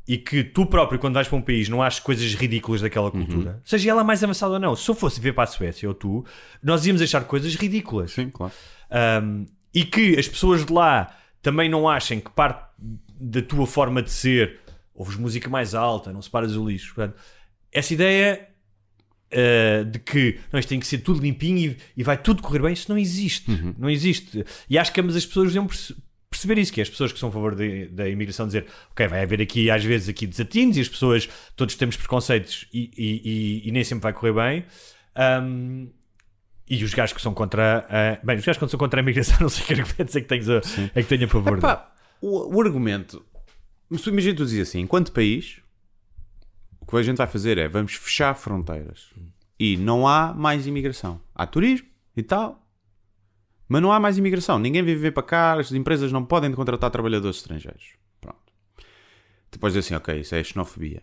e 0.07 0.19
que 0.19 0.45
tu 0.45 0.67
próprio, 0.67 0.99
quando 0.99 1.15
vais 1.15 1.27
para 1.27 1.39
um 1.39 1.43
país, 1.43 1.69
não 1.69 1.83
achas 1.83 2.01
coisas 2.01 2.35
ridículas 2.35 2.83
daquela 2.83 3.11
cultura, 3.11 3.63
seja 3.65 3.91
ela 3.91 4.05
mais 4.05 4.23
avançada 4.23 4.55
ou 4.55 4.61
não. 4.61 4.77
Se 4.77 4.91
eu 4.91 4.95
fosse 4.95 5.19
ver 5.21 5.33
para 5.33 5.45
a 5.45 5.47
Suécia 5.47 5.89
ou 5.89 5.95
tu, 5.95 6.25
nós 6.63 6.85
íamos 6.87 7.01
achar 7.01 7.25
coisas 7.25 7.55
ridículas. 7.55 8.13
sim, 8.13 8.29
claro. 8.29 8.53
Um, 9.23 9.47
e 9.73 9.85
que 9.85 10.17
as 10.19 10.29
pessoas 10.29 10.65
de 10.65 10.73
lá 10.73 11.17
também 11.43 11.69
não 11.69 11.89
achem 11.89 12.21
que 12.21 12.31
parte 12.31 12.65
da 13.19 13.43
tua 13.43 13.67
forma 13.67 14.03
de 14.03 14.11
ser 14.11 14.61
ouves 14.95 15.17
música 15.17 15.49
mais 15.49 15.75
alta, 15.75 16.13
não 16.13 16.23
separas 16.23 16.55
o 16.55 16.69
lixo. 16.69 16.95
Portanto, 16.95 17.21
essa 17.73 17.93
ideia 17.93 18.49
uh, 19.33 19.85
de 19.85 19.99
que 19.99 20.39
não, 20.53 20.61
isto 20.61 20.69
tem 20.69 20.79
que 20.79 20.87
ser 20.87 20.99
tudo 20.99 21.21
limpinho 21.21 21.59
e, 21.59 21.77
e 21.97 22.03
vai 22.03 22.17
tudo 22.17 22.43
correr 22.43 22.61
bem, 22.61 22.73
isso 22.73 22.91
não 22.91 22.99
existe. 22.99 23.51
Não 23.79 23.91
existe. 23.91 24.45
E 24.71 24.79
acho 24.79 24.93
que 24.93 25.01
ambas 25.01 25.17
as 25.17 25.27
pessoas 25.27 25.49
deviam 25.49 25.67
perceber 26.35 26.61
isso, 26.61 26.73
que 26.73 26.81
é 26.81 26.83
as 26.83 26.89
pessoas 26.91 27.13
que 27.13 27.19
são 27.19 27.29
a 27.29 27.33
favor 27.33 27.55
de- 27.55 27.87
da 27.89 28.09
imigração 28.09 28.47
dizer, 28.47 28.67
ok, 28.91 29.07
vai 29.09 29.23
haver 29.23 29.41
aqui 29.41 29.71
às 29.71 29.83
vezes 29.85 30.09
aqui 30.09 30.27
desatinos 30.27 30.77
e 30.77 30.81
as 30.81 30.89
pessoas, 30.89 31.29
todos 31.57 31.75
temos 31.77 31.97
preconceitos 31.97 32.67
e, 32.73 32.91
e- 32.97 33.23
e- 33.65 33.69
e 33.69 33.73
nem 33.73 33.83
sempre 33.85 34.03
vai 34.03 34.13
correr 34.13 34.33
bem. 34.33 34.65
Um, 35.43 35.89
e 36.69 36.83
os 36.83 36.95
gajos 36.95 37.15
que 37.15 37.21
são 37.23 37.35
contra 37.35 37.87
a... 37.89 38.25
Bem, 38.25 38.37
os 38.39 38.45
gajos 38.45 38.59
que 38.63 38.69
são 38.71 38.79
contra 38.79 39.01
a 39.01 39.03
imigração, 39.03 39.37
não 39.41 39.49
sei 39.49 39.65
que 39.67 39.73
argumentos 39.75 40.17
é 40.17 40.21
que 40.21 40.27
tens 40.29 40.49
a, 40.49 40.61
é 40.95 41.03
que 41.03 41.09
tenho 41.09 41.25
a 41.25 41.29
favor. 41.29 41.59
Epá, 41.59 41.93
o, 42.21 42.57
o 42.57 42.61
argumento. 42.63 43.25
Imagina 43.91 44.35
tu 44.37 44.45
dizes 44.47 44.69
assim: 44.69 44.81
enquanto 44.81 45.13
país, 45.13 45.59
o 46.81 46.87
que 46.87 46.97
a 46.97 47.03
gente 47.03 47.19
vai 47.19 47.27
fazer 47.27 47.59
é 47.59 47.69
vamos 47.69 47.93
fechar 47.95 48.35
fronteiras 48.35 49.11
e 49.61 49.77
não 49.77 50.09
há 50.09 50.33
mais 50.33 50.67
imigração. 50.67 51.21
Há 51.35 51.47
turismo 51.47 51.87
e 52.17 52.23
tal, 52.23 52.64
mas 53.69 53.83
não 53.83 53.93
há 53.93 53.99
mais 53.99 54.19
imigração. 54.19 54.59
Ninguém 54.59 54.83
vai 54.83 54.95
viver 54.95 55.13
para 55.13 55.23
cá, 55.23 55.55
as 55.55 55.73
empresas 55.73 56.13
não 56.13 56.25
podem 56.25 56.53
contratar 56.53 56.91
trabalhadores 56.91 57.39
estrangeiros. 57.39 57.95
Pronto. 58.21 58.53
Depois 59.51 59.77
assim: 59.77 59.95
ok, 59.95 60.21
isso 60.21 60.35
é 60.35 60.43
xenofobia. 60.43 61.03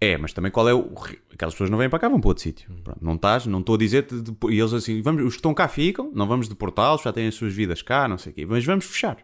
É, 0.00 0.18
mas 0.18 0.32
também 0.32 0.50
qual 0.50 0.68
é 0.68 0.74
o. 0.74 0.92
Aquelas 1.32 1.54
pessoas 1.54 1.70
não 1.70 1.78
vêm 1.78 1.88
para 1.88 1.98
cá, 1.98 2.08
vão 2.08 2.20
para 2.20 2.28
outro 2.28 2.42
sítio. 2.42 2.70
Pronto, 2.82 2.98
não 3.02 3.14
estás, 3.14 3.46
não 3.46 3.60
estou 3.60 3.74
a 3.74 3.78
dizer. 3.78 4.06
E 4.50 4.58
eles 4.58 4.72
assim, 4.72 5.00
vamos, 5.00 5.22
os 5.22 5.34
que 5.34 5.38
estão 5.38 5.54
cá 5.54 5.68
ficam, 5.68 6.10
não 6.14 6.26
vamos 6.26 6.48
deportá-los, 6.48 7.02
já 7.02 7.12
têm 7.12 7.28
as 7.28 7.34
suas 7.34 7.54
vidas 7.54 7.80
cá, 7.80 8.06
não 8.08 8.18
sei 8.18 8.32
o 8.32 8.34
quê, 8.34 8.46
mas 8.46 8.64
vamos 8.64 8.84
fechar. 8.84 9.16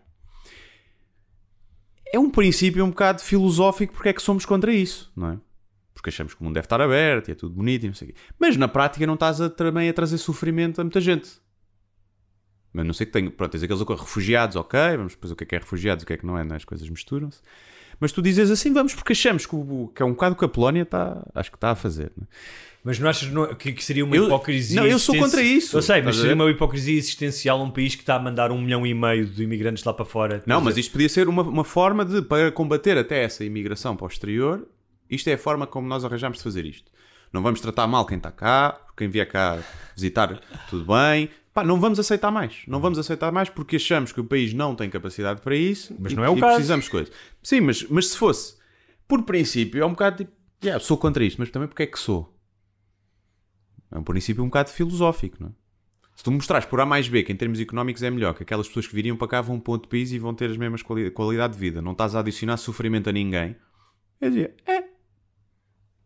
É 2.13 2.19
um 2.19 2.31
princípio 2.31 2.85
um 2.85 2.91
bocado 2.91 3.23
filosófico 3.23 3.93
porque 3.93 4.09
é 4.09 4.13
que 4.13 4.23
somos 4.23 4.45
contra 4.45 4.73
isso, 4.73 5.13
não 5.15 5.31
é? 5.33 5.39
Porque 5.95 6.09
achamos 6.09 6.35
que 6.35 6.41
o 6.41 6.45
mundo 6.45 6.55
deve 6.55 6.65
estar 6.65 6.81
aberto 6.81 7.29
e 7.29 7.33
é 7.33 7.35
tudo 7.35 7.55
bonito 7.55 7.85
e 7.85 7.89
não 7.89 7.95
sei 7.95 8.09
o 8.09 8.13
quê. 8.13 8.19
Mas 8.39 8.57
na 8.57 8.67
prática 8.67 9.07
não 9.07 9.15
estás 9.15 9.41
a, 9.41 9.51
também 9.51 9.89
a 9.89 9.93
trazer 9.93 10.19
sofrimento 10.19 10.81
a 10.81 10.85
muita 10.85 11.01
gente. 11.01 11.31
Mas 12.73 12.87
não 12.87 12.93
sei 12.95 13.07
que 13.07 13.13
tenho. 13.13 13.31
Pronto, 13.31 13.51
tens 13.53 13.63
aqueles 13.63 13.81
refugiados, 13.83 14.57
ok, 14.57 14.79
vamos 14.97 15.15
depois 15.15 15.33
o 15.33 15.37
que 15.37 15.45
é 15.45 15.47
que 15.47 15.55
é 15.57 15.59
refugiados 15.59 16.03
e 16.03 16.05
o 16.05 16.07
que 16.07 16.13
é 16.13 16.17
que 16.17 16.27
não 16.27 16.39
é, 16.39 16.45
né? 16.45 16.57
as 16.57 16.65
coisas 16.65 16.89
misturam-se. 16.89 17.41
Mas 17.99 18.13
tu 18.13 18.23
dizes 18.23 18.51
assim, 18.51 18.73
vamos 18.73 18.95
porque 18.95 19.13
achamos 19.13 19.45
que, 19.45 19.55
o- 19.55 19.93
que 19.95 20.03
é 20.03 20.07
um 20.07 20.13
bocado 20.13 20.35
que 20.37 20.45
a 20.45 20.49
Polónia 20.49 20.83
está, 20.83 21.23
acho 21.35 21.51
que 21.51 21.57
está 21.57 21.73
a 21.73 21.75
fazer. 21.75 22.11
Não 22.17 22.25
é? 22.25 22.27
Mas 22.83 22.99
não 22.99 23.11
achas 23.11 23.29
no- 23.31 23.55
que, 23.57 23.73
que 23.73 23.85
seria 23.85 24.03
uma 24.07 24.17
Eu- 24.17 24.25
hipocrisia? 24.25 24.81
não, 24.81 24.87
eu 24.89 24.99
sou 24.99 25.15
contra 25.19 25.43
isso. 25.43 25.77
Eu 25.77 25.83
sei, 25.83 26.01
mas 26.01 26.17
seria 26.17 26.35
uma 26.35 26.51
hipocrisia 26.51 26.97
existencial 26.97 27.63
um 27.63 27.71
país 27.71 27.95
que 27.95 28.01
está 28.03 28.15
a 28.15 28.19
mandar 28.19 28.51
um 28.51 28.59
milhão 28.59 28.87
e 28.87 28.95
meio 28.95 29.27
de 29.27 29.43
imigrantes 29.43 29.85
lá 29.85 29.93
para 29.93 30.07
fora. 30.07 30.43
Não, 30.47 30.63
mas 30.63 30.79
isto 30.79 30.93
podia 30.93 31.09
ser 31.11 31.29
uma, 31.29 31.43
uma 31.43 31.65
forma 31.65 32.07
de, 32.07 32.23
para 32.23 32.51
combater 32.51 32.97
até 32.97 33.23
essa 33.23 33.45
imigração 33.45 33.95
para 33.95 34.07
o 34.07 34.09
exterior, 34.09 34.67
isto 35.11 35.29
é 35.29 35.35
a 35.35 35.39
forma 35.39 35.67
como 35.67 35.87
nós 35.87 36.03
arranjamos 36.07 36.39
de 36.39 36.45
fazer 36.45 36.65
isto. 36.65 36.91
Não 37.31 37.43
vamos 37.43 37.61
tratar 37.61 37.87
mal 37.87 38.07
quem 38.07 38.17
está 38.17 38.33
cá, 38.33 38.81
quem 38.97 39.09
vier 39.11 39.29
cá 39.29 39.59
visitar, 39.95 40.41
tudo 40.71 40.87
bem. 40.87 41.29
Pá, 41.61 41.65
não 41.65 41.79
vamos 41.79 41.99
aceitar 41.99 42.31
mais. 42.31 42.63
Não 42.67 42.81
vamos 42.81 42.99
aceitar 42.99 43.31
mais 43.31 43.51
porque 43.51 43.77
achamos 43.77 44.13
que 44.13 44.21
o 44.21 44.25
país 44.25 44.55
não 44.55 44.75
tem 44.75 44.89
capacidade 44.89 45.43
para 45.43 45.55
isso. 45.55 45.95
Mas 45.99 46.13
e, 46.13 46.17
não 46.17 46.25
é 46.25 46.31
o 46.31 46.37
e 46.37 46.41
caso. 46.41 46.55
precisamos 46.55 46.87
de 46.87 46.91
coisas. 46.91 47.13
Sim, 47.43 47.61
mas, 47.61 47.83
mas 47.91 48.09
se 48.09 48.17
fosse, 48.17 48.57
por 49.07 49.23
princípio, 49.25 49.83
é 49.83 49.87
um 49.87 49.91
bocado 49.91 50.19
tipo, 50.19 50.33
yeah, 50.65 50.83
sou 50.83 50.97
contra 50.97 51.23
isto, 51.23 51.39
mas 51.39 51.51
também 51.51 51.69
porque 51.69 51.83
é 51.83 51.87
que 51.87 51.99
sou? 51.99 52.35
É 53.91 53.99
um 53.99 54.03
princípio 54.03 54.43
um 54.43 54.47
bocado 54.47 54.71
filosófico, 54.71 55.37
não 55.39 55.49
é? 55.49 55.53
Se 56.17 56.25
tu 56.25 56.31
mostrares 56.31 56.67
por 56.67 56.81
A 56.81 56.87
mais 56.87 57.09
B 57.09 57.23
que 57.23 57.33
em 57.33 57.37
termos 57.37 57.61
económicos 57.61 58.03
é 58.03 58.11
melhor, 58.11 58.35
que 58.35 58.43
aquelas 58.43 58.67
pessoas 58.67 58.87
que 58.87 58.95
viriam 58.95 59.17
para 59.17 59.29
cá 59.29 59.41
vão 59.43 59.61
para 59.61 59.73
outro 59.73 59.89
país 59.89 60.13
e 60.13 60.19
vão 60.19 60.35
ter 60.35 60.51
as 60.51 60.57
mesmas 60.57 60.83
quali 60.83 61.11
qualidade 61.11 61.55
de 61.55 61.59
vida, 61.59 61.83
não 61.83 61.93
estás 61.93 62.15
a 62.15 62.21
adicionar 62.21 62.57
sofrimento 62.57 63.09
a 63.09 63.13
ninguém, 63.13 63.57
eu 64.21 64.31
dizia, 64.31 64.55
é. 64.67 64.83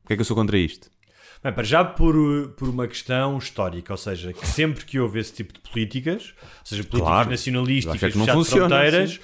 Porque 0.03 0.13
é 0.13 0.17
que 0.17 0.21
eu 0.21 0.25
sou 0.25 0.37
contra 0.37 0.57
isto? 0.57 0.91
Bem, 1.45 1.53
para 1.53 1.63
já 1.63 1.85
por, 1.85 2.15
por 2.57 2.71
uma 2.71 2.89
questão 2.89 3.37
histórica, 3.37 3.93
ou 3.93 3.99
seja, 3.99 4.33
que 4.33 4.47
sempre 4.47 4.83
que 4.87 4.99
houve 4.99 5.19
esse 5.21 5.31
tipo 5.35 5.53
de 5.53 5.61
políticas, 5.61 6.33
ou 6.43 6.49
seja, 6.65 6.83
políticas 6.85 7.13
Claro. 7.15 7.31
nacionalísticas, 7.31 8.03
acho 8.03 8.13
que 8.13 8.19
não 8.19 8.27
funciona, 8.27 8.69
fronteiras, 8.69 9.21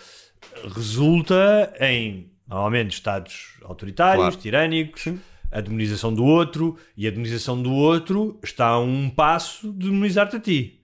resulta 0.76 1.72
em, 1.80 2.30
normalmente, 2.46 2.92
Estados 2.92 3.54
autoritários, 3.62 4.26
Claro. 4.26 4.36
tirânicos, 4.36 5.06
a 5.50 5.60
demonização 5.62 6.12
do 6.12 6.22
outro, 6.24 6.76
e 6.94 7.06
a 7.06 7.10
demonização 7.10 7.60
do 7.62 7.72
outro 7.72 8.38
está 8.44 8.66
a 8.68 8.78
um 8.78 9.08
passo 9.08 9.72
de 9.72 9.88
demonizar-te 9.88 10.36
a 10.36 10.40
ti. 10.40 10.79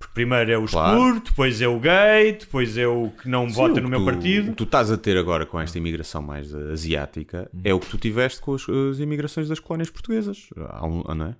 Porque 0.00 0.14
primeiro 0.14 0.50
é 0.50 0.56
o 0.56 0.64
Claro. 0.66 0.96
escuro, 0.98 1.20
depois 1.20 1.60
é 1.60 1.68
o 1.68 1.78
gay, 1.78 2.32
depois 2.32 2.78
é 2.78 2.86
o 2.88 3.10
que 3.10 3.28
não 3.28 3.46
Sim, 3.48 3.54
vota 3.54 3.80
no 3.82 3.88
meu 3.88 4.00
tu- 4.00 4.04
partido. 4.06 4.46
O 4.46 4.50
que 4.52 4.56
tu 4.56 4.64
estás 4.64 4.90
a 4.90 4.96
ter 4.96 5.16
agora 5.18 5.44
com 5.44 5.60
esta 5.60 5.76
imigração 5.76 6.22
mais 6.22 6.52
eh, 6.54 6.72
asiática 6.72 7.50
é 7.62 7.74
o 7.74 7.78
que 7.78 7.86
tu 7.86 7.98
tiveste 7.98 8.40
com 8.40 8.54
as, 8.54 8.62
as 8.66 8.98
imigrações 8.98 9.46
das 9.48 9.60
colónias 9.60 9.90
portuguesas. 9.90 10.48
Há 10.56 10.86
um- 10.86 11.02
não 11.14 11.26
é? 11.26 11.36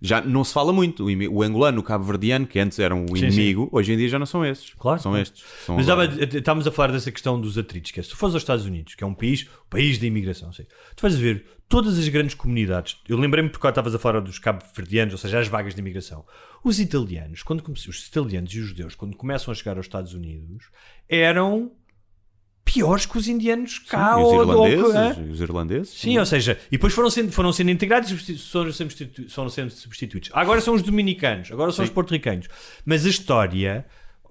Já 0.00 0.20
não 0.20 0.44
se 0.44 0.52
fala 0.52 0.72
muito. 0.72 1.06
O, 1.30 1.42
angolano, 1.42 1.80
o 1.80 1.82
cabo-verdiano, 1.82 2.46
que 2.46 2.58
antes 2.60 2.78
eram 2.78 3.04
o 3.04 3.16
Sim, 3.16 3.26
inimigo, 3.26 3.68
hoje 3.72 3.92
em 3.92 3.96
dia 3.96 4.08
já 4.08 4.18
não 4.18 4.26
são 4.26 4.44
esses. 4.46 4.72
Claro, 4.78 5.00
São 5.00 5.16
estes. 5.18 5.44
São 5.66 5.74
Mas 5.76 5.88
agora- 5.88 6.08
estava- 6.12 6.38
estávamos 6.38 6.66
a 6.66 6.70
falar 6.70 6.92
dessa 6.92 7.10
questão 7.10 7.40
dos 7.40 7.58
atritos, 7.58 7.90
que 7.90 7.98
é, 7.98 8.02
se 8.02 8.10
tu 8.10 8.16
fores 8.16 8.34
aos 8.34 8.42
Estados 8.42 8.64
Unidos, 8.64 8.94
que 8.94 9.02
é 9.02 9.06
um 9.06 9.14
país, 9.14 9.42
o 9.42 9.68
país 9.68 9.98
da 9.98 10.06
imigração, 10.06 10.52
sei, 10.52 10.66
tu 10.94 11.02
vais 11.02 11.16
ver 11.16 11.44
todas 11.68 11.98
as 11.98 12.08
grandes 12.08 12.34
comunidades, 12.34 12.96
eu 13.08 13.18
lembrei-me 13.18 13.50
porque 13.50 13.66
estavas 13.66 13.94
a 13.94 13.98
falar 13.98 14.20
dos 14.20 14.38
cabo-verdianos, 14.38 15.12
ou 15.14 15.18
seja, 15.18 15.40
as 15.40 15.48
vagas 15.48 15.74
de 15.74 15.80
imigração. 15.80 16.24
Os 16.64 16.78
italianos, 16.80 17.42
quando 17.42 17.62
os 17.68 18.06
italianos 18.08 18.54
e 18.54 18.60
os 18.60 18.68
judeus, 18.68 18.94
quando 18.94 19.16
começam 19.16 19.50
a 19.52 19.54
chegar 19.54 19.76
aos 19.76 19.86
Estados 19.86 20.14
Unidos, 20.14 20.66
eram 21.08 21.72
piores 22.72 23.06
que 23.06 23.16
os 23.16 23.26
indianos 23.26 23.78
cá. 23.78 24.14
Sim, 24.14 24.20
os 24.20 24.26
ou- 24.28 24.34
ou- 24.58 24.68
irlandeses. 24.68 25.18
e 25.26 25.30
os 25.30 25.40
irlandeses. 25.40 25.88
Sim, 25.88 26.18
ou 26.18 26.26
seja, 26.26 26.58
e 26.68 26.72
depois 26.72 26.92
foram 26.92 27.08
sendo, 27.08 27.32
foram 27.32 27.50
sendo 27.52 27.70
integrados 27.70 28.10
e 28.28 28.36
foram 28.38 28.70
sendo, 28.72 28.92
foram 29.30 29.48
sendo 29.48 29.70
substituídos. 29.70 30.30
Agora 30.34 30.60
são 30.60 30.74
os 30.74 30.82
dominicanos, 30.82 31.50
agora 31.50 31.72
são 31.72 31.82
os 31.84 31.90
porto-ricanos. 31.90 32.46
Mas 32.84 33.06
a 33.06 33.08
história, 33.08 33.86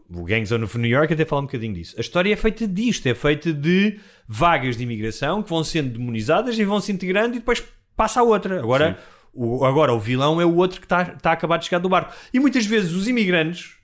o 0.09 0.23
Gangs 0.23 0.53
of 0.53 0.77
New 0.77 0.89
York 0.89 1.11
até 1.13 1.25
fala 1.25 1.41
um 1.41 1.45
bocadinho 1.45 1.73
disso. 1.73 1.95
A 1.97 2.01
história 2.01 2.31
é 2.31 2.35
feita 2.35 2.67
disto, 2.67 3.07
é 3.07 3.15
feita 3.15 3.51
de 3.51 3.99
vagas 4.27 4.77
de 4.77 4.83
imigração 4.83 5.41
que 5.41 5.49
vão 5.49 5.63
sendo 5.63 5.97
demonizadas 5.97 6.57
e 6.59 6.63
vão 6.63 6.79
se 6.79 6.91
integrando 6.91 7.35
e 7.35 7.39
depois 7.39 7.63
passa 7.95 8.19
a 8.19 8.23
outra. 8.23 8.59
Agora, 8.59 8.99
o, 9.33 9.65
agora 9.65 9.93
o 9.93 9.99
vilão 9.99 10.39
é 10.39 10.45
o 10.45 10.55
outro 10.55 10.79
que 10.79 10.85
está 10.85 11.01
está 11.01 11.31
a 11.31 11.33
acabar 11.33 11.57
de 11.57 11.65
chegar 11.65 11.79
do 11.79 11.89
barco. 11.89 12.13
E 12.31 12.39
muitas 12.39 12.65
vezes 12.67 12.91
os 12.93 13.07
imigrantes 13.07 13.76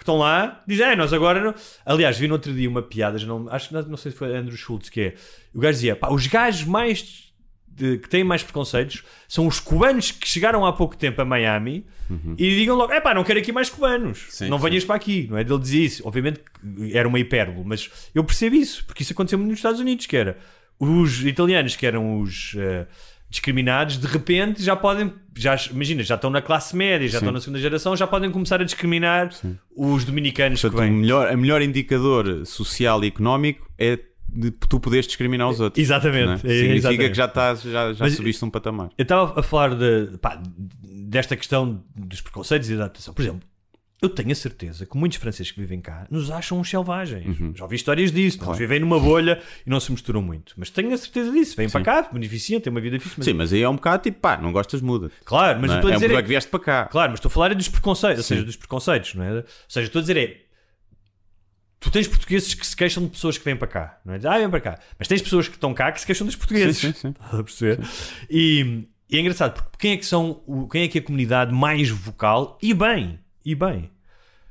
que 0.00 0.02
estão 0.04 0.16
lá 0.16 0.62
dizem, 0.66 0.86
"É, 0.86 0.96
nós 0.96 1.12
agora 1.12 1.44
não... 1.44 1.54
Aliás, 1.84 2.16
vi 2.16 2.26
no 2.26 2.32
outro 2.34 2.54
dia 2.54 2.68
uma 2.70 2.80
piada, 2.80 3.18
já 3.18 3.26
não, 3.26 3.46
acho 3.50 3.68
que 3.68 3.74
não, 3.74 3.96
sei 3.98 4.10
se 4.10 4.16
foi 4.16 4.34
Andrew 4.34 4.56
Schultz, 4.56 4.88
que 4.88 5.00
é, 5.00 5.14
o 5.54 5.60
gajo 5.60 5.74
dizia, 5.74 5.94
pá, 5.94 6.08
os 6.10 6.26
gajos 6.26 6.64
mais 6.64 7.30
de- 7.68 7.98
que 7.98 8.08
têm 8.08 8.24
mais 8.24 8.42
preconceitos 8.42 9.02
são 9.28 9.46
os 9.46 9.60
cubanos 9.60 10.10
que 10.10 10.26
chegaram 10.26 10.64
há 10.64 10.72
pouco 10.72 10.96
tempo 10.96 11.20
a 11.20 11.24
Miami 11.24 11.84
e 12.38 12.56
digam 12.56 12.76
logo, 12.76 12.92
é 12.92 13.00
pá, 13.00 13.12
não 13.14 13.22
quero 13.22 13.38
aqui 13.40 13.52
mais 13.52 13.68
cubanos, 13.68 14.24
Sim, 14.30 14.48
não 14.48 14.58
sim. 14.58 14.64
venhas 14.64 14.84
para 14.84 14.96
aqui, 14.96 15.26
não 15.30 15.36
é? 15.36 15.42
Ele 15.42 15.58
dizia 15.58 15.84
isso, 15.84 16.02
obviamente 16.08 16.40
era 16.92 17.06
uma 17.06 17.18
hipérbole, 17.20 17.62
mas 17.66 17.90
eu 18.14 18.24
percebo 18.24 18.56
isso, 18.56 18.84
porque 18.86 19.02
isso 19.02 19.12
aconteceu 19.12 19.38
muito 19.38 19.50
nos 19.50 19.58
Estados 19.58 19.80
Unidos, 19.80 20.06
que 20.06 20.16
era 20.16 20.36
os 20.78 21.22
italianos 21.24 21.76
que 21.76 21.86
eram 21.86 22.20
os 22.22 22.54
eh, 22.56 22.86
discriminados, 23.30 23.96
de 23.96 24.06
repente 24.08 24.62
já 24.62 24.74
podem, 24.74 25.12
já, 25.36 25.56
imagina, 25.70 26.02
já 26.02 26.16
estão 26.16 26.28
na 26.30 26.42
classe 26.42 26.74
média, 26.76 27.06
já 27.08 27.18
estão 27.18 27.32
na 27.32 27.40
segunda 27.40 27.60
geração, 27.60 27.96
já 27.96 28.06
podem 28.06 28.30
começar 28.30 28.60
a 28.60 28.64
discriminar 28.64 29.30
os 29.76 30.04
dominicanos 30.04 30.60
Portanto, 30.60 30.78
que 30.80 30.84
o 30.84 30.88
vêm. 30.90 31.00
melhor, 31.00 31.28
a 31.32 31.36
melhor 31.36 31.62
indicador 31.62 32.44
social 32.44 33.02
e 33.04 33.06
económico 33.06 33.70
é 33.78 33.98
de 34.32 34.50
tu 34.50 34.78
poderes 34.78 35.06
discriminar 35.06 35.48
os 35.48 35.58
outros. 35.60 35.82
Exatamente, 35.82 36.46
é? 36.46 36.50
é, 36.50 36.54
Significa 36.54 36.74
exatamente. 36.76 37.08
que 37.10 37.16
já, 37.16 37.24
estás, 37.24 37.62
já, 37.62 37.92
já 37.92 38.04
Mas- 38.04 38.14
subiste 38.14 38.44
um 38.44 38.50
patamar. 38.50 38.90
Eu 38.98 39.02
estava 39.02 39.38
a 39.40 39.42
falar 39.42 39.74
de, 39.74 40.18
pá, 40.18 40.40
desta 40.84 41.36
questão 41.36 41.82
dos 41.96 42.20
preconceitos 42.20 42.68
e 42.70 42.76
da 42.76 42.84
adaptação. 42.84 43.14
Por 43.14 43.22
exemplo, 43.22 43.40
eu 44.02 44.08
tenho 44.08 44.32
a 44.32 44.34
certeza 44.34 44.86
que 44.86 44.96
muitos 44.96 45.18
franceses 45.18 45.52
que 45.52 45.60
vivem 45.60 45.80
cá 45.80 46.06
nos 46.10 46.30
acham 46.30 46.58
uns 46.58 46.70
selvagens. 46.70 47.36
Já 47.54 47.64
ouvi 47.64 47.76
histórias 47.76 48.10
disso. 48.10 48.38
Eles 48.42 48.58
vivem 48.58 48.80
numa 48.80 48.98
bolha 48.98 49.40
e 49.66 49.68
não 49.68 49.78
se 49.78 49.92
misturam 49.92 50.22
muito. 50.22 50.54
Mas 50.56 50.70
tenho 50.70 50.92
a 50.94 50.96
certeza 50.96 51.30
disso. 51.30 51.54
Vêm 51.56 51.68
para 51.68 51.82
cá, 51.82 52.08
beneficiam, 52.10 52.60
têm 52.60 52.70
uma 52.70 52.80
vida 52.80 52.98
fixe. 52.98 53.14
Mas... 53.18 53.24
Sim, 53.26 53.32
mas 53.34 53.52
aí 53.52 53.62
é 53.62 53.68
um 53.68 53.74
bocado 53.76 54.02
tipo, 54.04 54.18
pá, 54.20 54.36
não 54.38 54.52
gostas, 54.52 54.80
muda. 54.80 55.10
Claro, 55.24 55.60
mas 55.60 55.70
Não 55.70 55.76
eu 55.76 55.76
é? 55.76 55.78
estou 55.80 55.90
a 55.90 55.92
é 55.92 55.96
um 55.96 55.98
dizer. 55.98 56.06
problema 56.06 56.20
é- 56.20 56.22
que 56.22 56.28
vieste 56.28 56.50
para 56.50 56.60
cá. 56.60 56.84
Claro, 56.86 57.10
mas 57.10 57.18
estou 57.18 57.28
a 57.28 57.32
falar 57.32 57.50
é 57.52 57.54
dos 57.54 57.68
preconceitos, 57.68 58.18
ou 58.18 58.24
seja, 58.24 58.42
dos 58.44 58.56
preconceitos, 58.56 59.14
não 59.14 59.24
é? 59.24 59.32
Ou 59.38 59.44
seja, 59.68 59.86
estou 59.86 59.98
a 59.98 60.02
dizer 60.02 60.16
é. 60.16 60.40
Tu 61.78 61.90
tens 61.90 62.06
portugueses 62.06 62.52
que 62.52 62.66
se 62.66 62.76
queixam 62.76 63.04
de 63.04 63.10
pessoas 63.10 63.38
que 63.38 63.44
vêm 63.44 63.56
para 63.56 63.66
cá, 63.68 64.00
não 64.04 64.12
é? 64.14 64.18
Ah, 64.26 64.38
vêm 64.38 64.50
para 64.50 64.60
cá. 64.60 64.78
Mas 64.98 65.08
tens 65.08 65.22
pessoas 65.22 65.48
que 65.48 65.54
estão 65.54 65.72
cá 65.72 65.90
que 65.92 66.00
se 66.00 66.06
queixam 66.06 66.26
dos 66.26 66.36
portugueses. 66.36 66.76
Sim, 66.78 66.92
sim, 66.92 66.98
sim. 67.00 67.08
Estás 67.08 67.34
a 67.40 67.42
perceber? 67.44 67.80
E, 68.28 68.86
e 69.08 69.16
é 69.16 69.20
engraçado, 69.20 69.54
porque 69.54 69.76
quem 69.78 69.92
é 69.92 69.96
que 69.96 70.04
são, 70.04 70.42
quem 70.70 70.82
é 70.82 70.88
que 70.88 70.98
é 70.98 71.00
a 71.00 71.04
comunidade 71.04 71.52
mais 71.54 71.88
vocal 71.88 72.58
e 72.62 72.74
bem, 72.74 73.18
e 73.44 73.54
bem, 73.54 73.90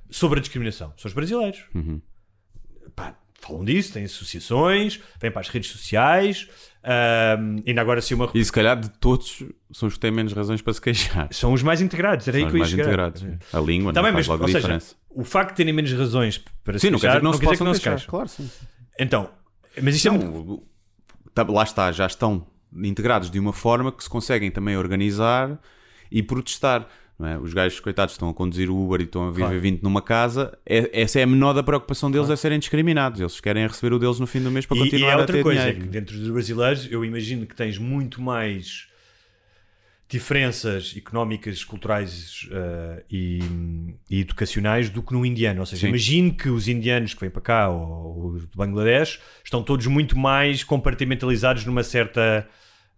sobre 0.10 0.40
a 0.40 0.42
discriminação? 0.42 0.94
São 0.98 1.08
os 1.10 1.14
brasileiros. 1.14 1.64
Uhum. 1.74 2.02
Pá, 2.96 3.16
falam 3.40 3.64
disso, 3.64 3.94
têm 3.94 4.04
associações, 4.06 5.00
vêm 5.22 5.32
para 5.32 5.42
as 5.42 5.48
redes 5.50 5.70
sociais, 5.72 6.48
ahm, 6.84 7.62
ainda 7.66 7.82
agora 7.82 8.02
se 8.02 8.14
uma 8.14 8.30
E 8.34 8.44
se 8.44 8.52
calhar 8.52 8.80
de 8.80 8.90
todos 8.90 9.44
são 9.72 9.88
os 9.88 9.94
que 9.94 10.00
têm 10.00 10.12
menos 10.12 10.34
razões 10.34 10.62
para 10.62 10.74
se 10.74 10.82
queixar. 10.82 11.28
são 11.32 11.54
os 11.54 11.64
mais 11.64 11.82
integrados, 11.82 12.28
era 12.28 12.38
São 12.38 12.46
aí 12.48 12.52
que 12.52 12.56
eu 12.56 12.58
ia 12.58 12.60
mais 12.60 12.70
chegar. 12.72 12.84
integrados. 12.84 13.24
A 13.54 13.60
língua 13.60 13.94
não 13.94 14.02
faz 14.02 14.14
mas, 14.16 14.28
logo 14.28 14.44
ou 14.44 14.46
a 14.46 14.52
seja, 14.52 14.60
diferença. 14.60 14.96
o 15.10 15.24
facto 15.24 15.52
de 15.52 15.56
terem 15.58 15.74
menos 15.74 15.92
razões 15.94 16.38
para 16.64 16.78
se 16.80 16.88
Sim, 16.88 16.92
não 16.92 17.00
quer 17.00 17.08
dizer 17.08 17.20
queixar, 17.20 17.20
que 17.20 17.24
não, 17.24 17.34
se 17.56 17.64
não 17.64 17.72
queixar. 17.74 18.06
Claro, 18.08 18.28
sim. 18.28 18.50
Então, 19.00 19.30
mas 19.82 19.96
isto 19.96 20.08
é 20.08 20.12
muito... 20.12 20.26
Não, 20.26 20.40
o- 20.56 20.68
tá- 21.34 21.44
lá 21.48 21.64
está, 21.64 21.92
já 21.92 22.08
estão 22.08 22.46
integrados 22.84 23.32
de 23.32 23.40
uma 23.40 23.54
forma 23.54 23.92
que 23.92 24.04
se 24.04 24.10
conseguem 24.10 24.52
também 24.52 24.76
organizar 24.76 25.58
e 26.12 26.22
protestar. 26.22 26.88
É? 27.22 27.38
Os 27.38 27.54
gajos, 27.54 27.80
coitados, 27.82 28.14
estão 28.14 28.30
a 28.30 28.34
conduzir 28.34 28.70
o 28.70 28.82
Uber 28.86 29.02
e 29.02 29.04
estão 29.04 29.28
a 29.28 29.30
viver 29.32 29.42
Claro. 29.44 29.60
20 29.60 29.82
numa 29.84 30.02
casa. 30.02 30.58
É- 30.66 31.02
essa 31.02 31.20
é 31.20 31.24
a 31.24 31.28
menor 31.28 31.52
da 31.54 31.62
preocupação 31.62 32.10
deles, 32.10 32.30
é 32.30 32.36
serem 32.38 32.58
discriminados. 32.60 33.20
Eles 33.20 33.40
querem 33.42 33.68
receber 33.68 33.94
o 33.94 34.00
deles 34.00 34.20
no 34.20 34.26
fim 34.28 34.42
do 34.42 34.50
mês 34.50 34.66
para 34.66 34.78
E, 34.78 34.80
e 34.80 34.84
continuar 34.86 35.10
é 35.10 35.14
a 35.14 35.18
outra 35.18 35.36
ter 35.36 35.44
coisa, 35.44 35.62
é 35.62 35.74
que 35.74 35.82
dentro 35.82 36.18
dos 36.18 36.30
brasileiros 36.30 36.88
eu 36.90 37.04
imagino 37.04 37.46
que 37.46 37.54
tens 37.56 37.78
muito 37.78 38.22
mais 38.22 38.88
diferenças 40.08 40.96
económicas, 40.98 41.64
culturais 41.64 42.48
eh, 42.52 43.04
e, 43.12 43.40
e 44.10 44.22
educacionais 44.22 44.90
do 44.90 45.04
que 45.04 45.14
no 45.14 45.24
indiano. 45.24 45.60
Ou 45.60 45.66
seja, 45.68 45.82
Sim. 45.82 45.90
imagino 45.90 46.34
que 46.34 46.50
os 46.50 46.68
indianos 46.68 47.14
que 47.14 47.22
vêm 47.22 47.30
para 47.30 47.42
cá 47.42 47.70
ou 47.70 48.32
os 48.32 48.46
do 48.46 48.58
Bangladesh 48.58 49.20
estão 49.44 49.62
todos 49.62 49.86
muito 49.86 50.18
mais 50.18 50.64
compartimentalizados 50.64 51.64
numa 51.66 51.84
certa. 51.84 52.48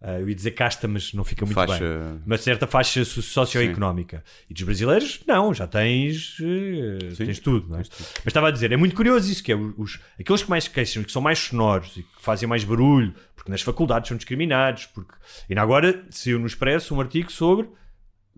Eh, 0.01 0.21
eu 0.21 0.29
ia 0.29 0.35
dizer 0.35 0.51
casta, 0.51 0.87
mas 0.87 1.13
não 1.13 1.23
fica 1.23 1.45
muito 1.45 1.55
Faixa- 1.55 1.79
bem. 1.79 2.21
Uma 2.25 2.37
certa 2.37 2.65
faixa 2.67 3.05
so- 3.05 3.21
socioeconómica. 3.21 4.23
E 4.49 4.53
dos 4.53 4.63
brasileiros, 4.63 5.21
não, 5.27 5.53
já 5.53 5.67
tens, 5.67 6.37
eh, 6.41 7.11
Sim, 7.15 7.25
tens 7.25 7.39
tudo. 7.39 7.67
não 7.69 7.75
é? 7.75 7.83
tens 7.83 7.89
tudo. 7.89 8.07
Mas 8.17 8.27
estava 8.27 8.47
a 8.47 8.51
dizer, 8.51 8.71
é 8.71 8.77
muito 8.77 8.95
curioso 8.95 9.31
isso, 9.31 9.43
que 9.43 9.51
é 9.51 9.55
os, 9.55 9.99
aqueles 10.19 10.43
que 10.43 10.49
mais 10.49 10.67
queixam, 10.67 11.03
que 11.03 11.11
são 11.11 11.21
mais 11.21 11.39
sonoros 11.39 11.95
e 11.97 12.03
que 12.03 12.09
fazem 12.21 12.47
mais 12.49 12.63
barulho, 12.63 13.13
porque 13.35 13.51
nas 13.51 13.61
faculdades 13.61 14.07
são 14.07 14.17
discriminados, 14.17 14.85
porque... 14.87 15.13
E 15.49 15.53
ainda 15.53 15.61
agora 15.61 16.05
saiu 16.09 16.39
no 16.39 16.45
Expresso 16.47 16.93
um 16.95 16.99
artigo 17.01 17.31
sobre 17.31 17.67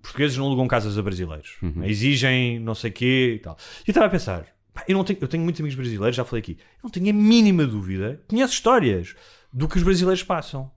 portugueses 0.01 0.35
não 0.35 0.45
alugam 0.47 0.67
casas 0.67 0.97
a 0.97 1.01
brasileiros. 1.01 1.55
Uhum. 1.61 1.85
Exigem 1.85 2.59
não 2.59 2.75
sei 2.75 2.91
quê 2.91 3.35
e 3.35 3.39
tal. 3.39 3.57
E 3.87 3.91
estava 3.91 4.07
a 4.07 4.09
pensar, 4.09 4.45
eu, 4.85 4.97
não 4.97 5.03
tenho, 5.05 5.17
eu 5.21 5.27
tenho 5.29 5.41
muitos 5.43 5.61
amigos 5.61 5.75
brasileiros, 5.77 6.15
já 6.17 6.25
falei 6.25 6.41
aqui, 6.41 6.57
eu 6.59 6.79
não 6.83 6.89
tenho 6.89 7.09
a 7.09 7.13
mínima 7.13 7.65
dúvida, 7.65 8.21
conheço 8.27 8.53
histórias 8.53 9.15
do 9.53 9.65
que 9.65 9.77
os 9.77 9.83
brasileiros 9.83 10.21
passam. 10.21 10.69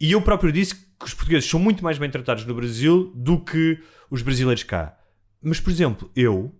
E 0.00 0.12
eu 0.12 0.20
próprio 0.20 0.52
disse 0.52 0.74
que 0.74 1.04
os 1.04 1.14
portugueses 1.14 1.48
são 1.48 1.58
muito 1.60 1.82
mais 1.82 1.98
bem 1.98 2.10
tratados 2.10 2.44
no 2.44 2.54
Brasil 2.54 3.12
do 3.14 3.38
que 3.40 3.78
os 4.10 4.22
brasileiros 4.22 4.62
cá. 4.62 4.96
Mas, 5.42 5.60
por 5.60 5.70
exemplo, 5.70 6.10
eu, 6.14 6.54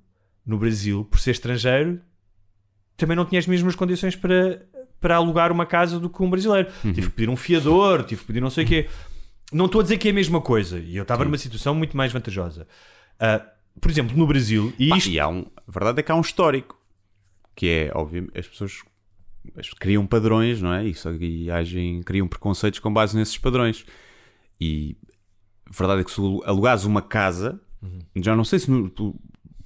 no 0.44 0.58
Brasil, 0.58 1.04
por 1.04 1.18
ser 1.18 1.32
estrangeiro, 1.32 2.00
também 2.96 3.16
não 3.16 3.24
tinha 3.24 3.38
as 3.38 3.46
mesmas 3.46 3.74
condições 3.74 4.16
para, 4.16 4.64
para 5.00 5.16
alugar 5.16 5.52
uma 5.52 5.66
casa 5.66 5.98
do 6.00 6.08
que 6.08 6.22
um 6.22 6.30
brasileiro. 6.30 6.68
Tive 6.82 7.02
que 7.02 7.10
pedir 7.10 7.28
um 7.28 7.36
fiador, 7.36 8.04
tive 8.04 8.20
que 8.22 8.26
pedir 8.26 8.40
não 8.40 8.50
sei 8.50 8.64
o 8.64 8.66
quê. 8.68 8.88
Não 9.52 9.66
estou 9.66 9.80
a 9.80 9.82
dizer 9.82 9.98
que 9.98 10.08
é 10.08 10.10
a 10.10 10.14
mesma 10.14 10.40
coisa. 10.40 10.78
E 10.78 10.96
eu 10.96 11.02
estava 11.02 11.24
numa 11.24 11.38
situação 11.38 11.74
muito 11.74 11.96
mais 11.96 12.12
vantajosa. 12.12 12.66
Ah, 13.20 13.44
por 13.80 13.90
exemplo, 13.90 14.16
no 14.16 14.26
Brasil, 14.26 14.72
e 14.78 14.88
Pá, 14.88 14.96
isto. 14.96 15.10
e 15.10 15.20
há 15.20 15.28
um, 15.28 15.46
a 15.66 15.70
verdade 15.70 16.00
é 16.00 16.02
que 16.02 16.10
há 16.10 16.14
um 16.14 16.20
histórico 16.22 16.80
que 17.54 17.68
é, 17.68 17.90
óbvio, 17.94 18.30
as 18.34 18.46
pessoas 18.48 18.72
as- 18.72 18.95
criam 19.78 20.06
padrões, 20.06 20.60
não 20.62 20.72
é? 20.72 20.84
Isso, 20.86 21.08
e 21.20 21.50
agem, 21.50 22.02
criam 22.02 22.26
preconceitos 22.28 22.80
com 22.80 22.92
base 22.92 23.16
nesses 23.16 23.36
padrões. 23.38 23.84
E 24.60 24.96
a 25.66 25.76
verdade 25.76 26.00
é 26.00 26.04
que 26.04 26.10
se 26.10 26.20
alugares 26.44 26.84
uma 26.84 27.02
casa, 27.02 27.60
já 28.14 28.34
não 28.36 28.44
sei 28.44 28.58
se 28.58 28.70
no- 28.70 28.90
pel- 28.90 29.14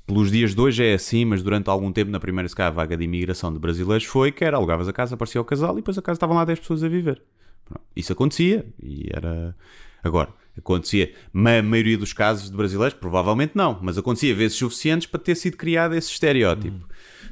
pelos 0.06 0.30
dias 0.30 0.54
de 0.54 0.60
hoje 0.60 0.84
é 0.84 0.94
assim, 0.94 1.24
mas 1.24 1.42
durante 1.42 1.68
algum 1.70 1.92
tempo, 1.92 2.10
na 2.10 2.18
primeira 2.18 2.48
se 2.48 2.54
calhar, 2.56 2.72
vaga 2.72 2.96
de 2.96 3.04
imigração 3.04 3.52
de 3.52 3.58
brasileiros, 3.60 4.04
foi 4.04 4.32
que 4.32 4.44
era 4.44 4.56
alugavas 4.56 4.88
a 4.88 4.92
casa, 4.92 5.14
aparecia 5.14 5.40
o 5.40 5.44
casal 5.44 5.74
e 5.74 5.76
depois 5.76 5.96
a 5.96 6.02
casa 6.02 6.16
estavam 6.16 6.34
lá 6.36 6.44
10 6.44 6.58
pessoas 6.58 6.82
a 6.82 6.88
viver. 6.88 7.22
Pronto. 7.64 7.84
Isso 7.94 8.12
acontecia 8.12 8.66
e 8.82 9.06
era. 9.14 9.54
Agora, 10.02 10.30
acontecia. 10.58 11.14
Na 11.32 11.62
maioria 11.62 11.96
dos 11.96 12.12
casos 12.12 12.50
de 12.50 12.56
brasileiros, 12.56 12.98
provavelmente 12.98 13.52
não, 13.54 13.78
mas 13.80 13.96
acontecia 13.96 14.34
vezes 14.34 14.56
suficientes 14.56 15.06
para 15.06 15.20
ter 15.20 15.36
sido 15.36 15.56
criado 15.56 15.94
esse 15.94 16.10
estereótipo. 16.10 16.88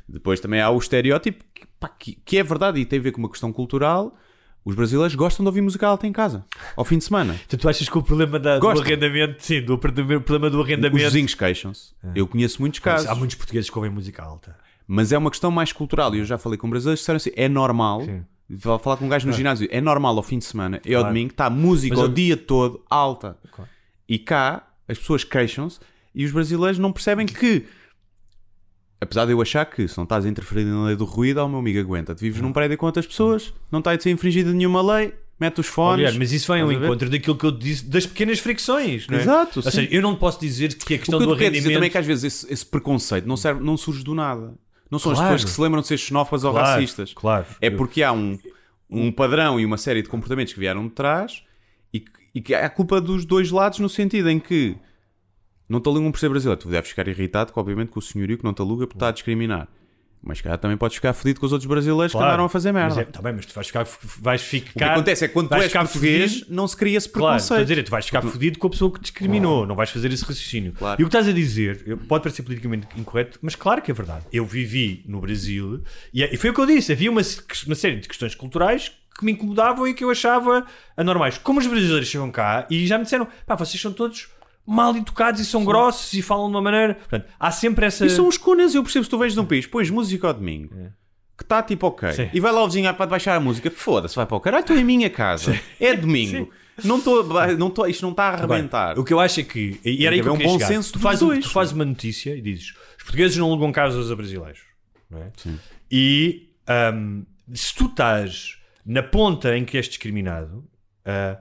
Depois 0.09 0.39
também 0.39 0.61
há 0.61 0.71
o 0.71 0.79
estereótipo 0.79 1.45
pá, 1.79 1.89
que- 1.89 2.19
que 2.25 2.39
é 2.39 2.43
verdade 2.43 2.81
e 2.81 2.85
tem 2.85 2.99
a 2.99 3.03
ver 3.03 3.13
com 3.13 3.19
uma 3.21 3.31
questão 3.31 3.53
cultural. 3.53 4.17
Os 4.65 4.75
brasileiros 4.75 5.15
gostam 5.15 5.45
de 5.45 5.49
ouvir 5.49 5.63
música 5.63 5.87
alta 5.87 6.07
em 6.07 6.13
casa, 6.13 6.45
ao 6.77 6.85
fim 6.85 6.99
de 6.99 7.05
semana. 7.05 7.35
Tu, 7.49 7.57
tu 7.57 7.69
achas 7.69 7.89
que 7.89 7.97
o 7.97 8.03
problema 8.03 8.39
da- 8.39 8.57
do 8.57 8.61
Gostam. 8.61 8.85
arrendamento, 8.85 9.43
sim, 9.43 9.63
do 9.63 9.79
problema 9.79 10.51
do 10.51 10.59
Os 10.61 10.65
arrendamento. 10.67 11.03
vizinhos 11.05 11.35
queixam-se. 11.35 11.95
Eu 12.15 12.27
conheço 12.27 12.61
muitos 12.61 12.81
casos. 12.81 13.07
Há 13.09 13.15
muitos 13.15 13.37
portugueses 13.37 13.71
que 13.71 13.79
ouvem 13.79 13.91
música 13.91 14.23
alta. 14.23 14.57
Mas 14.87 15.11
é 15.13 15.17
uma 15.17 15.31
questão 15.31 15.51
mais 15.51 15.73
cultural. 15.73 16.15
E 16.15 16.19
eu 16.19 16.25
já 16.25 16.37
falei 16.37 16.59
com 16.59 16.69
brasileiros 16.69 17.01
que 17.01 17.03
disseram 17.03 17.17
assim: 17.17 17.31
é 17.35 17.49
normal. 17.49 18.03
Sim. 18.05 18.25
Vou 18.51 18.79
falar 18.79 18.97
com 18.97 19.05
um 19.05 19.09
gajo 19.09 19.27
no 19.27 19.33
ginásio, 19.33 19.69
é 19.71 19.81
normal 19.81 20.17
ao 20.17 20.23
fim 20.23 20.39
de 20.39 20.45
semana 20.47 20.81
e 20.85 20.95
ao 20.95 21.05
domingo 21.05 21.31
está 21.33 21.47
a 21.47 21.51
música 21.51 21.95
Mas 21.95 22.05
o 22.05 22.09
eu- 22.09 22.13
dia 22.15 22.37
todo 22.37 22.83
alta. 22.91 23.37
Claro. 23.53 23.71
E 24.09 24.19
cá 24.19 24.67
as 24.89 24.99
pessoas 24.99 25.23
queixam-se 25.23 25.79
e 26.15 26.25
os 26.25 26.33
brasileiros 26.33 26.79
não 26.79 26.91
percebem 26.91 27.27
que, 27.27 27.67
apesar 29.01 29.25
de 29.27 29.33
eu 29.33 29.41
achar 29.41 29.65
que 29.67 29.87
se 29.89 29.97
não 29.97 30.05
estás 30.05 30.25
a 30.27 30.29
interferir 30.29 30.65
na 30.65 30.87
lei 30.87 30.97
do 30.97 31.05
ruído, 31.05 31.39
ó 31.39 31.49
meu 31.49 31.59
amigo, 31.59 31.79
aguenta. 31.81 32.15
Tu 32.15 32.21
vives 32.21 32.41
num 32.41 32.53
prédio 32.53 32.77
com 32.77 32.87
outras 32.87 33.07
pessoas, 33.07 33.53
não 33.71 33.79
está 33.79 33.93
a 33.93 34.01
ser 34.01 34.11
infringida 34.11 34.53
nenhuma 34.53 34.83
lei, 34.83 35.15
mete 35.39 35.61
os 35.61 35.67
fones. 35.67 35.99
Aliás, 36.01 36.17
mas 36.17 36.33
isso 36.33 36.49
vai 36.49 36.61
ao 36.61 36.73
encontro 36.73 37.09
daquilo 37.09 37.37
que 37.37 37.45
eu 37.47 37.51
disse 37.53 37.85
das 37.85 38.07
pequenas 38.07 38.39
fricções, 38.41 39.07
não 39.07 39.17
é? 39.19 39.21
Exato, 39.23 39.59
Ou 39.61 39.63
sim. 39.63 39.71
seja, 39.71 39.89
eu 39.91 40.03
não 40.03 40.15
posso 40.17 40.41
dizer 40.41 40.75
que 40.75 40.95
a 40.95 40.97
O 40.97 40.99
questão 41.01 41.19
que 41.19 41.25
eu 41.25 41.29
do 41.29 41.37
te 41.37 41.39
quero 41.39 41.55
dizer 41.55 41.73
também 41.73 41.87
é 41.87 41.91
que 41.91 41.99
às 41.99 42.07
vezes 42.07 42.25
esse, 42.25 42.53
esse 42.53 42.67
preconceito 42.67 43.27
não, 43.27 43.37
serve, 43.37 43.63
não 43.63 43.77
surge 43.77 44.03
do 44.03 44.15
nada. 44.15 44.53
Não 44.91 44.99
são 44.99 45.13
as 45.13 45.19
Claro. 45.19 45.35
pessoas 45.35 45.51
que 45.51 45.55
se 45.55 45.61
lembram 45.61 45.81
de 45.83 45.87
ser 45.87 45.99
xenófobas 45.99 46.45
ou 46.45 46.53
Claro, 46.53 46.67
racistas. 46.69 47.13
claro. 47.15 47.45
É 47.61 47.69
porque 47.71 48.03
há 48.03 48.11
um, 48.13 48.39
um 48.91 49.13
padrão 49.13 49.61
e 49.61 49.65
uma 49.67 49.77
série 49.77 50.03
de 50.03 50.09
comportamentos 50.09 50.55
que 50.55 50.59
vieram 50.59 50.85
de 50.89 50.95
trás 50.95 51.43
e, 51.93 52.01
que- 52.01 52.11
e 52.35 52.41
que 52.41 52.55
há 52.55 52.69
culpa 52.71 53.01
dos 53.01 53.25
dois 53.27 53.51
lados 53.51 53.79
no 53.81 53.89
sentido 53.89 54.29
em 54.31 54.41
que 54.41 54.77
não 55.69 55.81
te 55.81 55.89
alugam 55.89 56.11
por 56.11 56.19
ser 56.19 56.29
brasileiro. 56.29 56.61
Tu 56.61 56.69
deves 56.69 56.91
ficar 56.91 57.07
irritado, 57.09 57.53
que, 57.53 57.59
obviamente, 57.59 57.89
com 57.91 57.99
o 57.99 58.03
senhorio 58.03 58.39
que 58.39 58.45
não 58.45 58.53
te 58.55 58.61
aluga 58.63 58.87
porque 58.87 58.97
está 58.97 59.09
a 59.09 59.13
discriminar. 59.13 59.69
Mas 60.21 60.41
cara, 60.41 60.59
também 60.59 60.77
podes 60.77 60.97
ficar 60.97 61.13
fodido 61.13 61.39
com 61.39 61.47
os 61.47 61.53
outros 61.53 61.69
brasileiros 61.69 62.11
que 62.11 62.19
Claro. 62.19 62.27
andaram 62.27 62.45
a 62.47 62.49
fazer 62.49 62.73
merda. 62.73 62.89
Mas 62.97 62.99
é, 62.99 63.05
tá 63.05 63.23
bem, 63.23 63.33
mas 63.35 63.47
tu 63.47 63.55
vais 63.55 63.69
ficar, 63.69 63.87
vais 64.19 64.43
ficar. 64.43 64.71
O 64.71 64.75
que 64.79 64.85
acontece 64.85 65.25
é 65.25 65.29
que 65.29 65.33
quando 65.35 65.49
tu 65.49 65.55
és 65.55 65.73
português, 65.73 66.33
fodido- 66.41 66.55
não 66.57 66.67
se 66.67 66.77
cria 66.77 66.99
esse 66.99 67.09
Claro, 67.09 67.35
preconceito. 67.37 67.43
estou 67.53 67.57
a 67.57 67.65
dizer, 67.77 67.83
tu 67.85 67.91
vais 67.93 68.05
ficar 68.05 68.23
fodido 68.23 68.59
com 68.59 68.67
a 68.67 68.71
pessoa 68.71 68.91
que 68.93 68.99
te 68.99 69.03
discriminou, 69.03 69.65
não 69.65 69.77
vais 69.77 69.91
fazer 69.91 70.11
esse 70.13 70.25
raciocínio. 70.25 70.73
Claro. 70.73 71.01
E 71.01 71.05
o 71.05 71.07
que 71.07 71.17
estás 71.17 71.29
a 71.29 71.33
dizer, 71.33 71.97
pode 72.09 72.25
parecer 72.25 72.43
politicamente 72.43 72.89
incorreto, 72.97 73.39
mas 73.41 73.55
claro 73.55 73.81
que 73.81 73.93
é 73.93 73.95
verdade. 73.95 74.25
Eu 74.33 74.45
vivi 74.45 75.05
no 75.07 75.21
Brasil 75.21 75.85
e, 76.13 76.25
é- 76.25 76.35
e 76.35 76.37
foi 76.37 76.51
o 76.51 76.53
que 76.55 76.61
eu 76.63 76.67
disse: 76.67 76.91
havia 76.91 77.13
uma, 77.13 77.21
uma 77.67 77.75
série 77.77 77.97
de 78.01 78.09
questões 78.09 78.35
culturais 78.35 78.91
que 79.17 79.25
me 79.25 79.31
incomodavam 79.31 79.87
e 79.87 79.95
que 79.95 80.03
eu 80.03 80.11
achava 80.11 80.67
anormais. 80.97 81.39
Como 81.39 81.61
os 81.61 81.67
brasileiros 81.69 82.09
chegam 82.09 82.29
cá 82.33 82.67
e 82.69 82.85
já 82.89 82.99
me 82.99 83.05
disseram, 83.05 83.29
pá, 83.47 83.55
vocês 83.55 83.81
são 83.81 83.93
todos 83.93 84.29
mal 84.69 84.95
educados 84.95 85.41
e 85.41 85.47
são 85.47 85.65
grossos 85.65 86.13
e 86.13 86.21
falam 86.21 86.47
de 86.47 86.51
uma 86.51 86.61
maneira. 86.61 86.95
Portanto, 86.95 87.27
há 87.41 87.51
sempre 87.51 87.87
essa. 87.87 88.05
E 88.05 88.11
são 88.11 88.29
os 88.29 88.37
conas, 88.37 88.75
eu 88.75 88.83
percebo 88.83 89.05
se 89.05 89.11
tu 89.11 89.19
vens 89.19 89.33
de 89.33 89.41
um 89.41 89.47
país, 89.47 89.67
pões 89.67 89.89
música 89.89 90.27
ao 90.27 90.35
domingo, 90.35 90.75
que 91.37 91.43
está 91.43 91.63
tipo 91.63 91.87
ok, 91.87 92.13
Sim. 92.13 92.31
e 92.35 92.39
vai 92.39 92.53
lá 92.53 92.63
o 92.63 92.67
vizinho 92.67 92.89
ah, 92.89 92.95
para 92.95 93.07
baixar 93.07 93.35
a 93.35 93.41
música, 93.41 93.71
foda-se, 93.71 94.15
vai 94.15 94.27
para 94.27 94.37
o 94.37 94.41
caralho, 94.41 94.61
estou 94.61 94.77
em 94.77 94.85
minha 94.85 95.09
casa, 95.09 95.59
é 95.81 95.95
domingo, 95.95 96.51
não 96.85 96.99
estou, 96.99 97.25
não 97.57 97.69
estou, 97.69 97.87
isto 97.89 98.03
não 98.03 98.11
está 98.11 98.25
a 98.25 98.33
arrebentar. 98.35 98.99
O 98.99 99.05
que 99.05 99.13
eu 99.13 99.21
acho 99.21 99.41
é 99.41 99.43
que. 99.43 99.81
E 99.85 100.07
era 100.07 100.15
aí 100.15 100.21
que 100.21 100.29
eu 100.29 100.35
um 100.35 100.39
bom 100.39 100.53
chegar. 100.53 100.67
senso 100.67 100.93
tu 100.93 100.99
fazes, 100.99 101.21
dois. 101.21 101.45
tu 101.45 101.51
fazes 101.51 101.73
uma 101.73 101.85
notícia 101.85 102.37
e 102.37 102.41
dizes 102.41 102.75
os 102.99 103.05
portugueses 103.05 103.37
não 103.37 103.47
alugam 103.47 103.73
casas 103.73 104.11
a 104.11 104.17
brasileiros. 104.17 104.61
Não 105.11 105.23
é? 105.23 105.31
E 105.91 106.51
ahm, 106.67 107.23
se 107.55 107.75
tu 107.75 107.87
estás 107.87 108.59
na 108.85 109.03
ponta 109.03 109.57
em 109.57 109.65
que 109.65 109.77
és 109.77 109.89
discriminado, 109.89 110.65
ah, 111.07 111.39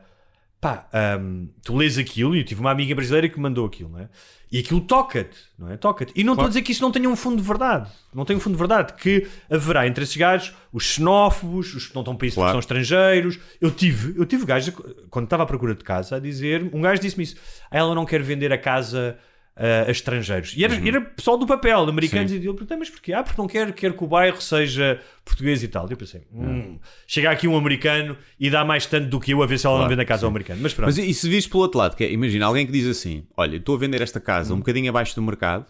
pá, 0.59 0.87
ahm, 0.93 1.47
tu 1.63 1.75
lês 1.75 1.97
aquilo 1.97 2.35
e 2.35 2.39
eu 2.39 2.43
tive 2.45 2.59
uma 2.61 2.71
amiga 2.71 2.93
brasileira 2.95 3.29
que 3.29 3.37
me 3.37 3.43
mandou 3.43 3.65
aquilo, 3.65 3.89
não 3.89 3.99
é? 3.99 4.09
E 4.49 4.59
aquilo 4.59 4.79
toca-te, 4.79 5.37
não 5.59 5.69
é? 5.69 5.75
Toca-te. 5.75 6.13
E 6.15 6.23
não 6.23 6.31
estou 6.33 6.45
a 6.45 6.47
dizer 6.47 6.61
que 6.61 6.71
isso 6.71 6.81
não 6.81 6.89
tenha 6.89 7.09
um 7.09 7.17
fundo 7.17 7.41
de 7.41 7.47
verdade. 7.47 7.89
Não 8.13 8.23
tem 8.23 8.35
um 8.37 8.39
fundo 8.39 8.53
de 8.53 8.59
verdade. 8.59 8.93
Que 8.93 9.27
haverá 9.51 9.85
entre 9.85 10.03
esses 10.05 10.15
gajos 10.15 10.53
os 10.71 10.83
xenófobos, 10.85 11.73
os 11.75 11.87
que 11.87 11.93
não 11.93 12.01
estão 12.01 12.15
para 12.15 12.27
isso 12.27 12.35
porque 12.35 12.43
Claro. 12.45 12.53
são 12.53 12.59
estrangeiros. 12.59 13.37
Eu 13.59 13.69
tive, 13.71 14.17
eu 14.17 14.25
tive 14.25 14.45
gajos, 14.45 14.73
quando 15.09 15.25
estava 15.25 15.43
à 15.43 15.45
procura 15.45 15.75
de 15.75 15.83
casa, 15.83 16.15
a 16.15 16.19
dizer, 16.19 16.63
um 16.73 16.81
gajo 16.81 17.01
disse-me 17.01 17.25
isso, 17.25 17.35
"Ah, 17.69 17.77
ela 17.77 17.93
não 17.93 18.05
quer 18.05 18.21
vender 18.23 18.53
a 18.53 18.57
casa 18.57 19.17
a 19.87 19.89
estrangeiros. 19.91 20.53
E 20.55 20.63
era, 20.63 20.75
era 20.87 21.01
pessoal 21.01 21.37
do 21.37 21.47
papel, 21.47 21.79
americanos, 21.89 22.31
e 22.31 22.45
eu 22.45 22.53
perguntei, 22.53 22.77
mas 22.77 22.89
porquê? 22.89 23.11
Ah, 23.13 23.23
porque 23.23 23.41
não 23.41 23.47
quer, 23.47 23.71
quer 23.73 23.93
que 23.97 24.03
o 24.03 24.07
bairro 24.07 24.39
seja 24.41 24.99
português 25.25 25.63
e 25.63 25.67
tal. 25.67 25.87
E 25.89 25.93
eu 25.93 25.97
pensei, 25.97 26.21
hum, 26.31 26.77
chega 27.07 27.31
aqui 27.31 27.47
um 27.47 27.57
americano 27.57 28.15
e 28.39 28.49
dá 28.49 28.63
mais 28.63 28.85
tanto 28.85 29.07
do 29.09 29.19
que 29.19 29.31
eu 29.33 29.41
a 29.41 29.45
ver 29.47 29.57
se 29.57 29.65
ela 29.65 29.79
não 29.81 29.89
vende 29.89 30.01
a 30.01 30.05
casa 30.05 30.25
ao 30.25 30.29
americano. 30.29 30.59
Mas 30.61 30.73
pronto. 30.73 30.87
Mas 30.87 30.97
e 30.97 31.13
se 31.13 31.27
vires 31.27 31.47
pelo 31.47 31.63
outro 31.63 31.79
lado, 31.79 31.95
que 31.95 32.03
é, 32.03 32.11
imagina 32.11 32.45
alguém 32.45 32.65
que 32.65 32.71
diz 32.71 32.85
assim: 32.87 33.25
Olha, 33.35 33.57
estou 33.57 33.75
a 33.75 33.79
vender 33.79 34.01
esta 34.01 34.19
casa 34.19 34.51
Hum. 34.53 34.57
um 34.57 34.59
bocadinho 34.59 34.89
abaixo 34.89 35.15
do 35.15 35.21
mercado, 35.21 35.65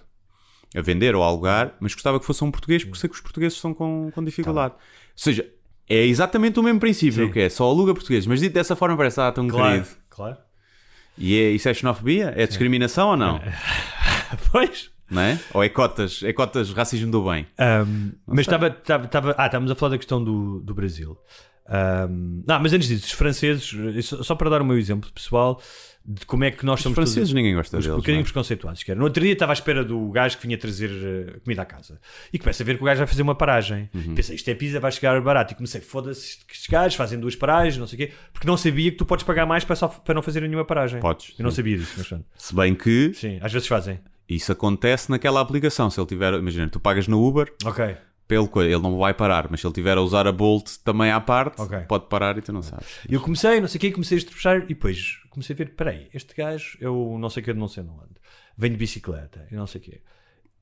a 0.75 0.81
vender 0.81 1.15
ou 1.15 1.23
a 1.23 1.27
alugar, 1.27 1.75
mas 1.79 1.93
gostava 1.93 2.19
que 2.19 2.25
fosse 2.25 2.43
um 2.43 2.51
português 2.51 2.83
porque 2.83 2.99
sei 2.99 3.09
que 3.09 3.15
os 3.15 3.21
portugueses 3.21 3.55
estão 3.55 3.73
com, 3.73 4.11
com 4.13 4.23
dificuldade. 4.23 4.73
Ou 4.73 4.79
seja, 5.15 5.47
é 5.89 6.05
exatamente 6.05 6.59
o 6.59 6.63
mesmo 6.63 6.79
princípio, 6.81 7.21
Tá. 7.21 7.27
Sim. 7.27 7.31
que 7.33 7.39
é 7.39 7.47
só 7.49 7.63
aluga 7.69 7.93
português, 7.93 8.27
mas 8.27 8.41
dito 8.41 8.51
dessa 8.53 8.75
forma 8.75 8.97
parece, 8.97 9.21
ah, 9.21 9.31
tão 9.31 9.47
claro, 9.47 9.71
querido. 9.83 9.88
claro. 10.09 10.38
E 11.18 11.39
é, 11.39 11.49
isso 11.51 11.68
é 11.68 11.74
xenofobia? 11.74 12.34
É 12.36 12.45
discriminação 12.47 13.09
ou 13.09 13.18
não? 13.18 13.39
Pois. 14.51 14.89
Não 15.09 15.22
é? 15.22 15.39
Ou 15.53 15.63
é 15.63 15.70
cotas, 15.70 16.22
é 16.22 16.34
cotas 16.34 16.70
racismo 16.74 17.09
do 17.09 17.24
bem? 17.24 17.47
Um, 17.57 18.11
mas 18.28 18.41
estava, 18.41 18.68
estava, 18.68 19.05
estava- 19.05 19.36
ah, 19.38 19.45
estávamos 19.45 19.72
a 19.72 19.76
falar 19.76 19.91
da 19.91 19.97
questão 19.97 20.22
do, 20.22 20.59
do 20.59 20.74
Brasil. 20.76 21.18
Um, 21.70 22.43
não, 22.47 22.59
mas 22.61 22.72
antes 22.74 22.88
disso, 22.88 23.05
os 23.05 23.11
franceses, 23.11 23.76
só 24.24 24.36
para 24.36 24.49
dar 24.49 24.61
o 24.61 24.65
meu 24.65 24.78
exemplo 24.78 25.11
pessoal 25.11 25.61
de 26.09 26.26
como 26.26 26.45
é 26.45 26.51
que 26.51 26.65
nós 26.65 26.80
Os 26.80 26.84
somos 26.84 26.95
franceses 26.95 27.15
todos- 27.20 27.34
ninguém 27.34 27.53
gosta 27.53 27.78
os 27.78 27.84
deles. 27.84 27.93
um 27.93 27.97
bocadinho 27.99 28.15
não 28.20 28.22
é? 28.22 28.24
preconceituados. 28.24 28.84
Que 28.84 28.91
era. 28.91 28.97
No 28.97 29.03
outro 29.05 29.22
dia 29.22 29.34
estava 29.34 29.51
à 29.51 29.53
espera 29.55 29.84
do 29.84 30.09
gajo 30.09 30.38
que 30.38 30.47
vinha 30.47 30.57
trazer 30.57 30.89
eh, 30.89 31.39
comida 31.43 31.63
à 31.63 31.65
casa 31.65 31.99
e 32.32 32.39
começa 32.39 32.63
a 32.63 32.65
ver 32.65 32.78
que 32.78 32.84
o 32.84 32.86
gajo 32.86 32.99
vai 32.99 33.07
fazer 33.07 33.22
uma 33.22 33.36
paragem. 33.36 33.89
Uhum. 33.93 34.15
Pensei, 34.15 34.36
isto 34.38 34.47
é 34.49 34.55
pizza, 34.55 34.80
vai 34.80 34.89
chegar 34.93 35.20
barato. 35.22 35.51
E 35.53 35.55
comecei, 35.57 35.82
foda-se, 35.82 36.38
que 36.45 36.53
estes 36.53 36.68
gajos 36.70 36.95
fazem 36.95 37.20
duas 37.20 37.36
paragens, 37.36 37.78
não 37.78 37.86
sei 37.88 37.95
o 37.95 38.07
quê, 38.07 38.13
porque 38.32 38.47
não 38.47 38.55
sabia 38.55 38.89
que 38.89 38.95
tu 38.97 39.05
podes 39.05 39.26
pagar 39.26 39.45
mais 39.45 39.65
para, 39.65 39.76
só- 39.76 39.89
para 39.89 40.13
não 40.15 40.22
fazer 40.22 40.39
nenhuma 40.43 40.63
paragem. 40.63 41.01
Podes, 41.01 41.34
Eu 41.38 41.43
não 41.43 41.49
sim. 41.51 41.57
sabia 41.57 41.78
disso, 41.78 41.93
mas. 41.97 42.22
Se 42.38 42.55
bem 42.55 42.74
que 42.74 43.11
Sim, 43.13 43.39
às 43.41 43.51
vezes 43.51 43.68
fazem. 43.68 43.99
isso 44.30 44.49
acontece 44.49 45.09
naquela 45.11 45.41
aplicação. 45.41 45.89
Se 45.89 45.99
ele 45.99 46.07
tiver, 46.07 46.34
imagina, 46.36 46.70
tu 46.70 46.80
pagas 46.80 47.05
no 47.09 47.22
Uber, 47.28 47.51
Ok. 47.65 47.97
Pelo 48.28 48.47
coisa, 48.47 48.69
ele 48.71 48.82
não 48.82 48.97
vai 48.97 49.13
parar, 49.13 49.47
mas 49.49 49.61
se 49.61 49.67
ele 49.67 49.73
tiver 49.73 49.97
a 49.97 50.01
usar 50.01 50.28
a 50.28 50.32
Bolt 50.32 50.78
também 50.84 51.11
à 51.11 51.19
parte, 51.19 51.61
Ok. 51.61 51.80
pode 51.88 52.07
parar 52.07 52.38
e 52.38 52.41
tu 52.41 52.51
não 52.51 52.61
sabes. 52.61 52.86
Eu 53.09 53.21
comecei, 53.21 53.61
não 53.61 53.67
sei 53.67 53.78
o 53.78 53.82
quê, 53.82 53.91
comecei 53.91 54.17
a 54.17 54.19
estrepechar 54.19 54.57
e 54.57 54.67
depois 54.67 55.19
comecei 55.30 55.53
a 55.53 55.57
ver, 55.57 55.69
peraí, 55.75 56.09
este 56.13 56.36
gajo, 56.36 56.78
eu 56.82 57.17
não 57.19 57.30
sei 57.30 57.41
o 57.41 57.45
que, 57.45 57.53
não 57.53 57.67
sei 57.67 57.84
de 57.84 57.89
onde, 57.89 58.15
vem 58.57 58.71
de 58.71 58.78
bicicleta 58.78 59.47
e 59.51 59.55
não 59.55 59.65
sei 59.67 59.80
o 59.80 59.84
quê. 59.84 60.01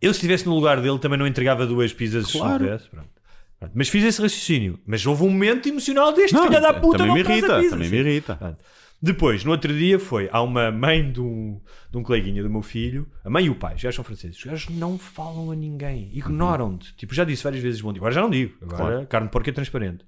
Eu 0.02 0.14
se 0.14 0.18
estivesse 0.18 0.46
no 0.46 0.54
lugar 0.54 0.80
dele 0.82 1.00
também 1.00 1.18
não 1.18 1.26
entregava 1.26 1.66
duas 1.66 1.92
pizzas 1.94 2.28
se 2.28 2.34
Claro. 2.38 2.52
não 2.52 2.60
pudesse, 2.60 2.90
pronto. 2.90 3.10
Pronto. 3.58 3.72
Mas 3.74 3.88
fiz 3.88 4.04
esse 4.04 4.22
raciocínio. 4.22 4.78
Mas 4.86 5.06
houve 5.06 5.24
um 5.24 5.30
momento 5.30 5.68
emocional 5.70 6.12
deste 6.14 6.38
filho 6.38 6.62
da 6.62 6.74
puta 6.74 6.98
também 6.98 7.08
não 7.08 7.14
me 7.16 7.20
irrita, 7.38 7.70
também 7.70 7.90
me 7.90 7.98
irrita. 7.98 8.36
Pronto. 8.36 8.58
Depois, 9.06 9.44
no 9.44 9.52
outro 9.52 9.72
dia, 9.72 10.00
foi 10.00 10.28
há 10.32 10.42
uma 10.42 10.72
mãe 10.72 11.12
de 11.12 11.22
um, 11.22 11.62
de 11.92 11.98
um 12.00 12.02
coleguinha 12.02 12.42
do 12.42 12.50
meu 12.50 12.64
filho, 12.64 13.08
a 13.24 13.30
mãe 13.30 13.46
e 13.46 13.50
o 13.52 13.56
pai, 13.56 13.76
os 13.76 13.84
gajos 13.84 13.96
são 13.98 14.04
franceses, 14.04 14.36
os 14.36 14.44
gajos 14.44 14.70
não 14.70 14.98
falam 14.98 15.52
a 15.52 15.56
ninguém, 15.56 16.10
ignoram-te. 16.12 16.92
Tipo, 16.96 17.14
já 17.14 17.24
disse 17.24 17.44
várias 17.44 17.62
vezes 17.62 17.82
bom 17.82 17.94
dia, 17.94 18.00
agora 18.00 18.16
já 18.16 18.22
não 18.22 18.32
digo, 18.32 18.56
agora 18.64 18.78
Claro. 18.78 19.06
carne 19.08 19.28
de 19.28 19.32
porco 19.32 19.48
é 19.48 19.54
transparente. 19.54 20.04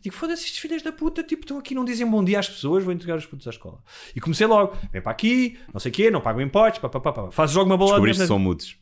E 0.00 0.02
digo, 0.02 0.16
foda-se, 0.16 0.46
estes 0.46 0.58
filhos 0.58 0.82
da 0.82 0.90
puta, 0.90 1.22
tipo, 1.22 1.42
estão 1.44 1.58
aqui, 1.58 1.76
não 1.76 1.84
dizem 1.84 2.04
bom 2.10 2.24
dia 2.24 2.40
às 2.40 2.48
pessoas, 2.48 2.82
vou 2.82 2.92
entregar 2.92 3.16
os 3.16 3.24
putos 3.24 3.46
à 3.46 3.50
escola. 3.50 3.78
E 4.16 4.20
comecei 4.20 4.48
logo, 4.48 4.76
vem 4.92 5.00
para 5.00 5.12
aqui, 5.12 5.56
não 5.72 5.78
sei 5.78 5.90
o 5.92 5.94
quê, 5.94 6.10
não 6.10 6.20
pagam 6.20 6.42
impostos, 6.42 6.80
pá, 6.80 6.88
pá, 6.88 6.98
pá, 6.98 7.12
pá. 7.12 7.30
fazes 7.30 7.54
logo 7.54 7.70
uma 7.70 7.76
bola 7.76 7.92
Descobriste 7.92 8.22
que 8.22 8.26
são 8.26 8.38
mudos. 8.40 8.76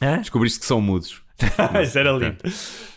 Hã? 0.00 0.18
Descobriste 0.18 0.60
que 0.60 0.66
são 0.66 0.80
mudos. 0.80 1.20
Isso 1.82 1.98
era 1.98 2.12
lindo. 2.12 2.36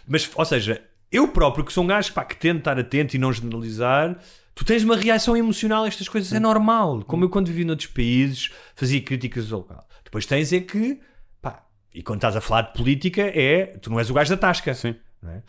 Mas, 0.08 0.30
ou 0.36 0.46
seja, 0.46 0.84
eu 1.12 1.28
próprio, 1.30 1.66
que 1.66 1.74
sou 1.74 1.84
um 1.84 1.88
gajo 1.88 2.14
pá, 2.14 2.24
que 2.24 2.36
tento 2.36 2.60
estar 2.60 2.78
atento 2.78 3.16
e 3.16 3.20
não 3.20 3.34
generalizar, 3.34 4.20
tu 4.62 4.66
tens 4.66 4.84
uma 4.84 4.96
reação 4.96 5.36
emocional 5.36 5.86
a 5.86 5.88
estas 5.88 6.08
coisas, 6.08 6.32
é 6.32 6.40
normal. 6.40 7.04
Como 7.06 7.26
eu, 7.26 7.30
quando 7.30 7.48
vivi 7.48 7.66
noutros 7.66 7.88
países, 7.88 8.52
fazia 8.76 9.02
críticas 9.02 9.52
ao 9.52 9.62
local. 9.62 9.88
Depois 10.04 10.24
tens 10.28 10.54
é 10.54 10.60
que, 10.60 11.02
pá, 11.42 11.66
e 11.92 12.04
quando 12.04 12.20
estás 12.20 12.36
a 12.36 12.42
falar 12.42 12.62
de 12.62 12.74
política, 12.74 13.24
é 13.24 13.66
tu 13.82 13.90
não 13.90 13.98
és 13.98 14.12
o 14.12 14.14
gajo 14.14 14.30
da 14.30 14.38
tasca. 14.38 14.72
Sim. 14.76 14.96
é? 15.26 15.42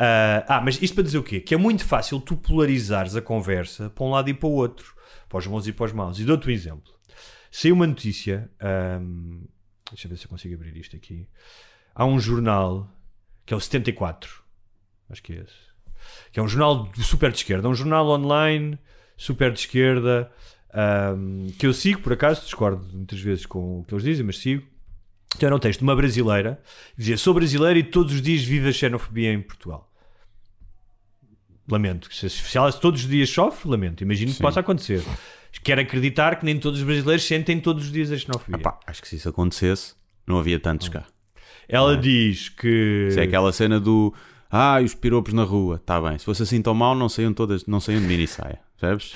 Ah, 0.00 0.44
ah, 0.48 0.60
mas 0.60 0.82
isto 0.82 0.94
para 0.94 1.04
dizer 1.04 1.18
o 1.18 1.22
quê? 1.22 1.38
Que 1.38 1.54
é 1.54 1.56
muito 1.56 1.84
fácil 1.84 2.20
tu 2.20 2.36
polarizares 2.36 3.14
a 3.14 3.22
conversa 3.22 3.88
para 3.88 4.04
um 4.04 4.10
lado 4.10 4.28
e 4.28 4.34
para 4.34 4.48
o 4.48 4.52
outro, 4.52 4.96
para 5.28 5.38
os 5.38 5.46
bons 5.46 5.68
e 5.68 5.72
para 5.72 5.86
os 5.86 5.92
maus. 5.92 6.18
E 6.18 6.24
dou-te 6.24 6.48
um 6.48 6.50
exemplo. 6.50 6.92
Saiu 7.52 7.76
uma 7.76 7.86
notícia, 7.86 8.50
ahm, 8.58 9.44
deixa 9.90 10.08
eu 10.08 10.10
ver 10.10 10.16
se 10.16 10.24
eu 10.24 10.28
consigo 10.28 10.56
abrir 10.56 10.76
isto 10.76 10.96
aqui. 10.96 11.28
Há 11.94 12.04
um 12.04 12.18
jornal 12.18 12.90
que 13.46 13.54
é 13.54 13.56
o 13.56 13.60
74, 13.60 14.42
acho 15.08 15.22
que 15.22 15.34
é 15.34 15.36
esse, 15.36 15.54
que 16.32 16.40
é 16.40 16.42
um 16.42 16.48
jornal 16.48 16.90
super 16.96 17.30
de 17.30 17.38
esquerda, 17.38 17.68
um 17.68 17.74
jornal 17.74 18.08
online 18.08 18.78
super 19.16 19.52
de 19.52 19.60
esquerda 19.60 20.30
ahm, 20.72 21.48
que 21.58 21.66
eu 21.66 21.72
sigo, 21.72 22.00
por 22.00 22.12
acaso, 22.12 22.42
discordo 22.42 22.84
muitas 22.92 23.20
vezes 23.20 23.46
com 23.46 23.80
o 23.80 23.84
que 23.84 23.94
eles 23.94 24.04
dizem, 24.04 24.24
mas 24.24 24.38
sigo. 24.38 24.62
Então 25.34 25.48
era 25.48 25.56
um 25.56 25.58
texto 25.58 25.80
de 25.80 25.84
uma 25.84 25.96
brasileira 25.96 26.60
que 26.94 26.98
dizia: 26.98 27.16
Sou 27.16 27.34
brasileira 27.34 27.78
e 27.78 27.82
todos 27.82 28.12
os 28.12 28.22
dias 28.22 28.42
vivo 28.42 28.68
a 28.68 28.72
xenofobia 28.72 29.32
em 29.32 29.40
Portugal. 29.40 29.90
Lamento. 31.68 32.12
Se, 32.14 32.30
se 32.30 32.56
ela 32.56 32.72
todos 32.72 33.02
os 33.02 33.08
dias 33.08 33.28
sofre, 33.28 33.68
lamento. 33.68 34.02
Imagino 34.02 34.30
que 34.30 34.36
Sim. 34.36 34.42
possa 34.42 34.60
acontecer. 34.60 35.02
Quero 35.64 35.80
acreditar 35.80 36.36
que 36.36 36.44
nem 36.44 36.58
todos 36.58 36.78
os 36.80 36.86
brasileiros 36.86 37.24
sentem 37.24 37.58
todos 37.58 37.86
os 37.86 37.92
dias 37.92 38.12
a 38.12 38.16
xenofobia. 38.16 38.58
Pá, 38.58 38.78
acho 38.86 39.02
que 39.02 39.08
se 39.08 39.16
isso 39.16 39.28
acontecesse, 39.28 39.94
não 40.26 40.38
havia 40.38 40.60
tantos 40.60 40.88
cá. 40.88 41.04
Ela 41.68 41.96
diz 41.96 42.48
que. 42.48 43.08
Isso 43.08 43.18
é 43.18 43.24
aquela 43.24 43.52
cena 43.52 43.80
do 43.80 44.14
ah, 44.56 44.80
os 44.82 44.94
piropos 44.94 45.32
na 45.34 45.42
rua, 45.44 45.76
está 45.76 46.00
bem. 46.00 46.18
Se 46.18 46.24
fosse 46.24 46.42
assim 46.42 46.60
tão 46.62 46.74
mal, 46.74 46.94
não 46.94 47.08
saiam 47.08 47.32
todas, 47.32 47.66
não 47.66 47.80
saiam 47.80 48.00
de 48.00 48.06
mini 48.06 48.26
saia, 48.26 48.58
percebes? 48.80 49.12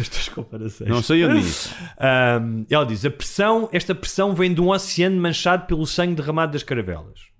Estas 0.00 0.28
comparações. 0.28 0.88
Não 0.90 1.02
saiam 1.02 1.28
de 1.28 1.34
mini 1.36 1.48
saia. 1.48 1.92
Ahm, 1.98 2.64
ela 2.70 2.84
diz: 2.84 3.04
a 3.04 3.10
pressão, 3.10 3.68
esta 3.72 3.94
pressão 3.94 4.34
vem 4.34 4.52
de 4.52 4.60
um 4.60 4.70
oceano 4.70 5.20
manchado 5.20 5.66
pelo 5.66 5.86
sangue 5.86 6.14
derramado 6.14 6.52
das 6.52 6.62
caravelas. 6.62 7.30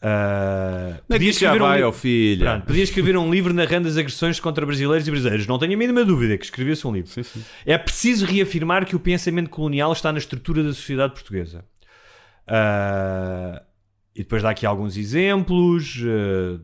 Que 0.00 1.12
podia 1.14 1.30
escrever 1.30 1.62
um 1.62 1.64
vai, 1.64 1.78
li- 1.78 1.82
ó 1.84 1.90
filha? 1.92 2.44
Pronto, 2.50 2.66
podia 2.66 2.82
escrever 2.84 3.16
um 3.16 3.30
livro 3.32 3.54
narrando 3.54 3.88
as 3.88 3.96
agressões 3.96 4.38
contra 4.38 4.66
brasileiros 4.66 5.08
e 5.08 5.10
brasileiros. 5.10 5.46
Não 5.46 5.58
tenho 5.58 5.72
a 5.72 5.76
mínima 5.78 6.04
dúvida 6.04 6.36
que 6.36 6.44
escrevesse 6.44 6.86
um 6.86 6.92
livro. 6.92 7.10
Sim, 7.10 7.22
sim. 7.22 7.42
É 7.64 7.78
preciso 7.78 8.26
reafirmar 8.26 8.84
que 8.84 8.94
o 8.94 9.00
pensamento 9.00 9.48
colonial 9.48 9.92
está 9.94 10.12
na 10.12 10.18
estrutura 10.18 10.62
da 10.62 10.74
sociedade 10.74 11.14
portuguesa. 11.14 11.64
Ah, 12.46 13.62
e 14.14 14.18
depois 14.22 14.42
dá 14.42 14.50
aqui 14.50 14.64
alguns 14.66 14.96
exemplos, 14.96 16.00
ah, 16.06 16.60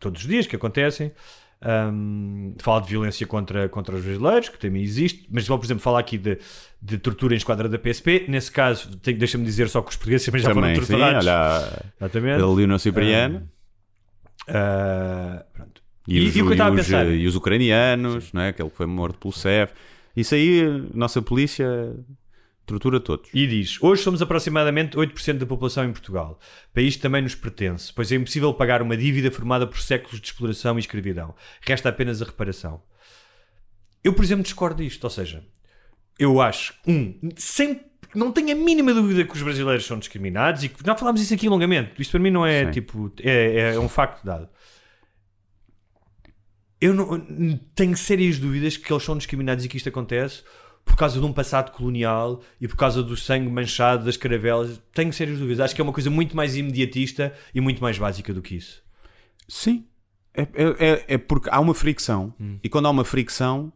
todos 0.00 0.22
os 0.22 0.28
dias 0.28 0.46
que 0.46 0.56
acontecem. 0.56 1.12
Um, 1.60 2.54
fala 2.60 2.80
de 2.80 2.88
violência 2.88 3.26
contra, 3.26 3.68
contra 3.68 3.96
os 3.96 4.04
brasileiros, 4.04 4.48
que 4.48 4.56
também 4.60 4.80
existe, 4.80 5.26
mas 5.28 5.44
vou, 5.48 5.58
por 5.58 5.64
exemplo, 5.66 5.82
falar 5.82 5.98
aqui 5.98 6.16
de, 6.16 6.38
de 6.80 6.98
tortura 6.98 7.34
em 7.34 7.36
esquadra 7.36 7.68
da 7.68 7.76
PSP. 7.76 8.26
Nesse 8.28 8.52
caso, 8.52 8.88
deixa-me 9.02 9.44
dizer 9.44 9.68
só 9.68 9.82
que 9.82 9.90
os 9.90 9.96
portugueses 9.96 10.24
também 10.24 10.40
já 10.40 10.48
Também, 10.54 10.74
foram 10.76 10.86
sim, 10.86 10.92
torturados. 10.92 11.26
olha, 11.26 11.82
Exatamente. 12.00 12.42
Leonor 12.44 12.78
Cipriano. 12.78 13.48
Ah, 14.46 15.44
pronto. 15.52 15.82
E, 16.06 16.18
E- 16.18 16.28
os, 16.28 16.36
e 16.36 16.40
o 16.42 16.44
que 16.44 16.48
eu 16.50 16.52
estava 16.52 16.70
a 16.70 16.78
e 16.78 16.80
os- 16.80 16.86
pensar? 16.86 17.06
e 17.08 17.26
os 17.26 17.34
ucranianos, 17.36 18.32
não 18.32 18.42
é? 18.42 18.48
aquele 18.48 18.70
que 18.70 18.76
foi 18.76 18.86
morto 18.86 19.18
pelo 19.18 19.32
CEF. 19.32 19.72
Isso 20.16 20.34
aí, 20.34 20.62
nossa 20.94 21.20
polícia 21.20 21.66
tortura 22.68 23.00
todos. 23.00 23.28
E 23.34 23.46
diz: 23.46 23.82
Hoje 23.82 24.02
somos 24.02 24.22
aproximadamente 24.22 24.96
8% 24.96 25.38
da 25.38 25.46
população 25.46 25.84
em 25.84 25.92
Portugal. 25.92 26.38
País 26.72 26.96
que 26.96 27.02
também 27.02 27.22
nos 27.22 27.34
pertence, 27.34 27.92
pois 27.92 28.12
é 28.12 28.16
impossível 28.16 28.52
pagar 28.54 28.82
uma 28.82 28.96
dívida 28.96 29.30
formada 29.30 29.66
por 29.66 29.80
séculos 29.80 30.20
de 30.20 30.26
exploração 30.28 30.76
e 30.76 30.80
escravidão. 30.80 31.34
Resta 31.60 31.88
apenas 31.88 32.22
a 32.22 32.24
reparação. 32.24 32.82
Eu, 34.04 34.12
por 34.12 34.24
exemplo, 34.24 34.44
discordo 34.44 34.82
disto. 34.82 35.02
Ou 35.04 35.10
seja, 35.10 35.44
eu 36.18 36.40
acho, 36.40 36.74
um, 36.86 37.14
sem, 37.36 37.80
não 38.14 38.32
tenho 38.32 38.52
a 38.52 38.54
mínima 38.54 38.92
dúvida 38.92 39.24
que 39.24 39.34
os 39.34 39.42
brasileiros 39.42 39.86
são 39.86 39.98
discriminados 39.98 40.64
e 40.64 40.68
que 40.68 40.84
já 40.84 40.96
falámos 40.96 41.20
isso 41.20 41.34
aqui 41.34 41.48
longamente. 41.48 41.92
Isto 42.00 42.12
para 42.12 42.20
mim 42.20 42.30
não 42.30 42.44
é 42.44 42.66
Sim. 42.66 42.70
tipo, 42.72 43.12
é, 43.22 43.74
é 43.74 43.78
um 43.78 43.88
facto 43.88 44.24
dado. 44.24 44.48
Eu 46.80 46.94
não, 46.94 47.18
tenho 47.74 47.96
sérias 47.96 48.38
dúvidas 48.38 48.76
que 48.76 48.92
eles 48.92 49.02
são 49.02 49.16
discriminados 49.16 49.64
e 49.64 49.68
que 49.68 49.76
isto 49.76 49.88
acontece 49.88 50.44
por 50.88 50.96
causa 50.96 51.20
de 51.20 51.24
um 51.24 51.32
passado 51.32 51.70
colonial 51.70 52.40
e 52.60 52.66
por 52.66 52.76
causa 52.76 53.02
do 53.02 53.16
sangue 53.16 53.48
manchado 53.50 54.04
das 54.04 54.16
caravelas. 54.16 54.80
Tenho 54.92 55.12
sérias 55.12 55.38
dúvidas. 55.38 55.60
Acho 55.60 55.74
que 55.74 55.80
é 55.80 55.84
uma 55.84 55.92
coisa 55.92 56.10
muito 56.10 56.34
mais 56.36 56.56
imediatista 56.56 57.32
e 57.54 57.60
muito 57.60 57.80
mais 57.80 57.96
básica 57.98 58.34
do 58.34 58.42
que 58.42 58.56
isso. 58.56 58.82
Sim. 59.46 59.86
É, 60.34 60.42
é- 60.42 60.86
é- 60.90 61.04
é 61.14 61.18
porque 61.18 61.48
há 61.50 61.60
uma 61.60 61.74
fricção. 61.74 62.34
Hum. 62.40 62.58
E 62.62 62.68
quando 62.68 62.86
há 62.86 62.90
uma 62.90 63.04
fricção, 63.04 63.72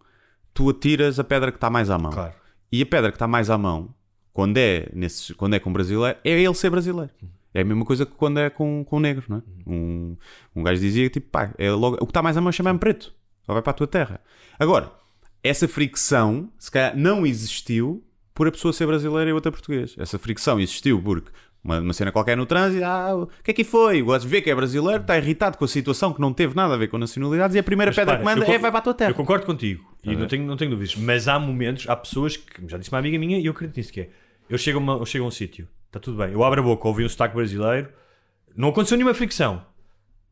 tu 0.54 0.68
atiras 0.70 1.18
a 1.18 1.24
pedra 1.24 1.50
que 1.52 1.56
está 1.56 1.70
mais 1.70 1.90
à 1.90 1.98
mão. 1.98 2.10
Claro. 2.12 2.34
E 2.70 2.82
a 2.82 2.86
pedra 2.86 3.10
que 3.10 3.16
está 3.16 3.26
mais 3.28 3.50
à 3.50 3.58
mão, 3.58 3.94
quando 4.32 4.56
é, 4.58 4.88
nesses, 4.92 5.32
quando 5.36 5.54
é 5.54 5.58
com 5.58 5.72
brasileiro, 5.72 6.18
é 6.24 6.30
ele 6.30 6.54
ser 6.54 6.70
brasileiro. 6.70 7.10
É 7.54 7.60
a 7.60 7.64
mesma 7.64 7.84
coisa 7.84 8.06
que 8.06 8.12
quando 8.12 8.38
é 8.38 8.48
com, 8.48 8.82
com 8.84 8.98
negros, 8.98 9.28
não 9.28 9.36
é? 9.38 9.42
Um, 9.66 10.16
um 10.56 10.62
gajo 10.62 10.80
dizia 10.80 11.10
tipo, 11.10 11.28
pá, 11.30 11.52
é 11.58 11.70
logo, 11.70 11.96
o 11.96 12.06
que 12.06 12.10
está 12.10 12.22
mais 12.22 12.36
à 12.36 12.40
mão 12.40 12.50
chama-me 12.50 12.78
preto. 12.78 13.12
Só 13.44 13.52
vai 13.52 13.60
para 13.60 13.72
a 13.72 13.74
tua 13.74 13.86
terra. 13.86 14.20
Agora, 14.58 14.90
essa 15.43 15.66
fricção, 15.66 16.51
se 16.59 16.70
calhar, 16.70 16.97
não 16.97 17.26
existiu 17.26 18.03
por 18.34 18.47
a 18.49 18.53
pessoa 18.53 18.72
ser 18.72 18.86
brasileira 18.86 19.30
e 19.30 19.32
outra 19.32 19.51
português. 19.53 19.95
Essa 19.99 20.18
fricção 20.18 20.59
existiu 20.61 21.01
porque 21.03 21.30
uma, 21.62 21.80
uma 21.80 21.93
cena 21.93 22.11
qualquer 22.11 22.36
no 22.36 22.47
trânsito, 22.47 22.84
ah, 22.84 23.14
o 23.14 23.26
que 23.43 23.51
é 23.51 23.55
que 23.55 23.64
foi? 23.64 24.03
O 24.03 24.07
gajo 24.07 24.26
vê 24.28 24.40
que 24.40 24.51
é 24.51 24.55
brasileiro, 24.55 25.01
está 25.03 25.16
irritado 25.16 25.59
com 25.59 25.64
a 25.64 25.68
situação 25.68 26.12
que 26.12 26.20
não 26.20 26.32
teve 26.32 26.55
nada 26.57 26.74
a 26.74 26.76
ver 26.76 26.88
com 26.88 26.99
nacionalidades 26.99 27.55
e 27.55 27.59
a 27.59 27.62
primeira 27.62 27.90
Mas 27.90 27.97
pedra 27.97 28.16
repara, 28.16 28.34
que 28.34 28.40
manda 28.40 28.51
eu 28.51 28.55
é 28.55 28.59
vai 28.59 28.70
para 28.70 28.78
a 28.78 28.82
tua 28.82 28.95
terra. 28.95 29.11
Eu 29.11 29.14
concordo 29.14 29.47
contigo 29.47 29.84
e 30.03 30.16
não 30.16 30.26
tenho, 30.26 30.45
não 30.45 30.57
tenho 30.57 30.70
dúvidas. 30.70 30.97
Mas 30.97 31.28
há 31.28 31.38
momentos, 31.38 31.88
há 31.88 31.95
pessoas 31.95 32.36
que, 32.36 32.66
já 32.68 32.78
disse 32.78 32.90
uma 32.90 32.99
amiga 32.99 33.18
minha 33.18 33.38
e 33.38 33.47
eu 33.47 33.53
acredito 33.53 33.76
nisso, 33.76 33.93
que 33.93 34.01
é, 34.01 34.11
eu 34.49 34.59
chego 34.59 34.78
a, 34.78 34.82
uma- 34.82 34.95
eu 34.95 35.07
chego 35.07 35.24
a 35.24 35.28
um 35.28 35.30
sítio, 35.30 35.68
está 35.86 36.01
tudo 36.01 36.16
bem, 36.18 36.32
eu 36.32 36.43
abro 36.43 36.61
a 36.61 36.64
boca, 36.64 36.88
ouvi 36.88 37.05
um 37.05 37.09
sotaque 37.09 37.34
brasileiro, 37.34 37.88
não 38.57 38.70
aconteceu 38.70 38.97
nenhuma 38.97 39.14
fricção. 39.14 39.64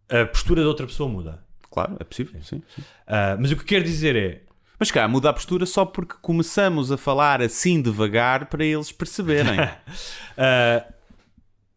A 0.09 0.25
postura 0.27 0.63
da 0.63 0.69
outra 0.69 0.87
pessoa 0.87 1.09
muda. 1.09 1.45
Claro, 1.71 1.97
é 2.01 2.05
possível, 2.05 2.41
sim. 2.43 2.61
sim. 2.75 2.83
Ah, 3.07 3.37
mas 3.39 3.53
o 3.53 3.57
que 3.57 3.65
quero 3.65 3.85
dizer 3.85 4.17
é, 4.17 4.43
Mas 4.81 4.91
cá, 4.91 5.07
muda 5.07 5.29
a 5.29 5.33
postura 5.35 5.67
só 5.67 5.85
porque 5.85 6.15
começamos 6.23 6.91
a 6.91 6.97
falar 6.97 7.43
assim 7.43 7.83
devagar 7.83 8.47
para 8.47 8.65
eles 8.65 8.91
perceberem. 8.91 9.59
ah, 10.39 10.85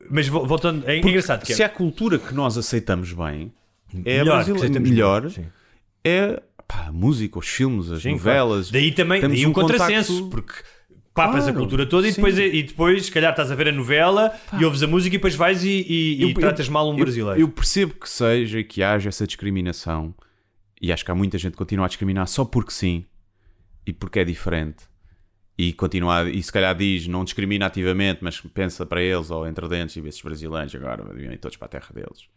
mas 0.09 0.27
vo- 0.27 0.45
voltando, 0.45 0.87
é 0.89 0.97
engraçado 0.97 1.45
que 1.45 1.51
é, 1.51 1.55
Se 1.55 1.63
a 1.63 1.69
cultura 1.69 2.17
que 2.17 2.33
nós 2.33 2.57
aceitamos 2.57 3.11
bem 3.13 3.51
é 4.05 4.19
melhor, 4.19 4.41
a 4.41 4.43
brasileira, 4.45 4.79
melhor, 4.79 5.29
sim. 5.29 5.45
é 6.03 6.41
pá, 6.67 6.85
a 6.87 6.91
música, 6.91 7.37
os 7.39 7.47
filmes, 7.47 7.91
as 7.91 8.01
Sim, 8.01 8.11
novelas. 8.13 8.69
claro. 8.69 8.83
Daí 8.85 8.91
também 8.93 9.21
daí 9.21 9.45
um, 9.45 9.49
um 9.49 9.53
contrassenso, 9.53 10.13
contacto- 10.23 10.29
porque 10.29 10.53
papas 11.13 11.43
a 11.43 11.51
Claro, 11.51 11.57
cultura 11.59 11.85
toda 11.85 12.07
e 12.07 12.11
sim. 12.11 12.21
depois, 12.21 12.37
e 12.39 12.63
depois, 12.63 13.05
se 13.05 13.11
calhar, 13.11 13.31
estás 13.31 13.51
a 13.51 13.55
ver 13.55 13.67
a 13.67 13.71
novela 13.71 14.33
e 14.59 14.65
ouves 14.65 14.81
a 14.81 14.87
música 14.87 15.15
e 15.15 15.17
depois 15.19 15.35
vais 15.35 15.63
e, 15.63 15.69
e- 15.69 16.15
e 16.15 16.21
Eu- 16.23 16.33
tratas 16.33 16.67
mal 16.69 16.89
um 16.89 16.97
eu- 16.97 17.03
brasileiro. 17.03 17.39
Eu 17.39 17.47
percebo 17.49 17.93
que 17.93 18.09
seja 18.09 18.59
e 18.59 18.63
que 18.63 18.81
haja 18.81 19.09
essa 19.09 19.27
discriminação 19.27 20.13
e 20.83 20.91
acho 20.91 21.05
que 21.05 21.09
há 21.09 21.15
muita 21.15 21.37
gente 21.37 21.53
que 21.53 21.57
continua 21.57 21.85
a 21.85 21.87
discriminar 21.87 22.27
só 22.27 22.43
porque 22.43 22.73
sim 22.73 23.05
e 23.87 23.93
porque 23.93 24.19
é 24.19 24.25
diferente. 24.25 24.83
E 25.57 25.71
continua, 25.71 26.29
e 26.29 26.43
se 26.43 26.51
calhar 26.51 26.75
diz, 26.75 27.07
não 27.07 27.23
discrimina 27.23 27.67
ativamente, 27.67 28.19
mas 28.21 28.41
pensa 28.41 28.85
para 28.85 29.01
eles 29.01 29.31
ou 29.31 29.47
entre 29.47 29.65
dentes 29.69 29.95
e 29.95 30.01
vê 30.01 30.09
esses 30.09 30.21
brasileiros 30.21 30.75
agora 30.75 31.05
vêm 31.13 31.37
todos 31.37 31.55
para 31.55 31.67
a 31.67 31.69
terra 31.69 31.87
deles. 31.93 32.27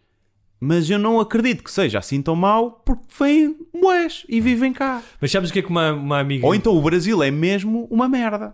Mas 0.60 0.88
eu 0.88 0.96
não 0.96 1.18
acredito 1.18 1.64
que 1.64 1.72
seja 1.72 1.98
assim 1.98 2.22
tão 2.22 2.36
mau 2.36 2.70
porque 2.70 3.06
vêm 3.18 3.56
moés 3.74 4.24
e 4.28 4.40
vivem 4.40 4.72
cá. 4.72 5.02
Mas 5.20 5.32
sabes 5.32 5.50
o 5.50 5.52
que 5.52 5.58
é 5.58 5.62
que 5.62 5.68
uma, 5.68 5.92
uma 5.92 6.20
amiga. 6.20 6.46
Ou 6.46 6.54
então 6.54 6.72
o 6.72 6.80
Brasil 6.80 7.20
é 7.24 7.32
mesmo 7.32 7.88
uma 7.90 8.08
merda. 8.08 8.52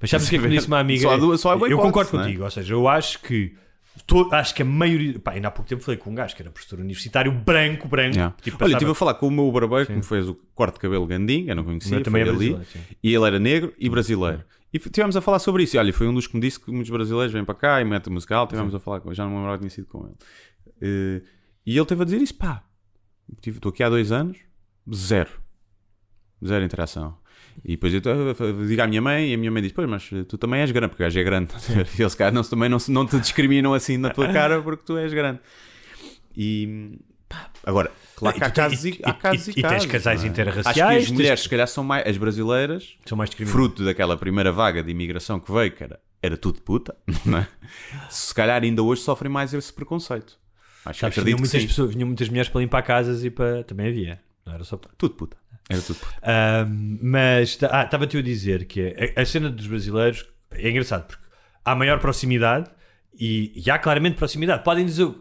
Mas 0.00 0.10
sabes 0.10 0.26
o 0.26 0.30
que 0.30 0.36
é 0.36 0.38
que 0.38 0.48
me 0.48 0.54
disse 0.54 0.68
uma 0.68 0.80
amiga? 0.80 1.08
Só 1.08 1.36
só 1.38 1.66
eu 1.66 1.78
concordo 1.78 2.12
não 2.12 2.20
é? 2.20 2.24
contigo, 2.26 2.44
ou 2.44 2.50
seja, 2.50 2.74
eu 2.74 2.86
acho 2.86 3.20
que. 3.22 3.56
Acho 4.32 4.54
que 4.54 4.62
a 4.62 4.64
maioria. 4.64 5.18
Pá, 5.18 5.32
ainda 5.32 5.48
há 5.48 5.50
pouco 5.50 5.68
tempo 5.68 5.82
falei 5.82 5.98
com 5.98 6.10
um 6.10 6.14
gajo 6.14 6.36
que 6.36 6.42
era 6.42 6.50
professor 6.50 6.78
universitário 6.78 7.32
branco, 7.32 7.88
branco. 7.88 8.14
Yeah. 8.14 8.34
Tipo, 8.42 8.62
Olha, 8.62 8.72
estive 8.72 8.90
a 8.90 8.94
falar 8.94 9.14
com 9.14 9.28
o 9.28 9.30
meu 9.30 9.50
barbeiro 9.50 9.86
que 9.86 9.92
me 9.92 10.02
fez 10.02 10.28
o 10.28 10.34
corte 10.54 10.74
de 10.74 10.80
cabelo 10.80 11.06
gandinho, 11.06 11.48
eu 11.48 11.56
não 11.56 11.64
conhecia, 11.64 12.02
também 12.02 12.22
é 12.22 12.28
ali, 12.28 12.58
sim. 12.66 12.80
e 13.02 13.14
ele 13.14 13.26
era 13.26 13.38
negro 13.38 13.72
e 13.78 13.88
brasileiro. 13.88 14.44
E 14.72 14.76
estivemos 14.76 15.16
a 15.16 15.20
falar 15.20 15.38
sobre 15.38 15.62
isso. 15.62 15.76
E, 15.76 15.78
olha, 15.78 15.92
foi 15.92 16.08
um 16.08 16.14
dos 16.14 16.26
que 16.26 16.34
me 16.34 16.40
disse 16.40 16.58
que 16.58 16.70
muitos 16.70 16.90
brasileiros 16.90 17.32
vêm 17.32 17.44
para 17.44 17.54
cá 17.54 17.80
e 17.80 17.84
metem 17.84 18.12
musical. 18.12 18.44
Estivemos 18.44 18.74
a 18.74 18.80
falar 18.80 19.00
com 19.00 19.14
já 19.14 19.22
não 19.22 19.30
me 19.30 19.36
lembrava 19.36 19.58
que 19.58 19.62
tinha 19.62 19.70
sido 19.70 19.86
com 19.86 20.04
ele. 20.04 20.16
Eh, 20.80 21.22
e 21.64 21.76
ele 21.76 21.86
teve 21.86 22.02
a 22.02 22.04
dizer 22.04 22.20
isso, 22.20 22.34
pá, 22.34 22.64
estou 23.46 23.70
aqui 23.70 23.84
há 23.84 23.88
dois 23.88 24.10
anos, 24.10 24.36
zero. 24.92 25.30
Zero 26.44 26.64
interação. 26.64 27.16
E 27.62 27.72
depois 27.72 27.92
eu 27.92 28.00
tô- 28.00 28.10
eu 28.10 28.66
digo 28.66 28.80
à 28.82 28.86
minha 28.86 29.02
mãe 29.02 29.30
e 29.30 29.34
a 29.34 29.36
minha 29.36 29.50
mãe 29.50 29.62
diz: 29.62 29.72
Pois, 29.72 29.88
mas 29.88 30.08
tu 30.28 30.38
também 30.38 30.60
és 30.60 30.70
grande, 30.70 30.88
porque 30.90 31.02
o 31.02 31.06
gajo 31.06 31.18
é 31.20 31.22
grande. 31.22 31.52
E 31.98 32.02
eles, 32.02 32.14
cara, 32.14 32.30
não, 32.30 32.42
também 32.42 32.68
não, 32.68 32.78
não 32.88 33.06
te 33.06 33.18
discriminam 33.20 33.74
assim 33.74 33.96
na 33.98 34.10
tua 34.10 34.32
cara 34.32 34.60
porque 34.62 34.82
tu 34.84 34.96
és 34.96 35.12
grande. 35.12 35.40
E 36.36 36.98
pá, 37.28 37.50
agora, 37.64 37.90
claro 38.16 38.36
E 38.36 38.40
que 38.40 38.44
há 38.44 38.50
tens- 38.50 38.56
casos 38.70 38.84
e, 38.84 38.90
e- 38.90 39.00
há 39.04 39.12
casos 39.12 39.48
e- 39.48 39.50
e, 39.50 39.52
e 39.52 39.54
tens 39.62 39.62
casos, 39.70 39.86
casais 39.86 40.20
não 40.20 40.26
é? 40.26 40.30
interraciais, 40.30 40.66
Acho 40.66 40.74
que 40.74 40.80
as 40.82 41.04
tens- 41.04 41.10
mulheres, 41.10 41.40
se 41.40 41.48
calhar, 41.48 41.68
são 41.68 41.84
mais. 41.84 42.06
As 42.06 42.16
brasileiras, 42.16 42.96
São 43.06 43.16
mais 43.16 43.30
fruto 43.30 43.84
daquela 43.84 44.16
primeira 44.16 44.50
vaga 44.52 44.82
de 44.82 44.90
imigração 44.90 45.38
que 45.38 45.52
veio, 45.52 45.70
que 45.72 45.84
era, 46.22 46.36
tudo 46.36 46.60
puta, 46.62 46.96
não 47.24 47.38
é? 47.38 47.48
se 48.08 48.34
calhar 48.34 48.62
ainda 48.62 48.82
hoje 48.82 49.02
sofrem 49.02 49.30
mais 49.30 49.52
esse 49.54 49.72
preconceito. 49.72 50.38
Acho 50.84 50.98
que 50.98 51.00
Sabes 51.00 51.14
que 51.14 51.20
acredito 51.20 51.24
vinham 51.24 51.36
que 51.36 51.42
muitas, 51.42 51.60
sim. 51.62 51.66
pessoas, 51.68 51.94
vinham 51.94 52.06
muitas 52.06 52.28
mulheres 52.28 52.48
para 52.50 52.60
limpar 52.60 52.82
casas 52.82 53.24
e 53.24 53.30
para. 53.30 53.64
Também 53.64 53.88
havia. 53.88 54.20
Não 54.44 54.52
era 54.54 54.64
só 54.64 54.76
para. 54.76 54.90
Tudo 54.98 55.14
puta. 55.14 55.36
Era 55.68 55.80
tudo 55.80 55.98
mas 57.02 57.56
tá- 57.56 57.70
ah, 57.72 57.84
estava-te 57.84 58.18
a 58.18 58.22
dizer 58.22 58.66
que 58.66 58.80
é- 58.80 59.14
a, 59.16 59.22
a 59.22 59.26
cena 59.26 59.48
dos 59.50 59.66
brasileiros 59.66 60.26
é 60.52 60.68
engraçado 60.70 61.06
porque 61.06 61.22
há 61.64 61.74
maior 61.74 61.98
proximidade 62.00 62.70
e, 63.18 63.52
e 63.64 63.70
há 63.70 63.78
claramente 63.78 64.16
proximidade. 64.16 64.62
Podem 64.64 64.84
dizer. 64.84 65.12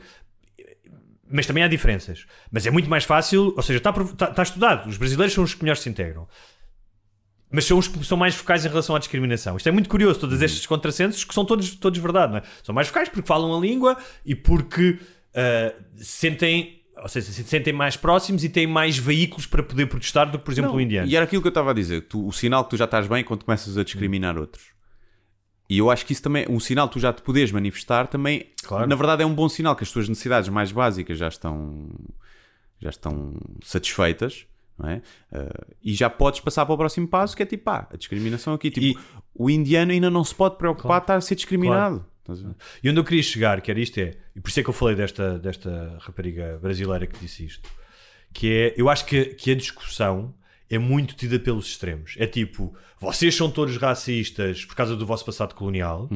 Mas 1.32 1.48
também 1.48 1.64
há 1.64 1.68
diferenças. 1.68 2.26
Mas 2.52 2.66
é 2.68 2.72
muito 2.72 2.90
mais 2.90 3.06
fácil, 3.06 3.54
ou 3.56 3.62
seja, 3.64 3.78
está, 3.78 3.90
está- 3.92 4.30
está 4.30 4.44
estudado. 4.44 4.88
Os 4.90 4.98
brasileiros 4.98 5.34
são 5.34 5.44
os 5.44 5.54
que 5.54 5.64
melhor 5.64 5.78
se 5.78 5.90
integram. 5.90 6.28
Mas 7.50 7.66
são 7.66 7.78
os 7.78 7.88
que 7.88 8.04
são 8.04 8.18
mais 8.18 8.36
focais 8.36 8.66
em 8.66 8.68
relação 8.70 8.96
à 8.96 9.00
discriminação. 9.00 9.56
Isto 9.58 9.70
é 9.70 9.72
muito 9.72 9.88
curioso, 9.90 10.20
todos 10.20 10.42
estes 10.42 10.66
contrassensos 10.66 11.24
que 11.24 11.34
são 11.34 11.46
todos, 11.46 11.76
todos 11.76 12.00
verdade, 12.00 12.32
não 12.32 12.40
é? 12.40 12.44
São 12.64 12.74
mais 12.74 12.88
focais 12.88 13.10
porque 13.10 13.28
falam 13.28 13.56
a 13.56 13.60
língua 13.60 13.98
e 14.26 14.36
porque 14.36 15.00
ah, 15.36 15.74
sentem, 15.96 16.83
ou 17.04 17.10
seja, 17.10 17.34
se 17.34 17.44
sentem 17.44 17.74
mais 17.74 17.98
próximos 17.98 18.46
e 18.46 18.50
têm 18.50 18.66
mais 18.66 18.98
veículos 18.98 19.46
para 19.46 19.62
poder 19.62 19.88
protestar 19.88 20.32
do 20.32 20.40
que, 20.40 20.46
por 20.46 20.52
exemplo, 20.54 20.72
Não, 20.72 20.78
o 20.78 20.82
indiano. 20.82 21.06
E 21.06 21.16
era 21.18 21.26
aquilo 21.26 21.42
que 21.42 21.48
eu 21.48 21.52
estava 21.52 21.72
a 21.72 21.74
dizer. 21.74 22.08
Tu, 22.08 22.26
o 22.26 22.32
sinal 22.32 22.64
que 22.64 22.70
tu 22.70 22.78
já 22.78 22.86
estás 22.86 23.08
bem 23.08 23.26
quando 23.26 23.44
começas 23.44 23.78
a 23.78 23.84
discriminar 23.84 24.38
outros. 24.38 24.68
E 25.70 25.78
eu 25.80 25.92
acho 25.92 26.06
que 26.06 26.14
isso 26.14 26.24
também, 26.24 26.46
um 26.50 26.62
sinal 26.62 26.88
que 26.88 26.94
tu 26.94 27.00
já 27.02 27.12
te 27.12 27.22
podes 27.22 27.52
manifestar 27.52 28.08
também, 28.08 28.48
Claro. 28.64 28.88
na 28.88 28.96
verdade 28.96 29.22
é 29.22 29.26
um 29.26 29.36
bom 29.36 29.50
sinal 29.50 29.76
que 29.76 29.84
as 29.84 29.92
tuas 29.92 30.08
necessidades 30.08 30.48
mais 30.48 30.72
básicas 30.72 31.18
já 31.18 31.28
estão 31.28 31.90
já 32.80 32.90
estão 32.90 33.34
satisfeitas, 33.64 34.46
é? 34.86 35.02
Ah, 35.32 35.66
e 35.84 35.94
já 35.94 36.10
podes 36.10 36.40
passar 36.40 36.66
para 36.66 36.74
o 36.74 36.78
próximo 36.78 37.08
passo, 37.08 37.36
que 37.36 37.44
é 37.44 37.46
tipo, 37.46 37.70
ah, 37.70 37.86
a 37.92 37.98
discriminação 37.98 38.54
aqui. 38.54 38.72
Tipo, 38.72 39.00
o 39.36 39.50
indiano 39.50 39.92
ainda 39.92 40.10
não 40.10 40.24
se 40.24 40.34
pode 40.34 40.58
preocupar 40.58 41.00
de 41.00 41.04
estar 41.04 41.16
a 41.16 41.22
ser 41.22 41.36
discriminado. 41.36 41.98
Ver? 42.00 42.13
E 42.84 42.90
onde 42.90 43.00
eu 43.00 43.04
queria 43.04 43.22
chegar, 43.24 43.60
que 43.62 43.70
era 43.70 43.80
isto 43.80 43.98
é, 44.00 44.12
e 44.36 44.40
por 44.42 44.50
isso 44.50 44.60
é 44.60 44.64
que 44.64 44.70
eu 44.70 44.74
falei 44.74 44.96
desta, 44.96 45.38
desta 45.40 45.98
rapariga 46.02 46.58
brasileira 46.62 47.06
que 47.06 47.20
disse 47.20 47.46
isto, 47.46 47.70
que 48.34 48.52
é, 48.52 48.74
eu 48.78 48.90
acho 48.90 49.06
que, 49.06 49.26
que 49.26 49.52
a 49.52 49.56
discussão 49.56 50.34
é 50.70 50.78
muito 50.78 51.14
tida 51.16 51.38
pelos 51.40 51.68
extremos. 51.68 52.16
É 52.18 52.26
tipo, 52.26 52.74
vocês 53.00 53.36
são 53.36 53.52
todos 53.52 53.76
racistas 53.78 54.66
por 54.66 54.76
causa 54.76 54.96
do 54.96 55.06
vosso 55.06 55.26
passado 55.26 55.54
colonial. 55.54 56.10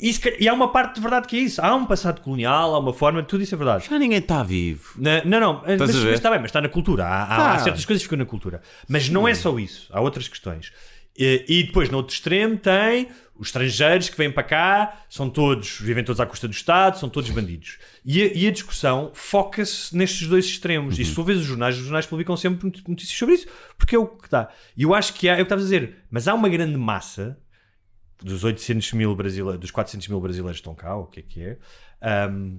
E, 0.00 0.12
se 0.12 0.20
calhar- 0.20 0.40
e 0.40 0.48
há 0.48 0.54
uma 0.54 0.70
parte 0.70 0.94
de 0.94 1.00
verdade 1.00 1.26
que 1.26 1.36
é 1.36 1.40
isso. 1.40 1.60
Há 1.60 1.74
um 1.74 1.84
passado 1.84 2.20
colonial, 2.20 2.72
há 2.72 2.78
uma 2.78 2.92
forma, 2.94 3.20
tudo 3.24 3.42
isso 3.42 3.52
é 3.54 3.58
verdade. 3.58 3.88
Já 3.90 3.98
ninguém 3.98 4.18
está 4.18 4.44
vivo. 4.44 4.94
Na- 4.96 5.24
não, 5.24 5.40
não, 5.40 5.62
mas, 5.66 5.80
mas 6.04 6.14
está 6.14 6.30
bem, 6.30 6.38
mas 6.38 6.48
está 6.50 6.60
na 6.60 6.68
cultura. 6.68 7.04
Há, 7.04 7.26
Tá. 7.26 7.52
há 7.54 7.58
certas 7.58 7.84
coisas 7.84 8.00
que 8.00 8.06
ficam 8.06 8.18
na 8.18 8.24
cultura. 8.24 8.62
Mas 8.88 9.08
não 9.08 9.26
é 9.26 9.34
só 9.34 9.58
isso, 9.58 9.88
há 9.92 10.00
outras 10.00 10.28
questões. 10.28 10.72
E, 11.18 11.64
depois, 11.64 11.90
no 11.90 11.96
outro 11.96 12.14
extremo, 12.14 12.56
tem 12.56 13.08
os 13.34 13.48
estrangeiros 13.48 14.08
que 14.08 14.16
vêm 14.16 14.30
para 14.30 14.42
cá, 14.42 15.04
são 15.08 15.28
todos, 15.28 15.78
vivem 15.80 16.02
todos 16.04 16.20
à 16.20 16.26
custa 16.26 16.46
do 16.48 16.54
Estado, 16.54 16.98
são 16.98 17.08
todos 17.08 17.30
bandidos. 17.30 17.78
E 18.04 18.22
a, 18.22 18.26
e 18.34 18.46
a 18.46 18.50
discussão 18.50 19.10
foca-se 19.14 19.96
nestes 19.96 20.26
dois 20.28 20.44
extremos. 20.44 20.98
E 20.98 21.04
se 21.04 21.14
tu 21.14 21.22
vês 21.24 21.38
os 21.38 21.44
jornais, 21.44 21.76
os 21.76 21.82
jornais 21.84 22.06
publicam 22.06 22.36
sempre 22.36 22.66
not- 22.66 22.82
notícias 22.88 23.16
sobre 23.18 23.34
isso, 23.36 23.46
porque 23.76 23.94
é 23.94 23.98
o 23.98 24.06
que 24.06 24.28
dá. 24.28 24.48
E 24.76 24.82
eu 24.82 24.94
acho 24.94 25.12
que 25.14 25.28
há, 25.28 25.32
é 25.32 25.34
o 25.34 25.38
que 25.38 25.42
estavas 25.44 25.64
a 25.64 25.66
dizer, 25.68 25.96
mas 26.10 26.26
há 26.26 26.34
uma 26.34 26.48
grande 26.48 26.76
massa 26.76 27.38
dos 28.22 28.42
800 28.42 28.92
mil 28.94 29.14
brasileiros, 29.14 29.60
dos 29.60 29.70
400 29.70 30.08
mil 30.08 30.20
brasileiros 30.20 30.56
que 30.56 30.60
estão 30.60 30.74
cá, 30.74 30.96
o 30.96 31.06
que 31.06 31.20
é 31.20 31.22
que 31.22 31.40
é, 31.42 31.58
ahm, 32.02 32.58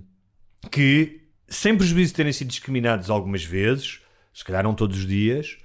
que, 0.71 1.27
sem 1.47 1.75
prejuízo 1.77 2.11
de 2.11 2.15
terem 2.15 2.31
sido 2.31 2.47
discriminados 2.47 3.09
algumas 3.09 3.43
vezes, 3.43 3.99
se 4.33 4.45
calhar 4.45 4.63
não 4.63 4.73
todos 4.73 4.97
os 4.99 5.05
dias, 5.05 5.57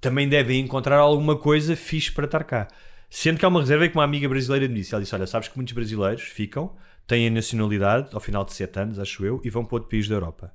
também 0.00 0.28
devem 0.28 0.60
encontrar 0.60 0.98
alguma 0.98 1.36
coisa 1.36 1.76
fixe 1.76 2.12
para 2.12 2.24
estar 2.26 2.44
cá. 2.44 2.68
Sendo 3.08 3.38
que 3.38 3.44
há 3.44 3.48
uma 3.48 3.60
reserva 3.60 3.88
que 3.88 3.94
uma 3.94 4.04
amiga 4.04 4.28
brasileira 4.28 4.68
me 4.68 4.74
disse: 4.74 4.94
ela 4.94 5.02
disse, 5.02 5.14
Olha, 5.14 5.26
sabes 5.26 5.48
que 5.48 5.56
muitos 5.56 5.72
brasileiros 5.74 6.22
ficam, 6.22 6.74
têm 7.06 7.28
a 7.28 7.30
nacionalidade 7.30 8.08
ao 8.12 8.20
final 8.20 8.44
de 8.44 8.52
7 8.52 8.80
anos, 8.80 8.98
acho 8.98 9.24
eu, 9.24 9.40
e 9.44 9.50
vão 9.50 9.64
para 9.64 9.76
outro 9.76 9.88
país 9.88 10.08
da 10.08 10.14
Europa. 10.14 10.52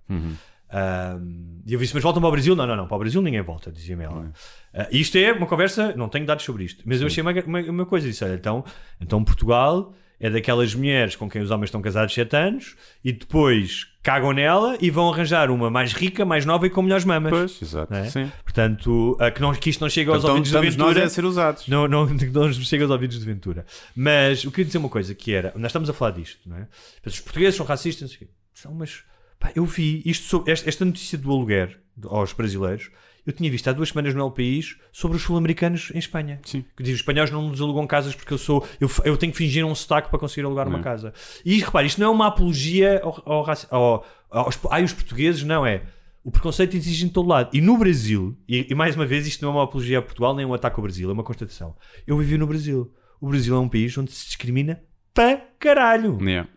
Ahm, 0.73 1.61
e 1.65 1.73
eu 1.73 1.80
disse: 1.80 1.93
Mas 1.93 2.03
voltam 2.03 2.22
para 2.22 2.30
o 2.30 2.31
Brasil? 2.31 2.55
Não, 2.55 2.65
não, 2.65 2.76
não, 2.76 2.88
para 2.88 2.95
o 2.95 2.99
Brasil 2.99 3.22
ninguém 3.22 3.41
volta, 3.41 3.72
dizia-me 3.72 4.03
ela. 4.03 4.31
Ah, 4.73 4.88
isto 4.91 5.18
é 5.18 5.31
uma 5.31 5.47
conversa, 5.47 5.93
não 5.95 6.07
tenho 6.07 6.26
dados 6.26 6.45
sobre 6.45 6.63
isto, 6.63 6.84
mas 6.85 7.01
eu 7.01 7.07
achei 7.07 7.22
uma, 7.22 7.31
uma, 7.31 7.61
uma 7.61 7.85
coisa: 7.85 8.07
disse, 8.07 8.23
Olha, 8.23 8.35
então, 8.35 8.63
então 8.99 9.23
Portugal 9.23 9.93
é 10.22 10.30
daquelas 10.30 10.73
mulheres 10.76 11.15
com 11.15 11.27
quem 11.27 11.41
os 11.41 11.49
homens 11.49 11.65
estão 11.68 11.81
casados 11.81 12.14
7 12.14 12.35
anos 12.35 12.76
e 13.03 13.11
depois 13.11 13.88
cagam 14.03 14.31
nela 14.31 14.77
e 14.80 14.91
vão 14.91 15.11
arranjar 15.11 15.49
uma 15.49 15.69
mais 15.69 15.93
rica, 15.93 16.23
mais 16.23 16.45
nova 16.45 16.68
e 16.68 16.69
com 16.69 16.84
melhores 16.84 17.03
mamas. 17.03 17.31
Pois, 17.31 17.61
exato. 17.61 17.93
É? 17.93 18.06
Sim. 18.06 18.31
Portanto, 18.43 19.18
ah, 19.19 19.31
que, 19.31 19.41
não, 19.41 19.52
que 19.53 19.69
isto 19.72 19.81
não 19.81 19.89
chega 19.89 20.11
aos 20.11 20.19
Então 20.19 20.30
ouvidos 20.35 20.52
de 20.52 20.57
estamos 20.57 20.76
nós 20.77 20.88
Ventura. 20.89 21.06
a 21.06 21.10
ser 21.10 21.26
usados. 21.26 21.68
Não, 21.68 21.88
não, 21.88 22.06
não 22.07 22.53
chega 22.53 22.84
aos 22.84 22.91
ouvidos 22.91 23.19
de 23.19 23.26
Ventura. 23.26 23.65
Mas 23.95 24.43
eu 24.43 24.52
queria 24.52 24.65
dizer 24.65 24.77
uma 24.77 24.89
coisa 24.89 25.15
que 25.15 25.34
era, 25.34 25.52
nós 25.56 25.69
estamos 25.69 25.89
a 25.89 25.93
falar 25.93 26.11
disto, 26.11 26.48
não 26.48 26.57
é? 26.57 26.68
Os 27.03 27.19
portugueses 27.19 27.56
são 27.56 27.65
racistas, 27.65 28.02
não 28.03 28.07
sei 28.10 28.18
o 28.18 28.19
quê. 28.19 28.27
São, 28.53 28.73
mas 28.76 29.03
pá, 29.39 29.52
eu 29.56 29.65
vi 29.65 30.03
isto 30.06 30.43
esta, 30.45 30.85
notícia 30.85 31.18
do 31.18 31.31
aluguer 31.31 31.80
aos 32.06 32.31
brasileiros. 32.31 32.91
Eu 33.26 33.34
tinha 33.34 33.49
visto 33.52 33.68
há 33.69 33.73
duas 33.73 33.89
semanas 33.89 34.14
no 34.14 34.22
El 34.22 34.31
País 34.31 34.77
sobre 34.91 35.18
os 35.18 35.23
sul-americanos 35.23 35.91
em 35.93 35.99
Espanha. 35.99 36.39
Sim. 36.43 36.65
Que 36.76 36.84
diz, 36.84 36.93
os 36.93 36.99
espanhóis 37.02 37.30
não 37.30 37.49
nos 37.49 37.61
alugam 37.61 37.85
casas 37.85 38.15
porque 38.15 38.34
eu 38.34 38.38
sou. 38.38 38.68
Eu, 38.80 38.89
eu 39.06 39.15
tenho 39.18 39.31
que 39.31 39.38
fingir 39.38 39.65
um 39.65 39.76
sotaque 39.76 40.10
para 40.10 40.19
conseguir 40.19 40.45
alugar 40.45 40.68
uma 40.68 40.80
casa. 40.80 41.14
E 41.45 41.60
repare, 41.60 41.88
isto 41.88 42.02
não 42.02 42.07
é 42.07 42.10
uma 42.10 42.27
apologia 42.27 42.99
ao, 43.03 43.22
ao, 43.26 43.45
ao, 43.69 44.06
aos, 44.30 44.60
ai, 44.72 44.84
os 44.84 44.93
portugueses, 44.93 45.43
não 45.43 45.65
é. 45.65 45.84
O 46.23 46.31
preconceito 46.31 46.76
existe 46.76 47.06
em 47.06 47.10
todo 47.10 47.27
lado. 47.27 47.49
E 47.53 47.61
no 47.61 47.77
Brasil, 47.77 48.38
e, 48.48 48.68
e 48.69 48.76
mais 48.76 48.95
uma 48.95 49.06
vez, 49.06 49.26
isto 49.26 49.43
não 49.43 49.52
é 49.52 49.56
uma 49.56 49.64
apologia 49.64 49.99
a 49.99 50.02
Portugal 50.02 50.35
nem 50.35 50.45
um 50.45 50.53
ataque 50.53 50.77
ao 50.77 50.84
Brasil, 50.84 51.10
é 51.10 51.14
uma 51.14 51.23
constatação. 51.23 51.76
Eu 52.06 52.18
vivi 52.18 52.38
no 52.38 52.45
Brasil. 52.48 52.91
O 53.19 53.30
Brasil 53.30 53.56
é 53.56 53.60
um 53.60 53.69
país 53.69 53.95
onde 53.98 54.11
se 54.11 54.26
discrimina 54.26 54.81
para 55.14 55.38
caralho. 55.60 56.18
Yeah. 56.22 56.49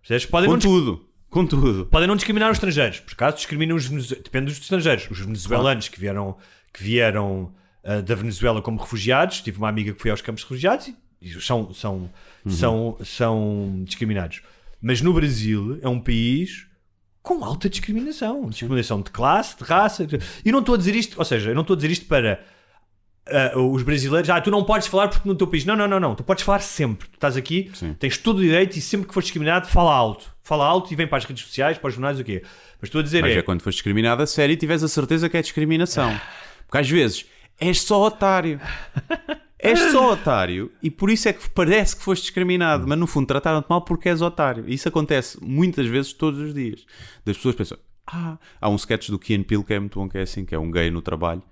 Percebes? 0.00 0.26
Podem 0.26 0.48
Com 0.48 0.54
não, 0.54 0.60
tudo. 0.60 1.08
Com 1.32 1.46
tudo. 1.46 1.86
podem 1.86 2.06
não 2.06 2.14
discriminar 2.14 2.50
os 2.50 2.56
estrangeiros. 2.56 3.00
Por 3.00 3.14
acaso 3.14 3.38
discriminam 3.38 3.74
os 3.74 3.88
Depende 3.88 4.46
dos 4.46 4.58
estrangeiros. 4.58 5.10
Os 5.10 5.18
venezuelanos 5.18 5.88
que 5.88 5.98
vieram, 5.98 6.36
que 6.70 6.84
vieram 6.84 7.54
ah, 7.82 8.02
da 8.02 8.14
Venezuela 8.14 8.60
como 8.60 8.78
refugiados. 8.78 9.40
Tive 9.40 9.56
uma 9.56 9.70
amiga 9.70 9.94
que 9.94 10.00
foi 10.00 10.10
aos 10.10 10.20
campos 10.20 10.42
de 10.42 10.44
refugiados 10.44 10.88
e, 10.88 10.96
e 11.22 11.40
são, 11.40 11.72
são, 11.72 12.10
são, 12.46 12.98
são 13.02 13.82
discriminados. 13.82 14.42
Mas 14.80 15.00
no 15.00 15.14
Brasil 15.14 15.78
é 15.80 15.88
um 15.88 15.98
país 15.98 16.66
com 17.22 17.42
alta 17.42 17.66
discriminação. 17.66 18.50
Discriminação 18.50 19.00
de 19.00 19.10
classe, 19.10 19.56
de 19.56 19.64
raça. 19.64 20.06
E 20.44 20.52
não 20.52 20.58
estou 20.58 20.74
a 20.74 20.78
dizer 20.78 20.94
isto, 20.94 21.18
ou 21.18 21.24
seja, 21.24 21.50
eu 21.50 21.54
não 21.54 21.62
estou 21.62 21.72
a 21.72 21.76
dizer 21.78 21.90
isto 21.90 22.04
para 22.04 22.44
ah, 23.26 23.58
os 23.58 23.82
brasileiros, 23.82 24.28
ah, 24.30 24.40
tu 24.40 24.50
não 24.50 24.64
podes 24.64 24.88
falar 24.88 25.08
porque 25.08 25.28
no 25.28 25.34
teu 25.34 25.46
país. 25.46 25.64
Não, 25.64 25.76
não, 25.76 25.86
não, 25.86 26.00
não. 26.00 26.14
Tu 26.14 26.24
podes 26.24 26.42
falar 26.44 26.60
sempre. 26.60 27.08
Tu 27.08 27.14
estás 27.14 27.36
aqui, 27.36 27.70
Sim. 27.74 27.94
tens 27.94 28.18
todo 28.18 28.38
o 28.38 28.42
direito 28.42 28.76
e 28.76 28.80
sempre 28.80 29.06
que 29.06 29.14
fores 29.14 29.26
discriminado, 29.26 29.68
fala 29.68 29.94
alto. 29.94 30.32
Fala 30.42 30.66
alto 30.66 30.92
e 30.92 30.96
vem 30.96 31.06
para 31.06 31.18
as 31.18 31.24
redes 31.24 31.44
sociais, 31.44 31.78
para 31.78 31.88
os 31.88 31.94
jornais, 31.94 32.18
o 32.18 32.24
quê? 32.24 32.42
Mas 32.80 32.88
estou 32.88 33.00
a 33.00 33.02
dizer 33.02 33.22
Mas 33.22 33.32
é. 33.32 33.38
é 33.38 33.42
quando 33.42 33.62
foste 33.62 33.76
discriminado 33.76 34.22
a 34.22 34.26
sério 34.26 34.52
e 34.52 34.56
tiveres 34.56 34.82
a 34.82 34.88
certeza 34.88 35.28
que 35.28 35.36
é 35.36 35.42
discriminação. 35.42 36.12
Porque 36.66 36.78
às 36.78 36.90
vezes 36.90 37.26
és 37.60 37.80
só 37.80 38.02
otário. 38.02 38.60
És 39.64 39.78
só 39.92 40.12
otário 40.12 40.72
e 40.82 40.90
por 40.90 41.08
isso 41.08 41.28
é 41.28 41.32
que 41.32 41.48
parece 41.48 41.94
que 41.94 42.02
foste 42.02 42.22
discriminado, 42.22 42.84
mas 42.88 42.98
no 42.98 43.06
fundo 43.06 43.28
trataram-te 43.28 43.70
mal 43.70 43.80
porque 43.82 44.08
és 44.08 44.20
otário. 44.20 44.64
Isso 44.66 44.88
acontece 44.88 45.38
muitas 45.40 45.86
vezes 45.86 46.12
todos 46.12 46.40
os 46.40 46.52
dias. 46.52 46.84
Das 47.24 47.36
pessoas 47.36 47.54
pensam, 47.54 47.78
ah, 48.08 48.38
há 48.60 48.68
um 48.68 48.74
sketch 48.74 49.10
do 49.10 49.20
Key 49.20 49.36
and 49.36 49.44
Peele 49.44 49.62
que 49.62 49.72
é 49.72 49.78
muito 49.78 50.00
bom, 50.00 50.08
que 50.08 50.18
é 50.18 50.22
assim, 50.22 50.44
que 50.44 50.52
é 50.52 50.58
um 50.58 50.68
gay 50.68 50.90
no 50.90 51.00
trabalho 51.00 51.44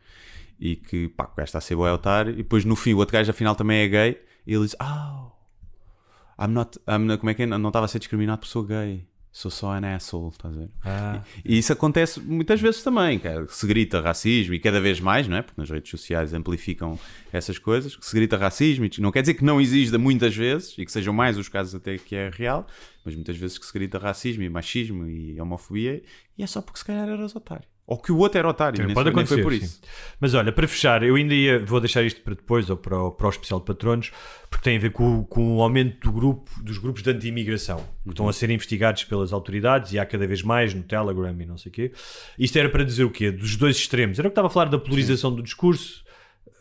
e 0.61 0.77
que, 0.77 1.09
pá, 1.09 1.25
o 1.25 1.35
gajo 1.37 1.45
está 1.47 1.59
a 1.59 1.61
ser 1.63 1.75
bué 1.75 1.91
otário 1.93 2.33
e 2.33 2.37
depois 2.37 2.65
no 2.65 2.77
fim 2.77 2.93
o 2.93 2.99
outro 2.99 3.15
gajo 3.15 3.31
afinal 3.31 3.55
também 3.57 3.81
é 3.81 3.89
gay 3.89 4.23
e 4.47 4.53
ele 4.55 4.65
diz, 4.65 4.77
ah, 4.79 5.31
I'm 6.39 6.49
not, 6.53 6.79
I'm 6.89 7.05
not- 7.07 7.19
como 7.21 7.31
é 7.31 7.35
que 7.35 7.43
é? 7.43 7.47
Não 7.47 7.69
estava 7.69 7.87
a 7.87 7.89
ser 7.89 7.99
discriminado 7.99 8.41
por 8.41 8.47
sou 8.47 8.63
gay. 8.65 9.09
Sou 9.33 9.49
só 9.49 9.71
an 9.75 9.87
asshole, 9.95 10.31
estás 10.31 10.53
a 10.57 10.59
ver? 10.59 10.71
Ah. 10.85 11.23
E 11.45 11.57
isso 11.57 11.73
acontece 11.73 12.19
muitas 12.19 12.61
vezes 12.61 12.83
também, 12.83 13.17
que 13.17 13.29
é- 13.29 13.47
se 13.49 13.65
grita 13.65 14.01
racismo 14.01 14.55
e 14.55 14.59
cada 14.59 14.81
vez 14.81 14.99
mais, 14.99 15.29
não 15.29 15.37
é? 15.37 15.43
Porque 15.43 15.61
nas 15.61 15.71
redes 15.71 15.89
sociais 15.89 16.35
amplificam 16.35 16.99
essas 17.33 17.57
coisas, 17.57 17.95
que 17.95 18.05
se 18.05 18.13
grita 18.13 18.37
racismo 18.37 18.87
e 18.87 18.91
não 19.01 19.13
quer 19.13 19.21
dizer 19.21 19.35
que 19.35 19.45
não 19.45 19.61
exista 19.61 19.97
muitas 19.99 20.35
vezes 20.35 20.77
e 20.77 20.85
que 20.85 20.91
sejam 20.91 21.15
mais 21.15 21.39
os 21.39 21.49
casos 21.49 21.77
até 21.77 21.97
que 21.97 22.17
é 22.17 22.29
real, 22.29 22.67
mas 23.05 23.15
muitas 23.15 23.37
vezes 23.37 23.57
que 23.57 23.65
se 23.65 23.73
grita 23.73 23.99
racismo 23.99 24.43
e 24.43 24.49
machismo 24.51 25.07
e 25.07 25.41
homofobia 25.41 26.03
e 26.37 26.43
é 26.43 26.47
só 26.49 26.61
porque 26.61 26.81
se 26.81 26.85
calhar 26.85 27.09
eras 27.09 27.37
otário. 27.37 27.69
Ou 27.91 27.99
que 27.99 28.13
o 28.13 28.19
outro 28.19 28.39
era 28.39 28.49
otário, 28.49 28.77
Sim, 28.87 28.95
pode 28.95 29.11
nem 29.13 29.27
foi 29.27 29.39
acontecer, 29.39 29.43
por 29.43 29.53
sim. 29.53 29.65
isso. 29.65 29.81
Mas 30.21 30.33
olha, 30.33 30.53
para 30.53 30.69
fechar, 30.69 31.03
eu 31.03 31.17
ainda 31.17 31.35
ia, 31.35 31.59
vou 31.65 31.81
deixar 31.81 32.05
isto 32.05 32.21
para 32.21 32.35
depois 32.37 32.71
ou 32.71 32.77
para 32.77 32.97
o, 32.97 33.11
para 33.11 33.27
o 33.27 33.31
especial 33.31 33.59
de 33.59 33.67
patronos, 33.67 34.13
porque 34.49 34.63
tem 34.63 34.77
a 34.77 34.81
ver 34.81 34.93
com, 34.93 35.19
o- 35.19 35.25
com 35.25 35.57
o 35.57 35.61
aumento 35.63 35.99
do 36.09 36.13
grupo, 36.13 36.49
dos 36.63 36.79
grupos 36.79 37.03
de 37.03 37.11
anti-imigração 37.11 37.85
que 38.05 38.11
estão 38.11 38.29
a 38.29 38.33
ser 38.33 38.49
investigados 38.49 39.03
pelas 39.03 39.33
autoridades 39.33 39.93
e 39.93 39.99
há 39.99 40.07
cada 40.07 40.25
vez 40.25 40.41
mais 40.41 40.73
no 40.73 40.85
Telegram 40.85 41.35
e 41.41 41.45
não 41.45 41.59
sei 41.59 41.71
o 41.71 41.73
quê. 41.73 41.93
Isto 42.39 42.59
era 42.61 42.69
para 42.71 42.85
dizer 42.85 43.03
o 43.03 43.11
quê? 43.11 43.33
Dos 43.33 43.57
dois 43.57 43.77
extremos. 43.77 44.21
Era 44.21 44.29
o 44.29 44.31
que 44.31 44.33
estava 44.35 44.47
a 44.47 44.51
falar 44.51 44.67
da 44.67 44.79
polarização 44.79 45.35
do 45.35 45.43
discurso. 45.43 46.05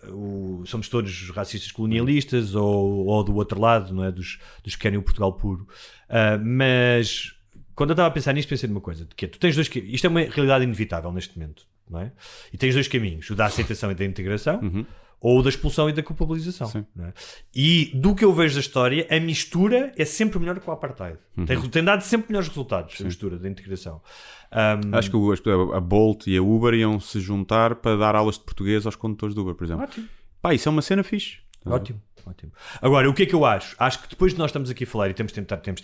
O- 0.07 0.63
somos 0.65 0.87
todos 0.89 1.29
racistas 1.29 1.71
colonialistas 1.71 2.55
ou, 2.55 3.05
ou 3.05 3.23
do 3.23 3.35
outro 3.35 3.59
lado, 3.61 3.93
não 3.93 4.03
é? 4.03 4.11
Dos, 4.11 4.39
dos 4.63 4.75
que 4.75 4.81
querem 4.81 4.97
o 4.97 5.03
Portugal 5.03 5.33
puro. 5.33 5.67
Ah, 6.09 6.39
mas 6.41 7.33
quando 7.79 7.91
eu 7.91 7.93
estava 7.93 8.09
a 8.09 8.11
pensar 8.11 8.33
nisto, 8.33 8.49
pensei 8.49 8.67
numa 8.69 8.81
coisa: 8.81 9.05
de 9.05 9.15
que 9.15 9.25
é, 9.25 9.27
tu 9.27 9.39
tens 9.39 9.55
dois. 9.55 9.69
Isto 9.73 10.05
é 10.05 10.09
uma 10.09 10.19
realidade 10.21 10.63
inevitável 10.65 11.11
neste 11.11 11.37
momento, 11.39 11.65
não 11.89 12.01
é? 12.01 12.11
E 12.53 12.57
tens 12.57 12.73
dois 12.75 12.87
caminhos: 12.87 13.29
o 13.29 13.35
da 13.35 13.45
aceitação 13.45 13.89
e 13.91 13.95
da 13.95 14.03
integração. 14.05 14.59
Ou 15.21 15.39
o 15.39 15.43
da 15.43 15.49
expulsão 15.49 15.89
e 15.89 15.91
da 15.93 16.01
culpabilização. 16.01 16.67
Sim. 16.67 16.85
é? 17.01 17.11
E 17.53 17.91
do 17.93 18.15
que 18.15 18.23
eu 18.23 18.33
vejo 18.33 18.53
da 18.53 18.61
história, 18.61 19.05
a 19.11 19.19
mistura 19.19 19.91
é 19.97 20.05
sempre 20.05 20.39
melhor 20.39 20.57
que 20.59 20.69
o 20.69 20.71
apartheid. 20.71 21.17
Tem, 21.45 21.59
tem 21.69 21.83
dado 21.83 22.01
sempre 22.03 22.27
melhores 22.29 22.47
resultados, 22.47 22.95
a 23.01 23.03
mistura 23.03 23.37
da 23.37 23.49
integração. 23.49 24.01
Ahm, 24.49 24.93
Acho 24.95 25.09
que 25.11 25.17
o- 25.17 25.73
a 25.73 25.79
Bolt 25.81 26.25
e 26.27 26.37
a 26.37 26.41
Uber 26.41 26.73
iam 26.73 26.99
se 27.01 27.19
juntar 27.19 27.75
para 27.75 27.97
dar 27.97 28.15
aulas 28.15 28.35
de 28.35 28.45
português 28.45 28.85
aos 28.85 28.95
condutores 28.95 29.35
de 29.35 29.41
Uber, 29.41 29.55
por 29.55 29.65
exemplo. 29.65 29.83
Ótimo. 29.83 30.07
Pá, 30.41 30.53
isso 30.53 30.69
é 30.69 30.71
uma 30.71 30.81
cena 30.81 31.03
fixe. 31.03 31.39
Ótimo, 31.65 32.01
ótimo. 32.25 32.53
Agora, 32.81 33.09
o 33.09 33.13
que 33.13 33.23
é 33.23 33.25
que 33.25 33.35
eu 33.35 33.43
acho? 33.43 33.75
Acho 33.77 34.01
que 34.01 34.07
depois 34.09 34.31
de 34.31 34.39
nós 34.39 34.49
estamos 34.49 34.69
aqui 34.69 34.85
a 34.85 34.87
falar 34.87 35.09
e 35.09 35.13
temos 35.13 35.33
de 35.33 35.35
tentar, 35.41 35.57
temos 35.57 35.81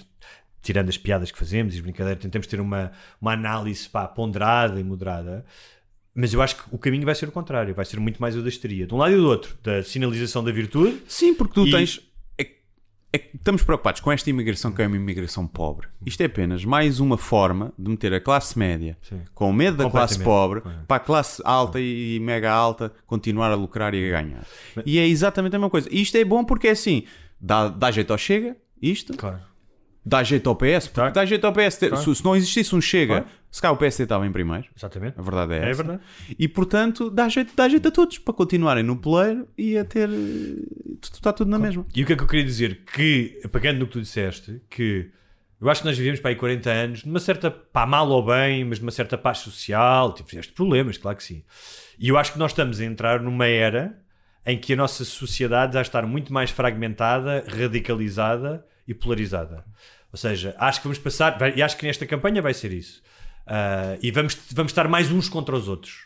tirando 0.65 0.89
as 0.89 0.97
piadas 0.97 1.31
que 1.31 1.37
fazemos 1.37 1.73
e 1.73 1.77
as 1.77 1.83
brincadeiras, 1.83 2.21
tentamos 2.21 2.47
ter 2.47 2.59
uma, 2.59 2.91
uma 3.21 3.33
análise 3.33 3.87
pá, 3.87 4.07
ponderada 4.07 4.79
e 4.79 4.83
moderada. 4.83 5.45
Mas 6.13 6.33
eu 6.33 6.41
acho 6.41 6.55
que 6.55 6.63
o 6.71 6.77
caminho 6.77 7.05
vai 7.05 7.13
ser 7.13 7.29
o 7.29 7.31
contrário, 7.31 7.75
vai 7.75 7.85
ser 7.85 7.99
muito 7.99 8.19
mais 8.19 8.35
o 8.35 8.41
da 8.41 8.49
histeria. 8.49 8.87
De 8.87 8.93
um 8.93 8.97
lado 8.97 9.13
e 9.13 9.17
do 9.17 9.27
outro, 9.27 9.55
da 9.61 9.83
sinalização 9.83 10.43
da 10.43 10.51
virtude. 10.51 11.03
Sim, 11.07 11.35
porque 11.35 11.53
tu 11.53 11.67
E- 11.67 11.71
tens. 11.71 12.01
É, 12.37 12.47
é 13.13 13.29
estamos 13.35 13.61
preocupados 13.63 14.01
com 14.01 14.11
esta 14.11 14.27
imigração 14.29 14.71
que 14.71 14.81
é 14.81 14.87
uma 14.87 14.95
imigração 14.95 15.45
pobre. 15.45 15.87
Isto 16.05 16.21
é 16.21 16.25
apenas 16.25 16.65
mais 16.65 16.99
uma 16.99 17.17
forma 17.17 17.71
de 17.77 17.89
meter 17.89 18.13
a 18.13 18.19
classe 18.19 18.57
média 18.57 18.97
com 19.35 19.53
medo 19.53 19.77
da 19.77 19.89
classe 19.89 20.17
pobre 20.23 20.61
para 20.87 20.97
a 20.97 20.99
classe 20.99 21.41
alta 21.45 21.79
e 21.79 22.17
mega 22.21 22.51
alta 22.51 22.91
continuar 23.05 23.51
a 23.51 23.55
lucrar 23.55 23.93
e 23.93 24.07
a 24.07 24.21
ganhar. 24.21 24.47
E 24.85 24.97
é 24.97 25.05
exatamente 25.07 25.55
a 25.55 25.59
mesma 25.59 25.69
coisa. 25.69 25.87
Isto 25.91 26.17
é 26.17 26.23
bom 26.25 26.43
porque 26.43 26.69
é 26.69 26.71
assim: 26.71 27.03
dá, 27.39 27.67
dá 27.67 27.91
jeito 27.91 28.11
ao 28.11 28.17
Chega, 28.17 28.57
isto, 28.81 29.15
Claro. 29.17 29.39
Dá 30.05 30.21
jeito 30.23 30.47
ao 30.49 30.55
PS, 30.55 30.87
porque 30.87 30.93
Claro. 30.93 31.13
dá 31.13 31.25
jeito 31.25 31.45
ao 31.45 31.51
PS. 31.53 31.77
ter- 31.79 31.97
Se, 31.97 32.15
se 32.15 32.23
não 32.23 32.35
existisse 32.35 32.75
um 32.75 32.81
Chega, 32.81 33.21
Claro. 33.21 33.25
se 33.49 33.61
cá 33.61 33.71
o 33.71 33.77
PSD 33.77 34.03
estava 34.03 34.27
em 34.27 34.31
primeiro. 34.31 34.65
Exatamente. 34.77 35.17
A 35.17 35.21
verdade 35.21 35.53
é 35.53 35.57
É 35.65 35.69
essa. 35.71 35.83
verdade. 35.83 36.03
E 36.37 36.47
portanto 36.47 37.09
dá 37.09 37.27
jeito, 37.27 37.53
dá 37.55 37.67
jeito 37.67 37.87
a 37.87 37.91
todos 37.91 38.17
para 38.19 38.33
continuarem 38.33 38.83
no 38.83 38.95
poleiro 38.97 39.47
e 39.57 39.77
a 39.77 39.83
ter. 39.83 40.07
eh, 40.09 40.13
tu- 41.01 41.11
Está 41.13 41.33
tudo 41.33 41.49
na 41.49 41.57
mesma. 41.57 41.85
E 41.95 42.03
o 42.03 42.05
que 42.05 42.13
é 42.13 42.15
que 42.15 42.21
eu 42.23 42.27
queria 42.27 42.45
dizer? 42.45 42.81
Que, 42.93 43.41
pegando 43.51 43.79
no 43.79 43.87
que 43.87 43.93
tu 43.93 44.01
disseste, 44.01 44.61
que 44.69 45.09
eu 45.59 45.69
acho 45.69 45.81
que 45.81 45.87
nós 45.87 45.97
vivemos 45.97 46.19
para 46.19 46.29
aí 46.31 46.35
40 46.35 46.69
anos 46.69 47.03
numa 47.03 47.19
certa, 47.19 47.49
pá, 47.49 47.85
mal 47.85 48.07
ou 48.09 48.23
bem, 48.25 48.63
mas 48.65 48.79
numa 48.79 48.91
certa 48.91 49.17
paz 49.17 49.39
social, 49.39 50.13
tipo, 50.13 50.29
fizeste 50.29 50.53
problemas, 50.53 50.97
claro 50.97 51.17
que 51.17 51.23
sim. 51.23 51.43
E 51.97 52.09
eu 52.09 52.17
acho 52.17 52.33
que 52.33 52.37
nós 52.39 52.51
estamos 52.51 52.79
a 52.79 52.85
entrar 52.85 53.21
numa 53.21 53.47
era 53.47 53.97
em 54.45 54.59
que 54.59 54.73
a 54.73 54.75
nossa 54.75 55.03
sociedade 55.03 55.73
já 55.73 55.81
está 55.81 56.01
muito 56.03 56.31
mais 56.31 56.51
fragmentada, 56.51 57.43
radicalizada 57.47 58.63
e 58.87 58.93
polarizada. 58.93 59.63
Ou 60.15 60.17
seja, 60.17 60.55
acho 60.57 60.79
que 60.79 60.87
vamos 60.87 60.97
passar, 60.97 61.37
e 61.57 61.61
acho 61.61 61.75
que 61.75 61.85
nesta 61.85 62.05
campanha 62.05 62.41
vai 62.41 62.53
ser 62.53 62.71
isso. 62.71 63.03
Ah, 63.45 63.97
e 64.01 64.11
vamos, 64.11 64.37
vamos 64.53 64.71
estar 64.71 64.87
mais 64.87 65.11
uns 65.11 65.27
contra 65.27 65.53
os 65.53 65.67
outros. 65.67 66.05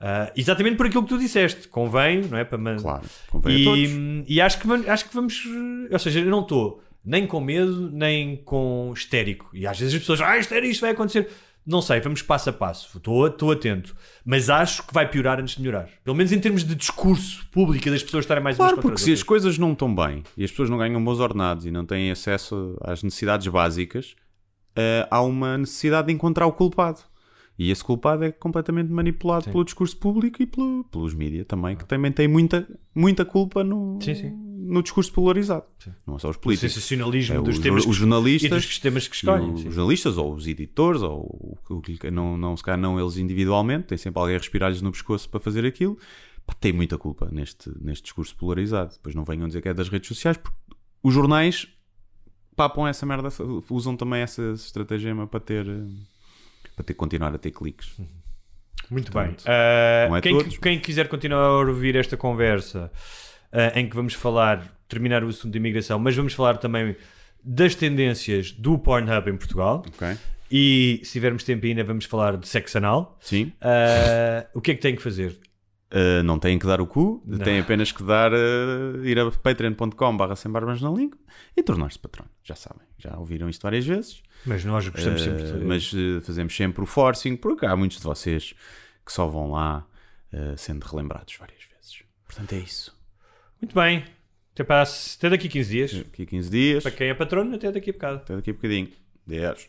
Ah, 0.00 0.32
exatamente 0.34 0.76
por 0.78 0.86
aquilo 0.86 1.02
que 1.02 1.10
tu 1.10 1.18
disseste. 1.18 1.68
Convém, 1.68 2.22
não 2.22 2.38
é? 2.38 2.44
Para 2.44 2.56
man- 2.56 2.76
Claro, 2.78 3.04
convém 3.28 3.60
a 3.60 3.64
todos. 3.64 3.78
e, 3.90 4.24
e 4.26 4.40
acho, 4.40 4.58
que 4.58 4.66
vamos, 4.66 4.88
acho 4.88 5.06
que 5.06 5.14
vamos. 5.14 5.44
Ou 5.92 5.98
seja, 5.98 6.20
eu 6.20 6.30
não 6.30 6.40
estou 6.40 6.82
nem 7.04 7.26
com 7.26 7.40
medo, 7.42 7.90
nem 7.92 8.36
com 8.36 8.90
histérico. 8.96 9.50
E 9.52 9.66
às 9.66 9.78
vezes 9.78 9.92
as 9.96 10.00
pessoas, 10.00 10.22
ah, 10.22 10.38
isto, 10.38 10.54
era, 10.54 10.64
isto 10.64 10.80
vai 10.80 10.92
acontecer. 10.92 11.28
Não 11.64 11.80
sei, 11.80 12.00
vamos 12.00 12.22
passo 12.22 12.50
a 12.50 12.52
passo. 12.52 12.98
Estou, 12.98 13.26
estou 13.26 13.52
atento. 13.52 13.94
Mas 14.24 14.50
acho 14.50 14.84
que 14.84 14.92
vai 14.92 15.08
piorar 15.08 15.38
antes 15.40 15.54
de 15.54 15.60
melhorar. 15.60 15.88
Pelo 16.02 16.16
menos 16.16 16.32
em 16.32 16.40
termos 16.40 16.64
de 16.64 16.74
discurso 16.74 17.46
público 17.50 17.88
das 17.88 18.02
pessoas 18.02 18.24
estarem 18.24 18.42
mais 18.42 18.56
Claro, 18.56 18.78
porque 18.78 18.98
se 18.98 19.12
as 19.12 19.22
coisas 19.22 19.58
não 19.58 19.72
estão 19.72 19.94
bem 19.94 20.24
e 20.36 20.44
as 20.44 20.50
pessoas 20.50 20.68
não 20.68 20.78
ganham 20.78 21.02
bons 21.02 21.20
ordenados 21.20 21.64
e 21.64 21.70
não 21.70 21.86
têm 21.86 22.10
acesso 22.10 22.76
às 22.82 23.02
necessidades 23.02 23.46
básicas, 23.46 24.16
eh, 24.74 25.06
há 25.10 25.22
uma 25.22 25.56
necessidade 25.56 26.08
de 26.08 26.12
encontrar 26.12 26.46
o 26.46 26.52
culpado. 26.52 27.00
E 27.58 27.70
esse 27.70 27.84
culpado 27.84 28.24
é 28.24 28.32
completamente 28.32 28.90
manipulado 28.90 29.50
pelo 29.50 29.64
discurso 29.64 29.96
público 29.96 30.42
e 30.42 30.46
pelo- 30.46 30.84
pelos 30.84 31.14
mídias 31.14 31.46
também, 31.46 31.76
que 31.76 31.84
também 31.84 32.10
têm 32.10 32.26
muita, 32.26 32.66
muita 32.94 33.24
culpa 33.24 33.62
no, 33.62 33.98
Sim, 34.00 34.14
sim. 34.14 34.30
no 34.30 34.82
discurso 34.82 35.12
polarizado. 35.12 35.64
Não 36.06 36.16
é 36.16 36.18
só 36.18 36.30
os 36.30 36.36
O 36.36 36.40
políticos. 36.40 36.72
sensacionalismo 36.72 37.36
É, 37.36 37.42
dos 37.42 37.56
os, 37.56 37.62
temas 37.62 37.80
os 37.84 37.86
que, 37.86 37.92
jornalistas 37.92 38.50
e 38.64 38.66
dos 38.66 38.78
temas 38.78 39.06
que 39.06 39.14
e 39.14 39.16
escolhem. 39.18 39.52
os 39.52 39.60
sim. 39.60 39.70
jornalistas 39.70 40.16
ou 40.16 40.34
os 40.34 40.46
editores 40.46 41.02
ou 41.02 41.58
o 41.68 41.80
que- 41.82 42.10
não, 42.10 42.36
não 42.38 42.56
se 42.56 42.62
calhar 42.64 42.80
não 42.80 42.98
eles 42.98 43.16
individualmente 43.18 43.88
têm 43.88 43.98
sempre 43.98 44.18
alguém 44.20 44.34
a 44.36 44.38
respirar-lhes 44.38 44.80
no 44.80 44.90
pescoço 44.90 45.28
para 45.28 45.38
fazer 45.38 45.64
aquilo 45.66 45.98
Pá, 46.46 46.54
tem 46.54 46.72
muita 46.72 46.96
culpa 46.98 47.28
neste, 47.30 47.70
neste 47.80 48.04
discurso 48.04 48.34
polarizado 48.34 48.94
depois 48.94 49.14
não 49.14 49.24
venham 49.24 49.46
dizer 49.46 49.60
que 49.62 49.68
é 49.68 49.74
das 49.74 49.88
redes 49.88 50.08
sociais 50.08 50.36
porque 50.38 50.56
os 51.02 51.12
jornais 51.14 51.68
papam 52.56 52.86
essa 52.88 53.04
merda 53.06 53.28
usam 53.70 53.96
também 53.96 54.20
essa 54.22 54.52
estratagema 54.52 55.26
para 55.26 55.38
ter 55.40 55.68
eh, 55.68 55.84
para 56.74 56.84
ter 56.84 56.94
continuar 56.94 57.34
a 57.34 57.38
ter 57.38 57.50
cliques 57.50 57.96
Muito 58.90 59.12
bem. 59.12 59.26
Portanto, 59.28 59.44
Ah, 59.46 60.18
é 60.18 60.20
quem, 60.20 60.38
quem 60.38 60.78
quiser 60.80 61.08
continuar 61.08 61.38
a 61.46 61.52
ouvir 61.68 61.96
esta 61.96 62.16
conversa 62.16 62.90
ah, 63.52 63.78
em 63.78 63.88
que 63.88 63.94
vamos 63.96 64.14
falar, 64.14 64.76
terminar 64.88 65.22
o 65.24 65.28
assunto 65.28 65.52
de 65.52 65.58
imigração, 65.58 65.98
mas 65.98 66.14
vamos 66.16 66.32
falar 66.34 66.56
também 66.58 66.96
das 67.44 67.74
tendências 67.74 68.52
do 68.52 68.78
Pornhub 68.78 69.28
em 69.30 69.36
Portugal. 69.36 69.82
ok 69.86 70.16
E 70.50 71.00
se 71.04 71.12
tivermos 71.12 71.44
tempo 71.44 71.64
ainda, 71.66 71.82
vamos 71.82 72.04
falar 72.04 72.36
de 72.36 72.46
sexo 72.46 72.78
anal. 72.78 73.18
sim 73.20 73.52
Ah, 73.60 74.46
o 74.54 74.60
que 74.60 74.72
é 74.72 74.74
que 74.74 74.80
tem 74.80 74.94
que 74.96 75.02
fazer? 75.02 75.38
Uh, 75.92 76.22
não 76.22 76.38
têm 76.38 76.58
que 76.58 76.66
dar 76.66 76.80
o 76.80 76.86
cu, 76.86 77.22
Não. 77.26 77.38
têm 77.38 77.58
apenas 77.60 77.92
que 77.92 78.02
dar 78.02 78.32
uh, 78.32 79.04
ir 79.04 79.18
a 79.18 79.30
patreon.com 79.30 80.16
barra 80.16 80.34
sem 80.34 80.50
barbas 80.50 80.80
na 80.80 80.90
língua 80.90 81.18
e 81.54 81.62
tornar-se 81.62 81.98
patrão. 81.98 82.24
Já 82.42 82.54
sabem, 82.54 82.86
já 82.96 83.14
ouviram 83.18 83.46
isto 83.48 83.62
várias 83.62 83.84
vezes. 83.84 84.22
Mas 84.46 84.64
nós 84.64 84.88
gostamos 84.88 85.20
Uh, 85.20 85.24
sempre 85.24 85.42
de... 85.44 85.64
mas 85.64 85.92
fazemos 86.24 86.56
sempre 86.56 86.82
o 86.82 86.86
forcing, 86.86 87.36
porque 87.36 87.66
há 87.66 87.76
muitos 87.76 87.98
de 87.98 88.04
vocês 88.04 88.54
que 89.04 89.12
só 89.12 89.26
vão 89.26 89.50
lá 89.52 89.86
sendo 90.56 90.84
relembrados 90.84 91.36
várias 91.38 91.62
vezes. 91.64 92.02
Portanto, 92.24 92.54
é 92.54 92.58
isso. 92.60 92.96
Muito 93.60 93.74
bem. 93.74 94.02
Até, 94.54 94.64
para, 94.64 94.82
até 94.82 95.28
daqui 95.30 95.46
a 95.46 95.50
15 95.50 95.70
dias. 95.70 95.94
Aqui 95.94 96.24
15 96.24 96.50
dias, 96.50 96.82
Para 96.82 96.92
quem 96.92 97.08
é 97.08 97.14
patrono, 97.14 97.54
até 97.54 97.70
daqui 97.70 97.90
a 97.90 97.92
bocado. 97.92 98.16
até 98.16 98.36
daqui 98.36 98.50
a 98.50 98.54
bocadinho. 98.54 98.88
10. 99.26 99.68